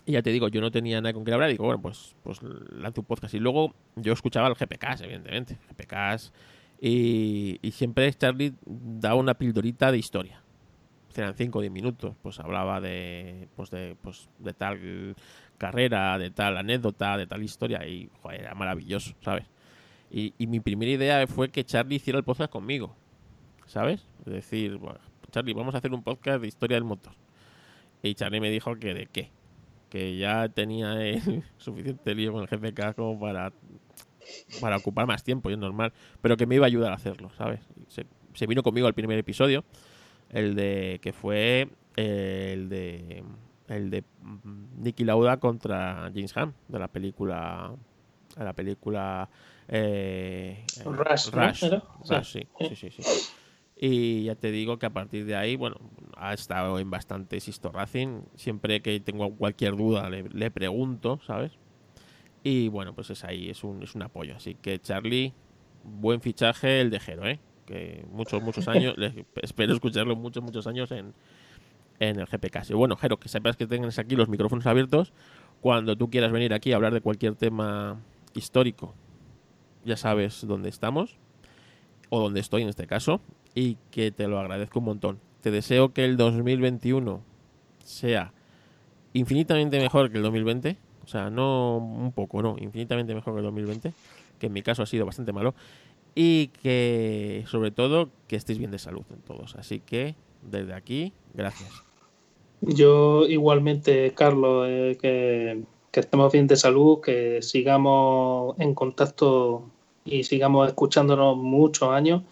ya 0.05 0.21
te 0.21 0.29
digo, 0.29 0.47
yo 0.49 0.61
no 0.61 0.69
tenía 0.69 1.01
nada 1.01 1.11
con 1.11 1.25
qué 1.25 1.33
hablar. 1.33 1.49
Y 1.49 1.53
digo, 1.53 1.65
bueno, 1.65 1.81
pues, 1.81 2.15
pues 2.21 2.39
lanzo 2.43 3.01
un 3.01 3.07
podcast. 3.07 3.33
Y 3.33 3.39
luego 3.39 3.73
yo 3.95 4.13
escuchaba 4.13 4.47
el 4.47 4.53
GPKs, 4.53 5.01
evidentemente. 5.01 5.57
GPKs. 5.71 6.33
Y, 6.79 7.57
y 7.63 7.71
siempre 7.71 8.13
Charlie 8.13 8.53
da 8.63 9.15
una 9.15 9.33
pildorita 9.33 9.91
de 9.91 9.97
historia 9.97 10.42
eran 11.21 11.35
5 11.35 11.57
o 11.57 11.61
10 11.61 11.71
minutos, 11.71 12.15
pues 12.21 12.39
hablaba 12.39 12.81
de, 12.81 13.47
pues 13.55 13.69
de, 13.69 13.95
pues 14.01 14.29
de 14.39 14.53
tal 14.53 15.15
carrera, 15.57 16.17
de 16.17 16.31
tal 16.31 16.57
anécdota, 16.57 17.17
de 17.17 17.27
tal 17.27 17.43
historia 17.43 17.85
y 17.87 18.09
joder, 18.21 18.41
era 18.41 18.53
maravilloso, 18.53 19.13
¿sabes? 19.21 19.45
Y, 20.11 20.33
mi 20.45 20.59
primera 20.59 20.91
idea 20.91 21.25
fue 21.25 21.49
que 21.49 21.63
Charlie 21.63 21.95
hiciera 21.95 22.19
el 22.19 22.23
podcast 22.23 22.51
conmigo, 22.51 22.95
¿sabes? 23.65 24.05
Es 24.25 24.33
decir, 24.33 24.77
bueno, 24.77 24.99
Charlie, 25.31 25.53
vamos 25.53 25.73
a 25.73 25.79
hacer 25.79 25.91
un 25.91 26.03
podcast 26.03 26.39
de 26.39 26.47
historia 26.47 26.75
del 26.75 26.83
motor. 26.83 27.13
Y 28.03 28.13
Charlie 28.13 28.39
me 28.39 28.51
dijo 28.51 28.75
que 28.75 28.93
de 28.93 29.07
qué, 29.07 29.31
que 29.89 30.15
ya 30.15 30.49
tenía 30.49 30.97
suficiente 31.57 32.13
lío 32.13 32.31
con 32.31 32.43
el 32.43 32.47
GPK 32.47 32.93
como 32.95 33.19
para, 33.19 33.51
para 34.61 34.77
ocupar 34.77 35.07
más 35.07 35.23
tiempo, 35.23 35.49
y 35.49 35.53
es 35.53 35.59
normal, 35.59 35.93
pero 36.21 36.37
que 36.37 36.45
me 36.45 36.55
iba 36.55 36.65
a 36.65 36.67
ayudar 36.67 36.91
a 36.91 36.95
hacerlo, 36.95 37.31
¿sabes? 37.35 37.61
Se, 37.87 38.05
se 38.35 38.45
vino 38.45 38.61
conmigo 38.61 38.85
al 38.85 38.93
primer 38.93 39.17
episodio 39.17 39.65
el 40.33 40.55
de 40.55 40.99
que 41.01 41.13
fue 41.13 41.69
eh, 41.95 42.51
el 42.53 42.69
de 42.69 43.23
el 43.67 43.89
de 43.89 44.03
Nicky 44.77 45.05
Lauda 45.05 45.37
contra 45.37 46.11
James 46.13 46.35
Ham 46.35 46.53
de 46.67 46.79
la 46.79 46.87
película 46.87 47.73
de 48.35 48.43
la 48.43 48.53
película 48.53 49.29
eh, 49.67 50.65
Rush, 50.83 51.29
Rush, 51.29 51.63
sí, 52.23 52.47
sí, 52.59 52.75
sí, 52.75 52.89
sí, 52.91 53.03
Y 53.77 54.23
ya 54.23 54.35
te 54.35 54.51
digo 54.51 54.77
que 54.77 54.85
a 54.85 54.89
partir 54.89 55.25
de 55.25 55.35
ahí, 55.35 55.55
bueno, 55.55 55.77
ha 56.17 56.33
estado 56.33 56.79
en 56.79 56.89
bastantes 56.89 57.47
Histo 57.47 57.71
Racing. 57.71 58.23
Siempre 58.35 58.81
que 58.81 58.99
tengo 58.99 59.35
cualquier 59.35 59.77
duda 59.77 60.09
le, 60.09 60.23
le, 60.23 60.51
pregunto, 60.51 61.19
¿sabes? 61.25 61.53
Y 62.43 62.67
bueno, 62.67 62.93
pues 62.93 63.09
es 63.09 63.23
ahí, 63.23 63.49
es 63.49 63.63
un, 63.63 63.83
es 63.83 63.95
un 63.95 64.01
apoyo. 64.01 64.35
Así 64.35 64.55
que 64.55 64.79
Charlie, 64.79 65.33
buen 65.83 66.19
fichaje 66.19 66.81
el 66.81 66.89
de 66.89 66.99
Jero, 66.99 67.25
¿eh? 67.27 67.39
Que 67.65 68.05
muchos, 68.11 68.41
muchos 68.41 68.67
años, 68.67 68.95
espero 69.41 69.73
escucharlo 69.73 70.15
muchos, 70.15 70.43
muchos 70.43 70.67
años 70.67 70.91
en, 70.91 71.13
en 71.99 72.19
el 72.19 72.25
GP 72.25 72.49
Casio. 72.49 72.77
Bueno, 72.77 72.95
Jero, 72.95 73.17
que 73.17 73.29
sepas 73.29 73.57
que 73.57 73.67
tienes 73.67 73.99
aquí 73.99 74.15
los 74.15 74.29
micrófonos 74.29 74.65
abiertos. 74.65 75.13
Cuando 75.61 75.95
tú 75.95 76.09
quieras 76.09 76.31
venir 76.31 76.53
aquí 76.53 76.73
a 76.73 76.75
hablar 76.75 76.93
de 76.93 77.01
cualquier 77.01 77.35
tema 77.35 77.99
histórico, 78.33 78.93
ya 79.85 79.97
sabes 79.97 80.45
dónde 80.45 80.69
estamos, 80.69 81.17
o 82.09 82.19
dónde 82.19 82.39
estoy 82.39 82.63
en 82.63 82.69
este 82.69 82.87
caso, 82.87 83.21
y 83.55 83.77
que 83.91 84.11
te 84.11 84.27
lo 84.27 84.39
agradezco 84.39 84.79
un 84.79 84.85
montón. 84.85 85.19
Te 85.41 85.51
deseo 85.51 85.93
que 85.93 86.05
el 86.05 86.17
2021 86.17 87.21
sea 87.83 88.33
infinitamente 89.13 89.79
mejor 89.79 90.11
que 90.11 90.17
el 90.17 90.23
2020, 90.23 90.77
o 91.03 91.07
sea, 91.07 91.29
no 91.29 91.77
un 91.77 92.11
poco, 92.11 92.41
no, 92.41 92.55
infinitamente 92.59 93.13
mejor 93.13 93.33
que 93.33 93.39
el 93.39 93.45
2020, 93.45 93.93
que 94.39 94.47
en 94.47 94.53
mi 94.53 94.61
caso 94.61 94.83
ha 94.83 94.85
sido 94.85 95.05
bastante 95.05 95.31
malo, 95.31 95.53
y 96.15 96.47
que 96.61 97.43
sobre 97.47 97.71
todo 97.71 98.09
que 98.27 98.35
estéis 98.35 98.59
bien 98.59 98.71
de 98.71 98.79
salud 98.79 99.03
en 99.11 99.21
todos. 99.21 99.55
Así 99.55 99.79
que 99.79 100.15
desde 100.41 100.73
aquí, 100.73 101.13
gracias. 101.33 101.83
Yo 102.61 103.25
igualmente, 103.27 104.13
Carlos, 104.13 104.67
eh, 104.69 104.97
que, 105.01 105.63
que 105.91 105.99
estemos 105.99 106.31
bien 106.31 106.47
de 106.47 106.55
salud, 106.55 107.01
que 107.01 107.41
sigamos 107.41 108.55
en 108.59 108.73
contacto 108.73 109.69
y 110.05 110.23
sigamos 110.23 110.67
escuchándonos 110.67 111.37
muchos 111.37 111.89
años. 111.89 112.23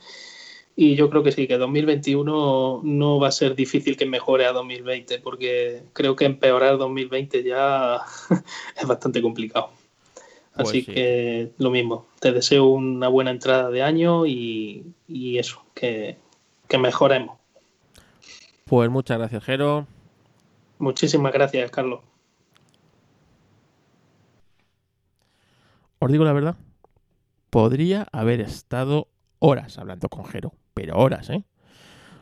Y 0.75 0.95
yo 0.95 1.09
creo 1.09 1.21
que 1.21 1.31
sí, 1.31 1.47
que 1.47 1.57
2021 1.57 2.81
no 2.83 3.19
va 3.19 3.27
a 3.27 3.31
ser 3.31 3.55
difícil 3.55 3.97
que 3.97 4.05
mejore 4.05 4.45
a 4.45 4.53
2020, 4.53 5.19
porque 5.19 5.83
creo 5.93 6.15
que 6.15 6.25
empeorar 6.25 6.77
2020 6.77 7.43
ya 7.43 7.99
es 8.81 8.87
bastante 8.87 9.21
complicado. 9.21 9.69
Pues 10.55 10.69
Así 10.69 10.81
sí. 10.81 10.93
que 10.93 11.51
lo 11.57 11.71
mismo, 11.71 12.07
te 12.19 12.31
deseo 12.31 12.65
una 12.65 13.07
buena 13.07 13.31
entrada 13.31 13.69
de 13.69 13.83
año 13.83 14.25
y, 14.25 14.93
y 15.07 15.37
eso, 15.37 15.63
que, 15.73 16.17
que 16.67 16.77
mejoremos. 16.77 17.37
Pues 18.65 18.89
muchas 18.89 19.17
gracias, 19.17 19.43
Jero. 19.43 19.87
Muchísimas 20.77 21.31
gracias, 21.31 21.71
Carlos. 21.71 22.01
Os 25.99 26.11
digo 26.11 26.25
la 26.25 26.33
verdad, 26.33 26.55
podría 27.49 28.07
haber 28.11 28.41
estado 28.41 29.07
horas 29.39 29.77
hablando 29.77 30.09
con 30.09 30.25
Jero, 30.25 30.53
pero 30.73 30.97
horas, 30.97 31.29
¿eh? 31.29 31.43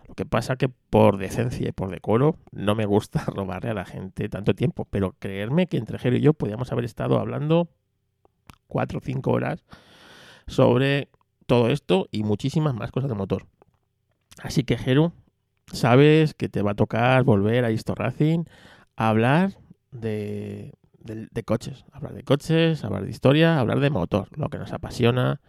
Lo 0.07 0.15
que 0.15 0.25
pasa 0.25 0.57
que 0.57 0.69
por 0.69 1.17
decencia 1.17 1.69
y 1.69 1.71
por 1.71 1.89
decoro 1.89 2.35
no 2.51 2.75
me 2.75 2.85
gusta 2.85 3.23
robarle 3.27 3.69
a 3.69 3.73
la 3.75 3.85
gente 3.85 4.27
tanto 4.27 4.53
tiempo, 4.53 4.85
pero 4.89 5.15
creerme 5.19 5.67
que 5.67 5.77
entre 5.77 5.99
Jero 5.99 6.17
y 6.17 6.21
yo 6.21 6.33
podíamos 6.33 6.71
haber 6.71 6.83
estado 6.83 7.19
hablando 7.19 7.69
cuatro 8.69 8.99
o 8.99 9.01
cinco 9.01 9.31
horas 9.31 9.65
sobre 10.47 11.09
todo 11.45 11.69
esto 11.69 12.07
y 12.11 12.23
muchísimas 12.23 12.73
más 12.73 12.91
cosas 12.91 13.09
de 13.09 13.15
motor. 13.15 13.47
Así 14.41 14.63
que 14.63 14.77
Jero, 14.77 15.13
sabes 15.73 16.33
que 16.33 16.47
te 16.49 16.61
va 16.61 16.71
a 16.71 16.75
tocar 16.75 17.23
volver 17.23 17.65
a 17.65 17.71
Histo 17.71 17.95
Racing 17.95 18.45
a 18.95 19.09
hablar 19.09 19.57
de, 19.91 20.73
de, 20.99 21.43
coches, 21.43 21.85
hablar 21.91 22.13
de 22.13 22.23
coches, 22.23 22.83
hablar 22.83 23.03
de 23.03 23.09
historia, 23.09 23.59
hablar 23.59 23.79
de 23.79 23.89
motor, 23.89 24.27
lo 24.37 24.49
que 24.49 24.57
nos 24.57 24.71
apasiona 24.71 25.41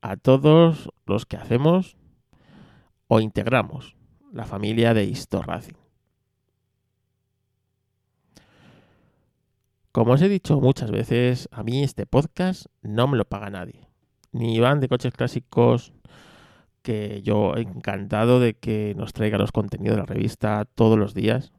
a 0.00 0.16
todos 0.16 0.90
los 1.06 1.26
que 1.26 1.36
hacemos 1.36 1.96
o 3.06 3.20
integramos 3.20 3.96
la 4.32 4.44
familia 4.44 4.94
de 4.94 5.04
Histo 5.04 5.42
Racing. 5.42 5.77
Como 9.92 10.12
os 10.12 10.22
he 10.22 10.28
dicho 10.28 10.60
muchas 10.60 10.90
veces, 10.90 11.48
a 11.50 11.62
mí 11.62 11.82
este 11.82 12.06
podcast 12.06 12.66
no 12.82 13.08
me 13.08 13.16
lo 13.16 13.24
paga 13.24 13.50
nadie. 13.50 13.88
Ni 14.32 14.54
Iván 14.54 14.80
de 14.80 14.88
Coches 14.88 15.12
Clásicos, 15.14 15.92
que 16.82 17.22
yo 17.22 17.56
encantado 17.56 18.38
de 18.40 18.54
que 18.54 18.94
nos 18.96 19.12
traiga 19.12 19.38
los 19.38 19.52
contenidos 19.52 19.96
de 19.96 20.02
la 20.02 20.06
revista 20.06 20.66
todos 20.74 20.98
los 20.98 21.14
días, 21.14 21.52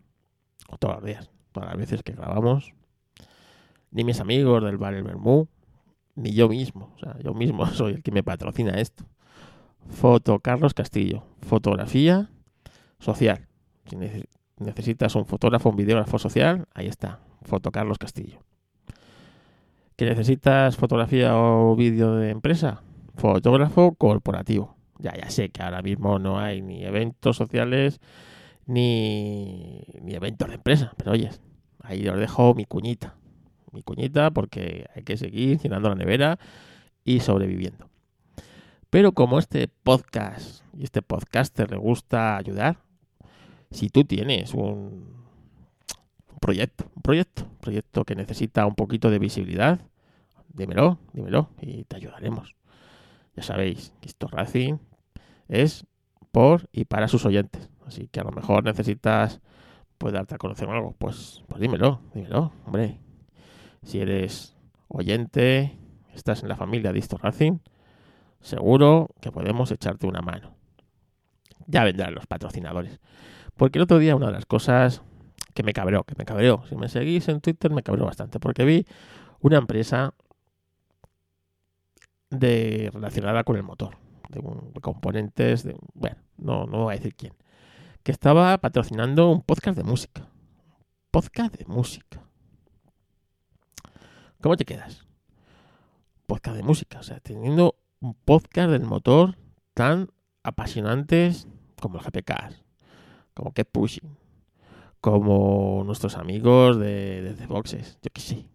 o 0.69 0.77
todos 0.77 0.95
los 0.95 1.03
días, 1.05 1.29
todas 1.51 1.69
las 1.69 1.77
veces 1.77 2.03
que 2.03 2.13
grabamos. 2.13 2.73
Ni 3.91 4.03
mis 4.03 4.19
amigos 4.19 4.63
del 4.63 4.77
Bar 4.77 4.93
El 4.93 5.03
Bermú, 5.03 5.47
ni 6.15 6.31
yo 6.31 6.47
mismo. 6.47 6.93
O 6.95 6.99
sea, 6.99 7.17
yo 7.19 7.33
mismo 7.33 7.65
soy 7.73 7.93
el 7.95 8.03
que 8.03 8.11
me 8.11 8.23
patrocina 8.23 8.79
esto. 8.79 9.03
Foto 9.89 10.39
Carlos 10.39 10.75
Castillo. 10.75 11.23
Fotografía 11.41 12.29
social. 12.99 13.47
Si 13.85 13.95
nece- 13.95 14.27
necesitas 14.57 15.15
un 15.15 15.25
fotógrafo, 15.25 15.69
un 15.69 15.75
videógrafo 15.77 16.19
social, 16.19 16.67
ahí 16.75 16.85
está. 16.85 17.19
Foto 17.43 17.71
Carlos 17.71 17.97
Castillo. 17.97 18.39
¿Que 19.95 20.05
necesitas 20.05 20.77
fotografía 20.77 21.37
o 21.37 21.75
vídeo 21.75 22.15
de 22.15 22.29
empresa? 22.29 22.81
Fotógrafo 23.15 23.95
corporativo. 23.95 24.77
Ya, 24.97 25.13
ya 25.15 25.29
sé 25.29 25.49
que 25.49 25.61
ahora 25.61 25.81
mismo 25.81 26.19
no 26.19 26.39
hay 26.39 26.61
ni 26.61 26.83
eventos 26.83 27.37
sociales 27.37 27.99
ni, 28.65 29.83
ni 30.01 30.13
eventos 30.13 30.47
de 30.47 30.55
empresa. 30.55 30.93
Pero 30.97 31.11
oye, 31.11 31.29
ahí 31.83 32.07
os 32.07 32.17
dejo 32.17 32.53
mi 32.53 32.65
cuñita. 32.65 33.15
Mi 33.71 33.81
cuñita 33.81 34.31
porque 34.31 34.85
hay 34.95 35.03
que 35.03 35.17
seguir 35.17 35.59
llenando 35.59 35.89
la 35.89 35.95
nevera 35.95 36.39
y 37.03 37.19
sobreviviendo. 37.19 37.89
Pero 38.89 39.11
como 39.11 39.37
este 39.37 39.67
podcast 39.67 40.63
y 40.73 40.83
este 40.83 41.01
podcaster 41.01 41.69
le 41.69 41.77
gusta 41.77 42.37
ayudar, 42.37 42.77
si 43.69 43.89
tú 43.89 44.03
tienes 44.03 44.53
un 44.53 45.18
proyecto, 46.39 46.89
un 46.95 47.01
proyecto, 47.01 47.47
proyecto 47.61 48.05
que 48.05 48.15
necesita 48.15 48.65
un 48.65 48.75
poquito 48.75 49.09
de 49.09 49.19
visibilidad, 49.19 49.79
dímelo, 50.53 50.99
dímelo 51.13 51.49
y 51.61 51.83
te 51.83 51.95
ayudaremos. 51.95 52.55
Ya 53.35 53.43
sabéis 53.43 53.93
que 54.01 54.09
Racing 54.27 54.77
es 55.47 55.85
por 56.31 56.67
y 56.71 56.85
para 56.85 57.07
sus 57.07 57.25
oyentes. 57.25 57.69
Así 57.85 58.07
que 58.07 58.19
a 58.19 58.23
lo 58.23 58.31
mejor 58.31 58.63
necesitas 58.63 59.41
pues 59.97 60.13
darte 60.13 60.35
a 60.35 60.37
conocer 60.37 60.69
algo. 60.69 60.95
Pues, 60.97 61.43
pues 61.47 61.61
dímelo, 61.61 62.01
dímelo, 62.13 62.51
hombre. 62.65 62.99
Si 63.83 63.99
eres 63.99 64.55
oyente, 64.87 65.77
estás 66.13 66.43
en 66.43 66.49
la 66.49 66.55
familia 66.55 66.91
de 66.91 66.99
Isto 66.99 67.17
Racing, 67.17 67.59
seguro 68.41 69.09
que 69.21 69.31
podemos 69.31 69.71
echarte 69.71 70.07
una 70.07 70.21
mano. 70.21 70.55
Ya 71.67 71.83
vendrán 71.83 72.15
los 72.15 72.27
patrocinadores. 72.27 72.99
Porque 73.55 73.77
el 73.77 73.83
otro 73.83 73.99
día 73.99 74.15
una 74.15 74.27
de 74.27 74.33
las 74.33 74.45
cosas 74.45 75.01
que 75.53 75.63
me 75.63 75.73
cabreó, 75.73 76.03
que 76.03 76.15
me 76.17 76.25
cabreó, 76.25 76.63
si 76.67 76.75
me 76.75 76.89
seguís 76.89 77.27
en 77.29 77.41
Twitter 77.41 77.71
me 77.71 77.83
cabreó 77.83 78.05
bastante, 78.05 78.39
porque 78.39 78.63
vi 78.65 78.85
una 79.41 79.57
empresa 79.57 80.13
de 82.29 82.89
relacionada 82.93 83.43
con 83.43 83.55
el 83.57 83.63
motor, 83.63 83.97
de, 84.29 84.39
un- 84.39 84.71
componentes, 84.81 85.63
de, 85.63 85.75
bueno, 85.93 86.17
no, 86.37 86.65
no 86.65 86.83
voy 86.83 86.93
a 86.93 86.97
decir 86.97 87.15
quién, 87.15 87.33
que 88.03 88.11
estaba 88.11 88.57
patrocinando 88.59 89.29
un 89.29 89.41
podcast 89.41 89.77
de 89.77 89.83
música. 89.83 90.27
Podcast 91.11 91.55
de 91.55 91.65
música. 91.65 92.21
¿Cómo 94.41 94.55
te 94.55 94.65
quedas? 94.65 95.05
Podcast 96.27 96.55
de 96.55 96.63
música, 96.63 96.99
o 96.99 97.03
sea, 97.03 97.19
teniendo 97.19 97.75
un 97.99 98.13
podcast 98.13 98.69
del 98.69 98.83
motor 98.83 99.37
tan 99.73 100.09
apasionantes 100.43 101.47
como 101.81 101.97
el 101.97 102.05
GPK, 102.05 102.31
como 103.33 103.53
Keep 103.53 103.71
Pushing, 103.71 104.17
como 105.01 105.83
nuestros 105.85 106.17
amigos 106.17 106.77
de, 106.77 107.35
The 107.37 107.47
Boxes, 107.47 107.99
yo 108.01 108.09
qué 108.13 108.21
sé. 108.21 108.45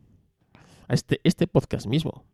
A 0.88 0.94
Este, 0.94 1.20
este 1.24 1.46
podcast 1.46 1.86
mismo, 1.86 2.24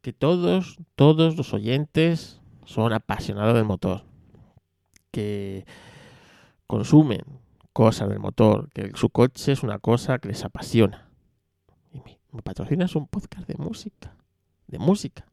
que 0.00 0.12
todos, 0.12 0.78
todos 0.94 1.36
los 1.36 1.52
oyentes 1.52 2.40
son 2.64 2.92
apasionados 2.92 3.54
del 3.54 3.64
motor, 3.64 4.04
que 5.10 5.66
consumen 6.66 7.22
cosas 7.72 8.08
del 8.08 8.18
motor, 8.18 8.70
que 8.72 8.92
su 8.94 9.10
coche 9.10 9.52
es 9.52 9.62
una 9.62 9.78
cosa 9.78 10.18
que 10.18 10.28
les 10.28 10.44
apasiona. 10.44 11.10
Y 11.92 12.00
me, 12.00 12.18
me 12.32 12.42
patrocinas 12.42 12.96
un 12.96 13.06
podcast 13.06 13.46
de 13.46 13.54
música, 13.56 14.16
de 14.66 14.78
música. 14.78 15.26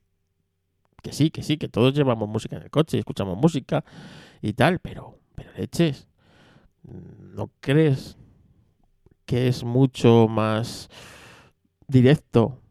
Que 1.02 1.14
sí, 1.14 1.30
que 1.30 1.44
sí, 1.44 1.58
que 1.58 1.70
todos 1.70 1.94
llevamos 1.94 2.28
música 2.28 2.56
en 2.58 2.64
el 2.64 2.72
coche 2.72 2.98
escuchamos 2.98 3.38
música 3.38 3.86
y 4.42 4.54
tal, 4.54 4.80
pero, 4.80 5.20
pero 5.36 5.52
leches, 5.56 6.08
¿no 6.88 7.52
crees 7.60 8.18
que 9.26 9.48
es 9.48 9.64
mucho 9.64 10.28
más 10.28 10.90
directo 11.88 12.62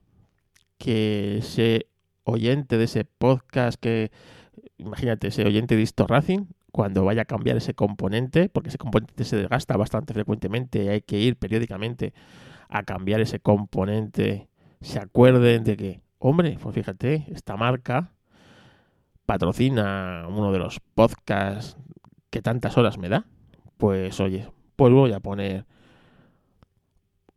que 0.78 1.38
ese 1.38 1.86
oyente 2.24 2.78
de 2.78 2.84
ese 2.84 3.04
podcast 3.04 3.80
que, 3.80 4.10
imagínate, 4.78 5.28
ese 5.28 5.44
oyente 5.44 5.76
de 5.76 5.82
Isto 5.82 6.06
Racing, 6.06 6.46
cuando 6.72 7.04
vaya 7.04 7.22
a 7.22 7.26
cambiar 7.26 7.56
ese 7.56 7.74
componente, 7.74 8.48
porque 8.48 8.68
ese 8.68 8.78
componente 8.78 9.24
se 9.24 9.36
desgasta 9.36 9.76
bastante 9.76 10.12
frecuentemente 10.12 10.84
y 10.84 10.88
hay 10.88 11.00
que 11.02 11.18
ir 11.18 11.36
periódicamente 11.36 12.12
a 12.68 12.82
cambiar 12.82 13.20
ese 13.20 13.38
componente, 13.40 14.48
se 14.80 14.98
acuerden 14.98 15.64
de 15.64 15.76
que, 15.76 16.00
hombre, 16.18 16.58
pues 16.60 16.74
fíjate, 16.74 17.26
esta 17.28 17.56
marca 17.56 18.10
patrocina 19.26 20.26
uno 20.28 20.52
de 20.52 20.58
los 20.58 20.80
podcasts 20.94 21.76
que 22.30 22.42
tantas 22.42 22.76
horas 22.76 22.98
me 22.98 23.08
da, 23.08 23.26
pues 23.76 24.20
oye, 24.20 24.48
pues 24.76 24.92
voy 24.92 25.12
a 25.12 25.20
poner 25.20 25.66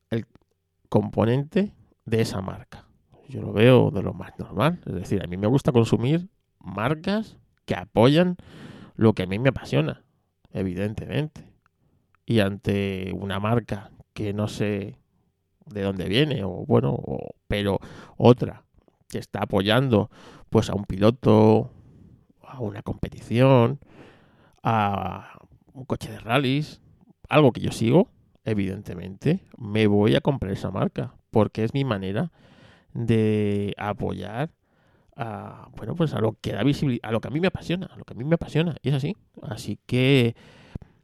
el 0.10 0.26
componente 0.90 1.74
de 2.06 2.22
esa 2.22 2.42
marca. 2.42 2.88
Yo 3.28 3.42
lo 3.42 3.52
veo 3.52 3.92
de 3.92 4.02
lo 4.02 4.14
más 4.14 4.38
normal, 4.40 4.80
es 4.86 4.94
decir, 4.94 5.22
a 5.24 5.28
mí 5.28 5.38
me 5.38 5.48
gusta 5.48 5.72
consumir 5.72 6.30
marcas 6.60 7.38
que 7.66 7.76
apoyan 7.76 8.38
lo 8.96 9.14
que 9.14 9.24
a 9.24 9.28
mí 9.28 9.38
me 9.38 9.50
apasiona, 9.50 10.04
evidentemente. 10.52 11.54
Y 12.26 12.40
ante 12.40 13.12
una 13.14 13.40
marca 13.40 13.92
que 14.14 14.34
no 14.34 14.48
sé 14.48 14.98
de 15.66 15.82
dónde 15.82 16.08
viene, 16.08 16.44
o 16.44 16.66
bueno, 16.66 16.98
pero 17.48 17.80
otra 18.16 18.64
que 19.10 19.18
está 19.18 19.44
apoyando 19.44 20.10
pues 20.50 20.70
a 20.70 20.76
un 20.76 20.86
piloto, 20.86 21.72
a 22.42 22.60
una 22.60 22.82
competición, 22.82 23.80
a 24.64 25.40
un 25.78 25.86
coche 25.86 26.12
de 26.12 26.20
rallies, 26.20 26.82
algo 27.30 27.52
que 27.52 27.62
yo 27.62 27.72
sigo, 27.72 28.10
evidentemente, 28.44 29.42
me 29.58 29.86
voy 29.86 30.16
a 30.16 30.22
comprar 30.22 30.52
esa 30.52 30.72
marca, 30.72 31.14
porque 31.30 31.64
es 31.64 31.74
mi 31.74 31.86
manera 31.86 32.32
de 32.94 33.76
apoyar 33.78 34.50
a, 35.16 35.70
bueno, 35.76 35.96
pues 35.96 36.14
a 36.14 36.20
lo 36.20 36.36
que 36.42 36.54
da 36.54 36.64
visibilidad, 36.64 37.08
a 37.08 37.12
lo 37.12 37.22
que 37.22 37.28
a 37.28 37.32
mí 37.32 37.40
me 37.40 37.48
apasiona, 37.48 37.86
a 37.88 37.96
lo 37.96 38.06
que 38.06 38.14
a 38.14 38.18
mí 38.18 38.24
me 38.24 38.36
apasiona, 38.36 38.76
y 38.82 38.90
es 38.90 38.96
así. 38.96 39.16
Así 39.44 39.80
que 39.86 40.36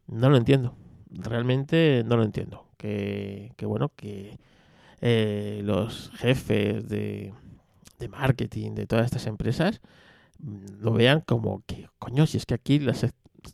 no 0.08 0.30
lo 0.32 0.38
entiendo, 0.38 0.76
realmente 1.10 2.04
no 2.06 2.18
lo 2.18 2.24
entiendo. 2.24 2.68
Que, 2.78 3.54
que 3.56 3.66
bueno, 3.68 3.92
que 3.96 4.40
eh, 5.02 5.62
los 5.64 6.10
jefes 6.16 6.90
de, 6.90 7.34
de 8.00 8.08
marketing 8.10 8.72
de 8.72 8.88
todas 8.88 9.06
estas 9.06 9.28
empresas 9.28 9.82
mm, 10.40 10.82
lo 10.82 10.94
vean 10.94 11.22
como 11.22 11.64
que, 11.68 11.88
coño, 12.00 12.26
si 12.26 12.38
es 12.38 12.46
que 12.48 12.56
aquí 12.56 12.80
la 12.80 12.94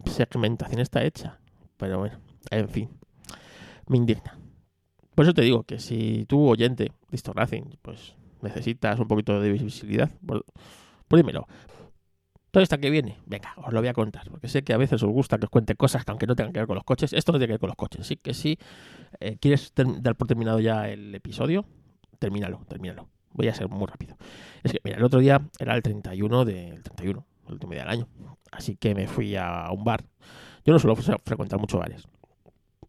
segmentación 0.05 0.79
está 0.81 1.03
hecha. 1.03 1.39
Pero 1.77 1.99
bueno, 1.99 2.19
en 2.51 2.69
fin, 2.69 2.89
me 3.87 3.97
indigna. 3.97 4.37
Por 5.15 5.25
eso 5.25 5.33
te 5.33 5.41
digo 5.41 5.63
que 5.63 5.79
si 5.79 6.25
tú, 6.27 6.47
oyente, 6.47 6.91
listo 7.11 7.33
Racing, 7.33 7.63
pues 7.81 8.15
necesitas 8.41 8.99
un 8.99 9.07
poquito 9.07 9.39
de 9.41 9.51
visibilidad, 9.51 10.09
pues, 10.25 10.41
pues 11.07 11.21
dímelo. 11.21 11.47
Todo 12.51 12.63
esto 12.63 12.79
que 12.79 12.89
viene, 12.89 13.19
venga, 13.27 13.53
os 13.57 13.71
lo 13.71 13.79
voy 13.79 13.89
a 13.89 13.93
contar, 13.93 14.29
porque 14.29 14.47
sé 14.47 14.63
que 14.63 14.73
a 14.73 14.77
veces 14.77 15.03
os 15.03 15.09
gusta 15.09 15.37
que 15.37 15.45
os 15.45 15.51
cuente 15.51 15.75
cosas 15.75 16.03
que 16.03 16.11
aunque 16.11 16.25
no 16.25 16.35
tengan 16.35 16.51
que 16.51 16.59
ver 16.59 16.67
con 16.67 16.75
los 16.75 16.83
coches, 16.83 17.13
esto 17.13 17.31
no 17.31 17.37
tiene 17.37 17.49
que 17.49 17.53
ver 17.53 17.59
con 17.59 17.67
los 17.67 17.75
coches, 17.75 18.01
así 18.01 18.15
que 18.15 18.33
si 18.33 18.57
eh, 19.19 19.37
quieres 19.39 19.71
dar 19.75 20.15
por 20.15 20.27
terminado 20.27 20.59
ya 20.59 20.89
el 20.89 21.13
episodio, 21.13 21.65
termínalo, 22.17 22.65
termínalo. 22.67 23.07
Voy 23.33 23.47
a 23.47 23.53
ser 23.53 23.69
muy 23.69 23.85
rápido. 23.85 24.17
Es 24.63 24.71
que, 24.71 24.79
mira, 24.83 24.97
el 24.97 25.03
otro 25.03 25.19
día 25.19 25.41
era 25.59 25.75
el 25.75 25.83
31 25.83 26.45
del 26.45 26.81
31, 26.81 27.25
el 27.49 27.55
último 27.55 27.73
día 27.73 27.81
del 27.81 27.91
año, 27.91 28.07
así 28.51 28.76
que 28.76 28.95
me 28.95 29.07
fui 29.07 29.35
a 29.35 29.69
un 29.71 29.84
bar. 29.84 30.05
Yo 30.65 30.73
no 30.73 30.80
suelo 30.80 30.95
frecuentar 30.95 31.59
muchos 31.59 31.80
bares, 31.80 32.07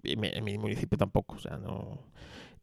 en 0.03 0.45
mi 0.45 0.59
municipio 0.59 0.97
tampoco, 0.97 1.37
o 1.37 1.39
sea, 1.39 1.57
no 1.57 2.11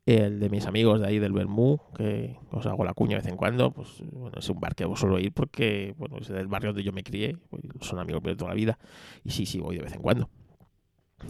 el 0.07 0.39
de 0.39 0.49
mis 0.49 0.65
amigos 0.65 1.01
de 1.01 1.07
ahí 1.07 1.19
del 1.19 1.33
Bermú, 1.33 1.81
que 1.93 2.37
os 2.51 2.65
hago 2.65 2.85
la 2.85 2.93
cuña 2.93 3.17
de 3.17 3.23
vez 3.23 3.27
en 3.27 3.35
cuando, 3.35 3.71
pues 3.71 4.01
bueno, 4.13 4.37
es 4.39 4.49
un 4.49 4.57
bar 4.57 4.73
que 4.73 4.87
suelo 4.95 5.19
ir 5.19 5.33
porque, 5.33 5.93
bueno, 5.97 6.17
es 6.17 6.29
del 6.29 6.47
barrio 6.47 6.69
donde 6.69 6.83
yo 6.83 6.93
me 6.93 7.03
crié, 7.03 7.37
pues, 7.49 7.61
son 7.81 7.99
amigos 7.99 8.23
de 8.23 8.37
toda 8.37 8.51
la 8.51 8.55
vida, 8.55 8.79
y 9.25 9.31
sí, 9.31 9.45
sí, 9.45 9.59
voy 9.59 9.75
de 9.75 9.83
vez 9.83 9.93
en 9.93 10.01
cuando. 10.01 10.29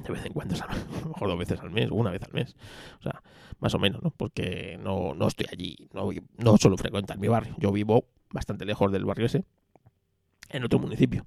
De 0.04 0.14
vez 0.14 0.24
en 0.28 0.32
cuando, 0.32 0.54
a 0.64 0.76
lo 0.76 1.10
mejor 1.10 1.28
dos 1.28 1.40
veces 1.40 1.60
al 1.60 1.72
mes, 1.72 1.90
una 1.90 2.12
vez 2.12 2.22
al 2.22 2.34
mes. 2.34 2.56
O 3.00 3.02
sea, 3.02 3.24
más 3.60 3.74
o 3.74 3.80
menos, 3.80 4.04
¿no? 4.04 4.12
Porque 4.12 4.78
no, 4.80 5.16
no 5.16 5.28
estoy 5.28 5.48
allí, 5.52 5.90
no, 5.94 6.10
no 6.38 6.58
suelo 6.58 6.78
frecuentar 6.78 7.18
mi 7.18 7.30
barrio. 7.30 7.56
Yo 7.58 7.72
vivo 7.72 8.06
bastante 8.32 8.64
lejos 8.66 8.92
del 8.92 9.06
barrio 9.06 9.26
ese, 9.26 9.44
en 10.50 10.64
otro 10.64 10.80
municipio. 10.80 11.26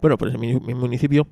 Bueno, 0.00 0.16
pues 0.16 0.34
en 0.34 0.40
mi, 0.40 0.54
municipio 0.54 1.26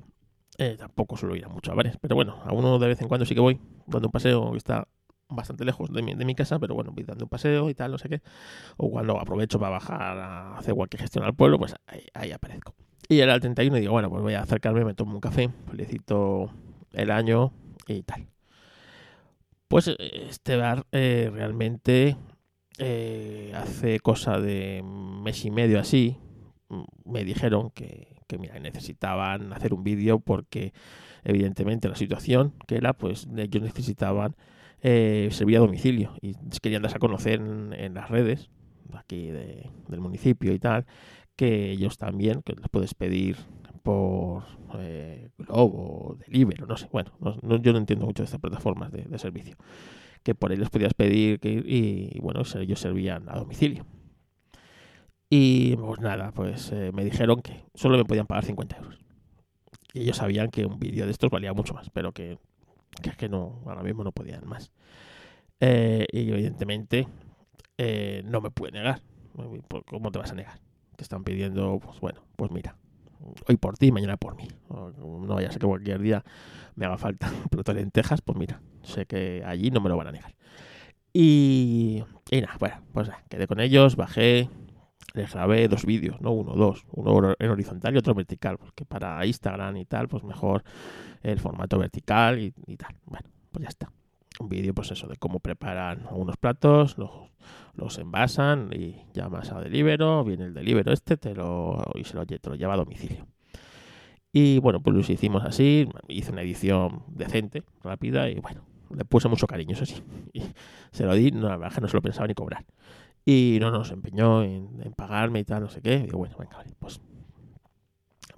eh, 0.57 0.75
tampoco 0.77 1.17
suelo 1.17 1.35
ir 1.35 1.45
a 1.45 1.49
muchos 1.49 1.75
bares, 1.75 1.97
pero 2.01 2.15
bueno, 2.15 2.41
a 2.43 2.53
uno 2.53 2.79
de 2.79 2.87
vez 2.87 3.01
en 3.01 3.07
cuando 3.07 3.25
sí 3.25 3.33
que 3.33 3.41
voy, 3.41 3.59
dando 3.85 4.07
un 4.07 4.11
paseo 4.11 4.51
que 4.51 4.57
está 4.57 4.87
bastante 5.29 5.65
lejos 5.65 5.91
de 5.91 6.01
mi, 6.01 6.15
de 6.15 6.25
mi 6.25 6.35
casa, 6.35 6.59
pero 6.59 6.73
bueno, 6.75 6.91
voy 6.91 7.03
dando 7.03 7.25
un 7.25 7.29
paseo 7.29 7.69
y 7.69 7.73
tal, 7.73 7.91
no 7.91 7.97
sé 7.97 8.09
qué. 8.09 8.21
O 8.77 8.89
cuando 8.89 9.19
aprovecho 9.19 9.59
para 9.59 9.71
bajar 9.71 10.17
a 10.17 10.57
hacer 10.57 10.73
cualquier 10.73 11.01
gestión 11.01 11.23
al 11.23 11.35
pueblo, 11.35 11.59
pues 11.59 11.75
ahí, 12.13 12.31
aparezco. 12.31 12.75
Y 13.09 13.19
era 13.19 13.33
el 13.35 13.41
31 13.41 13.77
y 13.77 13.81
digo, 13.81 13.93
bueno, 13.93 14.09
pues 14.09 14.21
voy 14.21 14.33
a 14.33 14.41
acercarme, 14.41 14.83
me 14.83 14.93
tomo 14.93 15.15
un 15.15 15.21
café, 15.21 15.49
felicito 15.69 16.51
el 16.91 17.11
año 17.11 17.53
y 17.87 18.03
tal. 18.03 18.27
Pues 19.67 19.87
este 19.99 20.55
bar 20.55 20.85
eh, 20.91 21.29
realmente 21.31 22.15
eh, 22.77 23.53
hace 23.55 23.99
cosa 23.99 24.39
de 24.39 24.81
mes 24.83 25.43
y 25.45 25.51
medio 25.51 25.79
así, 25.79 26.17
me 27.05 27.23
dijeron 27.23 27.71
que, 27.71 28.21
que 28.27 28.37
mira, 28.37 28.59
necesitaban 28.59 29.53
hacer 29.53 29.73
un 29.73 29.83
vídeo 29.83 30.19
porque 30.19 30.73
evidentemente 31.23 31.87
la 31.89 31.95
situación 31.95 32.53
que 32.67 32.75
era, 32.75 32.93
pues 32.93 33.27
ellos 33.35 33.63
necesitaban 33.63 34.35
eh, 34.81 35.29
servía 35.31 35.57
a 35.57 35.61
domicilio 35.61 36.13
y 36.21 36.35
querían 36.61 36.83
darse 36.83 36.97
a 36.97 36.99
conocer 36.99 37.41
en, 37.41 37.93
las 37.95 38.09
redes 38.09 38.51
aquí 38.93 39.31
del 39.31 39.99
municipio 39.99 40.53
y 40.53 40.59
tal, 40.59 40.85
que 41.35 41.71
ellos 41.71 41.97
también, 41.97 42.41
que 42.43 42.53
les 42.53 42.69
puedes 42.69 42.93
pedir 42.93 43.37
por 43.81 44.43
eh, 44.75 45.29
Globo, 45.37 46.17
Deliveroo, 46.27 46.67
no 46.67 46.77
sé, 46.77 46.87
bueno, 46.91 47.11
yo 47.61 47.73
no 47.73 47.79
entiendo 47.79 48.05
mucho 48.05 48.21
de 48.21 48.25
estas 48.25 48.39
plataformas 48.39 48.91
de, 48.91 49.17
servicio, 49.17 49.55
que 50.23 50.35
por 50.35 50.51
ellos 50.51 50.69
podías 50.69 50.93
pedir 50.93 51.39
que, 51.39 51.49
y, 51.49 52.19
bueno, 52.19 52.41
ellos 52.59 52.79
servían 52.79 53.27
a 53.29 53.37
domicilio. 53.37 53.85
Y 55.29 55.75
pues 55.75 55.99
nada, 55.99 56.31
pues 56.31 56.71
eh, 56.71 56.91
me 56.93 57.03
dijeron 57.03 57.41
que 57.41 57.65
solo 57.75 57.97
me 57.97 58.05
podían 58.05 58.27
pagar 58.27 58.45
50 58.45 58.77
euros. 58.77 58.99
Y 59.93 60.01
ellos 60.01 60.17
sabían 60.17 60.49
que 60.49 60.65
un 60.65 60.79
vídeo 60.79 61.05
de 61.05 61.11
estos 61.11 61.29
valía 61.29 61.53
mucho 61.53 61.73
más, 61.73 61.89
pero 61.89 62.11
que 62.11 62.37
que 63.01 63.09
es 63.09 63.17
que 63.17 63.29
no, 63.29 63.61
ahora 63.65 63.83
mismo 63.83 64.03
no 64.03 64.11
podían 64.11 64.47
más. 64.47 64.71
Eh, 65.59 66.05
y 66.11 66.29
evidentemente 66.29 67.07
eh, 67.77 68.21
no 68.25 68.41
me 68.41 68.51
pude 68.51 68.71
negar. 68.71 69.01
¿Cómo 69.85 70.11
te 70.11 70.19
vas 70.19 70.31
a 70.31 70.35
negar? 70.35 70.59
Te 70.95 71.03
están 71.03 71.23
pidiendo, 71.23 71.79
pues 71.79 71.99
bueno, 71.99 72.23
pues 72.35 72.51
mira, 72.51 72.75
hoy 73.47 73.57
por 73.57 73.77
ti, 73.77 73.91
mañana 73.91 74.17
por 74.17 74.35
mí. 74.35 74.47
No 74.69 75.35
vaya 75.35 75.49
a 75.49 75.51
ser 75.51 75.61
que 75.61 75.67
cualquier 75.67 76.01
día 76.01 76.23
me 76.75 76.85
haga 76.85 76.97
falta 76.97 77.31
un 77.43 77.49
plato 77.49 77.73
de 77.73 77.81
lentejas, 77.81 78.21
pues 78.21 78.37
mira, 78.37 78.61
sé 78.81 79.05
que 79.05 79.43
allí 79.45 79.69
no 79.69 79.79
me 79.79 79.89
lo 79.89 79.97
van 79.97 80.07
a 80.07 80.11
negar. 80.11 80.33
Y, 81.13 82.03
y 82.31 82.41
nada, 82.41 82.57
bueno, 82.59 82.81
pues 82.93 83.09
quedé 83.29 83.47
con 83.47 83.59
ellos, 83.59 83.95
bajé, 83.95 84.49
les 85.17 85.33
grabé 85.33 85.67
dos 85.67 85.85
vídeos, 85.85 86.21
no 86.21 86.31
uno, 86.31 86.53
dos, 86.53 86.85
uno 86.91 87.33
en 87.37 87.49
horizontal 87.49 87.95
y 87.95 87.97
otro 87.97 88.13
vertical, 88.13 88.57
porque 88.57 88.85
para 88.85 89.25
Instagram 89.25 89.77
y 89.77 89.85
tal, 89.85 90.07
pues 90.07 90.23
mejor 90.23 90.63
el 91.23 91.39
formato 91.39 91.77
vertical 91.79 92.39
y, 92.39 92.51
tal. 92.77 92.95
Bueno, 93.05 93.27
pues 93.51 93.63
ya 93.63 93.69
está. 93.69 93.91
Un 94.39 94.49
vídeo, 94.49 94.73
pues 94.73 94.91
eso, 94.91 95.07
de 95.07 95.15
cómo 95.17 95.39
preparan 95.39 96.05
unos 96.11 96.37
platos, 96.37 96.97
los, 96.99 97.09
los 97.73 97.97
envasan 97.97 98.69
y 98.71 98.95
llamas 99.13 99.51
a 99.51 99.59
Delivero, 99.59 100.23
viene 100.23 100.45
el 100.45 100.53
Delivero 100.53 100.93
este 100.93 101.17
te 101.17 101.33
lo, 101.33 101.83
y 101.95 102.03
se 102.03 102.15
lo, 102.15 102.25
te 102.25 102.39
lo 102.43 102.55
lleva 102.55 102.75
a 102.75 102.77
domicilio. 102.77 103.25
Y 104.31 104.59
bueno, 104.59 104.81
pues 104.81 104.95
lo 104.95 104.99
hicimos 104.99 105.43
así, 105.43 105.89
hice 106.07 106.31
una 106.31 106.43
edición 106.43 107.01
decente, 107.07 107.63
rápida 107.81 108.29
y 108.29 108.39
bueno, 108.39 108.61
le 108.95 109.03
puse 109.05 109.27
mucho 109.27 109.47
cariño, 109.47 109.73
eso 109.73 109.85
sí. 109.85 110.03
Y 110.33 110.43
se 110.91 111.05
lo 111.05 111.15
di, 111.15 111.31
no, 111.31 111.49
la 111.49 111.57
verdad 111.57 111.73
que 111.73 111.81
no 111.81 111.87
se 111.87 111.97
lo 111.97 112.01
pensaba 112.03 112.27
ni 112.27 112.35
cobrar. 112.35 112.63
Y 113.29 113.57
no 113.59 113.71
nos 113.71 113.91
empeñó 113.91 114.41
en, 114.41 114.69
pagarme 114.95 115.41
y 115.41 115.43
tal, 115.43 115.61
no 115.63 115.69
sé 115.69 115.81
qué. 115.81 115.99
Digo, 115.99 116.17
bueno, 116.17 116.37
venga, 116.39 116.63
pues, 116.79 117.01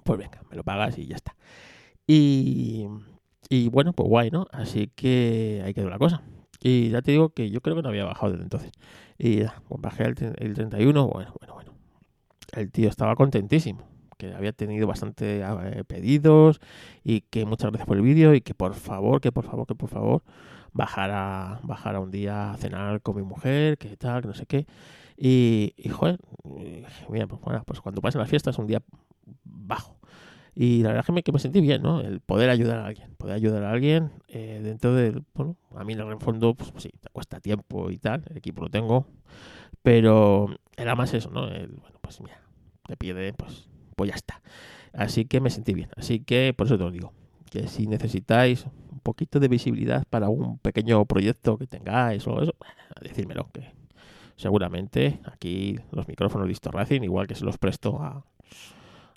pues 0.03 0.17
venga, 0.17 0.41
me 0.49 0.55
lo 0.55 0.63
pagas 0.63 0.97
y 0.97 1.05
ya 1.05 1.15
está. 1.15 1.35
Y, 2.07 2.87
y 3.49 3.69
bueno, 3.69 3.93
pues 3.93 4.09
guay, 4.09 4.31
¿no? 4.31 4.47
Así 4.51 4.87
que 4.95 5.61
ahí 5.63 5.75
quedó 5.75 5.91
la 5.91 5.99
cosa. 5.99 6.23
Y 6.59 6.89
ya 6.89 7.03
te 7.03 7.11
digo 7.11 7.29
que 7.29 7.51
yo 7.51 7.61
creo 7.61 7.75
que 7.75 7.83
no 7.83 7.89
había 7.89 8.03
bajado 8.03 8.31
desde 8.31 8.45
entonces. 8.45 8.71
Y 9.19 9.41
ya, 9.43 9.61
pues 9.67 9.79
bajé 9.79 10.05
el, 10.05 10.15
el 10.39 10.55
31, 10.55 11.07
bueno, 11.07 11.35
bueno, 11.39 11.53
bueno. 11.53 11.73
El 12.53 12.71
tío 12.71 12.89
estaba 12.89 13.15
contentísimo 13.15 13.87
que 14.17 14.33
había 14.33 14.53
tenido 14.53 14.87
bastante 14.87 15.41
eh, 15.41 15.83
pedidos 15.85 16.59
y 17.03 17.21
que 17.21 17.45
muchas 17.45 17.69
gracias 17.69 17.87
por 17.87 17.97
el 17.97 18.03
vídeo 18.03 18.33
y 18.33 18.41
que 18.41 18.55
por 18.55 18.73
favor, 18.73 19.21
que 19.21 19.31
por 19.31 19.45
favor, 19.45 19.67
que 19.67 19.75
por 19.75 19.89
favor 19.89 20.23
bajara, 20.73 21.59
bajara 21.63 21.99
un 21.99 22.11
día 22.11 22.51
a 22.51 22.57
cenar 22.57 23.01
con 23.01 23.15
mi 23.15 23.23
mujer, 23.23 23.77
que 23.77 23.95
tal, 23.97 24.21
que 24.21 24.27
no 24.27 24.33
sé 24.33 24.45
qué. 24.45 24.67
Y, 25.17 25.73
y 25.77 25.89
joder, 25.89 26.19
mira, 27.09 27.27
pues, 27.27 27.41
bueno, 27.41 27.63
pues 27.65 27.81
cuando 27.81 28.01
pasen 28.01 28.19
las 28.19 28.29
fiestas 28.29 28.55
es 28.55 28.59
un 28.59 28.67
día 28.67 28.81
bajo. 29.43 29.99
Y 30.55 30.81
la 30.81 30.89
verdad 30.89 31.05
es 31.07 31.23
que 31.23 31.31
me, 31.31 31.39
sentí 31.39 31.61
bien, 31.61 31.81
¿no? 31.81 32.01
El 32.01 32.19
poder 32.19 32.49
ayudar 32.49 32.79
a 32.79 32.87
alguien, 32.87 33.15
poder 33.15 33.35
ayudar 33.35 33.63
a 33.63 33.71
alguien 33.71 34.11
eh, 34.27 34.59
dentro 34.63 34.93
del, 34.93 35.23
bueno, 35.33 35.55
a 35.75 35.83
mí 35.83 35.93
en 35.93 36.01
el 36.01 36.19
fondo, 36.19 36.53
pues, 36.53 36.71
pues, 36.71 36.83
sí, 36.83 36.91
te 36.99 37.09
cuesta 37.11 37.39
tiempo 37.39 37.89
y 37.91 37.97
tal, 37.97 38.25
el 38.29 38.37
equipo 38.37 38.63
lo 38.63 38.69
tengo, 38.69 39.05
pero 39.83 40.47
era 40.75 40.95
más 40.95 41.13
eso, 41.13 41.29
¿no? 41.29 41.47
El, 41.47 41.67
bueno, 41.77 41.99
pues 42.01 42.19
mira, 42.21 42.41
te 42.87 42.97
pide, 42.97 43.31
pues, 43.33 43.69
pues 43.95 44.09
ya 44.09 44.15
está. 44.15 44.41
Así 44.91 45.25
que 45.25 45.39
me 45.39 45.49
sentí 45.49 45.73
bien, 45.73 45.91
así 45.95 46.19
que 46.19 46.53
por 46.53 46.67
eso 46.67 46.77
te 46.77 46.83
lo 46.83 46.91
digo, 46.91 47.13
que 47.51 47.67
si 47.67 47.87
necesitáis 47.87 48.65
poquito 48.99 49.39
de 49.39 49.47
visibilidad 49.47 50.05
para 50.09 50.29
un 50.29 50.59
pequeño 50.59 51.05
proyecto 51.05 51.57
que 51.57 51.67
tengáis 51.67 52.27
o 52.27 52.41
eso, 52.41 52.55
decírmelo, 53.01 53.49
que 53.53 53.71
seguramente 54.35 55.19
aquí 55.25 55.77
los 55.91 56.07
micrófonos 56.07 56.47
de 56.47 56.71
Racing, 56.71 57.01
igual 57.01 57.27
que 57.27 57.35
se 57.35 57.45
los 57.45 57.57
presto 57.57 58.01
a, 58.01 58.25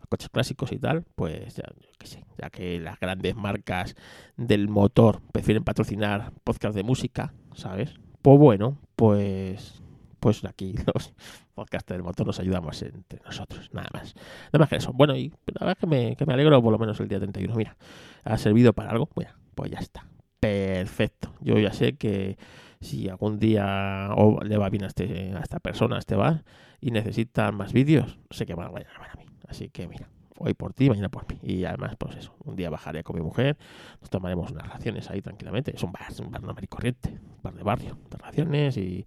coches 0.09 0.28
clásicos 0.28 0.72
y 0.72 0.78
tal, 0.78 1.04
pues 1.14 1.56
ya, 1.56 1.64
que 1.98 2.06
sé, 2.06 2.26
ya 2.38 2.50
que 2.50 2.78
las 2.78 3.00
grandes 3.00 3.34
marcas 3.34 3.96
del 4.36 4.68
motor 4.68 5.22
prefieren 5.32 5.64
patrocinar 5.64 6.32
podcast 6.44 6.76
de 6.76 6.82
música, 6.82 7.32
¿sabes? 7.54 7.94
Pues 8.20 8.38
bueno, 8.38 8.76
pues 8.94 9.82
pues 10.22 10.44
aquí 10.44 10.74
los 10.94 11.12
podcasters 11.54 11.98
del 11.98 12.04
motor 12.04 12.26
nos 12.26 12.38
ayudamos 12.38 12.80
entre 12.82 13.20
nosotros, 13.24 13.70
nada 13.72 13.88
más. 13.92 14.14
Nada 14.52 14.60
más 14.60 14.68
que 14.68 14.76
eso. 14.76 14.92
Bueno, 14.92 15.16
y 15.16 15.30
la 15.46 15.66
verdad 15.66 15.78
que 15.78 15.86
me, 15.86 16.14
que 16.16 16.24
me 16.26 16.34
alegro 16.34 16.62
por 16.62 16.72
lo 16.72 16.78
menos 16.78 17.00
el 17.00 17.09
día 17.09 17.18
31. 17.18 17.54
Mira, 17.56 17.76
ha 18.22 18.38
servido 18.38 18.72
para 18.72 18.90
algo. 18.90 19.09
Bueno, 19.16 19.32
pues 19.55 19.70
ya 19.70 19.79
está. 19.79 20.07
Perfecto. 20.41 21.33
Yo 21.41 21.59
ya 21.59 21.73
sé 21.73 21.95
que 21.95 22.37
si 22.81 23.09
algún 23.09 23.39
día 23.39 24.11
le 24.45 24.57
va 24.59 24.69
bien 24.69 24.85
a, 24.85 24.89
este, 24.89 25.33
a 25.35 25.41
esta 25.41 25.61
persona, 25.61 25.97
a 25.97 25.99
este 26.01 26.16
bar, 26.16 26.45
y 26.81 26.91
necesitan 26.91 27.55
más 27.55 27.73
vídeos, 27.73 28.19
sé 28.31 28.45
que 28.45 28.55
van 28.55 28.66
a 28.66 28.81
llamar 28.81 29.11
a 29.12 29.16
mí. 29.16 29.27
Así 29.49 29.69
que 29.69 29.87
mira, 29.87 30.09
hoy 30.39 30.55
por 30.55 30.74
ti, 30.74 30.89
mañana 30.89 31.09
por 31.09 31.29
mí. 31.29 31.39
Y 31.43 31.65
además, 31.65 31.95
pues 31.97 32.16
eso, 32.16 32.35
un 32.45 32.57
día 32.57 32.70
bajaré 32.70 33.05
con 33.05 33.16
mi 33.16 33.23
mujer, 33.23 33.57
nos 34.01 34.11
tomaremos 34.11 34.51
unas 34.51 34.69
raciones 34.69 35.09
ahí 35.11 35.23
tranquilamente. 35.23 35.74
Es 35.74 35.83
un 35.83 35.93
bar, 35.93 36.07
es 36.09 36.19
un 36.19 36.31
bar 36.31 36.43
normal 36.43 36.65
y 36.65 36.66
corriente, 36.66 37.20
bar 37.43 37.55
de 37.55 37.62
barrio, 37.62 37.99
de 38.11 38.19
raciones 38.19 38.77
y 38.77 39.05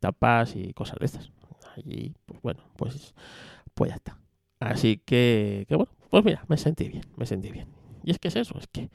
tapas 0.00 0.56
y 0.56 0.72
cosas 0.72 0.98
de 0.98 1.06
estas. 1.06 1.30
Allí, 1.76 2.14
pues 2.26 2.42
bueno, 2.42 2.60
pues, 2.76 3.14
pues 3.74 3.90
ya 3.90 3.96
está. 3.96 4.18
Así 4.58 4.98
que, 4.98 5.64
que 5.68 5.76
bueno, 5.76 5.92
pues 6.10 6.24
mira, 6.24 6.44
me 6.48 6.56
sentí 6.56 6.88
bien, 6.88 7.04
me 7.16 7.26
sentí 7.26 7.50
bien. 7.50 7.68
Y 8.04 8.10
es 8.10 8.18
que 8.18 8.28
es 8.28 8.36
eso, 8.36 8.58
es 8.58 8.66
que 8.66 8.90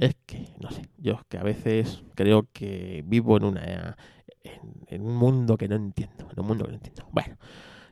es 0.00 0.16
que, 0.26 0.48
no 0.60 0.70
sé, 0.70 0.82
yo 0.98 1.20
que 1.28 1.38
a 1.38 1.42
veces 1.42 2.02
creo 2.14 2.48
que 2.52 3.02
vivo 3.06 3.36
en 3.36 3.44
una 3.44 3.96
en, 4.88 5.02
un 5.02 5.16
mundo 5.16 5.56
que 5.56 5.68
no 5.68 5.76
entiendo, 5.76 6.28
en 6.30 6.40
un 6.40 6.46
mundo 6.46 6.64
que 6.64 6.70
no 6.70 6.76
entiendo. 6.76 7.06
Bueno, 7.12 7.36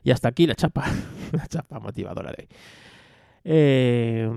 y 0.03 0.11
hasta 0.11 0.27
aquí 0.27 0.47
la 0.47 0.55
chapa, 0.55 0.85
la 1.31 1.47
chapa 1.47 1.79
motivadora 1.79 2.31
de 2.31 2.43
hoy. 2.43 2.57
Eh, 3.43 4.29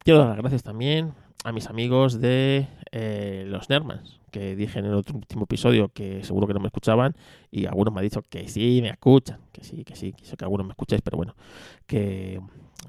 quiero 0.00 0.20
dar 0.20 0.28
las 0.28 0.38
gracias 0.38 0.62
también 0.62 1.14
a 1.44 1.52
mis 1.52 1.68
amigos 1.68 2.20
de 2.20 2.66
eh, 2.90 3.44
los 3.46 3.70
Nermans, 3.70 4.20
que 4.36 4.54
dije 4.54 4.80
en 4.80 4.84
el 4.84 4.94
otro 4.94 5.16
último 5.16 5.44
episodio 5.44 5.88
que 5.88 6.22
seguro 6.22 6.46
que 6.46 6.52
no 6.52 6.60
me 6.60 6.66
escuchaban 6.66 7.16
y 7.50 7.64
algunos 7.64 7.94
me 7.94 8.00
han 8.00 8.04
dicho 8.04 8.20
que 8.20 8.48
sí, 8.48 8.80
me 8.82 8.90
escuchan, 8.90 9.40
que 9.50 9.64
sí, 9.64 9.82
que 9.82 9.96
sí, 9.96 10.12
que 10.12 10.44
algunos 10.44 10.66
me 10.66 10.72
escucháis, 10.72 11.00
pero 11.00 11.16
bueno, 11.16 11.34
que, 11.86 12.38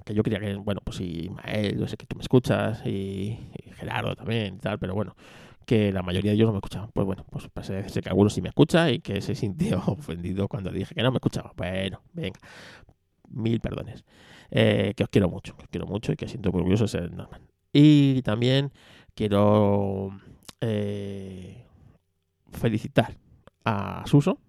que 0.04 0.14
yo 0.14 0.24
quería 0.24 0.42
que, 0.42 0.56
bueno, 0.56 0.82
pues 0.84 0.98
sí, 0.98 1.30
Mael, 1.30 1.80
yo 1.80 1.88
sé 1.88 1.96
que 1.96 2.06
tú 2.06 2.18
me 2.18 2.22
escuchas 2.22 2.86
y, 2.86 3.40
Gerardo 3.78 4.14
también 4.18 4.56
y 4.56 4.58
tal, 4.58 4.78
pero 4.78 4.94
bueno, 4.94 5.16
que 5.66 5.94
la 5.94 6.02
mayoría 6.02 6.32
de 6.32 6.36
ellos 6.36 6.48
no 6.48 6.52
me 6.52 6.58
escuchaban. 6.58 6.90
Pues 6.92 7.06
bueno, 7.06 7.26
pues 7.30 7.48
parece 7.48 7.76
decirse 7.76 8.02
que 8.02 8.10
algunos 8.10 8.34
sí 8.34 8.42
me 8.42 8.50
escucha 8.50 8.92
y 8.92 9.00
que 9.00 9.22
se 9.22 9.34
sintió 9.34 9.82
ofendido 9.88 10.50
cuando 10.50 10.70
dije 10.72 10.94
que 10.96 11.04
no 11.04 11.12
me 11.12 11.18
escuchaba. 11.18 11.54
Bueno, 11.56 12.02
venga, 12.12 12.40
mil 13.30 13.62
perdones. 13.62 14.04
Eh, 14.52 14.94
que 14.98 15.04
os 15.04 15.10
quiero 15.10 15.30
mucho, 15.30 15.56
que 15.56 15.64
os 15.64 15.70
quiero 15.70 15.88
mucho 15.88 16.12
y 16.12 16.18
que 16.18 16.28
siento 16.28 16.50
orgulloso 16.50 16.86
de 16.86 16.90
ser 16.90 17.12
normal. 17.14 17.42
Y 17.72 18.22
también 18.24 18.72
quiero 19.16 20.12
eh, 20.62 21.64
felicitar 22.52 23.16
a 23.66 24.04
Suso 24.08 24.40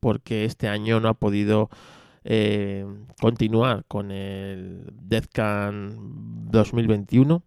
porque 0.00 0.44
este 0.44 0.68
año 0.68 1.00
no 1.00 1.08
ha 1.08 1.14
podido 1.14 1.70
eh, 2.24 2.86
continuar 3.20 3.84
con 3.88 4.10
el 4.10 4.84
DeathCan 4.92 6.50
2021. 6.50 7.42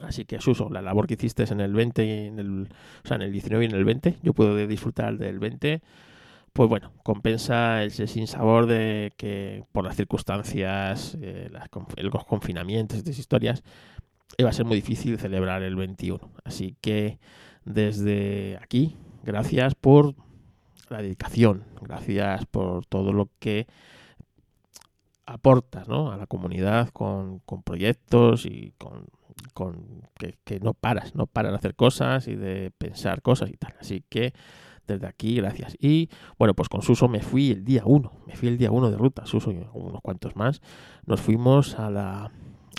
Así 0.00 0.24
que 0.24 0.40
Suso, 0.40 0.70
la 0.70 0.80
labor 0.80 1.06
que 1.06 1.14
hiciste 1.14 1.44
en 1.44 1.60
el 1.60 1.74
20 1.74 2.04
y 2.06 2.26
en 2.28 2.38
el, 2.38 2.68
o 3.04 3.08
sea, 3.08 3.16
en 3.16 3.22
el 3.22 3.32
19 3.32 3.64
y 3.64 3.68
en 3.68 3.74
el 3.74 3.84
20, 3.84 4.18
yo 4.22 4.32
puedo 4.32 4.56
disfrutar 4.66 5.18
del 5.18 5.38
20 5.38 5.82
pues 6.52 6.68
bueno, 6.68 6.92
compensa 7.02 7.84
ese 7.84 8.06
sinsabor 8.06 8.66
de 8.66 9.12
que 9.16 9.64
por 9.72 9.84
las 9.84 9.96
circunstancias, 9.96 11.16
eh, 11.20 11.50
los 11.96 12.24
confinamientos, 12.24 12.98
estas 12.98 13.18
historias, 13.18 13.62
iba 14.38 14.50
a 14.50 14.52
ser 14.52 14.64
muy 14.64 14.76
difícil 14.76 15.18
celebrar 15.18 15.62
el 15.62 15.76
21. 15.76 16.18
Así 16.44 16.76
que 16.80 17.18
desde 17.64 18.58
aquí, 18.62 18.96
gracias 19.22 19.74
por 19.74 20.14
la 20.88 21.02
dedicación, 21.02 21.64
gracias 21.80 22.46
por 22.46 22.86
todo 22.86 23.12
lo 23.12 23.28
que 23.38 23.66
aportas 25.26 25.88
¿no? 25.88 26.10
a 26.10 26.16
la 26.16 26.26
comunidad 26.26 26.88
con, 26.88 27.38
con 27.40 27.62
proyectos 27.62 28.46
y 28.46 28.72
con, 28.78 29.06
con 29.54 30.02
que, 30.44 30.60
no 30.60 30.74
paras, 30.74 31.14
no 31.14 31.26
paras 31.26 31.52
de 31.52 31.56
hacer 31.58 31.74
cosas 31.74 32.26
y 32.28 32.34
de 32.34 32.72
pensar 32.76 33.22
cosas 33.22 33.50
y 33.50 33.56
tal. 33.56 33.74
Así 33.80 34.04
que 34.08 34.32
desde 34.86 35.06
aquí, 35.06 35.36
gracias. 35.36 35.76
Y 35.78 36.10
bueno, 36.38 36.54
pues 36.54 36.68
con 36.68 36.82
Suso 36.82 37.08
me 37.08 37.20
fui 37.20 37.50
el 37.50 37.64
día 37.64 37.82
1, 37.84 38.12
me 38.26 38.34
fui 38.34 38.48
el 38.48 38.58
día 38.58 38.70
1 38.70 38.90
de 38.90 38.96
ruta, 38.96 39.26
Suso 39.26 39.52
y 39.52 39.64
unos 39.72 40.00
cuantos 40.02 40.34
más. 40.36 40.60
Nos 41.06 41.20
fuimos 41.20 41.78
a 41.78 41.90
la 41.90 42.32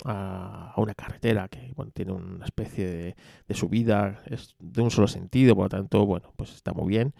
a, 0.04 0.74
una 0.76 0.94
carretera 0.94 1.48
que 1.48 1.72
bueno, 1.76 1.92
tiene 1.92 2.12
una 2.12 2.44
especie 2.44 3.14
de, 3.46 3.54
subida, 3.54 4.22
es 4.26 4.54
de 4.58 4.82
un 4.82 4.90
solo 4.90 5.08
sentido, 5.08 5.54
por 5.54 5.64
lo 5.64 5.68
tanto, 5.68 6.06
bueno, 6.06 6.32
pues 6.36 6.54
está 6.54 6.72
muy 6.72 6.88
bien. 6.88 7.14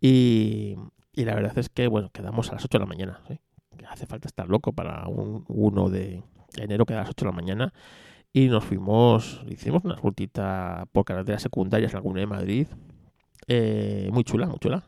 Y, 0.00 0.76
y 1.12 1.24
la 1.24 1.34
verdad 1.34 1.58
es 1.58 1.68
que, 1.68 1.86
bueno, 1.88 2.10
quedamos 2.10 2.50
a 2.50 2.54
las 2.54 2.64
8 2.64 2.78
de 2.78 2.84
la 2.84 2.88
mañana. 2.88 3.20
Hace 3.88 4.06
falta 4.06 4.28
estar 4.28 4.48
loco 4.48 4.72
para 4.72 5.06
un 5.08 5.44
1 5.48 5.88
de 5.90 6.22
enero, 6.56 6.86
que 6.86 6.94
a 6.94 6.98
las 6.98 7.10
8 7.10 7.24
de 7.24 7.30
la 7.30 7.36
mañana. 7.36 7.72
Y 8.32 8.48
nos 8.48 8.64
fuimos, 8.64 9.42
hicimos 9.48 9.84
una 9.84 9.94
rutita 9.94 10.86
por 10.92 11.04
carreteras 11.04 11.42
secundarias 11.42 11.92
en 11.92 11.98
alguna 11.98 12.20
de 12.20 12.26
Madrid, 12.26 12.66
eh, 13.46 14.08
muy 14.12 14.24
chula, 14.24 14.46
muy 14.46 14.58
chula. 14.58 14.84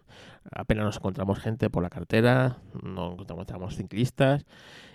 Apenas 0.50 0.84
nos 0.84 0.96
encontramos 0.96 1.38
gente 1.38 1.70
por 1.70 1.82
la 1.82 1.90
carretera, 1.90 2.58
no 2.82 3.12
encontramos 3.12 3.76
ciclistas. 3.76 4.44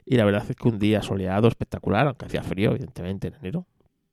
Y 0.06 0.18
la 0.18 0.26
verdad 0.26 0.46
es 0.50 0.56
que 0.56 0.68
un 0.68 0.80
día 0.80 1.02
soleado, 1.02 1.48
espectacular, 1.48 2.08
aunque 2.08 2.26
hacía 2.26 2.44
frío, 2.44 2.72
evidentemente, 2.72 3.28
en 3.28 3.36
enero. 3.36 3.68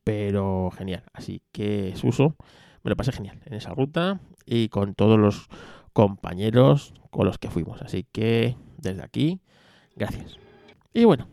Pero 0.04 0.70
genial. 0.76 1.04
Así 1.12 1.42
que 1.52 1.94
Suso, 1.96 2.36
me 2.82 2.90
lo 2.90 2.96
pasé 2.96 3.12
genial 3.12 3.40
en 3.44 3.54
esa 3.54 3.74
ruta 3.74 4.20
y 4.46 4.68
con 4.68 4.94
todos 4.94 5.18
los 5.18 5.48
compañeros 5.92 6.94
con 7.10 7.26
los 7.26 7.38
que 7.38 7.50
fuimos. 7.50 7.82
Así 7.82 8.06
que 8.10 8.56
desde 8.78 9.02
aquí, 9.02 9.40
gracias. 9.96 10.38
Y 10.94 11.04
bueno, 11.04 11.28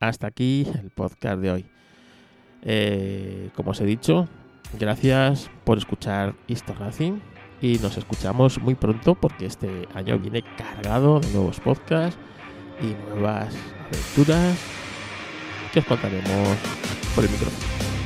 hasta 0.00 0.26
aquí 0.26 0.66
el 0.80 0.90
podcast 0.90 1.40
de 1.40 1.50
hoy. 1.50 1.66
Eh, 2.62 3.50
como 3.54 3.72
os 3.72 3.80
he 3.80 3.84
dicho, 3.84 4.26
gracias 4.78 5.50
por 5.64 5.76
escuchar 5.76 6.34
Easter 6.48 6.78
Racing 6.78 7.20
y 7.60 7.78
nos 7.78 7.98
escuchamos 7.98 8.58
muy 8.60 8.74
pronto 8.74 9.14
porque 9.14 9.46
este 9.46 9.86
año 9.94 10.18
viene 10.18 10.42
cargado 10.56 11.20
de 11.20 11.30
nuevos 11.32 11.60
podcasts 11.60 12.18
y 12.80 12.94
nuevas 13.08 13.54
aventuras 13.88 14.56
que 15.72 15.80
os 15.80 15.86
contaremos 15.86 16.58
por 17.14 17.24
el 17.24 17.30
micrófono. 17.30 18.03